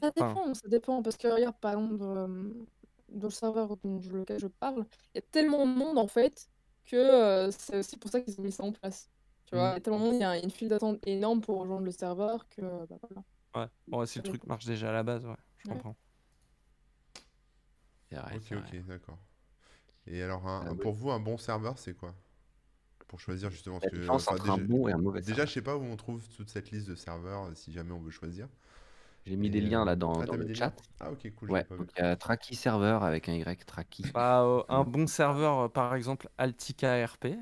Ça 0.00 0.10
dépend, 0.10 0.54
ça 0.54 0.68
dépend, 0.68 1.02
parce 1.02 1.16
que 1.16 1.28
regarde, 1.28 1.56
par 1.60 1.72
exemple, 1.72 2.02
euh, 2.02 2.26
dans 3.08 3.28
le 3.28 3.32
serveur 3.32 3.76
dont 3.78 4.00
je, 4.00 4.10
lequel 4.16 4.38
je 4.38 4.46
parle, 4.48 4.84
il 5.14 5.16
y 5.16 5.18
a 5.18 5.22
tellement 5.22 5.66
de 5.66 5.72
monde, 5.72 5.98
en 5.98 6.06
fait, 6.08 6.48
que 6.84 6.96
euh, 6.96 7.50
c'est 7.50 7.78
aussi 7.78 7.96
pour 7.96 8.10
ça 8.10 8.20
qu'ils 8.20 8.38
ont 8.40 8.42
mis 8.42 8.52
ça 8.52 8.64
en 8.64 8.72
place. 8.72 9.10
Tu 9.46 9.56
vois, 9.56 9.70
Mm. 9.70 9.72
il 9.72 9.74
y 9.74 9.76
a 9.78 9.80
tellement 9.80 9.98
de 10.00 10.04
monde, 10.04 10.14
il 10.16 10.20
y 10.20 10.24
a 10.24 10.38
une 10.38 10.50
file 10.50 10.68
d'attente 10.68 10.98
énorme 11.06 11.40
pour 11.40 11.58
rejoindre 11.60 11.84
le 11.84 11.90
serveur 11.90 12.48
que, 12.48 12.60
bah, 12.86 12.98
voilà. 13.02 13.24
Ouais, 13.54 13.66
bon, 13.88 14.06
si 14.06 14.18
le 14.18 14.22
truc 14.24 14.46
marche 14.46 14.64
déjà 14.66 14.90
à 14.90 14.92
la 14.92 15.02
base, 15.02 15.26
ouais, 15.26 15.36
je 15.58 15.68
Ouais. 15.68 15.74
comprends. 15.74 15.96
Vrai, 18.10 18.36
ok, 18.36 18.52
ok, 18.52 18.74
d'accord. 18.86 19.18
Et 20.10 20.22
alors, 20.22 20.46
un- 20.46 20.64
Ah 20.66 20.72
oui. 20.72 20.78
pour 20.80 20.92
vous, 20.94 21.10
un 21.10 21.20
bon 21.20 21.36
serveur, 21.38 21.78
c'est 21.78 21.94
quoi? 21.94 22.14
Pour 23.08 23.20
choisir 23.20 23.50
justement. 23.50 23.80
Parce 23.80 23.92
que, 23.92 24.08
enfin, 24.10 24.32
un 24.32 24.38
déjà, 24.38 24.56
bon 24.58 24.88
et 24.88 24.92
un 24.92 24.98
mauvais 24.98 25.20
déjà, 25.22 25.34
serveur. 25.36 25.46
je 25.48 25.52
sais 25.54 25.62
pas 25.62 25.76
où 25.76 25.82
on 25.82 25.96
trouve 25.96 26.22
toute 26.36 26.50
cette 26.50 26.70
liste 26.70 26.88
de 26.88 26.94
serveurs, 26.94 27.44
euh, 27.44 27.54
si 27.54 27.72
jamais 27.72 27.92
on 27.92 28.00
veut 28.00 28.10
choisir. 28.10 28.48
J'ai 29.26 29.36
mis 29.36 29.50
des 29.50 29.60
liens 29.60 29.82
euh, 29.82 29.84
là 29.84 29.96
dans, 29.96 30.20
Ah, 30.22 30.26
dans 30.26 30.36
le 30.36 30.54
chat. 30.54 30.72
Ah, 31.00 31.10
ok, 31.12 31.30
cool, 31.36 31.50
Ouais, 31.50 31.64
donc 31.70 31.88
il 31.96 32.00
y 32.00 32.02
a 32.02 32.16
Traki 32.16 32.54
Server 32.54 32.98
avec 33.02 33.28
un 33.28 33.34
Y, 33.34 33.64
Traki. 33.66 34.02
Bah, 34.14 34.42
euh, 34.42 34.62
un 34.68 34.84
bon 34.84 35.06
serveur, 35.06 35.58
euh, 35.60 35.68
par 35.68 35.94
exemple, 35.94 36.28
Altica 36.38 37.04
RP. 37.06 37.36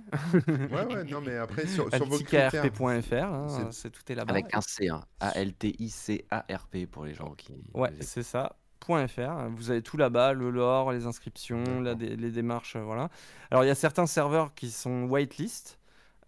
Ouais, 0.71 0.85
ouais, 0.87 1.05
non, 1.05 1.21
mais 1.21 1.37
après, 1.37 1.67
sur, 1.67 1.93
sur 1.93 2.07
vos 2.07 2.19
critères, 2.19 2.65
AlticaRP.fr, 2.65 3.25
hein, 3.25 3.71
c'est- 3.73 3.91
tout 3.91 4.13
est 4.13 4.15
là-bas. 4.15 4.33
Avec 4.35 4.55
un 4.55 4.61
C, 4.61 4.89
hein. 4.89 5.05
A-L-T-I-C-A-R-P 5.21 6.87
pour 6.87 7.05
les 7.05 7.15
gens 7.15 7.35
qui. 7.35 7.53
Ouais, 7.75 7.93
c'est 8.01 8.23
ça. 8.23 8.57
.fr. 8.87 9.49
Vous 9.57 9.71
avez 9.71 9.83
tout 9.83 9.97
là-bas, 9.97 10.33
le 10.33 10.51
lore, 10.51 10.93
les 10.93 11.07
inscriptions, 11.07 11.63
la 11.81 11.95
D'accord. 11.95 11.97
dé- 11.97 12.17
les 12.17 12.31
démarches, 12.31 12.77
euh, 12.77 12.83
voilà. 12.83 13.09
Alors 13.51 13.65
il 13.65 13.69
y 13.69 13.71
a 13.71 13.75
certains 13.75 14.07
serveurs 14.07 14.55
qui 14.55 14.71
sont 14.71 15.05
whitelist. 15.05 15.79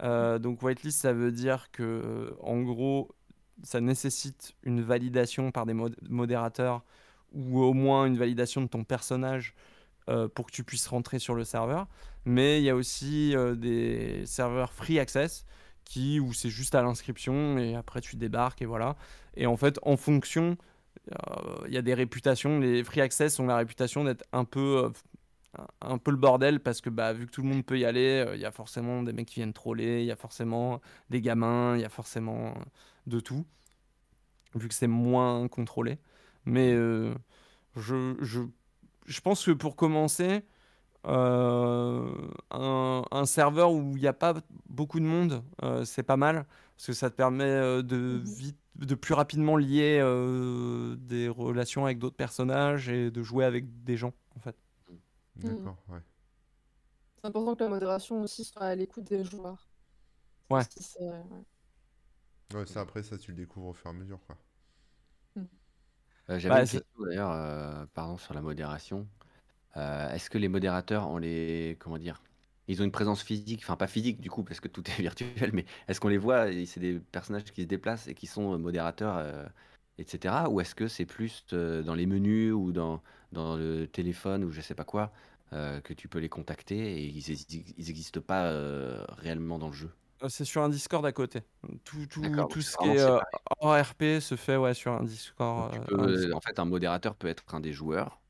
Euh, 0.03 0.39
donc 0.39 0.63
whitelist, 0.63 1.01
ça 1.01 1.13
veut 1.13 1.33
dire 1.33 1.71
que, 1.73 1.83
euh, 1.83 2.31
en 2.41 2.61
gros, 2.63 3.11
ça 3.63 3.81
nécessite 3.81 4.55
une 4.63 4.81
validation 4.83 5.51
par 5.51 5.67
des 5.67 5.75
mod- 5.75 5.97
modérateurs 6.09 6.85
ou 7.33 7.61
au 7.61 7.73
moins 7.75 8.07
une 8.07 8.17
validation 8.17 8.63
de 8.63 8.69
ton 8.69 8.85
personnage 8.85 9.55
euh, 10.09 10.29
pour 10.29 10.47
que 10.47 10.53
tu 10.53 10.65
puisses 10.65 10.87
rentrer 10.87 11.19
sur 11.19 11.35
le 11.35 11.45
serveur. 11.45 11.87
Mais 12.25 12.61
il 12.61 12.65
y 12.65 12.71
a 12.71 12.77
aussi 12.77 13.35
euh, 13.37 13.55
des 13.55 14.25
serveurs 14.27 14.73
free 14.73 14.99
access 14.99 15.45
qui 15.85 16.21
où 16.21 16.33
c'est 16.33 16.51
juste 16.51 16.75
à 16.75 16.83
l'inscription 16.83 17.59
et 17.59 17.75
après 17.75 18.01
tu 18.01 18.17
débarques 18.17 18.63
et 18.63 18.67
voilà. 18.67 18.95
Et 19.35 19.47
en 19.47 19.57
fait, 19.57 19.79
en 19.83 19.97
fonction, 19.97 20.57
il 21.67 21.75
y 21.75 21.79
a 21.79 21.83
des 21.83 21.95
réputations. 21.95 22.59
Les 22.61 22.85
free 22.85 23.01
access 23.01 23.39
ont 23.41 23.47
la 23.47 23.57
réputation 23.57 24.05
d'être 24.05 24.25
un 24.33 24.45
peu 24.45 24.85
euh, 24.87 24.91
un- 25.83 25.99
peu 25.99 26.11
le 26.11 26.17
bordel 26.17 26.61
parce 26.61 26.81
que 26.81 26.91
bah, 26.91 27.13
vu 27.13 27.27
que 27.27 27.33
tout 27.33 27.43
le 27.43 27.49
monde 27.49 27.65
peut 27.67 27.79
y 27.79 27.85
aller, 27.85 28.25
euh, 28.27 28.35
il 28.37 28.41
y 28.41 28.47
a 28.47 28.53
forcément 28.53 29.03
des 29.03 29.13
mecs 29.13 29.29
qui 29.29 29.37
viennent 29.37 29.53
troller, 29.53 30.01
il 30.03 30.07
y 30.07 30.13
a 30.13 30.17
forcément 30.17 30.81
des 31.11 31.21
gamins, 31.21 31.77
il 31.77 31.83
y 31.83 31.85
a 31.85 31.89
forcément 31.91 32.49
euh, 32.49 32.53
de 33.07 33.21
tout, 33.21 33.47
vu 34.55 34.69
que 34.69 34.75
c'est 34.75 34.87
moins 34.87 35.47
contrôlé. 35.49 35.99
Mais 36.45 36.73
euh, 36.73 37.15
je, 37.77 38.17
je, 38.23 38.43
je 39.07 39.21
pense 39.23 39.45
que 39.47 39.53
pour 39.53 39.77
commencer, 39.77 40.45
euh, 41.07 42.13
un, 42.53 43.05
un 43.11 43.27
serveur 43.27 43.73
où 43.73 43.97
il 43.97 44.03
n'y 44.03 44.09
a 44.09 44.15
pas 44.15 44.35
beaucoup 44.69 45.01
de 45.01 45.07
monde, 45.07 45.45
c'est 45.85 46.05
pas 46.05 46.17
mal, 46.19 46.47
parce 46.77 46.89
que 46.89 46.93
ça 46.95 47.11
te 47.11 47.17
permet 47.17 47.83
de, 47.85 48.23
Mhm. 48.25 48.25
vite, 48.25 48.59
de 48.79 48.95
plus 48.95 49.15
rapidement 49.15 49.57
lier 49.57 49.99
euh, 50.01 50.97
des 50.97 51.29
relations 51.29 51.85
avec 51.85 51.99
d'autres 51.99 52.17
personnages 52.17 52.89
et 52.89 53.11
de 53.11 53.23
jouer 53.23 53.45
avec 53.45 53.85
des 53.85 53.97
gens, 53.97 54.15
en 54.37 54.41
fait. 54.41 54.57
D'accord, 55.37 55.77
ouais. 55.89 56.01
C'est 57.21 57.27
important 57.27 57.55
que 57.57 57.65
la 57.65 57.71
modération 57.71 58.23
aussi 58.23 58.45
soit 58.45 58.63
à 58.63 58.75
l'écoute 58.75 59.05
des 59.05 59.25
joueurs. 59.25 59.69
Ouais. 60.51 60.63
Si 60.71 60.83
c'est- 60.83 61.01
ouais. 61.01 61.23
Ouais, 62.55 62.67
ça, 62.67 62.81
après, 62.81 63.03
ça, 63.03 63.19
tu 63.19 63.33
le 63.33 63.37
découvres 63.37 63.69
au 63.69 63.75
fur 63.75 63.87
et 63.87 63.91
à 63.91 63.93
mesure, 63.93 64.21
quoi. 64.27 64.37
Euh, 66.31 66.39
J'avais 66.39 66.55
Bah, 66.57 66.61
une 66.63 66.69
question 66.69 67.05
d'ailleurs, 67.05 67.33
euh, 67.33 67.87
pardon, 67.95 68.19
sur 68.19 68.35
la 68.35 68.43
modération. 68.43 69.09
Euh, 69.77 70.11
Est-ce 70.11 70.31
que 70.31 70.39
les 70.39 70.49
modérateurs 70.49 71.09
ont 71.09 71.19
les. 71.19 71.77
Comment 71.81 71.99
dire? 71.99 72.23
Ils 72.69 72.81
ont 72.83 72.85
une 72.85 72.93
présence 72.93 73.23
physique, 73.23 73.61
enfin 73.65 73.77
pas 73.77 73.87
physique 73.89 74.21
du 74.21 74.31
coup, 74.31 74.45
parce 74.45 74.61
que 74.61 74.69
tout 74.69 74.83
est 74.91 74.95
virtuel, 75.03 75.51
mais 75.53 75.65
est-ce 75.89 76.01
qu'on 76.01 76.09
les 76.09 76.19
voit 76.19 76.47
c'est 76.67 76.81
des 76.81 76.99
personnages 77.01 77.45
qui 77.45 77.63
se 77.63 77.67
déplacent 77.67 78.09
et 78.09 78.15
qui 78.15 78.27
sont 78.27 78.55
euh, 78.55 78.59
modérateurs, 78.59 79.17
euh, 79.19 79.47
etc. 79.99 80.35
Ou 80.51 80.61
est-ce 80.61 80.75
que 80.75 80.87
c'est 80.89 81.07
plus 81.07 81.45
euh, 81.53 81.83
dans 81.83 81.95
les 81.95 82.07
menus 82.07 82.53
ou 82.53 82.73
dans, 82.73 83.03
dans 83.33 83.57
le 83.57 83.87
téléphone 83.87 84.45
ou 84.45 84.51
je 84.51 84.61
sais 84.61 84.75
pas 84.75 84.85
quoi 84.85 85.13
euh, 85.53 85.81
que 85.81 85.95
tu 85.95 86.09
peux 86.09 86.19
les 86.19 86.29
contacter 86.29 86.77
et 87.03 87.07
ils 87.07 87.25
n'existent 87.79 88.21
pas 88.21 88.53
réellement 89.17 89.59
dans 89.59 89.69
le 89.69 89.73
jeu? 89.75 89.91
C'est 90.29 90.45
sur 90.45 90.63
un 90.63 90.69
Discord 90.69 91.05
à 91.07 91.13
côté. 91.13 91.43
Tout, 91.85 92.07
tout, 92.07 92.45
tout 92.51 92.61
ce 92.61 92.77
qui 92.77 92.89
est 92.89 92.99
euh, 93.01 93.21
hors 93.61 93.81
RP 93.81 94.19
se 94.21 94.35
fait 94.37 94.57
ouais, 94.57 94.75
sur 94.75 94.93
un 94.93 95.05
Discord. 95.05 95.73
peux, 95.87 95.99
un 95.99 96.07
Discord. 96.09 96.35
en 96.35 96.41
fait, 96.41 96.59
un 96.59 96.65
modérateur 96.65 97.15
peut 97.15 97.29
être 97.29 97.55
un 97.55 97.61
des 97.61 97.73
joueurs. 97.73 98.21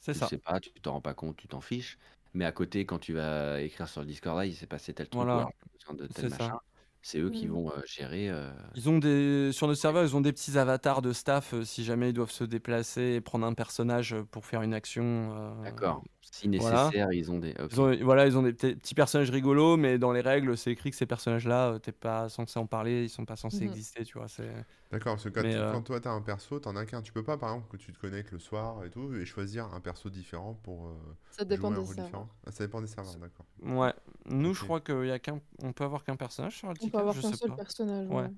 C'est 0.00 0.12
Tu 0.12 0.18
ça. 0.18 0.26
sais 0.26 0.38
pas, 0.38 0.60
tu 0.60 0.70
t'en 0.80 0.92
rends 0.94 1.00
pas 1.00 1.14
compte, 1.14 1.36
tu 1.36 1.48
t'en 1.48 1.60
fiches. 1.60 1.98
Mais 2.36 2.44
à 2.44 2.52
côté, 2.52 2.84
quand 2.84 2.98
tu 2.98 3.14
vas 3.14 3.60
écrire 3.62 3.88
sur 3.88 4.02
le 4.02 4.06
Discord, 4.06 4.36
là, 4.36 4.44
il 4.44 4.54
s'est 4.54 4.66
passé 4.66 4.92
tel 4.92 5.08
truc, 5.08 5.22
Voilà, 5.22 5.46
de 5.94 6.06
tel 6.06 6.24
c'est 6.30 6.36
ça. 6.36 6.44
machin. 6.44 6.58
C'est 7.00 7.18
eux 7.20 7.30
qui 7.30 7.46
vont 7.46 7.70
euh, 7.70 7.80
gérer. 7.86 8.28
euh, 8.28 8.50
Ils 8.74 8.88
ont 8.90 8.98
des 8.98 9.52
sur 9.52 9.68
nos 9.68 9.74
serveurs, 9.74 10.04
ils 10.04 10.14
ont 10.16 10.20
des 10.20 10.32
petits 10.32 10.58
avatars 10.58 11.00
de 11.02 11.12
staff 11.12 11.54
euh, 11.54 11.64
si 11.64 11.82
jamais 11.84 12.10
ils 12.10 12.12
doivent 12.12 12.30
se 12.32 12.44
déplacer 12.44 13.14
et 13.14 13.20
prendre 13.20 13.46
un 13.46 13.54
personnage 13.54 14.12
euh, 14.12 14.24
pour 14.24 14.44
faire 14.44 14.62
une 14.62 14.74
action. 14.74 15.32
euh, 15.34 15.64
D'accord. 15.64 16.02
Si 16.38 16.48
voilà. 16.56 16.92
nécessaire, 16.92 17.12
ils 17.12 17.30
ont 17.30 17.38
des. 17.38 17.54
Ils 17.70 17.80
ont, 17.80 17.96
voilà, 18.04 18.26
ils 18.26 18.38
ont 18.38 18.42
des 18.42 18.52
petits 18.54 18.94
personnages 18.94 19.30
rigolos, 19.30 19.76
mais 19.76 19.98
dans 19.98 20.12
les 20.12 20.20
règles, 20.22 20.56
c'est 20.58 20.72
écrit 20.72 20.90
que 20.90 20.96
ces 20.96 21.06
personnages-là, 21.06 21.72
euh, 21.74 21.78
t'es 21.78 21.92
pas 21.92 22.28
censé 22.28 22.58
en 22.58 22.66
parler, 22.66 23.04
ils 23.04 23.10
sont 23.10 23.24
pas 23.26 23.36
censés 23.36 23.64
Mhm. 23.64 23.66
exister, 23.66 24.04
tu 24.04 24.18
vois. 24.18 24.28
C'est 24.28 24.66
D'accord, 24.90 25.14
parce 25.14 25.24
que 25.24 25.28
quand, 25.30 25.42
Mais, 25.42 25.48
tu- 25.48 25.60
euh, 25.60 25.64
quand 25.64 25.82
toi, 25.82 26.00
t'as 26.00 26.10
un 26.12 26.22
perso, 26.22 26.58
t'en 26.60 26.74
as 26.76 26.86
qu'un. 26.86 27.02
Tu 27.02 27.12
peux 27.12 27.22
pas, 27.24 27.36
par 27.38 27.50
exemple, 27.54 27.68
que 27.70 27.76
tu 27.76 27.92
te 27.92 27.98
connectes 27.98 28.30
le 28.32 28.38
soir 28.40 28.84
et 28.84 28.90
tout, 28.90 29.14
et 29.14 29.24
choisir 29.24 29.66
un 29.74 29.80
perso 29.80 30.10
différent 30.10 30.54
pour 30.54 30.86
euh, 30.88 31.16
Ça 31.30 31.44
dépend 31.44 31.70
jouer 31.70 31.76
un 31.76 31.78
des 31.78 31.84
rôle 31.84 31.94
serveurs. 31.94 31.96
différent. 31.96 32.28
Ah, 32.44 32.50
ça 32.50 32.64
dépend 32.66 32.80
des 32.80 32.88
serveurs, 32.88 33.18
d'accord. 33.18 33.46
ouais. 33.62 33.94
Nous, 34.26 34.54
je 34.54 34.62
crois 34.62 34.80
qu'il 34.80 35.06
y 35.06 35.10
a 35.10 35.18
qu'un, 35.18 35.40
on 35.62 35.72
peut 35.72 35.84
avoir 35.84 36.04
qu'un 36.04 36.16
personnage 36.16 36.56
sur 36.56 36.72
On 36.80 36.88
peut 36.88 36.98
avoir 36.98 37.18
qu'un 37.18 37.32
seul 37.34 37.52
pas. 37.52 37.54
personnage. 37.54 38.08
Ouais. 38.10 38.28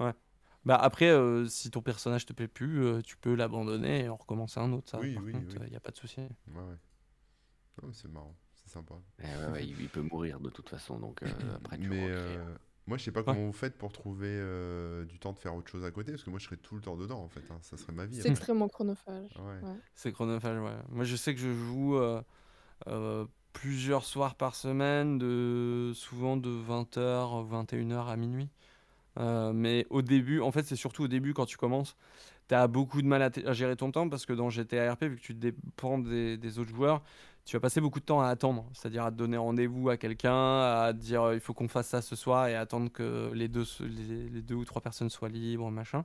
ouais. 0.00 0.12
Bah 0.64 0.76
après, 0.76 1.10
euh, 1.10 1.46
si 1.48 1.70
ton 1.70 1.82
personnage 1.82 2.26
te 2.26 2.32
plaît 2.32 2.48
plus, 2.48 2.84
euh, 2.84 3.02
tu 3.02 3.16
peux 3.16 3.34
l'abandonner 3.34 4.04
et 4.04 4.08
en 4.08 4.16
recommencer 4.16 4.60
un 4.60 4.72
autre. 4.72 4.90
Ça, 4.90 5.00
Oui, 5.00 5.14
par 5.14 5.24
oui, 5.24 5.32
contre, 5.32 5.46
oui. 5.48 5.66
il 5.66 5.72
y 5.72 5.76
a 5.76 5.80
pas 5.80 5.90
de 5.92 5.96
souci. 5.96 6.20
Ouais, 6.48 6.62
ouais. 6.62 6.76
C'est 7.92 8.08
marrant, 8.12 8.34
c'est 8.54 8.72
sympa. 8.72 8.94
Eh 9.20 9.22
ouais, 9.26 9.52
ouais, 9.52 9.64
il, 9.66 9.80
il 9.80 9.88
peut 9.88 10.02
mourir 10.02 10.38
de 10.40 10.50
toute 10.50 10.68
façon, 10.68 10.98
donc 10.98 11.22
euh, 11.22 11.28
après 11.56 11.78
tu 11.78 11.88
Mais 11.88 12.06
recrées. 12.06 12.36
euh, 12.36 12.54
moi, 12.86 12.98
je 12.98 13.04
sais 13.04 13.12
pas 13.12 13.20
Ouais. 13.20 13.34
comment 13.34 13.46
vous 13.46 13.52
faites 13.52 13.76
pour 13.78 13.92
trouver 13.92 14.28
euh, 14.30 15.04
du 15.04 15.18
temps 15.18 15.32
de 15.32 15.38
faire 15.38 15.54
autre 15.54 15.70
chose 15.70 15.84
à 15.84 15.90
côté, 15.90 16.12
parce 16.12 16.24
que 16.24 16.30
moi, 16.30 16.38
je 16.38 16.44
serais 16.46 16.56
tout 16.56 16.74
le 16.74 16.80
temps 16.80 16.96
dedans, 16.96 17.20
en 17.22 17.28
fait. 17.28 17.42
hein. 17.50 17.58
Ça 17.62 17.76
serait 17.76 17.92
ma 17.92 18.04
vie. 18.06 18.16
C'est 18.20 18.28
extrêmement 18.28 18.68
chronophage. 18.68 19.30
Ouais. 19.38 19.68
Ouais. 19.68 19.76
C'est 19.94 20.12
chronophage, 20.12 20.58
ouais. 20.58 20.76
Moi, 20.90 21.04
je 21.04 21.16
sais 21.16 21.34
que 21.34 21.40
je 21.40 21.52
joue 21.52 21.96
euh, 21.96 22.20
euh, 22.88 23.26
plusieurs 23.52 24.04
soirs 24.04 24.34
par 24.36 24.54
semaine, 24.54 25.18
de, 25.18 25.92
souvent 25.94 26.36
de 26.36 26.50
20h, 26.50 27.42
21h 27.44 28.08
à 28.08 28.16
minuit. 28.16 28.50
Euh, 29.18 29.52
mais 29.52 29.86
au 29.90 30.02
début, 30.02 30.40
en 30.40 30.52
fait, 30.52 30.64
c'est 30.64 30.76
surtout 30.76 31.04
au 31.04 31.08
début 31.08 31.34
quand 31.34 31.46
tu 31.46 31.56
commences, 31.56 31.96
tu 32.48 32.54
as 32.54 32.68
beaucoup 32.68 33.02
de 33.02 33.06
mal 33.08 33.22
à, 33.22 33.30
t- 33.30 33.46
à 33.46 33.52
gérer 33.52 33.76
ton 33.76 33.92
temps 33.92 34.08
parce 34.08 34.26
que 34.26 34.32
dans 34.32 34.50
GTA 34.50 34.92
RP, 34.94 35.04
vu 35.04 35.16
que 35.16 35.22
tu 35.22 35.34
dépends 35.34 35.98
des, 35.98 36.36
des 36.38 36.58
autres 36.58 36.70
joueurs, 36.70 37.02
tu 37.44 37.56
vas 37.56 37.60
passer 37.60 37.80
beaucoup 37.80 38.00
de 38.00 38.04
temps 38.04 38.20
à 38.20 38.28
attendre, 38.28 38.66
c'est-à-dire 38.72 39.04
à 39.04 39.10
te 39.10 39.16
donner 39.16 39.36
rendez-vous 39.36 39.88
à 39.88 39.96
quelqu'un, 39.96 40.60
à 40.60 40.92
dire 40.92 41.22
euh, 41.22 41.34
il 41.34 41.40
faut 41.40 41.54
qu'on 41.54 41.68
fasse 41.68 41.88
ça 41.88 42.02
ce 42.02 42.14
soir 42.16 42.46
et 42.46 42.54
attendre 42.54 42.90
que 42.90 43.30
les 43.34 43.48
deux, 43.48 43.64
les, 43.80 44.28
les 44.28 44.42
deux 44.42 44.54
ou 44.54 44.64
trois 44.64 44.82
personnes 44.82 45.10
soient 45.10 45.28
libres, 45.28 45.70
machin. 45.70 46.04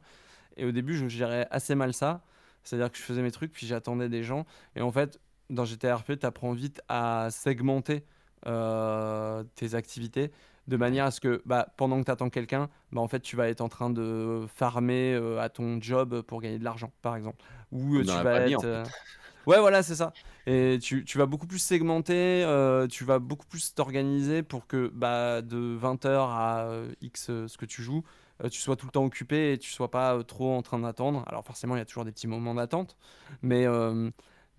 Et 0.58 0.66
au 0.66 0.72
début, 0.72 0.96
je 0.98 1.08
gérais 1.08 1.48
assez 1.52 1.76
mal 1.76 1.94
ça, 1.94 2.22
c'est-à-dire 2.64 2.92
que 2.92 2.98
je 2.98 3.04
faisais 3.04 3.22
mes 3.22 3.32
trucs, 3.32 3.52
puis 3.52 3.68
j'attendais 3.68 4.10
des 4.10 4.24
gens. 4.24 4.46
Et 4.76 4.82
en 4.82 4.92
fait, 4.92 5.20
dans 5.50 5.66
GTA 5.66 5.98
RP, 5.98 6.20
tu 6.20 6.26
apprends 6.26 6.54
vite 6.54 6.82
à 6.88 7.30
segmenter 7.32 8.04
euh, 8.48 9.44
tes 9.56 9.76
activités 9.76 10.32
de 10.68 10.78
manière 10.78 11.06
à 11.06 11.12
ce 11.12 11.20
que 11.20 11.42
bah, 11.46 11.68
pendant 11.78 12.00
que 12.00 12.06
tu 12.06 12.12
attends 12.12 12.30
quelqu'un, 12.30 12.70
bah, 12.92 13.02
en 13.02 13.08
fait, 13.08 13.20
tu 13.20 13.36
vas 13.36 13.50
être 13.50 13.62
en 13.62 13.70
train 13.70 13.90
de 13.90 14.46
farmer 14.48 15.14
euh, 15.14 15.40
à 15.40 15.50
ton 15.50 15.80
job 15.82 16.22
pour 16.22 16.42
gagner 16.42 16.60
de 16.60 16.64
l'argent, 16.64 16.92
par 17.02 17.16
exemple. 17.16 17.44
Ou 17.72 17.98
euh, 17.98 18.04
tu 18.04 18.18
vas 18.24 18.42
être. 18.42 18.56
en 18.56 18.62
fait. 18.62 18.84
Ouais, 19.46 19.60
voilà, 19.60 19.84
c'est 19.84 19.96
ça. 19.96 20.12
Et 20.48 20.80
tu, 20.82 21.06
tu 21.06 21.18
vas 21.18 21.26
beaucoup 21.28 21.46
plus 21.48 21.60
segmenter, 21.60 22.43
euh, 22.43 22.88
tu 22.88 23.04
vas 23.04 23.20
beaucoup 23.20 23.46
plus 23.46 23.74
t'organiser 23.76 24.41
pour 24.43 24.66
que 24.68 24.88
bah, 24.93 25.41
de 25.41 25.78
20h 25.80 26.08
à 26.32 26.66
euh, 26.66 26.91
X 27.02 27.30
euh, 27.30 27.48
ce 27.48 27.58
que 27.58 27.66
tu 27.66 27.84
joues, 27.84 28.04
tu 28.52 28.60
sois 28.60 28.76
tout 28.76 28.86
le 28.88 28.91
temps 28.91 29.06
occupé 29.06 29.54
et 29.54 29.58
tu 29.58 29.72
sois 29.72 29.89
pas 29.91 30.22
trop 30.24 30.54
en 30.56 30.62
train 30.62 30.80
d'attendre. 30.80 31.24
Alors 31.28 31.46
forcément, 31.46 31.76
il 31.76 31.80
y 31.80 31.82
a 31.82 31.86
toujours 31.86 32.06
des 32.06 32.12
petits 32.12 32.28
moments 32.28 32.54
d'attente, 32.56 32.98
mais, 33.41 33.66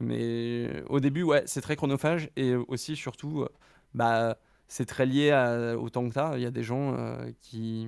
mais 0.00 0.82
au 0.88 0.98
début, 0.98 1.22
ouais, 1.22 1.42
c'est 1.46 1.60
très 1.60 1.76
chronophage 1.76 2.30
et 2.36 2.54
aussi, 2.54 2.96
surtout, 2.96 3.46
bah, 3.92 4.38
c'est 4.68 4.86
très 4.86 5.04
lié 5.04 5.30
au 5.78 5.90
temps 5.90 6.08
que 6.08 6.14
tu 6.14 6.18
as. 6.18 6.38
Il 6.38 6.42
y 6.42 6.46
a 6.46 6.50
des 6.50 6.62
gens 6.62 6.96
qui 7.42 7.86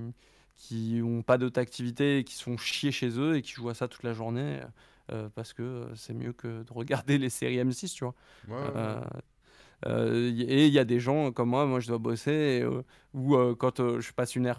qui 0.56 1.00
ont 1.04 1.22
pas 1.22 1.38
d'autre 1.38 1.60
activité 1.60 2.18
et 2.18 2.24
qui 2.24 2.34
sont 2.34 2.56
chiés 2.58 2.92
chez 2.92 3.18
eux 3.18 3.36
et 3.36 3.42
qui 3.42 3.52
jouent 3.52 3.70
à 3.70 3.74
ça 3.74 3.88
toute 3.88 4.02
la 4.02 4.12
journée 4.12 4.60
parce 5.34 5.52
que 5.52 5.62
euh, 5.62 5.94
c'est 5.94 6.14
mieux 6.14 6.32
que 6.32 6.62
de 6.62 6.72
regarder 6.72 7.18
les 7.18 7.30
séries 7.30 7.58
M6, 7.58 7.92
tu 7.94 8.04
vois. 8.04 8.14
Ouais, 8.48 8.54
ouais, 8.54 8.60
ouais. 8.60 8.72
Euh, 8.76 9.00
euh, 9.86 10.32
et 10.36 10.66
il 10.66 10.72
y 10.72 10.78
a 10.78 10.84
des 10.84 10.98
gens 10.98 11.30
comme 11.30 11.50
moi, 11.50 11.64
moi 11.66 11.78
je 11.80 11.86
dois 11.86 11.98
bosser, 11.98 12.32
et, 12.32 12.62
euh, 12.62 12.82
ou 13.14 13.36
euh, 13.36 13.54
quand 13.54 13.78
euh, 13.80 14.00
je 14.00 14.12
passe 14.12 14.34
une, 14.34 14.52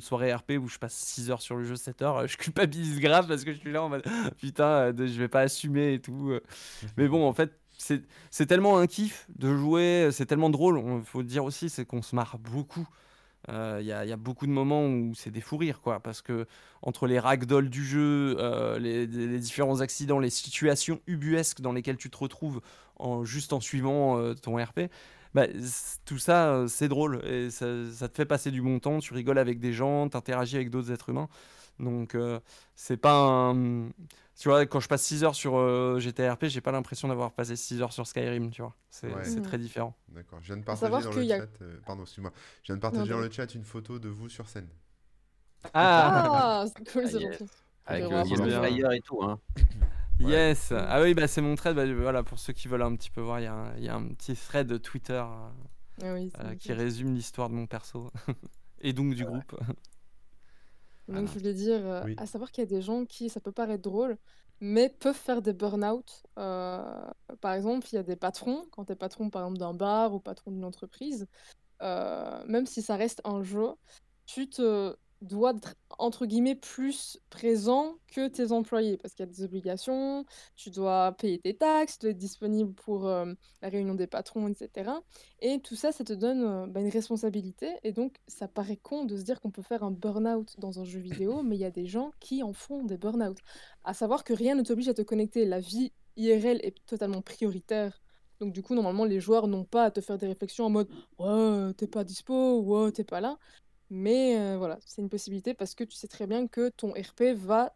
soirée 0.00 0.34
RP 0.34 0.52
où 0.60 0.68
je 0.68 0.78
passe 0.78 0.94
6 0.94 1.30
heures 1.30 1.40
sur 1.40 1.56
le 1.56 1.64
jeu, 1.64 1.76
7 1.76 2.02
heures, 2.02 2.18
euh, 2.18 2.26
je 2.26 2.36
culpabilise 2.36 3.00
grave 3.00 3.26
parce 3.26 3.44
que 3.44 3.52
je 3.52 3.58
suis 3.58 3.72
là 3.72 3.82
en 3.82 3.88
mode 3.88 4.04
putain, 4.38 4.64
euh, 4.64 4.92
de- 4.92 5.06
je 5.06 5.18
vais 5.18 5.28
pas 5.28 5.40
assumer 5.40 5.94
et 5.94 6.00
tout. 6.00 6.30
euh. 6.30 6.42
Mais 6.98 7.08
bon, 7.08 7.26
en 7.26 7.32
fait, 7.32 7.58
c'est 7.78 8.46
tellement 8.46 8.78
un 8.78 8.86
kiff 8.86 9.26
de 9.38 9.54
jouer, 9.56 10.08
c'est 10.12 10.26
tellement 10.26 10.50
drôle. 10.50 10.82
Il 10.98 11.04
faut 11.04 11.22
dire 11.22 11.44
aussi, 11.44 11.68
c'est 11.68 11.84
qu'on 11.84 12.02
se 12.02 12.14
marre 12.14 12.38
beaucoup. 12.38 12.86
Euh, 13.48 13.78
Il 13.80 13.86
y, 13.86 13.92
a- 13.92 14.04
il 14.04 14.08
y 14.08 14.12
a 14.12 14.16
beaucoup 14.16 14.46
de 14.46 14.50
moments 14.52 14.86
où 14.86 15.12
c'est 15.14 15.30
des 15.30 15.40
fous 15.40 15.56
rires, 15.56 15.80
quoi, 15.80 16.00
parce 16.00 16.22
que 16.22 16.46
entre 16.82 17.06
les 17.06 17.18
ragdolls 17.18 17.70
du 17.70 17.84
jeu, 17.84 18.36
euh, 18.38 18.78
les, 18.78 19.06
différents 19.38 19.80
accidents, 19.80 20.18
les 20.18 20.30
situations 20.30 21.00
ubuesques 21.06 21.60
dans 21.60 21.72
lesquelles 21.72 21.96
tu 21.96 22.10
te 22.10 22.16
retrouves 22.18 22.60
en, 22.98 23.24
juste 23.24 23.52
en 23.52 23.60
suivant 23.60 24.18
euh, 24.18 24.34
ton 24.34 24.56
RP, 24.62 24.90
bah, 25.34 25.46
tout 26.04 26.18
ça, 26.18 26.48
euh, 26.54 26.66
c'est 26.68 26.88
drôle 26.88 27.22
et 27.26 27.50
ça, 27.50 27.66
ça 27.92 28.08
te 28.08 28.16
fait 28.16 28.24
passer 28.26 28.50
du 28.50 28.62
bon 28.62 28.78
temps. 28.80 28.98
Tu 29.00 29.12
rigoles 29.14 29.38
avec 29.38 29.60
des 29.60 29.72
gens, 29.72 30.08
t'interagis 30.08 30.56
avec 30.56 30.70
d'autres 30.70 30.90
êtres 30.92 31.10
humains. 31.10 31.28
Donc, 31.78 32.14
euh, 32.14 32.40
c'est 32.74 32.96
pas 32.96 33.12
un. 33.52 33.88
Tu 34.38 34.48
vois, 34.48 34.66
quand 34.66 34.80
je 34.80 34.88
passe 34.88 35.02
6 35.02 35.24
heures 35.24 35.34
sur 35.34 35.56
euh, 35.56 35.98
GTRP, 35.98 36.46
j'ai 36.46 36.60
pas 36.60 36.70
l'impression 36.72 37.08
d'avoir 37.08 37.32
passé 37.32 37.56
6 37.56 37.80
heures 37.80 37.92
sur 37.92 38.06
Skyrim, 38.06 38.50
tu 38.50 38.60
vois. 38.60 38.74
C'est 38.90 39.12
Ouais. 39.12 39.28
Mhm. 39.30 39.42
très 39.42 39.56
différent. 39.58 39.96
D'accord. 40.08 40.38
Je 40.42 40.46
viens 40.48 40.58
de 40.58 40.64
partager 40.64 40.90
dans 40.92 41.10
le 41.12 41.32
a- 41.32 41.38
chat. 41.38 41.48
euh, 41.62 41.78
Pardon, 41.86 42.02
excuse-moi. 42.02 42.32
Je 42.62 42.66
viens 42.66 42.76
de 42.76 42.80
partager 42.80 43.04
Non, 43.04 43.16
dans 43.16 43.20
non. 43.22 43.26
le 43.26 43.30
chat 43.32 43.54
une 43.54 43.64
photo 43.64 43.98
de 43.98 44.08
vous 44.10 44.28
sur 44.28 44.46
scène. 44.48 44.68
Ah, 45.72 46.62
Ah, 46.62 46.64
c'est 46.76 46.92
cool, 46.92 47.02
Ah, 47.06 47.08
c'est 47.10 47.18
yes. 47.20 47.38
gentil. 47.38 47.50
Avec 47.86 48.04
le 48.10 48.94
et 48.94 49.00
tout. 49.00 49.22
Hein. 49.22 49.40
Ouais. 50.18 50.30
yes. 50.30 50.72
Ah 50.72 51.02
oui, 51.02 51.12
bah, 51.12 51.28
c'est 51.28 51.42
mon 51.42 51.54
thread. 51.56 51.76
Bah, 51.76 51.84
voilà, 51.94 52.22
pour 52.22 52.38
ceux 52.38 52.54
qui 52.54 52.68
veulent 52.68 52.80
un 52.82 52.96
petit 52.96 53.10
peu 53.10 53.20
voir, 53.20 53.38
il 53.40 53.42
y, 53.44 53.46
a 53.46 53.52
un- 53.54 53.76
il 53.76 53.84
y 53.84 53.88
a 53.90 53.94
un 53.94 54.08
petit 54.08 54.34
thread 54.34 54.66
de 54.66 54.78
Twitter 54.78 55.12
euh, 55.22 55.48
Ah 56.02 56.14
oui, 56.14 56.32
euh, 56.40 56.54
qui 56.56 56.72
résume 56.72 57.14
l'histoire 57.14 57.50
de 57.50 57.54
mon 57.54 57.66
perso. 57.66 58.10
Et 58.80 58.92
donc 58.94 59.12
du 59.14 59.24
groupe. 59.26 59.54
Donc, 61.08 61.26
Voilà. 61.26 61.28
je 61.28 61.38
voulais 61.38 61.54
dire, 61.54 61.86
euh, 61.86 62.02
Oui. 62.04 62.14
à 62.16 62.26
savoir 62.26 62.50
qu'il 62.50 62.62
y 62.62 62.66
a 62.66 62.70
des 62.70 62.82
gens 62.82 63.04
qui, 63.04 63.28
ça 63.28 63.40
peut 63.40 63.52
paraître 63.52 63.82
drôle, 63.82 64.18
mais 64.60 64.88
peuvent 64.88 65.14
faire 65.16 65.42
des 65.42 65.52
burn-out. 65.52 66.24
Euh, 66.38 67.10
par 67.40 67.52
exemple, 67.54 67.86
il 67.92 67.96
y 67.96 67.98
a 67.98 68.02
des 68.02 68.16
patrons, 68.16 68.64
quand 68.72 68.86
tu 68.86 68.92
es 68.92 68.96
patron, 68.96 69.30
par 69.30 69.42
exemple, 69.42 69.58
d'un 69.58 69.74
bar 69.74 70.14
ou 70.14 70.20
patron 70.20 70.50
d'une 70.50 70.64
entreprise, 70.64 71.26
euh, 71.82 72.44
même 72.46 72.66
si 72.66 72.82
ça 72.82 72.96
reste 72.96 73.20
un 73.24 73.42
jeu, 73.42 73.68
tu 74.26 74.48
te 74.48 74.96
dois 75.22 75.52
être, 75.56 75.74
entre 75.98 76.26
guillemets, 76.26 76.54
plus 76.54 77.18
présent 77.30 77.96
que 78.08 78.28
tes 78.28 78.52
employés, 78.52 78.96
parce 78.96 79.14
qu'il 79.14 79.24
y 79.24 79.28
a 79.28 79.32
des 79.32 79.42
obligations, 79.42 80.24
tu 80.56 80.70
dois 80.70 81.12
payer 81.12 81.38
tes 81.38 81.54
taxes, 81.54 81.98
tu 81.98 82.06
dois 82.06 82.10
être 82.10 82.18
disponible 82.18 82.74
pour 82.74 83.06
euh, 83.06 83.32
la 83.62 83.68
réunion 83.68 83.94
des 83.94 84.06
patrons, 84.06 84.48
etc. 84.48 84.90
Et 85.40 85.60
tout 85.60 85.76
ça, 85.76 85.92
ça 85.92 86.04
te 86.04 86.12
donne 86.12 86.44
euh, 86.44 86.66
bah, 86.66 86.80
une 86.80 86.88
responsabilité. 86.88 87.68
Et 87.82 87.92
donc, 87.92 88.16
ça 88.28 88.48
paraît 88.48 88.76
con 88.76 89.04
de 89.04 89.16
se 89.16 89.22
dire 89.22 89.40
qu'on 89.40 89.50
peut 89.50 89.62
faire 89.62 89.82
un 89.82 89.90
burn-out 89.90 90.56
dans 90.58 90.80
un 90.80 90.84
jeu 90.84 91.00
vidéo, 91.00 91.42
mais 91.42 91.56
il 91.56 91.60
y 91.60 91.64
a 91.64 91.70
des 91.70 91.86
gens 91.86 92.12
qui 92.20 92.42
en 92.42 92.52
font 92.52 92.84
des 92.84 92.96
burn-out. 92.96 93.38
À 93.84 93.94
savoir 93.94 94.24
que 94.24 94.32
rien 94.32 94.54
ne 94.54 94.62
t'oblige 94.62 94.88
à 94.88 94.94
te 94.94 95.02
connecter. 95.02 95.44
La 95.44 95.60
vie 95.60 95.92
IRL 96.16 96.60
est 96.62 96.84
totalement 96.86 97.22
prioritaire. 97.22 98.00
Donc, 98.40 98.52
du 98.52 98.62
coup, 98.62 98.74
normalement, 98.74 99.04
les 99.04 99.20
joueurs 99.20 99.48
n'ont 99.48 99.64
pas 99.64 99.84
à 99.84 99.90
te 99.90 100.00
faire 100.00 100.18
des 100.18 100.26
réflexions 100.26 100.66
en 100.66 100.70
mode 100.70 100.88
Ouais, 101.18 101.72
t'es 101.74 101.86
pas 101.86 102.04
dispo, 102.04 102.60
ouais, 102.60 102.92
t'es 102.92 103.04
pas 103.04 103.20
là. 103.20 103.38
Mais 103.90 104.38
euh, 104.38 104.56
voilà, 104.58 104.78
c'est 104.84 105.02
une 105.02 105.08
possibilité 105.08 105.54
parce 105.54 105.74
que 105.74 105.84
tu 105.84 105.96
sais 105.96 106.08
très 106.08 106.26
bien 106.26 106.46
que 106.48 106.68
ton 106.70 106.92
RP 106.92 107.34
va 107.34 107.74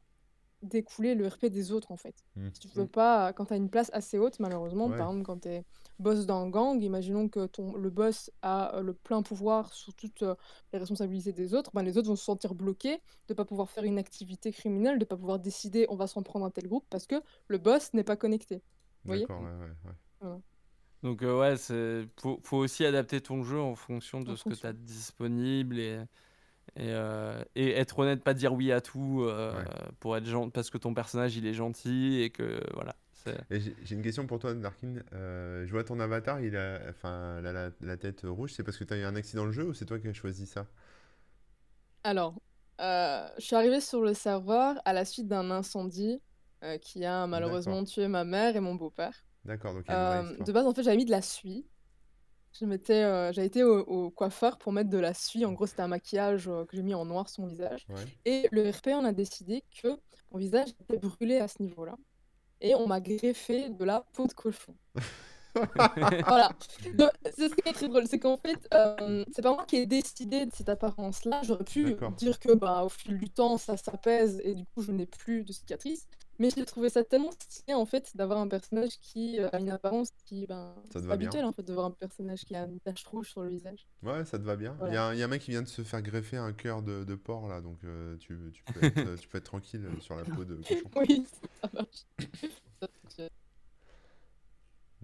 découler 0.63 1.15
le 1.15 1.27
RP 1.27 1.47
des 1.47 1.73
autres 1.73 1.91
en 1.91 1.97
fait. 1.97 2.25
Mm. 2.37 2.49
Si 2.53 2.61
tu 2.61 2.69
veux 2.69 2.87
pas, 2.87 3.33
quand 3.33 3.47
tu 3.47 3.55
as 3.55 3.57
une 3.57 3.71
place 3.71 3.91
assez 3.95 4.19
haute, 4.19 4.39
malheureusement, 4.41 4.87
Ouais. 4.87 4.99
par 4.99 5.09
exemple, 5.09 5.25
quand 5.25 5.41
tu 5.43 5.49
es 5.49 5.65
boss 5.99 6.27
d'un 6.27 6.49
gang, 6.51 6.83
imaginons 6.83 7.29
que 7.29 7.47
ton, 7.47 7.75
le 7.77 7.91
boss 7.91 8.31
a 8.43 8.77
euh, 8.77 8.83
le 8.83 8.93
plein 8.93 9.23
pouvoir 9.23 9.73
sur 9.73 9.95
toutes 9.95 10.23
euh, 10.23 10.35
les 10.73 10.79
responsabilités 10.79 11.33
des 11.33 11.55
autres, 11.55 11.71
ben, 11.73 11.83
les 11.83 11.97
autres 11.97 12.09
vont 12.09 12.17
se 12.17 12.25
sentir 12.25 12.55
bloqués 12.55 13.01
de 13.29 13.35
pas 13.35 13.45
pouvoir 13.45 13.71
faire 13.71 13.85
une 13.85 13.99
activité 13.99 14.53
criminelle, 14.53 14.99
de 14.99 15.05
pas 15.05 15.17
pouvoir 15.17 15.39
décider 15.39 15.87
on 15.89 15.97
va 15.97 16.07
s'en 16.07 16.23
prendre 16.23 16.45
un 16.45 16.51
tel 16.51 16.69
groupe 16.69 16.85
parce 16.91 17.07
que 17.07 17.23
le 17.49 17.59
boss 17.59 17.95
n'est 17.95 18.05
pas 18.05 18.17
connecté. 18.17 18.57
Vous 19.05 19.09
voyez? 19.13 19.27
Ouais, 19.27 20.29
ouais. 20.29 20.41
Donc 21.03 21.23
euh, 21.23 21.39
ouais, 21.39 21.57
c'est 21.57 22.07
faut, 22.21 22.41
faut 22.45 22.59
aussi 22.59 22.85
adapter 22.85 23.21
ton 23.21 23.43
jeu 23.43 23.59
en 23.61 23.75
fonction 23.75 24.21
de 24.21 24.33
En 24.33 24.37
ce 24.37 24.45
que 24.45 24.55
tu 24.55 24.67
as 24.67 24.73
disponible 24.75 25.79
et, 25.79 25.95
et, 26.77 26.93
euh, 26.93 27.43
et 27.57 27.71
être 27.73 27.99
honnête, 28.01 28.23
pas 28.25 28.35
dire 28.35 28.55
oui 28.55 28.73
à 28.73 28.81
tout 28.81 29.23
euh, 29.25 29.53
Ouais. 29.53 29.65
pour 30.01 30.17
être 30.17 30.27
gentil 30.27 30.53
parce 30.53 30.71
que 30.71 30.79
ton 30.79 30.95
personnage 30.95 31.37
il 31.37 31.47
est 31.47 31.55
gentil 31.55 32.21
et 32.23 32.31
que 32.31 32.61
voilà. 32.75 32.97
j'ai 33.51 33.95
une 33.95 34.03
question 34.03 34.27
pour 34.27 34.39
toi, 34.39 34.55
Darkin. 34.55 35.03
Euh, 35.13 35.67
je 35.67 35.71
vois 35.73 35.85
ton 35.85 36.01
avatar, 36.01 36.41
il 36.41 36.57
a, 36.57 36.81
enfin, 36.89 37.41
la, 37.43 37.53
la, 37.53 37.71
la 37.81 37.97
tête 37.97 38.23
rouge. 38.25 38.53
C'est 38.53 38.63
parce 38.65 38.77
que 38.79 38.85
tu 38.85 38.95
as 38.95 38.99
eu 38.99 39.05
un 39.05 39.15
accident 39.17 39.43
dans 39.43 39.47
le 39.47 39.53
jeu 39.53 39.67
ou 39.69 39.75
c'est 39.75 39.85
toi 39.87 39.99
qui 39.99 40.09
as 40.09 40.13
choisi 40.13 40.47
ça? 40.47 40.67
Alors, 42.05 42.35
euh, 42.81 43.29
je 43.39 43.45
suis 43.45 43.57
arrivée 43.57 43.81
sur 43.81 44.01
le 44.03 44.15
serveur 44.15 44.81
à 44.85 44.93
la 44.93 45.05
suite 45.05 45.29
d'un 45.29 45.51
incendie 45.51 46.23
euh, 46.65 46.79
qui 46.79 47.05
a 47.05 47.27
malheureusement 47.27 47.85
tué 47.85 48.09
ma 48.09 48.25
mère 48.25 48.57
et 48.57 48.61
mon 48.61 48.75
beau-père. 48.75 49.25
D'accord, 49.45 49.75
donc 49.75 49.85
il 49.89 49.91
y 49.91 49.95
a 49.95 49.97
une 49.97 50.05
vraie 50.05 50.19
Euh, 50.19 50.23
histoire. 50.31 50.47
de 50.47 50.53
base, 50.53 50.67
en 50.67 50.75
fait, 50.75 50.83
j'avais 50.83 50.97
mis 50.97 51.05
de 51.05 51.11
la 51.11 51.23
suie. 51.23 51.67
Je 52.53 52.65
m'étais, 52.65 53.05
euh, 53.05 53.33
j'avais 53.33 53.47
été 53.47 53.63
au, 53.63 53.79
au 53.81 54.11
coiffeur 54.11 54.59
pour 54.59 54.73
mettre 54.73 54.91
de 54.91 54.99
la 54.99 55.15
suie. 55.15 55.45
En 55.45 55.53
gros, 55.53 55.67
c'était 55.67 55.83
un 55.83 55.89
maquillage 55.89 56.49
euh, 56.49 56.65
que 56.67 56.77
j'ai 56.77 56.83
mis 56.83 56.95
en 56.95 57.05
noir 57.05 57.29
sur 57.29 57.43
mon 57.45 57.49
visage. 57.49 57.87
Ouais. 57.89 58.05
Et 58.25 58.49
le 58.51 58.69
RP, 58.69 58.89
on 58.89 59.05
a 59.05 59.13
décidé 59.13 59.65
que 59.83 59.89
mon 60.33 60.39
visage 60.39 60.69
était 60.81 60.99
brûlé 60.99 61.39
à 61.39 61.49
ce 61.49 61.63
niveau-là. 61.63 61.97
Et 62.61 62.75
on 62.75 62.87
m'a 62.87 63.01
greffé 63.01 63.71
de 63.71 63.85
la 63.85 64.05
peau 64.13 64.27
de 64.27 64.33
cochon. 64.33 64.75
Voilà. 66.29 66.53
C'est 67.37 67.49
ce 67.49 67.55
qui 67.57 67.69
est 67.69 67.73
très 67.73 67.89
drôle, 67.89 68.07
c'est 68.07 68.21
qu'en 68.21 68.37
fait, 68.39 68.69
euh, 68.73 69.25
c'est 69.33 69.43
pas 69.43 69.53
moi 69.53 69.65
qui 69.67 69.77
ai 69.79 69.87
décidé 69.87 70.47
de 70.47 70.53
cette 70.55 70.69
apparence-là. 70.69 71.41
J'aurais 71.43 71.65
pu 71.65 71.97
dire 72.17 72.39
que 72.39 72.55
bah, 72.55 72.85
au 72.85 72.89
fil 72.89 73.19
du 73.19 73.29
temps, 73.31 73.59
ça 73.59 73.77
s'apaise 73.77 74.41
et 74.45 74.55
du 74.55 74.65
coup, 74.65 74.83
je 74.83 74.93
n'ai 74.93 75.07
plus 75.07 75.43
de 75.43 75.53
cicatrices. 75.53 76.07
Mais 76.41 76.49
j'ai 76.51 76.65
trouvé 76.65 76.89
ça 76.89 77.05
tellement 77.05 77.31
stylé 77.33 77.75
en 77.75 77.85
fait 77.85 78.17
d'avoir 78.17 78.39
un 78.41 78.49
personnage 78.49 78.99
qui 79.01 79.39
euh, 79.39 79.49
a 79.53 79.61
une 79.61 79.71
apparence 79.71 80.11
qui, 80.25 80.47
ben, 80.47 80.75
Ça 80.91 81.01
te 81.01 81.17
bien. 81.17 81.47
en 81.47 81.53
fait 81.53 81.63
de 81.63 81.73
voir 81.75 81.85
un 81.87 81.91
personnage 81.91 82.45
qui 82.47 82.57
a 82.57 82.65
une 82.65 82.81
tache 82.81 83.05
rouge 83.05 83.29
sur 83.31 83.43
le 83.43 83.51
visage. 83.51 83.87
Ouais, 84.03 84.25
ça 84.25 84.39
te 84.39 84.45
va 84.45 84.57
bien. 84.57 84.73
Il 84.81 84.87
y, 84.87 84.91
Voilà. 84.91 85.15
y 85.15 85.23
a 85.23 85.25
un 85.27 85.29
mec 85.29 85.43
qui 85.43 85.51
vient 85.51 85.61
de 85.63 85.69
se 85.69 85.83
faire 85.83 86.01
greffer 86.01 86.39
un 86.39 86.55
cœur 86.55 86.83
de, 86.83 87.05
de 87.05 87.15
porc 87.15 87.47
là, 87.47 87.61
donc 87.61 87.79
euh, 87.85 88.17
tu, 88.17 88.39
tu 88.55 88.65
peux 88.73 88.85
être, 88.87 88.97
euh, 89.07 89.17
tu 89.17 89.29
peux 89.29 89.37
être 89.39 89.45
tranquille 89.45 89.87
sur 90.01 90.17
la 90.17 90.25
peau 90.25 90.45
de 90.45 90.57
cochon. 90.57 90.91
Oui, 90.97 91.25
ça 91.63 91.71
marche. 91.75 92.05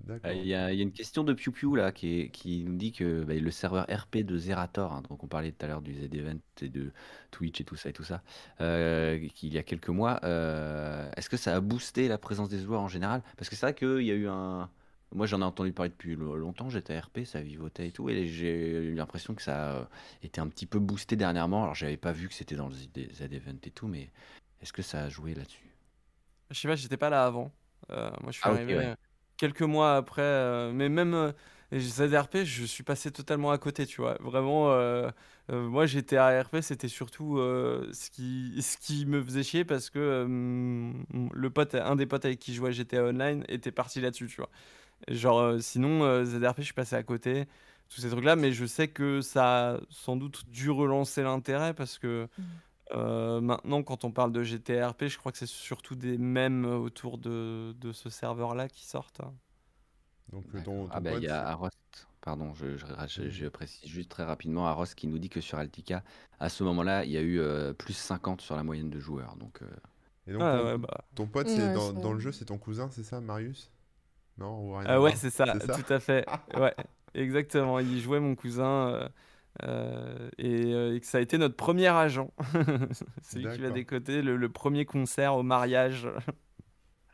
D'accord. 0.06 0.30
Euh, 0.30 0.34
Il 0.34 0.46
y, 0.46 0.54
a 0.54 0.72
il 0.72 0.78
y 0.78 0.80
a 0.80 0.82
une 0.82 0.92
question 0.92 1.24
de 1.24 1.32
Piu 1.34 1.52
Piu 1.52 1.76
là 1.76 1.92
qui, 1.92 2.20
est- 2.20 2.30
qui 2.30 2.64
nous 2.64 2.76
dit 2.76 2.92
que 2.92 3.22
bah, 3.24 3.34
le 3.34 3.50
serveur 3.50 3.86
RP 3.90 4.24
de 4.24 4.36
Zerator, 4.38 4.92
hein, 4.92 5.02
donc 5.08 5.22
on 5.22 5.28
parlait 5.28 5.52
tout 5.52 5.64
à 5.64 5.68
l'heure 5.68 5.82
du 5.82 5.94
Z-Event 5.94 6.38
et 6.62 6.68
de 6.68 6.92
Twitch 7.30 7.60
et 7.60 7.64
tout 7.64 7.76
ça 7.76 7.90
et 7.90 7.92
tout 7.92 8.04
ça, 8.04 8.22
euh, 8.60 9.28
qu'il 9.34 9.52
y 9.52 9.58
a 9.58 9.62
quelques 9.62 9.88
mois, 9.88 10.20
euh, 10.24 11.10
est-ce 11.16 11.28
que 11.28 11.36
ça 11.36 11.54
a 11.56 11.60
boosté 11.60 12.08
la 12.08 12.18
présence 12.18 12.48
des 12.48 12.58
joueurs 12.58 12.80
en 12.80 12.88
général? 12.88 13.22
Parce 13.36 13.48
que 13.50 13.56
c'est 13.56 13.66
vrai 13.66 13.74
qu'il 13.74 14.02
y 14.06 14.10
a 14.10 14.14
eu 14.14 14.28
un. 14.28 14.70
Moi 15.14 15.26
j'en 15.26 15.40
ai 15.40 15.44
entendu 15.44 15.72
parler 15.72 15.90
depuis 15.90 16.16
lo- 16.16 16.36
longtemps, 16.36 16.68
j'étais 16.68 16.98
RP, 16.98 17.24
ça 17.24 17.40
vivotait 17.40 17.88
et 17.88 17.92
tout, 17.92 18.08
et 18.10 18.26
j'ai 18.26 18.50
eu 18.90 18.94
l'impression 18.94 19.34
que 19.34 19.42
ça 19.42 19.80
a 19.82 19.88
été 20.22 20.40
un 20.40 20.48
petit 20.48 20.66
peu 20.66 20.78
boosté 20.80 21.14
dernièrement. 21.16 21.62
Alors 21.62 21.74
j'avais 21.76 21.96
pas 21.96 22.12
vu 22.12 22.28
que 22.28 22.34
c'était 22.34 22.56
dans 22.56 22.68
le 22.68 22.74
Z-Event 22.74 23.56
et 23.64 23.70
tout, 23.70 23.86
mais 23.86 24.10
est-ce 24.62 24.72
que 24.72 24.82
ça 24.82 25.04
a 25.04 25.08
joué 25.08 25.34
là-dessus? 25.34 25.76
Je 26.50 26.58
sais 26.60 26.68
pas, 26.68 26.76
j'étais 26.76 26.96
pas 26.96 27.10
là 27.10 27.24
avant. 27.26 27.52
Euh, 27.90 28.10
moi, 28.22 28.32
je 28.32 28.38
suis 28.38 28.48
Ah, 28.48 28.50
arrivé 28.50 28.76
ouais. 28.76 28.96
Quelques 29.36 29.62
mois 29.62 29.96
après. 29.96 30.22
euh, 30.22 30.72
mais 30.72 30.88
même 30.88 31.14
euh, 31.14 31.32
ZRP, 31.74 32.44
je 32.44 32.64
suis 32.64 32.82
passé 32.84 33.10
totalement 33.10 33.50
à 33.50 33.58
côté, 33.58 33.86
tu 33.86 34.00
vois. 34.00 34.16
Vraiment, 34.20 34.70
euh, 34.72 35.10
euh, 35.50 35.68
moi, 35.68 35.86
j'étais 35.86 36.16
à 36.16 36.40
RP, 36.42 36.60
c'était 36.62 36.88
surtout 36.88 37.38
ce 37.38 38.10
qui, 38.10 39.06
me 39.06 39.22
faisait 39.22 39.42
chier 39.42 39.64
parce 39.64 39.90
que 39.90 39.98
euh, 39.98 40.24
m- 40.24 41.04
le 41.32 41.50
pote, 41.50 41.74
un 41.74 41.96
des 41.96 42.06
potes 42.06 42.24
avec 42.24 42.38
qui 42.38 42.52
je 42.52 42.58
jouais 42.58 42.72
GTA 42.72 43.04
Online 43.04 43.44
était 43.48 43.72
parti 43.72 44.00
là-dessus, 44.00 44.26
tu 44.28 44.36
vois. 44.36 44.50
Genre, 45.08 45.60
sinon, 45.60 46.04
euh, 46.04 46.24
ZRP, 46.24 46.58
je 46.60 46.64
suis 46.66 46.74
passé 46.74 46.96
à 46.96 47.02
côté, 47.02 47.46
tous 47.88 48.00
ces 48.00 48.10
trucs-là, 48.10 48.36
mais 48.36 48.52
je 48.52 48.66
sais 48.66 48.88
que 48.88 49.20
ça 49.20 49.74
a 49.76 49.80
sans 49.90 50.16
doute 50.16 50.44
dû 50.50 50.70
relancer 50.70 51.22
l'intérêt 51.22 51.74
parce 51.74 51.98
que. 51.98 52.28
Mhm. 52.38 52.46
Euh, 52.92 53.40
maintenant, 53.40 53.82
quand 53.82 54.04
on 54.04 54.12
parle 54.12 54.32
de 54.32 54.42
GTRP, 54.42 55.08
je 55.08 55.18
crois 55.18 55.32
que 55.32 55.38
c'est 55.38 55.46
surtout 55.46 55.96
des 55.96 56.18
mèmes 56.18 56.64
autour 56.64 57.18
de, 57.18 57.74
de 57.80 57.92
ce 57.92 58.10
serveur-là 58.10 58.68
qui 58.68 58.84
sortent. 58.86 59.20
hein. 59.20 59.34
Donc 60.32 60.44
Ah 60.90 61.00
bah 61.00 61.14
il 61.14 61.22
y 61.22 61.28
a 61.28 61.46
Aros, 61.48 61.68
pardon, 62.20 62.52
je, 62.54 62.76
je, 62.76 62.86
je- 63.06 63.30
je 63.30 63.46
précise 63.46 63.88
juste 63.88 64.10
très 64.10 64.24
rapidement 64.24 64.66
Aros 64.66 64.86
qui 64.96 65.06
nous 65.06 65.18
dit 65.18 65.28
que 65.28 65.40
sur 65.40 65.58
Altica, 65.58 66.02
à 66.40 66.48
ce 66.48 66.64
moment-là, 66.64 67.04
il 67.04 67.10
y 67.12 67.16
a 67.16 67.20
eu 67.20 67.38
euh, 67.40 67.72
plus 67.72 67.92
50 67.94 68.40
sur 68.40 68.56
la 68.56 68.64
moyenne 68.64 68.90
de 68.90 68.98
joueurs. 69.00 69.36
Donc 69.36 69.62
euh, 69.62 69.66
et 70.26 70.32
donc, 70.32 70.42
Ah 70.42 70.56
ton, 70.56 70.64
ouais, 70.64 70.78
bah. 70.78 71.04
ton 71.14 71.26
pote, 71.28 71.48
Ouais, 71.48 71.70
dans, 71.70 71.92
le 72.12 72.18
jeu, 72.20 72.32
c'est 72.32 72.46
ton 72.46 72.58
cousin, 72.58 72.90
c'est 72.90 73.02
ça, 73.04 73.20
Marius? 73.20 73.70
Non 74.38 74.60
ou 74.60 74.76
rien 74.76 74.88
Ah 74.88 75.00
ouais, 75.00 75.14
c'est 75.16 75.30
ça, 75.30 75.46
C'est 75.52 75.60
ça? 75.60 75.82
tout 75.84 75.92
à 75.92 76.00
fait. 76.00 76.26
Ouais, 76.56 76.74
exactement. 77.14 77.78
Il 77.80 78.00
jouait 78.00 78.20
mon 78.20 78.34
cousin 78.34 79.08
euh, 79.62 80.28
euh, 80.38 80.92
et, 80.92 80.96
et 80.96 81.00
que 81.00 81.06
ça 81.06 81.18
a 81.18 81.20
été 81.20 81.38
notre 81.38 81.56
premier 81.56 81.88
agent. 81.88 82.32
c'est 83.22 83.38
lui 83.38 83.48
qui 83.50 83.60
va 83.60 83.70
décoter 83.70 84.22
le, 84.22 84.36
le 84.36 84.52
premier 84.52 84.84
concert 84.84 85.34
au 85.36 85.42
mariage 85.42 86.08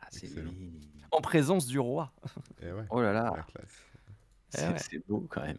ah, 0.01 0.07
c'est 0.11 0.29
en 1.11 1.21
présence 1.21 1.65
du 1.67 1.79
roi. 1.79 2.13
Et 2.61 2.71
ouais, 2.71 2.89
Oh 2.89 3.01
là 3.01 3.13
la 3.31 3.31
là, 3.31 3.43
classe. 3.47 3.91
c'est 4.49 4.69
ouais. 4.69 4.77
c'est 4.77 4.99
beau 5.07 5.27
quand 5.29 5.41
même. 5.41 5.57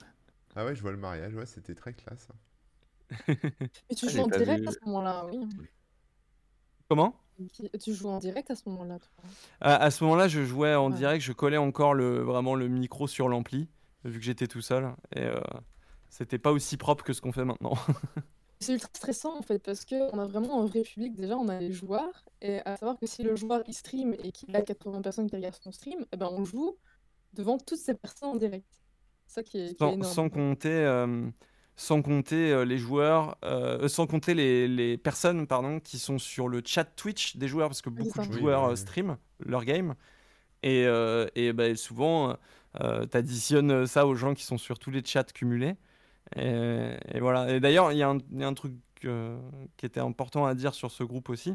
Ah 0.57 0.65
ouais, 0.65 0.75
je 0.75 0.83
vois 0.83 0.91
le 0.93 0.97
mariage, 0.99 1.35
ouais, 1.35 1.47
c'était 1.47 1.75
très 1.77 1.95
classe. 1.95 2.29
Mais 3.89 3.97
tu 3.97 4.07
Ah, 4.07 4.11
joues 4.11 4.21
j'ai 4.21 4.23
en 4.23 4.29
direct 4.29 4.67
vu. 4.67 4.69
à 4.69 4.73
ce 4.73 4.79
moment-là, 4.85 5.25
oui. 5.27 5.39
Comment? 6.89 7.15
Tu 7.81 7.95
joues 7.95 8.09
en 8.09 8.19
direct 8.19 8.51
à 8.51 8.55
ce 8.57 8.69
moment-là, 8.69 8.99
toi? 8.99 9.31
À, 9.61 9.77
à 9.77 9.91
ce 9.91 10.05
moment-là, 10.05 10.29
je 10.29 10.45
jouais 10.45 10.75
en 10.75 10.91
Ouais. 10.91 10.97
direct, 10.97 11.23
je 11.25 11.33
collais 11.33 11.57
encore 11.57 11.95
le, 11.95 12.19
vraiment 12.21 12.55
le 12.55 12.69
micro 12.69 13.07
sur 13.07 13.29
l'ampli, 13.29 13.69
vu 14.05 14.19
que 14.19 14.25
j'étais 14.25 14.47
tout 14.49 14.61
seul. 14.63 14.95
Et 15.17 15.23
euh, 15.23 15.41
c'était 16.17 16.39
pas 16.39 16.53
aussi 16.53 16.77
propre 16.77 17.03
que 17.05 17.13
ce 17.13 17.21
qu'on 17.21 17.33
fait 17.33 17.45
maintenant. 17.45 17.75
C'est 18.61 18.73
ultra 18.73 18.89
stressant 18.95 19.37
en 19.37 19.43
fait 19.43 19.59
parce 19.59 19.85
que 19.85 19.97
on 20.15 20.19
a 20.19 20.27
vraiment 20.27 20.63
un 20.63 20.67
vrai 20.67 20.83
public. 20.83 21.15
Déjà, 21.17 21.37
on 21.37 21.49
a 21.49 21.59
les 21.59 21.73
joueurs 21.73 22.25
et 22.41 22.61
à 22.65 22.77
savoir 22.77 22.99
que 22.99 23.07
si 23.07 23.23
le 23.23 23.35
joueur 23.37 23.63
il 23.67 23.75
stream 23.75 24.15
et 24.23 24.33
qu'il 24.33 24.55
a 24.57 24.63
80 24.63 25.03
personnes 25.03 25.29
qui 25.29 25.37
regardent 25.37 25.57
son 25.57 25.73
stream, 25.73 26.05
eh 26.13 26.17
ben 26.17 26.29
on 26.31 26.45
joue 26.45 26.79
devant 27.35 27.59
toutes 27.59 27.79
ces 27.81 27.95
personnes 27.95 28.31
en 28.31 28.37
direct. 28.37 28.83
C'est 29.27 29.35
ça 29.35 29.43
qui 29.43 29.59
est, 29.59 29.75
qui 29.75 29.87
est 29.89 29.91
Sans, 29.91 29.93
énorme. 29.93 30.15
sans 30.15 30.29
compter, 30.31 30.69
euh, 30.71 31.29
sans 31.77 32.01
compter 32.03 32.53
euh, 32.53 32.65
les 32.65 32.79
joueurs, 32.79 33.37
euh, 33.45 33.89
sans 33.89 34.07
compter 34.07 34.35
les, 34.35 34.69
les 34.69 34.97
personnes 34.99 35.47
pardon, 35.47 35.81
qui 35.81 35.99
sont 35.99 36.19
sur 36.19 36.49
le 36.49 36.63
chat 36.65 36.85
Twitch 36.85 37.37
des 37.37 37.49
joueurs, 37.49 37.69
parce 37.69 37.83
que 37.83 37.91
beaucoup 37.91 38.21
de 38.21 38.33
joueurs 38.33 38.65
oui, 38.65 38.71
oui. 38.71 38.77
stream 38.77 39.17
leur 39.41 39.65
game. 39.65 39.95
Et, 40.63 40.87
euh, 40.87 41.27
et 41.35 41.53
bah, 41.53 41.75
souvent, 41.77 42.37
tu 42.81 43.17
additionnes 43.17 43.87
ça 43.87 44.07
aux 44.07 44.15
gens 44.15 44.35
qui 44.35 44.45
sont 44.45 44.59
sur 44.59 44.79
tous 44.79 44.91
les 44.91 45.05
chats 45.05 45.25
cumulés. 45.25 45.77
Et, 46.37 47.21
voilà. 47.21 47.53
Et 47.55 47.61
d'ailleurs, 47.61 47.93
il 47.93 47.99
y, 47.99 48.03
a 48.03 48.09
un- 48.09 48.55
truc 48.55 48.75
euh, 49.05 49.39
qui 49.77 49.87
était 49.87 50.01
important 50.01 50.47
à 50.47 50.55
dire 50.55 50.75
sur 50.75 50.91
ce 50.91 51.05
groupe 51.05 51.29
aussi. 51.29 51.55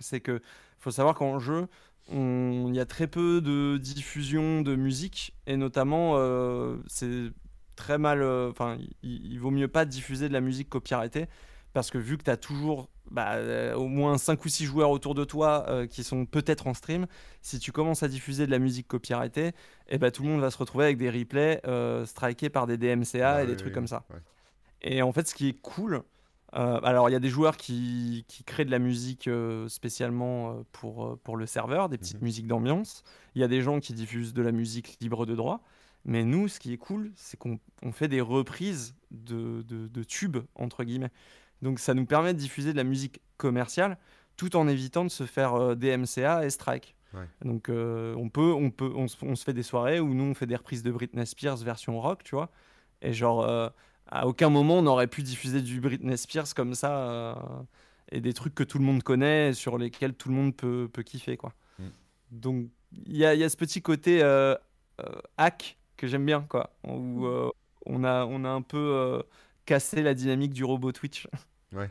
C'est 0.00 0.20
que 0.20 0.40
faut 0.78 0.90
savoir 0.90 1.14
qu'en 1.14 1.38
jeu, 1.38 1.68
il 2.10 2.74
y 2.74 2.80
a 2.80 2.86
très 2.86 3.06
peu 3.06 3.40
de 3.40 3.78
diffusion 3.78 4.62
de 4.62 4.74
musique. 4.76 5.34
Et 5.46 5.56
notamment, 5.56 6.14
euh, 6.16 6.78
c'est 6.88 7.30
très 7.76 7.98
mal. 7.98 8.22
euh, 8.22 8.50
Enfin, 8.50 8.78
il 9.02 9.38
vaut 9.38 9.50
mieux 9.50 9.68
pas 9.68 9.84
diffuser 9.84 10.28
de 10.28 10.32
la 10.32 10.40
musique 10.40 10.68
copyrightée. 10.68 11.26
Parce 11.72 11.90
que 11.90 11.98
vu 11.98 12.18
que 12.18 12.24
tu 12.24 12.30
as 12.30 12.36
toujours 12.36 12.90
bah, 13.12 13.34
euh, 13.34 13.74
au 13.74 13.86
moins 13.88 14.18
5 14.18 14.44
ou 14.44 14.48
6 14.48 14.64
joueurs 14.64 14.90
autour 14.90 15.14
de 15.14 15.24
toi 15.24 15.64
euh, 15.68 15.86
qui 15.86 16.02
sont 16.02 16.26
peut-être 16.26 16.66
en 16.66 16.74
stream, 16.74 17.06
si 17.42 17.58
tu 17.58 17.70
commences 17.72 18.02
à 18.02 18.08
diffuser 18.08 18.46
de 18.46 18.50
la 18.50 18.58
musique 18.58 18.88
copyrightée, 18.88 19.52
et 19.88 19.98
ben 19.98 20.10
tout 20.10 20.22
le 20.24 20.30
monde 20.30 20.40
va 20.40 20.50
se 20.50 20.58
retrouver 20.58 20.84
avec 20.86 20.96
des 20.96 21.10
replays 21.10 21.60
euh, 21.66 22.04
strikés 22.06 22.48
par 22.50 22.66
des 22.66 22.76
DMCA 22.78 23.36
Ah 23.36 23.42
et 23.42 23.46
des 23.46 23.52
oui, 23.52 23.56
trucs 23.56 23.68
oui, 23.68 23.74
comme 23.74 23.86
ça. 23.86 24.04
ouais. 24.10 24.20
Et 24.82 25.02
en 25.02 25.12
fait, 25.12 25.28
ce 25.28 25.34
qui 25.34 25.48
est 25.48 25.60
cool, 25.60 26.02
alors 26.52 27.08
il 27.08 27.12
y 27.12 27.16
a 27.16 27.20
des 27.20 27.30
joueurs 27.30 27.56
qui, 27.56 28.24
qui 28.28 28.44
créent 28.44 28.64
de 28.66 28.70
la 28.70 28.78
musique 28.80 29.28
spécialement 29.68 30.62
pour, 30.72 31.18
pour 31.20 31.36
le 31.36 31.46
serveur, 31.46 31.88
des 31.88 31.98
petites 31.98 32.18
Mhm. 32.18 32.24
musiques 32.24 32.46
d'ambiance. 32.46 33.02
Il 33.34 33.40
y 33.40 33.44
a 33.44 33.48
des 33.48 33.62
gens 33.62 33.80
qui 33.80 33.94
diffusent 33.94 34.34
de 34.34 34.42
la 34.42 34.52
musique 34.52 34.98
libre 35.00 35.24
de 35.26 35.34
droit. 35.34 35.62
Mais 36.04 36.24
nous, 36.24 36.48
ce 36.48 36.58
qui 36.58 36.72
est 36.72 36.78
cool, 36.78 37.12
c'est 37.14 37.38
qu'on 37.38 37.58
on 37.82 37.92
fait 37.92 38.08
des 38.08 38.20
reprises 38.20 38.94
de, 39.12 39.62
de, 39.62 39.86
de 39.86 40.02
tubes, 40.04 40.38
entre 40.56 40.82
guillemets. 40.84 41.12
Donc 41.62 41.78
ça 41.78 41.94
nous 41.94 42.06
permet 42.06 42.34
de 42.34 42.38
diffuser 42.38 42.72
de 42.72 42.76
la 42.76 42.84
musique 42.84 43.20
commerciale 43.38 43.98
tout 44.36 44.56
en 44.56 44.68
évitant 44.68 45.04
de 45.04 45.10
se 45.10 45.24
faire 45.24 45.54
euh, 45.54 45.74
DMCA 45.74 46.44
et 46.44 46.50
strike. 46.50 46.94
Ouais. 47.14 47.28
Donc 47.44 47.68
euh, 47.68 48.14
on 48.16 48.28
peut, 48.28 48.52
on 48.52 48.70
peut, 48.70 48.90
on 48.94 49.08
se, 49.08 49.16
on 49.22 49.34
se 49.34 49.44
fait 49.44 49.52
des 49.52 49.62
soirées 49.62 50.00
où 50.00 50.14
nous 50.14 50.24
on 50.24 50.34
fait 50.34 50.46
des 50.46 50.56
reprises 50.56 50.82
de 50.82 50.90
Britney 50.90 51.26
Spears 51.26 51.58
version 51.58 52.00
rock, 52.00 52.22
tu 52.24 52.34
vois. 52.34 52.50
Et 53.02 53.12
genre 53.12 53.42
euh, 53.42 53.68
à 54.06 54.26
aucun 54.26 54.48
moment 54.48 54.78
on 54.78 54.86
aurait 54.86 55.08
pu 55.08 55.22
diffuser 55.22 55.60
du 55.62 55.80
Britney 55.80 56.16
Spears 56.16 56.54
comme 56.54 56.74
ça 56.74 56.96
euh, 56.96 57.34
et 58.10 58.20
des 58.20 58.32
trucs 58.32 58.54
que 58.54 58.64
tout 58.64 58.78
le 58.78 58.84
monde 58.84 59.02
connaît 59.02 59.50
et 59.50 59.54
sur 59.54 59.78
lesquels 59.78 60.14
tout 60.14 60.28
le 60.28 60.34
monde 60.34 60.56
peut, 60.56 60.88
peut 60.92 61.02
kiffer 61.02 61.36
quoi. 61.36 61.52
Mm. 61.78 61.84
Donc 62.30 62.66
il 63.06 63.16
y 63.16 63.20
y 63.20 63.24
a 63.44 63.48
ce 63.48 63.56
petit 63.56 63.82
côté 63.82 64.22
hack 65.36 65.78
que 65.96 66.06
j'aime 66.06 66.26
bien 66.26 66.42
quoi, 66.48 66.74
où 66.84 67.26
euh, 67.26 67.50
on 67.86 68.04
a, 68.04 68.24
on 68.24 68.44
a 68.44 68.48
un 68.48 68.62
peu 68.62 69.22
cassé 69.66 70.02
la 70.02 70.14
dynamique 70.14 70.52
du 70.52 70.64
robot 70.64 70.92
Twitch. 70.92 71.28
Ouais. 71.72 71.90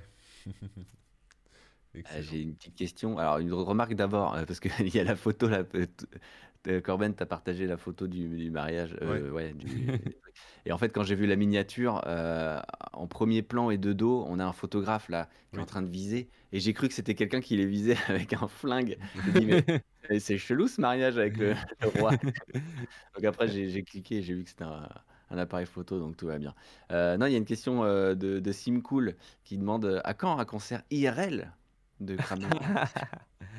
Euh, 1.96 2.00
Excellent. 2.00 2.22
J'ai 2.22 2.42
une 2.42 2.56
petite 2.56 2.76
question. 2.76 3.18
Alors, 3.18 3.38
une 3.40 3.54
remarque 3.54 3.94
d'abord, 3.94 4.36
euh, 4.36 4.46
parce 4.46 4.60
qu'il 4.60 4.72
y 4.96 5.00
a 5.00 5.04
la 5.04 5.16
photo 5.16 5.48
là. 5.48 5.64
euh, 5.76 5.86
t- 5.86 6.82
Corben, 6.84 7.16
tu 7.16 7.24
as 7.24 7.26
partagé 7.26 7.66
la 7.68 7.78
photo 7.78 8.08
du, 8.08 8.28
du 8.30 8.52
mariage. 8.52 8.96
euh, 9.02 9.32
ouais, 9.32 9.54
du- 9.54 10.00
et 10.66 10.72
en 10.72 10.78
fait, 10.78 10.90
quand 10.90 11.04
j'ai 11.04 11.16
vu 11.16 11.26
la 11.28 11.36
miniature, 11.36 12.02
euh, 12.08 12.60
en 12.94 13.08
premier 13.08 13.42
plan 13.42 13.72
et 13.72 13.78
de 13.80 13.94
dos, 13.94 14.24
on 14.28 14.40
a 14.40 14.46
un 14.46 14.54
photographe 14.54 15.10
là 15.10 15.30
qui 15.52 15.60
est 15.60 15.60
Oui. 15.60 15.64
en 15.64 15.66
train 15.66 15.82
de 15.82 15.90
viser. 15.90 16.30
Et 16.52 16.60
j'ai 16.60 16.74
cru 16.74 16.88
que 16.88 16.94
c'était 16.94 17.16
quelqu'un 17.16 17.42
qui 17.42 17.58
les 17.58 17.66
visait 17.66 17.98
avec 18.08 18.34
un 18.34 18.48
flingue. 18.48 18.98
J'ai 19.16 19.32
dit, 19.32 19.46
mais, 19.46 19.66
mais 20.10 20.20
c'est 20.20 20.38
chelou 20.38 20.68
ce 20.68 20.80
mariage 20.82 21.18
avec 21.18 21.38
le, 21.38 21.56
le 21.82 21.88
roi. 21.90 22.16
donc 23.16 23.24
après, 23.26 23.48
j'ai 23.48 23.70
j'ai 23.70 23.84
cliqué 23.84 24.18
et 24.18 24.22
j'ai 24.22 24.34
vu 24.36 24.44
que 24.44 24.50
c'était 24.50 24.64
un, 24.64 24.88
un 25.32 25.38
appareil 25.38 25.66
photo, 25.66 26.00
donc 26.00 26.18
tout 26.18 26.28
va 26.28 26.38
bien. 26.38 26.54
Euh, 26.92 27.18
non, 27.18 27.26
il 27.26 27.32
y 27.32 27.36
a 27.36 27.38
une 27.38 27.46
question 27.46 27.84
euh, 27.84 28.14
de, 28.16 28.40
de 28.40 28.52
Simcool 28.52 29.16
qui 29.44 29.58
demande 29.58 29.86
euh, 29.86 30.02
à 30.04 30.14
quand 30.14 30.38
un 30.38 30.46
concert 30.46 30.84
IRL 30.92 31.52
de 32.00 32.16
Kramer? 32.16 32.48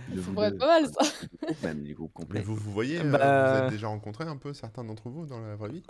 De 0.08 0.20
pourrait 0.20 0.50
deux, 0.50 0.56
être 0.56 0.60
pas 0.60 0.80
mal, 0.80 0.90
ça. 0.90 1.00
même, 1.62 1.82
du 1.82 1.94
groupe 1.94 2.12
Mais 2.18 2.22
complet. 2.24 2.40
vous 2.42 2.54
vous 2.56 2.72
voyez, 2.72 2.98
euh, 3.00 3.04
vous 3.04 3.10
Bah- 3.12 3.64
êtes 3.66 3.70
déjà 3.72 3.86
rencontrés 3.88 4.24
un 4.24 4.36
peu 4.36 4.52
certains 4.52 4.84
d'entre 4.84 5.08
vous 5.08 5.26
dans 5.26 5.40
la 5.40 5.54
vraie 5.54 5.70
vie? 5.70 5.82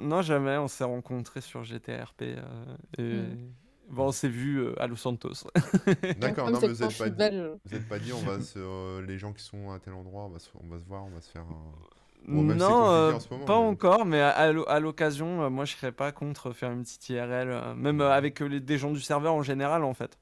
Non, 0.00 0.22
jamais. 0.22 0.56
On 0.56 0.66
s'est 0.66 0.84
rencontrés 0.84 1.42
sur 1.42 1.62
GTRP. 1.62 2.22
euh, 2.22 2.76
et... 2.98 3.02
Mm. 3.22 3.52
Bon, 3.90 4.06
on 4.06 4.12
s'est 4.12 4.28
vu 4.28 4.58
euh, 4.60 4.72
à 4.80 4.86
Los 4.86 4.96
Santos. 4.96 5.32
D'accord, 6.20 6.48
non, 6.50 6.60
c'est 6.60 6.68
mais 6.68 6.72
vous 6.74 6.78
quand 6.78 6.86
êtes 6.86 6.92
je 6.92 6.98
pas 6.98 7.10
dit, 7.10 7.16
belge. 7.16 7.50
vous 7.64 7.74
êtes 7.76 7.88
pas 7.88 7.98
dit, 7.98 8.12
on 8.12 8.20
va 8.22 8.40
se, 8.40 8.58
euh, 8.58 9.02
les 9.04 9.18
gens 9.18 9.32
qui 9.32 9.42
sont 9.42 9.72
à 9.72 9.80
tel 9.80 9.92
endroit, 9.94 10.24
on 10.26 10.28
va 10.30 10.38
se, 10.38 10.48
on 10.62 10.68
va 10.68 10.78
se 10.78 10.84
voir, 10.84 11.04
on 11.04 11.10
va 11.10 11.20
se 11.20 11.28
faire 11.28 11.42
un. 11.42 11.72
Bon, 12.26 12.42
même 12.42 12.58
non, 12.58 12.86
euh, 12.90 13.12
en 13.14 13.20
ce 13.20 13.28
moment, 13.32 13.44
pas 13.44 13.58
mais- 13.60 13.66
encore, 13.66 14.04
mais 14.06 14.20
à, 14.20 14.28
à 14.30 14.52
l'o- 14.52 14.68
à 14.68 14.78
l'occasion, 14.80 15.42
euh, 15.42 15.50
moi 15.50 15.64
je 15.64 15.74
serais 15.74 15.92
pas 15.92 16.12
contre 16.12 16.52
faire 16.52 16.70
une 16.70 16.82
petite 16.82 17.08
IRL, 17.08 17.48
euh, 17.50 17.74
même 17.74 18.00
avec 18.00 18.40
les- 18.40 18.60
des 18.60 18.78
gens 18.78 18.90
du 18.92 19.00
serveur 19.00 19.34
en 19.34 19.42
général 19.42 19.82
en 19.84 19.94
fait. 19.94 20.18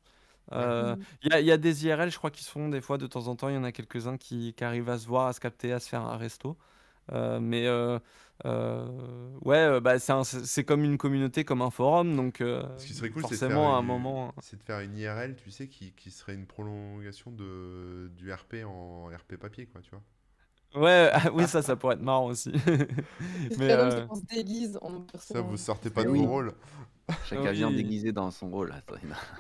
Euh. 0.53 0.97
Il 1.23 1.31
y, 1.31 1.35
a- 1.35 1.41
il 1.41 1.47
y 1.47 1.53
a 1.53 1.59
des 1.59 1.85
IRL, 1.87 2.11
je 2.11 2.17
crois, 2.17 2.31
qui 2.31 2.43
se 2.45 2.51
font 2.51 2.69
des 2.71 2.81
fois 2.81 2.97
de 2.99 3.07
temps 3.07 3.27
en 3.29 3.37
temps. 3.37 3.49
Il 3.51 3.55
y 3.55 3.59
en 3.59 3.65
a 3.65 3.73
quelques-uns 3.73 4.17
qui, 4.17 4.55
qui 4.55 4.65
arrivent 4.65 4.89
à 4.89 4.97
se 4.99 5.07
voir, 5.07 5.27
à 5.27 5.33
se 5.35 5.41
capter, 5.41 5.73
à 5.73 5.81
se 5.81 5.89
faire 5.89 6.01
un 6.03 6.17
resto. 6.17 6.57
Euh, 7.13 7.39
mais 7.41 7.69
ouais, 9.45 9.81
bah, 9.81 9.99
c'est 9.99 10.65
comme 10.65 10.85
une 10.85 10.99
communauté, 10.99 11.45
comme 11.45 11.63
un 11.63 11.71
forum, 11.71 12.17
donc 12.17 12.37
Ce 12.39 12.87
qui 12.87 12.95
serait 12.95 13.11
cool, 13.11 13.23
forcément 13.23 13.75
à 13.75 13.79
un 13.79 13.81
une- 13.81 13.87
moment. 13.87 14.33
c'est 14.41 14.57
de 14.59 14.63
faire 14.63 14.81
une 14.81 14.97
IRL, 14.97 15.37
tu 15.37 15.51
sais, 15.51 15.69
qui, 15.69 15.93
qui 15.93 16.11
serait 16.11 16.35
une 16.35 16.47
prolongation 16.47 17.31
de, 17.31 18.09
du 18.17 18.33
RP 18.33 18.65
en 18.65 19.07
RP 19.07 19.37
papier, 19.37 19.67
quoi, 19.67 19.81
tu 19.83 19.91
vois. 19.91 20.03
Ouais, 20.75 21.11
ah, 21.13 21.31
oui, 21.33 21.47
ça, 21.49 21.63
ça 21.63 21.77
pourrait 21.77 21.95
être 21.95 22.03
marrant 22.03 22.27
aussi. 22.27 22.53
C'est 22.65 23.59
mais 23.59 23.71
euh, 23.71 24.07
qu'on 24.07 24.15
se 24.17 24.25
déguise 24.27 24.79
en 24.83 25.01
perso. 25.01 25.35
Ça, 25.35 25.41
vous 25.41 25.57
sortez 25.57 25.91
pas 25.91 26.05
de 26.05 26.09
Oui. 26.11 26.21
vos 26.21 26.27
rôles. 26.29 26.53
Chacun 27.25 27.53
vient 27.53 27.69
oui. 27.69 27.77
déguisé 27.77 28.13
dans 28.13 28.31
son 28.31 28.51
rôle. 28.51 28.75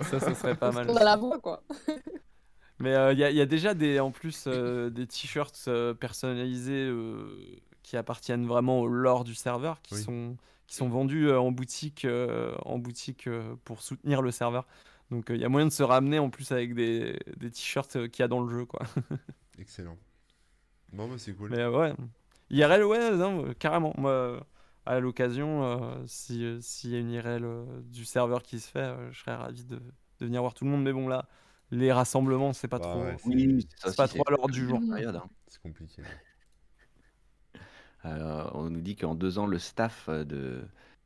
Ça, 0.00 0.20
ça 0.20 0.34
serait 0.34 0.54
pas 0.56 0.72
mal. 0.72 0.86
qu'on 0.86 0.96
a 0.96 1.04
la 1.04 1.16
voix, 1.16 1.38
quoi. 1.38 1.62
Mais 2.80 2.94
euh, 2.94 3.12
il 3.12 3.18
y, 3.18 3.24
a- 3.24 3.30
il 3.30 3.36
y 3.36 3.40
a 3.40 3.46
déjà 3.46 3.74
des, 3.74 3.98
en 4.00 4.10
plus 4.12 4.44
euh, 4.46 4.88
des 4.88 5.06
t-shirts 5.06 5.64
euh, 5.66 5.94
personnalisés 5.94 6.86
euh, 6.86 7.36
qui 7.82 7.96
appartiennent 7.96 8.46
vraiment 8.46 8.80
au 8.80 8.86
lore 8.86 9.24
du 9.24 9.34
serveur, 9.34 9.82
qui 9.82 9.94
Oui. 9.94 10.02
sont 10.02 10.36
qui 10.68 10.76
sont 10.76 10.88
vendus 10.90 11.28
euh, 11.28 11.40
en 11.40 11.50
boutique, 11.50 12.04
euh, 12.04 12.54
en 12.66 12.78
boutique 12.78 13.26
euh, 13.26 13.56
pour 13.64 13.80
soutenir 13.82 14.20
le 14.22 14.30
serveur. 14.30 14.66
Donc 15.10 15.30
euh, 15.30 15.34
il 15.34 15.40
y 15.40 15.44
a 15.44 15.48
moyen 15.48 15.66
de 15.66 15.72
se 15.72 15.82
ramener 15.82 16.18
en 16.18 16.28
plus 16.30 16.52
avec 16.52 16.74
des, 16.74 17.18
des 17.38 17.50
t-shirts 17.50 17.96
euh, 17.96 18.06
qu'il 18.08 18.22
y 18.22 18.24
a 18.24 18.28
dans 18.28 18.40
le 18.40 18.50
jeu, 18.50 18.64
quoi. 18.66 18.80
Excellent. 19.58 19.96
Bon, 20.92 21.08
bah, 21.08 21.16
c'est 21.18 21.32
cool. 21.34 21.50
Mais 21.50 21.58
euh, 21.60 21.70
ouais, 21.70 21.94
IRL, 22.50 22.84
ouais, 22.84 23.16
non, 23.16 23.46
euh, 23.46 23.52
carrément. 23.54 23.92
Moi, 23.98 24.10
euh, 24.10 24.40
à 24.86 25.00
l'occasion, 25.00 25.64
euh, 25.64 26.06
si 26.06 26.58
s'il 26.62 26.90
y 26.90 26.96
a 26.96 26.98
une 26.98 27.10
IRL 27.10 27.44
euh, 27.44 27.64
du 27.82 28.04
serveur 28.04 28.42
qui 28.42 28.60
se 28.60 28.70
fait, 28.70 28.78
euh, 28.80 29.12
je 29.12 29.20
serais 29.20 29.34
ravi 29.34 29.64
de, 29.64 29.76
de 29.76 30.26
venir 30.26 30.40
voir 30.40 30.54
tout 30.54 30.64
le 30.64 30.70
monde. 30.70 30.82
Mais 30.82 30.92
bon 30.92 31.08
là, 31.08 31.28
les 31.70 31.92
rassemblements, 31.92 32.52
c'est 32.52 32.68
pas 32.68 32.78
Bah 32.78 32.88
trop. 32.88 33.02
ouais, 33.04 33.16
c'est- 33.18 33.28
Oui, 33.28 33.68
ça 33.76 33.90
c'est 33.90 33.96
pas 33.96 34.08
trop 34.08 34.22
à 34.26 34.30
l'ordre 34.30 34.48
du 34.54 34.64
jour. 34.66 34.80
hein. 34.90 35.28
C'est 35.48 35.60
compliqué. 35.62 36.02
Euh, 38.04 38.48
on 38.54 38.70
nous 38.70 38.80
dit 38.80 38.96
qu'en 38.96 39.14
deux 39.14 39.38
ans, 39.38 39.46
le 39.46 39.58
staff 39.58 40.08
de 40.08 40.62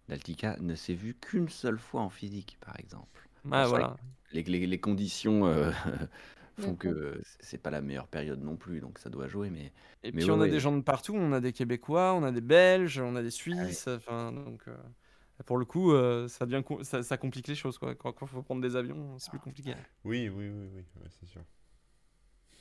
d'Altica 0.08 0.56
ne 0.60 0.74
s'est 0.74 0.94
vu 0.94 1.14
qu'une 1.14 1.48
seule 1.48 1.78
fois 1.78 2.02
en 2.02 2.10
physique, 2.10 2.58
par 2.60 2.78
exemple. 2.78 3.28
Ah 3.50 3.66
voilà. 3.68 3.96
Les, 4.32 4.42
les- 4.42 4.66
les 4.66 4.80
conditions 4.80 5.46
euh, 5.46 5.70
font 6.56 6.76
que 6.76 7.20
c'est 7.40 7.58
pas 7.58 7.70
la 7.70 7.80
meilleure 7.80 8.08
période 8.08 8.42
non 8.42 8.56
plus, 8.56 8.80
donc 8.80 8.98
ça 8.98 9.10
doit 9.10 9.28
jouer. 9.28 9.50
Mais 9.50 9.72
Et 10.02 10.12
Mais 10.12 10.24
puis 10.24 10.30
ouais, 10.30 10.32
on 10.32 10.40
a 10.40 10.46
ouais. 10.46 10.48
des 10.48 10.60
gens 10.60 10.76
de 10.76 10.82
partout, 10.82 11.14
on 11.14 11.32
a 11.32 11.40
des 11.40 11.52
Québécois, 11.52 12.14
on 12.14 12.22
a 12.22 12.32
des 12.32 12.40
Belges, 12.40 12.98
on 13.00 13.16
a 13.16 13.22
des 13.22 13.30
Suisses, 13.30 13.88
enfin 13.88 14.32
donc 14.32 14.68
euh, 14.68 14.76
pour 15.46 15.56
le 15.58 15.64
coup 15.64 15.92
euh, 15.92 16.28
ça, 16.28 16.44
devient 16.46 16.62
ça, 16.82 17.02
ça 17.02 17.16
complique 17.16 17.48
les 17.48 17.54
choses 17.54 17.78
quoi. 17.78 17.94
Quand 17.94 18.14
il 18.20 18.28
faut 18.28 18.42
prendre 18.42 18.60
des 18.62 18.76
avions, 18.76 19.18
c'est 19.18 19.30
plus 19.30 19.38
compliqué. 19.40 19.74
Oui, 20.04 20.28
oui, 20.28 20.48
oui, 20.48 20.68
oui, 20.74 20.84
ouais, 21.00 21.08
c'est 21.20 21.26
sûr. 21.26 21.42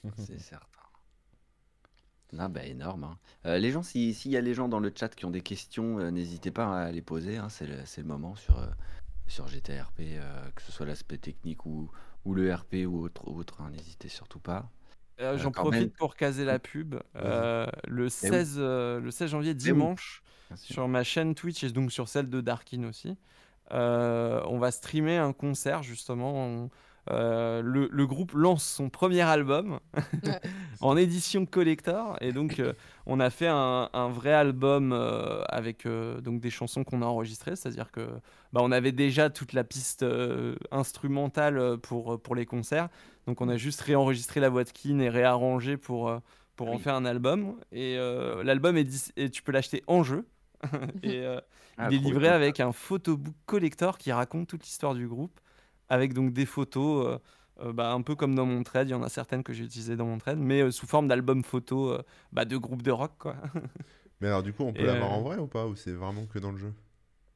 c'est 0.16 0.39
certain. 0.39 0.68
Ah 2.38 2.48
bah 2.48 2.64
énorme. 2.66 3.04
hein. 3.04 3.18
Euh, 3.46 3.58
les 3.58 3.72
gens, 3.72 3.84
si- 3.84 4.14
s'il 4.14 4.32
y 4.32 4.38
a 4.38 4.42
les 4.42 4.54
gens 4.54 4.70
dans 4.70 4.80
le 4.80 4.92
chat 4.96 5.10
qui 5.14 5.26
ont 5.26 5.32
des 5.32 5.42
questions, 5.42 6.00
euh, 6.00 6.12
n'hésitez 6.12 6.50
pas 6.52 6.86
à 6.86 6.92
les 6.92 7.02
poser. 7.02 7.38
hein, 7.38 7.50
c'est 7.50 7.68
le, 7.68 7.76
c'est 7.86 8.02
le 8.02 8.08
moment 8.08 8.36
sur, 8.36 8.58
euh, 8.60 8.68
sur 9.28 9.48
GTRP, 9.48 10.18
euh, 10.18 10.50
que 10.56 10.62
ce 10.62 10.72
soit 10.72 10.86
l'aspect 10.86 11.18
technique 11.18 11.66
ou, 11.66 11.92
ou 12.26 12.34
le 12.34 12.54
RP 12.54 12.86
ou 12.88 13.02
autre. 13.04 13.28
autre 13.28 13.62
hein, 13.62 13.70
n'hésitez 13.72 14.08
surtout 14.10 14.40
pas. 14.40 14.70
Euh, 15.20 15.38
J'en 15.38 15.52
quand 15.52 15.64
même. 15.70 15.72
profite 15.72 15.96
pour 15.98 16.16
caser 16.16 16.46
la 16.46 16.58
pub. 16.60 16.96
Euh, 17.16 17.68
le, 17.88 18.10
16, 18.10 18.56
euh, 18.58 19.00
le 19.00 19.12
16 19.12 19.30
janvier, 19.32 19.54
dimanche, 19.54 20.24
Bien 20.50 20.58
sûr. 20.58 20.74
sur 20.76 20.88
ma 20.88 21.04
chaîne 21.04 21.36
Twitch 21.36 21.64
et 21.64 21.70
donc 21.72 21.92
sur 21.92 22.08
celle 22.10 22.30
de 22.30 22.42
Darkin 22.42 22.84
aussi, 22.86 23.18
euh, 23.72 24.42
on 24.48 24.58
va 24.58 24.72
streamer 24.72 25.18
un 25.18 25.34
concert 25.34 25.84
justement. 25.84 26.34
On- 26.46 26.70
euh, 27.10 27.62
le, 27.64 27.89
le 27.91 28.08
groupe 28.08 28.34
lance 28.34 28.64
son 28.64 28.89
premier 28.89 29.22
album 29.22 29.80
Ouais. 30.24 30.39
en 30.82 30.95
édition 30.97 31.45
collector. 31.45 32.16
Et 32.22 32.32
donc 32.32 32.60
euh, 32.60 32.74
on 33.06 33.20
a 33.20 33.30
fait 33.30 33.47
un, 33.47 33.89
un 33.91 34.10
vrai 34.10 34.34
album 34.34 34.91
euh, 34.93 35.43
avec 35.49 35.86
euh, 35.86 36.22
donc 36.22 36.39
des 36.41 36.49
chansons 36.52 36.84
qu'on 36.84 37.02
a 37.02 37.06
enregistrées, 37.06 37.56
c'est-à-dire 37.56 37.91
que 37.91 38.02
bah, 38.54 38.62
on 38.64 38.72
avait 38.72 38.91
déjà 38.91 39.30
toute 39.30 39.54
la 39.54 39.64
piste 39.64 40.04
euh, 40.04 40.56
instrumentale 40.72 41.78
pour, 41.80 42.22
pour 42.22 42.36
les 42.36 42.45
concerts, 42.45 42.89
donc 43.26 43.41
on 43.41 43.49
a 43.49 43.58
juste 43.58 43.82
réenregistré 43.82 44.39
la 44.39 44.49
voix 44.49 44.64
de 44.64 44.70
Keane 44.72 45.02
et 45.02 45.10
réarrangé 45.10 45.78
pour, 45.78 46.14
pour 46.56 46.70
en 46.70 46.78
faire 46.78 46.95
un 46.95 47.06
album. 47.06 47.56
Et 47.72 47.95
euh, 47.97 48.43
l'album 48.43 48.78
est, 48.78 49.12
et 49.18 49.30
tu 49.30 49.41
peux 49.41 49.52
l'acheter 49.52 49.84
en 49.88 50.04
jeu. 50.04 50.26
Et 51.04 51.22
euh, 51.26 51.39
Ah, 51.78 51.88
il 51.89 51.95
est 51.95 51.99
livré 51.99 52.28
avec 52.28 52.60
un 52.60 52.72
photobook 52.72 53.34
collector 53.47 53.97
qui 53.97 54.12
raconte 54.12 54.47
toute 54.47 54.64
l'histoire 54.64 54.93
du 54.93 55.08
groupe, 55.08 55.39
avec 55.92 56.14
donc 56.14 56.32
des 56.32 56.46
photos, 56.46 57.06
euh, 57.06 57.20
euh, 57.68 57.74
bah, 57.74 57.92
un 57.92 58.02
peu 58.02 58.16
comme 58.16 58.34
dans 58.34 58.46
mon 58.46 58.64
trade. 58.64 58.88
Il 58.88 58.92
y 58.92 58.96
en 58.96 59.04
a 59.04 59.10
certaines 59.10 59.44
que 59.44 59.52
j'ai 59.52 59.66
utilisées 59.66 59.98
dans 59.98 60.06
mon 60.06 60.18
trade, 60.18 60.39
mais 60.39 60.62
euh, 60.62 60.72
sous 60.72 60.88
forme 60.88 61.10
d'album 61.10 61.44
photo 61.44 61.92
euh, 61.92 62.02
bah, 62.32 62.46
de 62.46 62.56
groupes 62.56 62.82
de 62.82 62.92
rock, 62.92 63.12
quoi. 63.20 63.36
Mais 64.22 64.28
alors, 64.28 64.44
du 64.44 64.54
coup, 64.54 64.64
on 64.64 64.74
peut 64.74 64.86
l'avoir 64.86 65.12
en 65.12 65.22
vrai 65.22 65.38
ou 65.38 65.48
pas 65.48 65.66
Ou 65.68 65.76
c'est 65.76 65.92
vraiment 65.92 66.26
que 66.28 66.39
dans 66.39 66.52
le 66.52 66.58
jeu? 66.58 66.74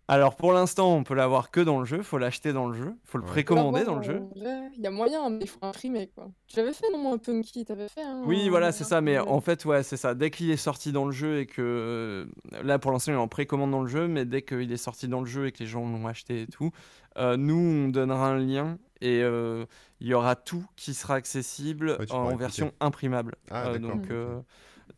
Alors 0.08 0.36
pour 0.36 0.54
l'instant, 0.54 0.94
on 0.94 1.04
peut 1.04 1.16
l'avoir 1.16 1.50
que 1.50 1.60
dans 1.60 1.80
le 1.80 1.86
jeu, 1.86 2.04
faut 2.04 2.20
l'acheter 2.20 2.54
dans 2.54 2.68
le 2.68 2.76
jeu, 2.76 2.94
faut 3.06 3.18
le 3.18 3.24
Ouais. 3.24 3.30
précommander 3.30 3.84
dans 3.86 3.96
le 3.96 4.04
jeu. 4.04 4.22
Il 4.36 4.80
y 4.84 4.86
a 4.86 4.92
moyen, 4.92 5.32
mais 5.32 5.40
il 5.42 5.48
faut 5.50 5.58
imprimer 5.64 6.12
quoi. 6.14 6.28
Tu 6.48 6.58
l'avais 6.58 6.74
fait 6.74 6.86
non, 6.94 7.14
un 7.14 7.18
Punky, 7.18 7.66
t'avais 7.66 7.88
fait 7.88 8.04
un. 8.04 8.22
Oui, 8.24 8.48
voilà, 8.50 8.72
c'est 8.72 8.84
ça. 8.84 9.02
Mais 9.02 9.18
en 9.18 9.42
fait, 9.42 9.66
ouais, 9.66 9.82
c'est 9.82 9.98
ça. 9.98 10.14
Dès 10.14 10.30
qu'il 10.30 10.52
est 10.52 10.58
sorti 10.58 10.92
dans 10.92 11.06
le 11.06 11.12
jeu 11.12 11.40
et 11.40 11.48
que 11.48 11.62
euh, 11.62 12.26
là, 12.64 12.78
pour 12.78 12.92
l'instant, 12.92 13.14
il 13.14 13.16
est 13.16 13.18
en 13.18 13.28
précommande 13.28 13.72
dans 13.72 13.82
le 13.82 13.88
jeu, 13.88 14.08
mais 14.08 14.26
dès 14.26 14.44
qu'il 14.44 14.72
est 14.72 14.78
sorti 14.78 15.08
dans 15.08 15.22
le 15.22 15.26
jeu 15.26 15.48
et 15.48 15.52
que 15.52 15.60
les 15.60 15.68
gens 15.68 15.82
l'ont 15.90 16.06
acheté 16.06 16.44
et 16.44 16.48
tout, 16.48 16.70
euh, 17.18 17.36
nous, 17.36 17.56
on 17.58 17.90
donnera 17.90 18.28
un 18.28 18.38
lien 18.38 18.78
et 19.02 19.24
euh, 19.24 19.66
il 20.02 20.08
y 20.08 20.14
aura 20.14 20.36
tout 20.36 20.64
qui 20.76 20.94
sera 20.94 21.16
accessible 21.16 21.98
Ouais, 22.00 22.12
en 22.12 22.36
version 22.36 22.72
imprimable. 22.80 23.34
Ah, 23.50 23.70
Euh, 23.70 23.80
donc, 23.80 24.12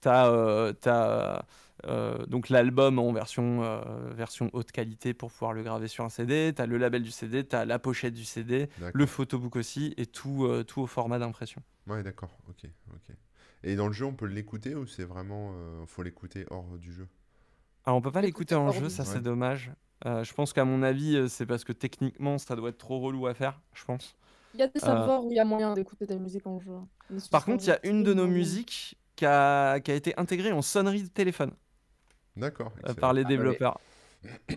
t'as, 0.02 0.28
euh, 0.28 0.74
t'as, 0.74 1.10
euh, 1.10 1.40
donc 1.86 2.50
l'album 2.50 3.00
en 3.00 3.12
version, 3.14 3.64
euh, 3.64 3.82
version 4.14 4.50
haute 4.54 4.72
qualité 4.72 5.14
pour 5.14 5.32
pouvoir 5.32 5.54
le 5.54 5.64
graver 5.64 5.88
sur 5.88 6.04
un 6.04 6.10
CD. 6.10 6.54
T'as 6.56 6.66
le 6.66 6.78
label 6.78 7.04
du 7.04 7.12
CD, 7.12 7.44
t'as 7.44 7.66
la 7.66 7.80
pochette 7.80 8.14
du 8.14 8.26
CD, 8.26 8.70
le 8.94 9.06
photobook 9.06 9.56
aussi 9.56 9.94
et 9.98 10.06
tout, 10.06 10.46
euh, 10.46 10.64
tout 10.64 10.82
au 10.82 10.88
format 10.88 11.20
d'impression. 11.20 11.62
Ouais, 11.88 12.04
d'accord, 12.04 12.38
ok, 12.50 12.70
ok. 12.94 13.16
Et 13.64 13.76
dans 13.76 13.88
le 13.88 13.94
jeu, 13.94 14.06
on 14.06 14.14
peut 14.14 14.28
l'écouter 14.28 14.76
ou 14.76 14.86
c'est 14.86 15.04
vraiment. 15.04 15.52
euh, 15.56 15.86
faut 15.88 16.04
l'écouter 16.04 16.46
hors 16.50 16.78
du 16.78 16.92
jeu? 16.92 17.08
Alors 17.86 17.98
on 17.98 18.02
peut 18.02 18.12
pas 18.12 18.22
l'écouter 18.22 18.56
en 18.56 18.72
jeu, 18.72 18.90
ça 18.90 19.06
c'est 19.06 19.22
dommage. 19.22 19.72
Euh, 20.06 20.24
je 20.24 20.34
pense 20.34 20.54
qu'à 20.54 20.64
mon 20.66 20.84
avis, 20.84 21.16
euh, 21.16 21.28
c'est 21.28 21.46
parce 21.46 21.64
que 21.64 21.74
techniquement, 21.74 22.38
ça 22.38 22.56
doit 22.56 22.70
être 22.70 22.78
trop 22.78 23.00
relou 23.00 23.26
à 23.26 23.34
faire, 23.34 23.60
je 23.74 23.84
pense. 23.84 24.16
Il 24.54 24.60
y 24.60 24.64
a 24.64 24.68
des 24.68 24.80
serveurs 24.80 25.26
où 25.26 25.32
il 25.32 25.36
y 25.36 25.40
a 25.40 25.46
moyen 25.46 25.74
d'écouter 25.74 26.06
ta 26.06 26.16
musique 26.16 26.46
en 26.46 26.60
jeu. 26.60 26.74
Ce 27.18 27.30
Par 27.30 27.46
contre, 27.46 27.64
il 27.64 27.68
y 27.68 27.72
a 27.72 27.80
une 27.86 28.04
de 28.04 28.14
nos 28.14 28.28
musiques 28.28 28.98
qui 29.16 29.26
a, 29.26 29.80
qui 29.80 29.92
a 29.92 29.96
été 29.96 30.14
intégrée 30.20 30.52
en 30.52 30.62
sonnerie 30.62 31.02
de 31.04 31.08
téléphone 31.08 31.52
D'accord. 32.38 32.74
euh, 32.88 32.94
par 32.94 33.14
les 33.14 33.24
Ah, 33.24 33.28
développeurs. 33.28 33.82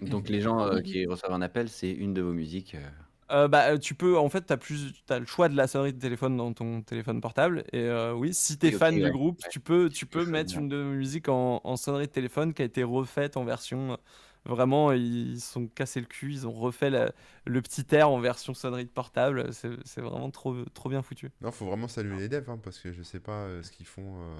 Donc 0.02 0.28
les 0.28 0.40
gens 0.40 0.60
euh, 0.66 0.80
qui 0.80 1.06
reçoivent 1.06 1.32
un 1.32 1.42
appel, 1.42 1.68
c'est 1.68 1.90
une 1.92 2.14
de 2.14 2.22
vos 2.22 2.32
musiques. 2.32 2.74
euh, 2.74 2.90
Euh, 3.30 3.46
bah, 3.46 3.78
tu 3.78 3.94
peux, 3.94 4.18
en 4.18 4.28
fait, 4.28 4.44
tu 4.46 4.52
as, 4.52 4.56
plus, 4.56 5.04
t'as 5.06 5.20
le 5.20 5.26
choix 5.26 5.48
de 5.48 5.54
la 5.56 5.68
sonnerie 5.68 5.92
de 5.92 6.00
téléphone 6.00 6.36
dans 6.36 6.52
ton 6.52 6.82
téléphone 6.82 7.20
portable. 7.20 7.62
Et 7.72 7.78
euh, 7.82 8.12
oui, 8.12 8.34
si 8.34 8.58
tu 8.58 8.66
es 8.66 8.72
ok, 8.72 8.72
fan 8.72 9.00
du 9.00 9.08
ouais. 9.08 9.10
groupe, 9.12 9.44
Ouais. 9.44 9.48
tu 9.48 9.60
peux, 9.60 9.88
tu 9.88 10.04
peux 10.06 10.24
mettre 10.26 10.58
une 10.58 10.68
de 10.68 10.76
nos 10.82 10.90
musiques 10.94 11.28
en, 11.28 11.60
en 11.62 11.76
sonnerie 11.76 12.06
de 12.08 12.12
téléphone 12.12 12.52
qui 12.54 12.62
a 12.62 12.64
été 12.64 12.82
refaite 12.82 13.36
en 13.36 13.44
version. 13.44 13.98
Vraiment, 14.46 14.90
ils 14.92 15.38
se 15.40 15.52
sont 15.52 15.66
cassés 15.68 16.00
le 16.00 16.06
cul, 16.06 16.32
ils 16.32 16.46
ont 16.46 16.52
refait 16.52 16.88
la- 16.90 17.12
le 17.44 17.60
petit 17.60 17.84
air 17.94 18.08
en 18.08 18.18
version 18.20 18.54
sonnerie 18.54 18.84
de 18.86 18.90
portable. 18.90 19.50
C'est 19.52 20.00
vraiment 20.00 20.30
trop, 20.30 20.64
trop 20.74 20.88
bien 20.88 21.02
foutu. 21.02 21.30
Non, 21.42 21.50
faut 21.52 21.66
vraiment 21.66 21.88
saluer 21.88 22.16
les 22.16 22.28
devs 22.28 22.48
hein, 22.48 22.58
parce 22.62 22.78
que 22.78 22.90
je 22.92 23.02
sais 23.02 23.20
pas 23.20 23.44
euh, 23.44 23.62
ce 23.62 23.70
qu'ils 23.70 23.86
font 23.86 24.22
euh, 24.22 24.36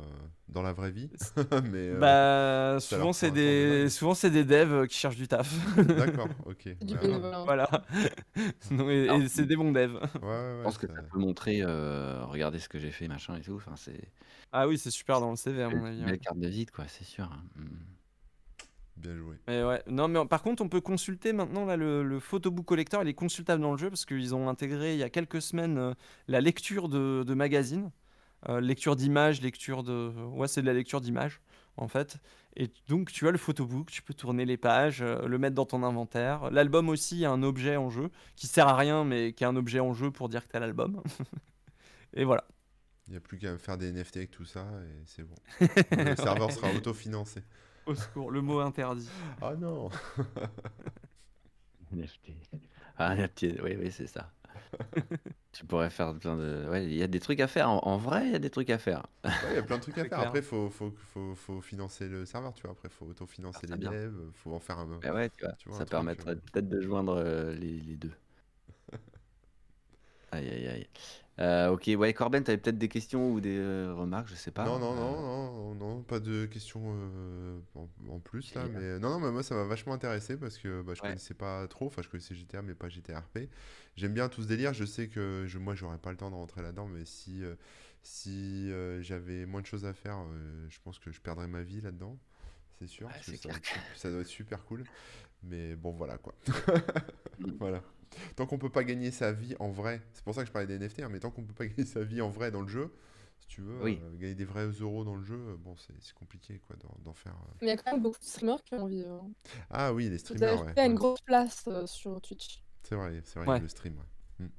dans 0.48 0.62
la 0.62 0.72
vraie 0.72 0.90
vie. 0.90 1.10
mais. 1.64 1.90
euh, 1.90 1.98
bah, 2.00 2.80
souvent 2.80 3.12
c'est 3.12 3.30
des, 3.30 3.88
souvent 3.90 4.14
c'est 4.14 4.30
des 4.30 4.44
devs 4.44 4.86
qui 4.86 4.96
cherchent 4.96 5.16
du 5.16 5.28
taf. 5.28 5.52
D'accord, 5.76 6.28
ok. 6.46 6.68
Du 6.80 6.94
Ouais, 6.94 7.00
bénévolat. 7.00 7.44
voilà. 7.44 7.68
Non, 8.70 8.88
et, 8.88 9.28
c'est 9.28 9.44
des 9.46 9.56
bons 9.56 9.70
devs. 9.72 9.94
ouais, 9.94 10.00
ouais, 10.22 10.28
ouais, 10.28 10.56
Je 10.58 10.62
pense 10.62 10.78
que 10.78 10.86
ça- 10.86 10.94
peut 11.12 11.18
montrer, 11.18 11.60
euh, 11.62 12.24
regardez 12.24 12.58
ce 12.58 12.68
que 12.68 12.78
j'ai 12.78 12.90
fait, 12.90 13.06
machin 13.06 13.36
et 13.36 13.42
tout. 13.42 13.54
Enfin, 13.56 13.76
c'est 13.76 14.00
Ah 14.52 14.66
oui, 14.66 14.78
c'est 14.78 14.90
super 14.90 15.20
dans 15.20 15.30
le 15.30 15.36
CV 15.36 15.62
à 15.62 15.68
mon 15.68 15.76
une 15.80 15.86
avis. 15.86 16.04
belle 16.04 16.12
ouais. 16.12 16.18
carte 16.18 16.38
de 16.38 16.48
visite, 16.48 16.70
quoi, 16.70 16.86
c'est 16.88 17.04
sûr. 17.04 17.24
hein. 17.24 17.42
Mm. 17.56 17.66
Bien 19.00 19.16
joué. 19.16 19.36
Mais 19.48 19.64
ouais, 19.64 19.82
non, 19.86 20.08
mais 20.08 20.24
par 20.26 20.42
contre, 20.42 20.62
on 20.62 20.68
peut 20.68 20.80
consulter 20.80 21.32
maintenant 21.32 21.64
là, 21.64 21.76
le, 21.76 22.02
le 22.02 22.20
photobook 22.20 22.66
collector, 22.66 23.02
il 23.02 23.08
est 23.08 23.14
consultable 23.14 23.62
dans 23.62 23.72
le 23.72 23.78
jeu 23.78 23.88
parce 23.88 24.04
qu'ils 24.04 24.34
ont 24.34 24.48
intégré 24.48 24.92
il 24.94 24.98
y 24.98 25.02
a 25.02 25.08
quelques 25.10 25.40
semaines 25.40 25.78
euh, 25.78 25.94
la 26.28 26.40
lecture 26.40 26.88
de, 26.88 27.24
de 27.26 27.34
magazines, 27.34 27.90
Euh, 28.48 28.60
lecture 28.60 28.96
d'images, 28.96 29.42
lecture 29.42 29.82
de. 29.82 30.10
Ouais, 30.32 30.48
c'est 30.48 30.62
de 30.62 30.66
la 30.66 30.72
lecture 30.72 31.00
d'images 31.02 31.40
en 31.76 31.88
fait. 31.88 32.16
Et 32.56 32.70
donc, 32.88 33.12
tu 33.12 33.28
as 33.28 33.30
le 33.30 33.38
photobook, 33.38 33.90
tu 33.90 34.02
peux 34.02 34.14
tourner 34.14 34.46
les 34.46 34.56
pages, 34.56 35.02
euh, 35.02 35.26
le 35.28 35.38
mettre 35.38 35.54
dans 35.54 35.66
ton 35.66 35.82
inventaire. 35.82 36.50
L'album 36.50 36.88
aussi 36.88 37.24
a 37.26 37.30
un 37.30 37.42
objet 37.42 37.76
en 37.76 37.90
jeu 37.90 38.10
qui 38.36 38.46
sert 38.46 38.66
à 38.66 38.76
rien, 38.76 39.04
mais 39.04 39.32
qui 39.34 39.44
est 39.44 39.46
un 39.46 39.56
objet 39.56 39.80
en 39.80 39.92
jeu 39.92 40.10
pour 40.10 40.28
dire 40.30 40.42
que 40.46 40.50
tu 40.52 40.56
as 40.56 40.60
l'album. 40.60 41.02
et 42.14 42.24
voilà. 42.24 42.44
Il 43.08 43.10
n'y 43.12 43.16
a 43.18 43.20
plus 43.20 43.38
qu'à 43.38 43.58
faire 43.58 43.76
des 43.76 43.92
NFT 43.92 44.16
avec 44.18 44.30
tout 44.30 44.44
ça 44.46 44.64
et 44.84 45.02
c'est 45.04 45.24
bon. 45.24 45.34
Le 45.98 46.16
serveur 46.16 46.50
sera 46.52 46.72
autofinancé. 46.72 47.42
Au 47.86 47.94
secours, 47.94 48.30
le 48.30 48.40
mot 48.42 48.60
interdit. 48.60 49.10
Ah 49.40 49.54
non 49.56 49.90
NFT. 51.92 52.34
Ah, 52.98 53.14
NFT, 53.14 53.60
oui, 53.62 53.76
oui, 53.78 53.90
c'est 53.90 54.06
ça. 54.06 54.30
tu 55.52 55.66
pourrais 55.66 55.90
faire 55.90 56.16
plein 56.18 56.36
de. 56.36 56.66
Ouais, 56.70 56.84
il 56.84 56.94
y 56.94 57.02
a 57.02 57.06
des 57.08 57.20
trucs 57.20 57.40
à 57.40 57.48
faire. 57.48 57.70
En, 57.70 57.80
en 57.86 57.96
vrai, 57.96 58.26
il 58.26 58.32
y 58.32 58.34
a 58.34 58.38
des 58.38 58.50
trucs 58.50 58.70
à 58.70 58.78
faire. 58.78 59.06
Ouais, 59.42 59.52
Il 59.52 59.54
y 59.54 59.58
a 59.58 59.62
plein 59.62 59.76
de 59.78 59.82
trucs 59.82 59.96
à 59.98 60.04
faire. 60.04 60.18
clair. 60.18 60.20
Après, 60.20 60.38
il 60.40 60.44
faut, 60.44 60.68
faut, 60.70 60.92
faut, 61.14 61.34
faut 61.34 61.60
financer 61.62 62.08
le 62.08 62.26
serveur, 62.26 62.52
tu 62.54 62.62
vois. 62.62 62.72
Après, 62.72 62.88
il 62.88 62.94
faut 62.94 63.06
autofinancer 63.06 63.60
Ah, 63.62 63.66
les 63.66 63.72
c'est 63.72 63.78
bien. 63.78 63.90
devs, 63.90 64.30
faut 64.34 64.52
en 64.54 64.60
faire 64.60 64.78
un. 64.78 64.86
Bah 65.02 65.12
ouais, 65.14 65.30
tu 65.30 65.44
vois, 65.44 65.54
Tu 65.58 65.68
vois, 65.68 65.78
un 65.78 65.80
ça 65.80 65.86
permettrait 65.86 66.36
euh, 66.36 66.36
peut-être 66.36 66.68
de 66.68 66.80
joindre 66.80 67.16
euh, 67.16 67.54
les, 67.54 67.80
les 67.80 67.96
deux. 67.96 68.12
Aïe, 70.32 70.48
aïe, 70.48 70.68
aïe. 70.68 70.88
Euh, 71.40 71.70
ok, 71.70 71.90
ouais, 71.96 72.12
Corben, 72.12 72.44
t'avais 72.44 72.58
peut-être 72.58 72.76
des 72.76 72.88
questions 72.88 73.32
ou 73.32 73.40
des 73.40 73.56
euh, 73.56 73.94
remarques, 73.94 74.28
je 74.28 74.34
sais 74.34 74.50
pas. 74.50 74.64
Non, 74.66 74.78
non, 74.78 74.92
Euh, 74.92 74.96
non, 74.96 75.22
non, 75.22 75.74
non, 75.74 76.02
pas 76.02 76.20
de 76.20 76.44
questions 76.44 76.82
en, 77.74 77.88
en 78.10 78.18
plus 78.20 78.54
là, 78.54 78.66
mais 78.68 78.98
non, 78.98 79.08
non, 79.10 79.20
mais 79.20 79.30
moi 79.30 79.42
ça 79.42 79.54
m'a 79.54 79.64
vachement 79.64 79.94
intéressé 79.94 80.36
parce 80.36 80.58
que 80.58 80.82
bah, 80.82 80.92
je 80.94 81.00
Ouais. 81.00 81.08
connaissais 81.08 81.32
pas 81.34 81.66
trop, 81.68 81.86
enfin 81.86 82.02
je 82.02 82.08
connaissais 82.08 82.34
GTA 82.34 82.60
mais 82.60 82.74
pas 82.74 82.88
GTA 82.90 83.20
RP. 83.20 83.48
J'aime 83.96 84.12
bien 84.12 84.28
tout 84.28 84.42
ce 84.42 84.48
délire, 84.48 84.74
je 84.74 84.84
sais 84.84 85.08
que 85.08 85.44
je, 85.46 85.58
moi 85.58 85.74
j'aurais 85.74 85.98
pas 85.98 86.10
le 86.10 86.18
temps 86.18 86.30
de 86.30 86.34
rentrer 86.36 86.60
là-dedans, 86.60 86.86
mais 86.88 87.04
si, 87.06 87.42
si 88.02 88.70
j'avais 89.00 89.46
moins 89.46 89.62
de 89.62 89.66
choses 89.66 89.86
à 89.86 89.94
faire, 89.94 90.18
je 90.68 90.78
pense 90.84 90.98
que 90.98 91.10
je 91.10 91.20
perdrais 91.22 91.48
ma 91.48 91.62
vie 91.62 91.80
là-dedans, 91.80 92.18
c'est 92.78 92.86
sûr, 92.86 93.06
Ouais, 93.06 93.12
parce 93.14 93.26
que 93.26 93.32
c'est 93.32 93.36
ça, 93.38 93.48
doit 93.48 93.58
clair 93.60 93.82
être- 93.82 93.98
ça 93.98 94.10
doit 94.10 94.20
être 94.20 94.26
super 94.26 94.64
cool, 94.64 94.84
mais 95.42 95.74
bon 95.76 95.92
voilà 95.92 96.18
quoi. 96.18 96.34
Mm. 97.38 97.50
Voilà. 97.58 97.82
Tant 98.36 98.46
qu'on 98.46 98.58
peut 98.58 98.70
pas 98.70 98.84
gagner 98.84 99.10
sa 99.10 99.32
vie 99.32 99.54
en 99.60 99.70
vrai, 99.70 100.02
c'est 100.12 100.24
pour 100.24 100.34
ça 100.34 100.42
que 100.42 100.48
je 100.48 100.52
parlais 100.52 100.66
des 100.66 100.74
NFT, 100.78 101.00
hein, 101.00 101.08
mais 101.10 101.20
tant 101.20 101.30
qu'on 101.30 101.44
peut 101.44 101.54
pas 101.54 101.66
gagner 101.68 101.84
sa 101.86 102.02
vie 102.02 102.20
en 102.20 102.28
vrai 102.28 102.50
dans 102.50 102.60
le 102.62 102.68
jeu, 102.68 102.92
si 103.40 103.46
tu 103.46 103.60
veux, 103.62 103.82
Oui. 103.82 103.98
euh, 104.02 104.16
gagner 104.16 104.34
des 104.34 104.44
vrais 104.44 104.66
euros 104.66 105.04
dans 105.04 105.14
le 105.14 105.22
jeu, 105.24 105.36
euh, 105.38 105.56
bon, 105.56 105.74
c'est 105.76 105.94
compliqué 106.14 106.58
quoi 106.66 106.76
d'en 107.04 107.12
faire. 107.14 107.34
euh. 107.34 107.52
Mais 107.62 107.68
il 107.68 107.70
y 107.70 107.72
a 107.72 107.76
quand 107.76 107.92
même 107.92 108.02
beaucoup 108.02 108.18
de 108.18 108.24
streamers 108.24 108.62
qui 108.64 108.74
ont 108.74 108.82
envie. 108.82 109.04
hein. 109.04 109.30
Ah 109.70 109.92
oui, 109.94 110.04
les 110.04 110.10
Vous 110.12 110.18
streamers, 110.18 110.62
avez 110.62 110.72
ouais. 110.74 110.86
une 110.86 110.94
grosse 110.94 111.20
place 111.22 111.64
euh, 111.68 111.86
sur 111.86 112.20
Twitch. 112.20 112.62
C'est 112.82 112.94
vrai, 112.96 113.20
c'est 113.24 113.38
vrai, 113.38 113.48
Ouais. 113.48 113.60
le 113.60 113.68
stream, 113.68 113.96
ouais. 113.96 114.46
Mm, 114.46 114.50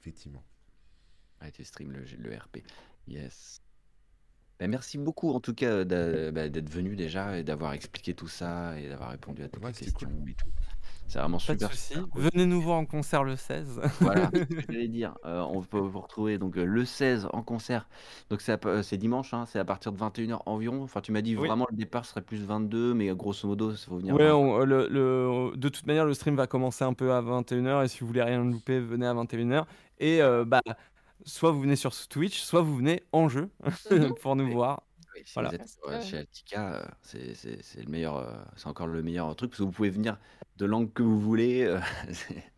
effectivement. 0.00 0.44
Ouais, 1.40 1.50
tu 1.50 1.64
stream 1.64 1.92
le, 1.92 2.04
le 2.18 2.36
RP. 2.36 2.58
Yes. 3.08 3.60
Ben, 4.58 4.70
merci 4.70 4.98
beaucoup 4.98 5.30
en 5.32 5.40
tout 5.40 5.52
cas 5.54 5.84
bah, 5.84 6.48
d'être 6.48 6.70
venu 6.70 6.94
déjà 6.96 7.38
et 7.38 7.42
d'avoir 7.42 7.72
expliqué 7.72 8.14
tout 8.14 8.28
ça 8.28 8.78
et 8.78 8.88
d'avoir 8.88 9.10
répondu 9.10 9.42
à 9.42 9.48
toutes 9.48 9.62
Ouais, 9.64 9.72
les 9.72 9.76
questions 9.86 10.08
cool. 10.08 10.30
et 10.30 10.34
tout. 10.34 10.46
C'est 11.06 11.18
vraiment 11.20 11.36
Pas 11.36 11.52
super. 11.52 11.70
soucis. 11.70 11.92
super 11.94 12.08
cool. 12.08 12.22
Venez 12.22 12.46
nous 12.46 12.60
voir 12.60 12.78
en 12.78 12.86
concert 12.86 13.22
le 13.24 13.36
16. 13.36 13.80
Voilà, 14.00 14.26
que 14.28 14.38
j'allais 14.68 14.88
dire. 14.88 15.14
Euh, 15.24 15.42
on 15.42 15.62
peut 15.62 15.78
vous 15.78 16.00
retrouver 16.00 16.38
donc 16.38 16.56
euh, 16.56 16.64
le 16.64 16.84
16 16.84 17.28
en 17.32 17.42
concert. 17.42 17.86
Donc 18.30 18.40
c'est 18.40 18.64
euh, 18.66 18.82
dimanche, 18.92 19.32
hein, 19.34 19.44
c'est 19.46 19.58
à 19.58 19.64
partir 19.64 19.92
de 19.92 19.98
21h 19.98 20.40
environ. 20.46 20.82
Enfin, 20.82 21.00
tu 21.00 21.12
m'as 21.12 21.20
dit 21.22 21.36
Oui. 21.36 21.46
vraiment 21.46 21.66
le 21.70 21.76
départ 21.76 22.04
serait 22.04 22.22
plus 22.22 22.44
22, 22.44 22.94
mais 22.94 23.08
grosso 23.14 23.46
modo, 23.46 23.70
il 23.70 23.76
faut 23.76 23.96
venir. 23.98 24.14
Ouais, 24.14 24.26
20. 24.28 24.34
on- 24.34 24.58
le, 24.64 24.88
le- 24.88 25.56
de 25.56 25.68
toute 25.68 25.86
manière, 25.86 26.06
le 26.06 26.14
stream 26.14 26.36
va 26.36 26.46
commencer 26.46 26.84
un 26.84 26.94
peu 26.94 27.12
à 27.12 27.20
21h 27.22 27.84
et 27.84 27.88
si 27.88 28.00
vous 28.00 28.06
voulez 28.06 28.22
rien 28.22 28.42
louper, 28.42 28.80
venez 28.80 29.06
à 29.06 29.14
21h. 29.14 29.64
Et 30.00 30.20
euh, 30.22 30.44
bah, 30.44 30.62
soit 31.24 31.52
vous 31.52 31.60
venez 31.60 31.76
sur 31.76 31.92
Twitch, 32.08 32.40
soit 32.40 32.62
vous 32.62 32.76
venez 32.76 33.02
en 33.12 33.28
jeu 33.28 33.50
Mhm. 33.90 34.14
pour 34.22 34.34
nous 34.36 34.50
voir. 34.50 34.82
Oui, 35.14 35.22
si 35.24 35.34
Voilà. 35.34 35.48
vous 35.48 35.54
êtes 35.54 35.78
euh, 35.86 36.00
chez 36.00 36.18
Altica, 36.18 36.74
euh, 36.74 36.86
c'est 37.02 37.34
c'est- 37.34 37.62
c'est 37.62 37.82
le 37.82 37.90
meilleur, 37.90 38.16
euh, 38.16 38.42
c'est 38.56 38.66
encore 38.66 38.86
le 38.88 39.02
meilleur 39.02 39.34
truc 39.36 39.50
parce 39.50 39.58
que 39.58 39.64
vous 39.64 39.70
pouvez 39.70 39.90
venir 39.90 40.18
de 40.56 40.64
langue 40.66 40.92
que 40.92 41.02
vous 41.02 41.20
voulez. 41.20 41.62
euh, 41.62 41.80
c'est 42.12 42.52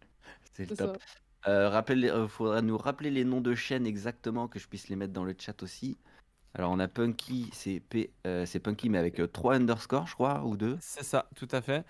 c'est 0.53 0.65
le 0.67 0.71
C'est 0.71 0.77
top. 0.77 0.99
ça. 0.99 1.01
Euh, 1.49 1.71
euh, 1.71 2.29
faudra 2.29 2.63
nous 2.63 2.79
rappeler 2.79 3.11
les 3.11 3.25
noms 3.25 3.41
de 3.41 3.55
chaînes 3.55 3.87
exactement 3.87 4.49
que 4.49 4.59
je 4.59 4.69
puisse 4.69 4.89
les 4.89 4.97
mettre 4.97 5.13
dans 5.13 5.25
le 5.25 5.35
chat 5.39 5.63
aussi. 5.63 5.99
Alors 6.55 6.73
on 6.73 6.79
a 6.81 6.89
Punky, 6.89 7.51
c'est 7.55 7.81
P- 7.81 8.15
euh, 8.27 8.47
c'est 8.47 8.61
Punky 8.61 8.89
mais 8.91 8.99
avec 8.99 9.21
3 9.33 9.57
underscores 9.57 10.07
je 10.09 10.15
crois 10.15 10.45
ou 10.45 10.57
2. 10.57 10.79
C'est 10.79 11.03
ça, 11.05 11.29
tout 11.37 11.49
à 11.51 11.61
fait. 11.63 11.85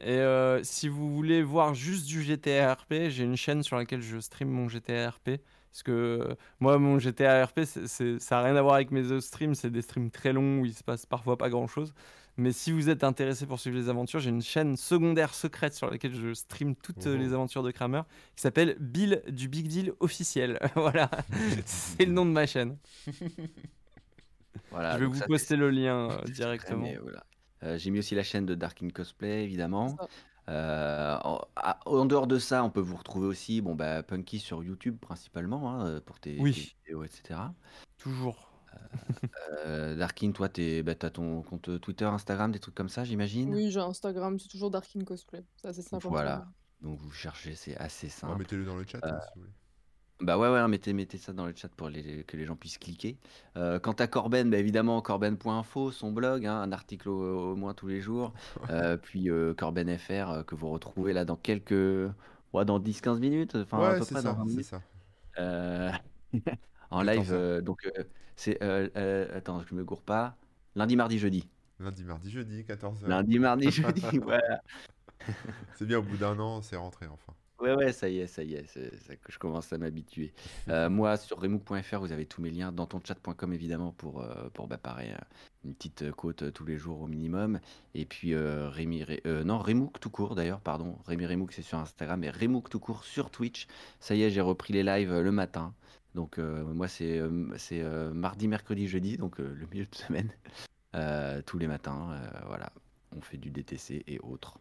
Et 0.00 0.12
euh, 0.18 0.62
si 0.64 0.88
vous 0.88 1.14
voulez 1.14 1.42
voir 1.42 1.74
juste 1.74 2.06
du 2.06 2.22
GTA 2.22 2.74
RP, 2.74 3.10
j'ai 3.10 3.24
une 3.24 3.36
chaîne 3.36 3.62
sur 3.62 3.76
laquelle 3.76 4.02
je 4.02 4.20
stream 4.20 4.50
mon 4.50 4.68
GTA 4.68 5.10
RP. 5.10 5.40
Parce 5.74 5.82
que 5.82 5.90
euh, 5.90 6.34
moi, 6.60 6.78
mon 6.78 7.00
GTA 7.00 7.44
RP, 7.46 7.62
ça 7.64 8.04
n'a 8.30 8.42
rien 8.44 8.54
à 8.54 8.62
voir 8.62 8.76
avec 8.76 8.92
mes 8.92 9.06
autres 9.10 9.24
streams. 9.26 9.56
C'est 9.56 9.70
des 9.70 9.82
streams 9.82 10.12
très 10.12 10.32
longs 10.32 10.60
où 10.60 10.66
il 10.66 10.72
se 10.72 10.84
passe 10.84 11.04
parfois 11.04 11.36
pas 11.36 11.50
grand 11.50 11.66
chose. 11.66 11.92
Mais 12.36 12.52
si 12.52 12.70
vous 12.70 12.90
êtes 12.90 13.02
intéressé 13.02 13.44
pour 13.44 13.58
suivre 13.58 13.76
les 13.76 13.88
aventures, 13.88 14.20
j'ai 14.20 14.30
une 14.30 14.40
chaîne 14.40 14.76
secondaire 14.76 15.34
secrète 15.34 15.74
sur 15.74 15.90
laquelle 15.90 16.14
je 16.14 16.32
stream 16.32 16.76
toutes 16.76 17.04
euh, 17.08 17.16
Oh. 17.16 17.18
les 17.18 17.32
aventures 17.32 17.64
de 17.64 17.72
Kramer 17.72 18.02
qui 18.36 18.42
s'appelle 18.42 18.76
Bill 18.78 19.20
du 19.28 19.48
Big 19.48 19.66
Deal 19.66 19.92
officiel. 19.98 20.60
voilà, 20.76 21.10
c'est 21.64 22.04
le 22.04 22.12
nom 22.12 22.24
de 22.24 22.30
ma 22.30 22.46
chaîne. 22.46 22.76
Voilà, 24.70 24.94
je 24.94 24.98
vais 25.00 25.06
vous 25.06 25.20
poster 25.26 25.56
le 25.56 25.70
lien 25.70 26.10
euh, 26.10 26.22
directement. 26.32 26.88
voilà. 27.02 27.24
Euh, 27.64 27.78
j'ai 27.78 27.90
mis 27.90 27.98
aussi 27.98 28.14
la 28.14 28.22
chaîne 28.22 28.46
de 28.46 28.54
Darkin 28.54 28.90
Cosplay, 28.90 29.42
évidemment. 29.42 29.96
Euh, 30.48 31.16
en, 31.86 32.04
dehors 32.04 32.26
de 32.26 32.38
ça, 32.38 32.64
on 32.64 32.70
peut 32.70 32.80
vous 32.80 32.96
retrouver 32.96 33.26
aussi, 33.26 33.60
bon, 33.60 33.74
bah, 33.74 34.02
Punky 34.02 34.38
sur 34.38 34.62
YouTube 34.62 34.98
principalement, 35.00 35.72
hein, 35.72 36.00
pour 36.04 36.20
tes, 36.20 36.38
Oui. 36.40 36.52
tes 36.52 36.60
vidéos, 36.84 37.04
etc. 37.04 37.40
Toujours. 37.98 38.50
Euh, 39.66 39.94
Darkin, 39.96 40.32
toi, 40.32 40.48
t'es, 40.48 40.82
bah, 40.82 40.94
t'as 40.94 41.10
ton 41.10 41.42
compte 41.42 41.80
Twitter, 41.80 42.04
Instagram, 42.04 42.52
des 42.52 42.58
trucs 42.58 42.74
comme 42.74 42.88
ça, 42.88 43.04
j'imagine? 43.04 43.54
Oui, 43.54 43.70
j'ai 43.70 43.80
Instagram, 43.80 44.38
c'est 44.38 44.48
toujours 44.48 44.70
Darkin 44.70 45.04
Cosplay. 45.04 45.44
C'est 45.56 45.68
assez 45.68 45.82
simple. 45.82 46.06
Voilà. 46.08 46.46
Donc 46.80 46.98
vous 46.98 47.10
cherchez, 47.10 47.54
c'est 47.54 47.76
assez 47.78 48.06
Ouais, 48.06 48.12
simple. 48.12 48.38
Mettez-le 48.38 48.64
dans 48.64 48.76
le 48.76 48.84
chat 48.86 48.98
hein, 49.02 49.18
si 49.22 49.28
vous 49.36 49.40
voulez. 49.42 49.52
Bah 50.20 50.38
ouais, 50.38 50.48
ouais, 50.48 50.58
hein, 50.58 50.68
mettez, 50.68 50.92
mettez 50.92 51.18
ça 51.18 51.32
dans 51.32 51.44
le 51.44 51.52
chat 51.54 51.68
pour 51.68 51.88
les, 51.88 52.24
que 52.24 52.36
les 52.36 52.44
gens 52.46 52.54
puissent 52.56 52.78
cliquer. 52.78 53.18
Euh, 53.56 53.80
quant 53.80 53.92
à 53.92 54.06
Corben, 54.06 54.48
bah 54.48 54.58
évidemment, 54.58 55.02
corben.info, 55.02 55.90
son 55.90 56.12
blog, 56.12 56.46
hein, 56.46 56.54
un 56.62 56.72
article 56.72 57.08
au, 57.08 57.52
au 57.52 57.56
moins 57.56 57.74
tous 57.74 57.88
les 57.88 58.00
jours. 58.00 58.32
Euh, 58.70 58.96
puis 58.96 59.28
euh, 59.28 59.54
Corben 59.54 59.88
FR 59.98 60.30
euh, 60.30 60.42
que 60.44 60.54
vous 60.54 60.70
retrouvez 60.70 61.12
là 61.12 61.24
dans 61.24 61.36
quelques. 61.36 61.74
Ouais, 62.52 62.64
dans 62.64 62.78
10-15 62.78 63.18
minutes, 63.18 63.56
enfin 63.56 63.82
à 63.82 63.94
peu 63.98 64.06
près 64.06 64.22
ça, 64.22 64.22
dans 64.22 64.34
20 64.34 64.44
c'est 64.46 64.50
minutes. 64.50 64.66
ça. 64.66 64.82
En 66.90 67.02
live, 67.02 67.32
donc 67.62 67.88
c'est. 68.36 68.62
attends, 68.62 69.62
je 69.68 69.74
me 69.74 69.84
gourre 69.84 70.02
pas. 70.02 70.36
Lundi, 70.76 70.96
mardi, 70.96 71.18
jeudi. 71.18 71.48
Lundi, 71.80 72.04
mardi, 72.04 72.30
jeudi, 72.30 72.62
14h. 72.62 73.08
Lundi, 73.08 73.38
mardi, 73.38 73.70
jeudi, 73.70 74.18
voilà. 74.18 74.60
C'est 75.74 75.86
bien, 75.86 75.98
au 75.98 76.02
bout 76.02 76.16
d'un 76.16 76.38
an, 76.38 76.62
c'est 76.62 76.76
rentré 76.76 77.06
enfin. 77.06 77.34
Ouais, 77.64 77.74
ouais, 77.76 77.92
ça 77.92 78.08
y 78.10 78.18
est, 78.18 78.26
ça 78.26 78.42
y 78.42 78.54
est, 78.54 78.66
que 79.22 79.32
je 79.32 79.38
commence 79.38 79.72
à 79.72 79.78
m'habituer. 79.78 80.34
Euh, 80.68 80.90
moi, 80.90 81.16
sur 81.16 81.40
remook.fr, 81.40 81.98
vous 81.98 82.12
avez 82.12 82.26
tous 82.26 82.42
mes 82.42 82.50
liens, 82.50 82.72
dans 82.72 82.86
ton 82.86 83.00
chat.com 83.02 83.52
évidemment, 83.54 83.92
pour, 83.92 84.20
euh, 84.22 84.50
pour 84.52 84.66
bah, 84.68 84.78
euh, 84.98 85.16
une 85.64 85.74
petite 85.74 86.10
côte 86.12 86.52
tous 86.52 86.66
les 86.66 86.76
jours 86.76 87.00
au 87.00 87.06
minimum. 87.06 87.58
Et 87.94 88.04
puis, 88.04 88.34
Rémi, 88.36 89.02
Ré- 89.02 89.22
non, 89.44 89.58
Remook 89.58 89.98
tout 89.98 90.10
court 90.10 90.34
d'ailleurs, 90.34 90.60
pardon. 90.60 90.98
Rémi 91.06 91.24
Remook, 91.26 91.52
c'est 91.52 91.62
sur 91.62 91.78
Instagram, 91.78 92.22
et 92.22 92.30
Remook 92.30 92.68
tout 92.68 92.80
court 92.80 93.04
sur 93.04 93.30
Twitch. 93.30 93.66
Ça 93.98 94.14
y 94.14 94.22
est, 94.22 94.30
j'ai 94.30 94.42
repris 94.42 94.74
les 94.74 94.82
lives 94.82 95.18
le 95.18 95.32
matin. 95.32 95.74
Donc, 96.14 96.38
moi, 96.38 96.86
c'est 96.86 97.20
c'est 97.56 97.82
mardi, 98.12 98.46
mercredi, 98.46 98.86
jeudi, 98.88 99.16
donc 99.16 99.38
le 99.38 99.66
milieu 99.72 99.86
de 99.86 99.94
semaine, 99.94 100.30
tous 101.46 101.58
les 101.58 101.66
matins. 101.66 102.20
voilà, 102.46 102.70
on 103.16 103.20
fait 103.22 103.38
du 103.38 103.50
DTC 103.50 104.04
et 104.06 104.18
autres. 104.20 104.58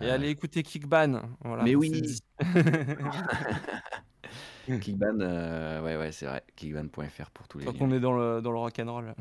Et 0.00 0.06
Euh, 0.06 0.14
allez 0.14 0.30
écouter 0.30 0.62
Kickban. 0.62 1.22
Voilà, 1.40 1.64
Mais 1.64 1.74
oui. 1.74 2.18
Kickban, 4.80 5.20
euh, 5.20 5.82
ouais, 5.82 5.96
ouais, 5.96 6.12
c'est 6.12 6.26
vrai. 6.26 6.44
Kickban.fr 6.56 7.30
pour 7.30 7.48
tous 7.48 7.58
les 7.58 7.66
Tant 7.66 7.72
qu'on 7.72 7.90
est 7.90 8.00
dans 8.00 8.12
le, 8.12 8.42
dans 8.42 8.52
le 8.52 8.58
rock'n'roll. 8.58 9.14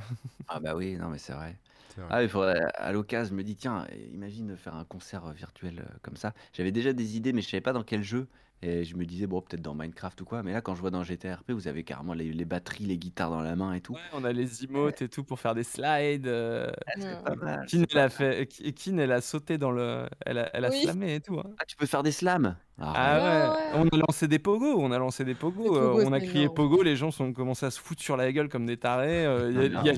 Ah 0.47 0.59
bah 0.59 0.75
oui, 0.75 0.95
non 0.95 1.09
mais 1.09 1.17
c'est 1.17 1.33
vrai. 1.33 1.57
Ah, 2.09 2.21
il 2.21 2.29
faudrait, 2.29 2.61
à 2.75 2.91
l'occasion, 2.91 3.31
je 3.31 3.35
me 3.35 3.43
dis, 3.43 3.55
tiens, 3.55 3.87
imagine 4.13 4.55
faire 4.55 4.75
un 4.75 4.85
concert 4.85 5.25
euh, 5.25 5.33
virtuel 5.33 5.79
euh, 5.79 5.97
comme 6.03 6.15
ça. 6.15 6.33
J'avais 6.53 6.71
déjà 6.71 6.93
des 6.93 7.17
idées, 7.17 7.33
mais 7.33 7.41
je 7.41 7.49
savais 7.49 7.61
pas 7.61 7.73
dans 7.73 7.83
quel 7.83 8.03
jeu. 8.03 8.27
Et 8.63 8.83
je 8.85 8.95
me 8.97 9.05
disais, 9.05 9.27
bon, 9.27 9.39
peut-être 9.41 9.61
dans 9.61 9.75
Minecraft 9.75 10.19
ou 10.21 10.25
quoi. 10.25 10.41
Mais 10.41 10.51
là, 10.51 10.61
quand 10.61 10.73
je 10.73 10.81
vois 10.81 10.89
dans 10.89 11.03
GTRP, 11.03 11.51
vous 11.51 11.67
avez 11.67 11.83
carrément 11.83 12.13
les, 12.15 12.33
les 12.33 12.45
batteries, 12.45 12.85
les 12.85 12.97
guitares 12.97 13.29
dans 13.29 13.41
la 13.41 13.55
main 13.55 13.73
et 13.73 13.81
tout. 13.81 13.93
Ouais, 13.93 13.99
on 14.13 14.23
a 14.23 14.31
les 14.33 14.63
emotes 14.63 15.03
et 15.03 15.09
tout 15.09 15.23
pour 15.23 15.39
faire 15.39 15.53
des 15.53 15.63
slides. 15.63 16.25
euh, 16.25 16.71
Ah, 16.87 16.91
c'est 16.97 17.03
Ouais. 17.07 17.23
pas 17.23 17.35
mal. 17.35 17.65
Kin, 17.67 17.83
elle 17.91 17.97
a 17.99 18.09
fait, 18.09 18.47
Kin, 18.47 18.97
elle 18.97 19.11
a 19.11 19.21
sauté 19.21 19.59
dans 19.59 19.69
le, 19.69 20.07
elle 20.25 20.39
a, 20.39 20.49
elle 20.55 20.65
a 20.65 20.69
Oui. 20.71 20.81
slamé 20.81 21.13
et 21.15 21.19
tout. 21.21 21.37
hein. 21.39 21.51
Ah, 21.59 21.65
tu 21.67 21.75
peux 21.75 21.85
faire 21.85 22.01
des 22.01 22.11
slams? 22.11 22.55
Ah 22.79 22.93
Arrête. 23.15 23.49
ouais. 23.75 23.79
On 23.91 23.95
a 23.95 24.01
lancé 24.07 24.27
des 24.27 24.39
pogos, 24.39 24.75
on 24.79 24.91
a 24.91 24.97
lancé 24.97 25.23
des 25.23 25.35
pogos, 25.35 25.73
Les 25.75 25.79
euh, 26.01 26.05
on 26.07 26.11
a 26.13 26.19
crié 26.19 26.41
énorme. 26.43 26.55
pogo, 26.55 26.81
les 26.83 26.95
gens 26.95 27.11
sont 27.11 27.33
commencé 27.33 27.65
à 27.65 27.71
se 27.71 27.79
foutre 27.79 28.01
sur 28.01 28.17
la 28.17 28.31
gueule 28.31 28.49
comme 28.49 28.65
des 28.65 28.77
tarés. 28.77 29.25
euh, 29.25 29.51
Il 29.51 29.57
y 29.85 29.89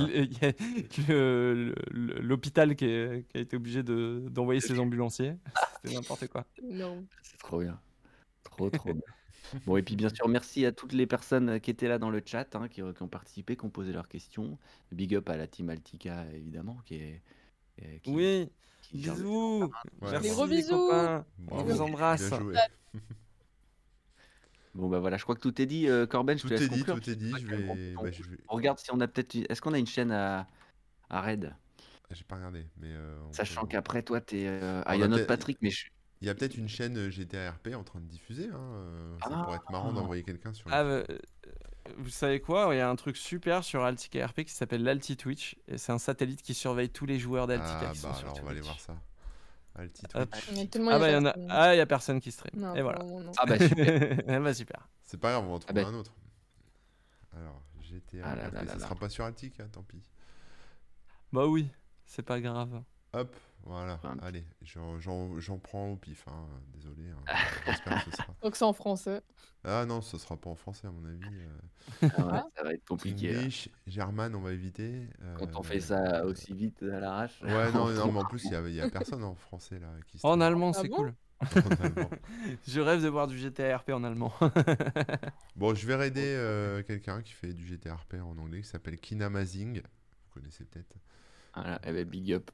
a- 0.45 0.49
y 0.49 2.22
l'hôpital 2.22 2.76
qui, 2.76 2.86
a 2.86 3.38
été 3.40 3.56
obligé 3.56 3.84
de- 3.84 4.23
d'envoyer 4.30 4.61
ses 4.61 4.80
ambulanciers. 4.80 5.34
C'était 5.84 5.95
n'importe 5.95 6.27
quoi. 6.27 6.45
énorme. 6.69 7.06
C'est 7.22 7.38
trop 7.38 7.60
bien. 7.60 7.80
Trop, 8.68 8.69
trop 8.69 8.94
bien. 8.94 9.02
Bon, 9.65 9.77
et 9.77 9.81
puis 9.84 9.95
bien 9.95 10.10
sûr, 10.10 10.27
merci 10.27 10.65
à 10.65 10.72
toutes 10.72 10.94
les 10.94 11.07
personnes 11.07 11.60
qui 11.60 11.72
étaient 11.72 11.88
là 11.88 11.98
dans 11.98 12.10
le 12.11 12.22
chat, 12.23 12.56
hein, 12.56 12.68
qui, 12.68 12.81
qui 12.94 13.02
ont 13.03 13.07
participé, 13.07 13.56
qui 13.56 13.65
ont 13.65 13.69
posé 13.69 13.91
leurs 13.94 14.07
questions. 14.07 14.57
Big 14.91 15.15
up 15.15 15.27
à 15.30 15.38
la 15.38 15.48
team 15.48 15.69
Altica, 15.69 16.26
évidemment, 16.34 16.77
qui 16.86 16.95
est. 16.95 17.22
euh, 17.81 17.98
qui- 18.03 18.11
Oui, 18.11 18.49
qui 18.84 18.98
bisous. 18.98 19.64
Ouais, 20.02 20.11
Merci 20.11 20.30
gros 20.30 20.45
les 20.45 20.57
bisous. 20.57 20.69
copains. 20.77 21.26
Bravo. 21.40 21.64
vous 21.72 21.81
embrasse. 21.81 22.30
Bien 22.30 22.40
joué. 22.40 22.56
Bon, 24.76 24.88
bah 24.88 24.99
voilà, 24.99 25.18
je 25.18 25.23
crois 25.23 25.36
que 25.36 25.41
tout 25.41 25.60
est 25.61 25.65
dit. 25.65 25.88
Euh, 25.90 26.06
Corben, 26.06 26.38
je 26.38 26.44
Tout 26.44 26.49
te 26.49 26.53
laisse 26.53 26.64
est 26.64 26.69
dit, 26.69 26.80
conclure. 26.84 26.99
tout 27.02 27.10
est 27.10 27.15
dit. 27.15 27.31
Je 27.40 27.45
on- 27.48 27.76
vais. 27.76 27.95
on- 27.98 28.03
bah, 28.03 28.11
je 28.11 28.23
vais- 28.23 28.38
On 28.49 28.56
regarde 28.56 28.77
si 28.77 28.91
on 28.94 28.99
a 28.99 29.07
peut-être. 29.07 29.36
Est-ce 29.49 29.61
qu'on 29.61 29.73
a 29.73 29.80
une 29.80 29.88
chaîne 29.88 30.11
à, 30.11 30.48
à 31.10 31.22
Raid 31.22 31.56
J'ai 32.11 32.23
pas 32.23 32.36
regardé, 32.36 32.68
mais. 32.77 32.90
euh, 32.91 33.18
on 33.27 33.34
Sachant 33.34 33.61
peut- 33.61 33.69
qu'après, 33.69 34.03
toi, 34.03 34.22
t'es. 34.22 34.45
euh, 34.48 34.81
On 34.81 34.84
Ah, 34.86 34.95
il 34.95 34.99
y 34.99 35.02
a 35.02 35.06
a 35.06 35.07
notre 35.07 35.26
Patrick, 35.26 35.57
mais 35.61 35.72
je. 35.72 35.88
Il 36.21 36.27
y 36.27 36.29
a 36.29 36.35
peut-être 36.35 36.57
une 36.57 36.67
chaîne 36.67 36.97
euh, 36.97 37.09
GTRP 37.09 37.69
en 37.75 37.83
train 37.83 37.99
de 38.01 38.05
diffuser. 38.05 38.49
Hein. 38.49 38.59
euh, 38.59 39.17
Ça 39.23 39.29
Ah. 39.31 39.43
pourrait 39.43 39.55
être 39.57 39.71
marrant 39.71 39.93
d'envoyer 39.93 40.23
quelqu'un 40.23 40.53
sur. 40.53 40.67
Ah, 40.71 40.83
le- 40.83 41.05
euh, 41.09 41.17
vous 41.97 42.09
savez 42.09 42.41
quoi 42.41 42.69
Il 42.73 42.77
y 42.77 42.81
a 42.81 42.89
un 42.89 42.95
truc 42.95 43.15
super 43.17 43.63
sur 43.63 43.83
Altica 43.83 44.27
RP 44.27 44.43
qui 44.43 44.53
s'appelle 44.53 44.83
l'Alti 44.83 45.15
Twitch. 45.17 45.55
Et 45.67 45.77
c'est 45.77 45.91
un 45.93 45.97
satellite 45.97 46.41
qui 46.41 46.53
surveille 46.53 46.89
tous 46.89 47.05
les 47.05 47.19
joueurs 47.19 47.47
d'Altica 47.47 47.79
Ah 47.89 47.91
qui 47.93 47.99
sont 47.99 48.09
bah 48.09 48.15
sur 48.15 48.27
alors 48.27 48.39
on 48.41 48.45
va 48.45 48.51
aller 48.51 48.61
voir 48.61 48.79
ça. 48.79 48.95
Alti 49.75 50.03
Hop. 50.13 50.29
Twitch. 50.31 50.47
Il 50.51 50.57
y 50.57 50.61
a 50.61 50.67
tellement 50.67 50.91
Ah 50.91 50.99
bah 50.99 51.09
il 51.09 51.13
y 51.13 51.15
en 51.15 51.25
a, 51.25 51.31
personne. 51.33 51.47
ah 51.51 51.73
il 51.73 51.77
y 51.77 51.81
a 51.81 51.85
personne 51.85 52.19
qui 52.19 52.31
stream. 52.31 52.59
Non, 52.61 52.75
et 52.75 52.81
voilà. 52.81 52.99
non. 53.03 53.31
Ah, 53.37 53.45
bah 53.45 53.57
super. 53.67 54.17
Bah 54.43 54.53
super. 54.53 54.89
C'est 55.05 55.19
pas 55.19 55.31
grave, 55.31 55.45
on 55.45 55.49
va 55.49 55.53
en 55.55 55.59
trouver 55.59 55.83
bah. 55.83 55.87
un 55.89 55.93
autre. 55.93 56.13
Alors, 57.35 57.61
GTRP, 57.81 58.23
Ah 58.25 58.35
là 58.35 58.49
là 58.49 58.61
là 58.63 58.67
ça 58.67 58.73
là. 58.73 58.79
sera 58.83 58.95
pas 58.95 59.07
sur 59.09 59.23
Altic, 59.23 59.57
hein, 59.61 59.69
tant 59.71 59.83
pis. 59.83 60.01
Bah 61.31 61.47
oui, 61.47 61.69
c'est 62.05 62.23
pas 62.23 62.41
grave. 62.41 62.83
Hop, 63.13 63.35
voilà. 63.64 63.99
Allez, 64.22 64.45
j'en- 64.64 65.60
prends 65.60 65.90
au 65.90 65.95
pif. 65.95 66.26
hein, 66.27 66.45
Désolé. 66.73 67.10
hein, 67.10 67.34
J'espère 67.65 68.03
que 68.03 68.11
ce 68.11 68.18
sera. 68.18 68.36
Donc 68.41 68.56
c'est 68.56 68.65
en 68.65 68.73
français. 68.73 69.22
Ah 69.64 69.86
non, 69.86 70.02
ce 70.02 70.18
sera 70.18 70.38
pas 70.38 70.49
en 70.49 70.56
français 70.56 70.88
à 70.88 70.91
mon 70.91 71.06
avis. 71.06 71.22
euh. 71.23 72.10
Ah 72.15 72.26
ouais, 72.27 72.41
ça 72.56 72.64
va 72.64 72.73
être 72.73 72.86
compliqué. 72.86 73.36
English, 73.36 73.69
German, 73.88 74.34
on 74.36 74.40
va 74.41 74.53
éviter. 74.53 75.07
Quand 75.38 75.56
on 75.56 75.60
euh, 75.60 75.64
fait 75.64 75.80
ça 75.81 76.26
aussi 76.26 76.53
vite 76.53 76.81
à 76.84 76.99
l'arrache. 76.99 77.41
Ouais, 77.41 77.72
non, 77.72 77.84
on 77.88 77.90
non, 77.91 78.11
mais 78.11 78.19
en 78.19 78.26
plus, 78.26 78.45
il 78.45 78.73
y 78.76 78.81
a, 78.81 78.90
personne 78.90 79.23
en 79.23 79.36
français 79.36 79.80
là 79.80 79.90
qui 80.07 80.18
En 80.23 80.31
stream. 80.31 80.41
allemand, 80.41 80.72
Ah 80.76 80.80
c'est 80.81 80.88
bon 80.88 80.95
cool. 80.95 81.07
En. 81.10 81.14
Je 82.68 82.80
rêve 82.81 83.02
de 83.02 83.07
voir 83.07 83.27
du 83.27 83.38
GTA 83.38 83.77
RP 83.77 83.91
en 83.91 84.03
allemand. 84.03 84.34
Bon, 85.56 85.73
je 85.73 85.86
vais 85.88 85.95
raider 85.95 86.22
euh, 86.26 86.84
quelqu'un 86.84 87.22
qui 87.22 87.34
fait 87.34 87.53
du 87.53 87.65
GTRP 87.65 88.15
en 88.15 88.38
anglais 88.38 88.61
qui 88.61 88.68
s'appelle 88.68 88.98
Kinamazing. 88.99 89.81
Vous 89.81 90.34
connaissez 90.34 90.65
peut-être. 90.65 90.95
Voilà, 91.56 91.80
eh 91.86 91.91
ben, 91.91 92.06
big 92.06 92.34
up. 92.34 92.52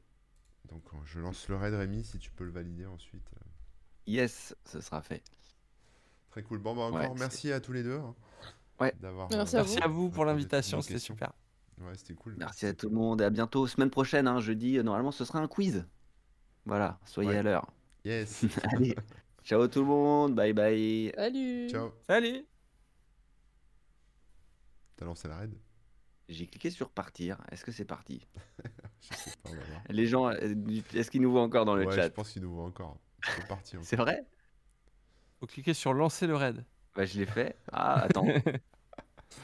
Donc, 0.69 0.83
euh, 0.93 0.97
je 1.05 1.19
lance 1.19 1.47
le 1.49 1.55
raid 1.57 1.73
Rémi 1.73 2.03
si 2.03 2.17
tu 2.19 2.31
peux 2.31 2.43
le 2.43 2.51
valider 2.51 2.85
ensuite. 2.85 3.29
Yes, 4.07 4.55
ce 4.65 4.81
sera 4.81 5.01
fait. 5.01 5.23
Très 6.31 6.43
cool. 6.43 6.59
Bon, 6.59 6.75
bah, 6.75 6.83
encore 6.83 6.99
Ouais, 6.99 7.19
merci 7.19 7.51
à 7.51 7.59
tous 7.59 7.71
les 7.71 7.83
deux. 7.83 7.97
hein, 7.97 8.15
Ouais. 8.79 8.93
D'avoir. 8.99 9.29
Merci 9.31 9.55
à 9.55 9.59
Merci 9.61 9.79
à 9.81 9.87
vous 9.87 10.09
pour 10.09 10.25
l'invitation, 10.25 10.81
c'était 10.81 10.99
super. 10.99 11.31
Ouais, 11.79 11.95
c'était 11.95 12.13
cool. 12.13 12.35
Merci 12.37 12.65
à 12.65 12.73
tout 12.73 12.89
le 12.89 12.95
monde 12.95 13.21
et 13.21 13.25
à 13.25 13.29
bientôt. 13.29 13.67
Semaine 13.67 13.89
prochaine, 13.89 14.27
hein, 14.27 14.39
jeudi, 14.39 14.77
euh, 14.77 14.83
normalement, 14.83 15.11
ce 15.11 15.23
sera 15.25 15.39
un 15.39 15.47
quiz. 15.47 15.85
Voilà, 16.65 16.99
soyez 17.05 17.29
Ouais. 17.29 17.37
à 17.37 17.43
l'heure. 17.43 17.71
Yes. 18.03 18.45
Allez, 18.73 18.95
ciao 19.43 19.67
tout 19.67 19.79
le 19.79 19.85
monde. 19.85 20.35
Bye 20.35 20.53
bye. 20.53 21.11
Salut. 21.15 21.69
Ciao. 21.69 21.91
Salut 22.07 22.45
T'as 24.97 25.05
lancé 25.05 25.27
la 25.27 25.37
raid? 25.37 25.53
J'ai 26.27 26.47
cliqué 26.47 26.69
sur 26.71 26.89
partir. 26.89 27.37
Est-ce 27.51 27.63
que 27.63 27.71
c'est 27.71 27.85
parti? 27.85 28.25
Je 29.01 29.15
sais 29.15 29.31
pas. 29.43 29.49
Les 29.89 30.07
gens, 30.07 30.27
euh, 30.29 30.55
est-ce 30.93 31.11
qu'ils 31.11 31.21
nous 31.21 31.31
voient 31.31 31.43
encore 31.43 31.65
dans 31.65 31.75
le 31.75 31.85
Ouais, 31.85 31.91
je 31.91 32.01
chat 32.01 32.09
pense 32.09 32.31
qu'il 32.31 32.41
nous 32.41 32.53
voit 32.55 32.63
encore. 32.65 32.97
C'est 33.23 33.47
parti. 33.47 33.75
C'est 33.83 33.95
vrai? 33.95 34.25
Faut 35.39 35.45
cliquer 35.47 35.73
sur 35.75 35.93
lancer 35.93 36.25
le 36.27 36.35
raid. 36.35 36.65
Bah, 36.95 37.05
je 37.05 37.19
l'ai 37.19 37.25
fait. 37.25 37.57
Ah, 37.71 38.03
attends. 38.03 38.25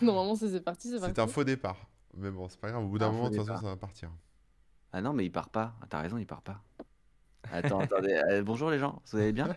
Normalement 0.01 0.35
c'est 0.35 0.49
c'est 0.49 0.61
parti, 0.61 0.87
c'est 0.89 0.95
C'est 0.95 1.01
parti. 1.13 1.21
un 1.21 1.27
faux 1.27 1.43
départ. 1.43 1.77
Mais 2.15 2.31
bon, 2.31 2.47
c'est 2.49 2.59
pas 2.59 2.69
grave. 2.71 2.83
Au 2.83 2.87
bout 2.87 2.97
d'un 2.97 3.09
Un 3.09 3.11
moment, 3.11 3.29
de 3.29 3.37
toute 3.37 3.45
façon, 3.45 3.61
ça 3.61 3.67
va 3.67 3.77
partir. 3.77 4.09
Ah 4.93 5.01
non, 5.01 5.13
mais 5.13 5.25
il 5.25 5.31
part 5.31 5.49
pas. 5.49 5.75
Ah, 5.81 5.85
T'as 5.89 6.01
raison, 6.01 6.17
il 6.17 6.25
part 6.25 6.41
pas. 6.41 6.61
Attends, 7.49 7.79
attendez. 7.81 8.13
euh, 8.29 8.43
bonjour 8.43 8.69
les 8.69 8.79
gens, 8.79 9.01
vous 9.11 9.17
allez 9.17 9.33
bien? 9.33 9.55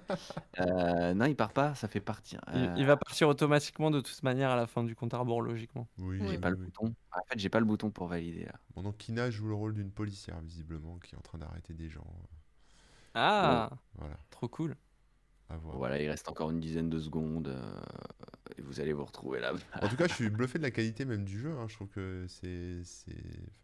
Euh, 0.60 1.14
Non, 1.14 1.26
il 1.26 1.36
part 1.36 1.52
pas, 1.52 1.74
ça 1.74 1.86
fait 1.88 2.00
partir. 2.00 2.40
Il, 2.52 2.70
Euh, 2.70 2.74
il 2.76 2.86
va 2.86 2.96
partir 2.96 3.28
automatiquement 3.28 3.90
de 3.90 4.00
toute 4.00 4.22
manière 4.22 4.50
à 4.50 4.56
la 4.56 4.66
fin 4.66 4.82
du 4.84 4.94
compte 4.96 5.14
à 5.14 5.18
rebours, 5.18 5.42
logiquement. 5.42 5.88
Oui, 5.98 6.18
J'ai 6.26 6.26
oui, 6.26 6.38
pas 6.38 6.50
le 6.50 6.56
oui. 6.56 6.64
bouton. 6.66 6.94
En 7.12 7.22
fait, 7.28 7.38
j'ai 7.38 7.48
pas 7.50 7.60
le 7.60 7.66
bouton 7.66 7.90
pour 7.90 8.06
valider 8.08 8.44
là. 8.46 8.54
Bon, 8.74 8.82
donc 8.82 8.96
Kina 8.98 9.30
joue 9.30 9.48
le 9.48 9.54
rôle 9.54 9.74
d'une 9.74 9.92
policière, 9.92 10.40
visiblement, 10.40 10.98
qui 10.98 11.14
est 11.14 11.18
en 11.18 11.22
train 11.22 11.38
d'arrêter 11.38 11.74
des 11.74 11.88
gens. 11.90 12.06
Ah, 13.14 13.70
Voilà, 13.94 14.16
trop 14.30 14.48
cool. 14.48 14.76
à 15.48 15.56
voir. 15.56 15.76
Voilà, 15.76 16.00
il 16.02 16.08
reste 16.08 16.28
encore 16.28 16.50
une 16.50 16.60
dizaine 16.60 16.90
de 16.90 16.98
secondes 16.98 17.48
euh, 17.48 17.80
et 18.58 18.62
vous 18.62 18.80
allez 18.80 18.92
vous 18.92 19.04
retrouver 19.04 19.40
là. 19.40 19.52
En 19.80 19.88
tout 19.88 19.96
cas, 19.96 20.06
je 20.06 20.14
suis 20.14 20.28
bluffé 20.30 20.58
de 20.58 20.64
la 20.64 20.70
qualité 20.70 21.04
même 21.04 21.24
du 21.24 21.38
jeu. 21.38 21.52
hein. 21.58 21.66
Je 21.68 21.74
trouve 21.74 21.88
que 21.88 22.26
c'est. 22.28 22.82
c'est- 22.84 23.12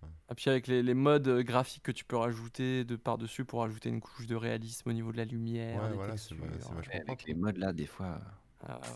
enfin, 0.00 0.12
Et 0.30 0.34
puis 0.34 0.50
avec 0.50 0.66
les, 0.66 0.82
les 0.82 0.94
modes 0.94 1.28
euh, 1.28 1.42
graphiques 1.42 1.82
que 1.82 1.92
tu 1.92 2.04
peux 2.04 2.16
rajouter 2.16 2.84
de 2.84 2.96
par-dessus 2.96 3.44
pour 3.44 3.62
ajouter 3.64 3.88
une 3.88 4.00
couche 4.00 4.26
de 4.26 4.34
réalisme 4.36 4.88
au 4.90 4.92
niveau 4.92 5.12
de 5.12 5.16
la 5.18 5.24
lumière, 5.24 5.82
Ouais, 5.82 5.88
des 5.90 5.94
voilà, 5.94 6.16
c'est 6.16 6.34
textures. 6.34 6.46
c'est 6.60 6.72
vachement 6.74 6.78
Ouais, 6.80 6.94
avec 6.94 7.06
propre. 7.06 7.24
les 7.26 7.34
modes 7.34 7.56
là, 7.58 7.72
des 7.72 7.86
fois. 7.86 8.20
Ah 8.62 8.78
ouais. 8.78 8.88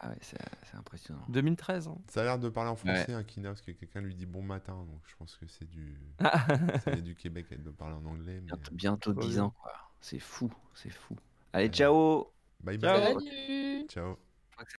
Ah 0.00 0.08
ouais, 0.10 0.16
c'est 0.20 0.38
c'est 0.70 0.76
impressionnant. 0.76 1.24
2013. 1.28 1.88
Hein. 1.88 1.98
Ça 2.08 2.20
a 2.20 2.24
l'air 2.24 2.38
de 2.38 2.48
parler 2.48 2.70
en 2.70 2.76
français, 2.76 3.12
un 3.12 3.24
Kina, 3.24 3.48
parce 3.48 3.62
que 3.62 3.72
quelqu'un 3.72 4.00
lui 4.00 4.14
dit 4.14 4.26
bon 4.26 4.42
matin, 4.42 4.74
donc 4.74 5.00
je 5.06 5.16
pense 5.16 5.34
que 5.36 5.46
c'est 5.48 5.68
du. 5.68 5.96
Ah. 6.20 6.46
vient 6.86 7.02
du 7.02 7.14
Québec, 7.16 7.46
elle 7.50 7.62
doit 7.64 7.72
parler 7.72 7.96
en 7.96 8.04
anglais. 8.04 8.34
Mais... 8.40 8.40
Bientôt, 8.42 8.70
bientôt 8.74 9.12
Trop 9.12 9.22
10 9.22 9.34
bien. 9.34 9.44
ans, 9.44 9.50
quoi. 9.60 9.72
C'est 10.00 10.20
fou, 10.20 10.52
c'est 10.74 10.90
fou. 10.90 11.16
Allez, 11.52 11.66
Ouais. 11.66 11.70
ciao 11.72 12.32
Bye 12.60 12.78
bye. 12.78 13.14
Salut 13.14 13.86
Ciao. 13.88 14.18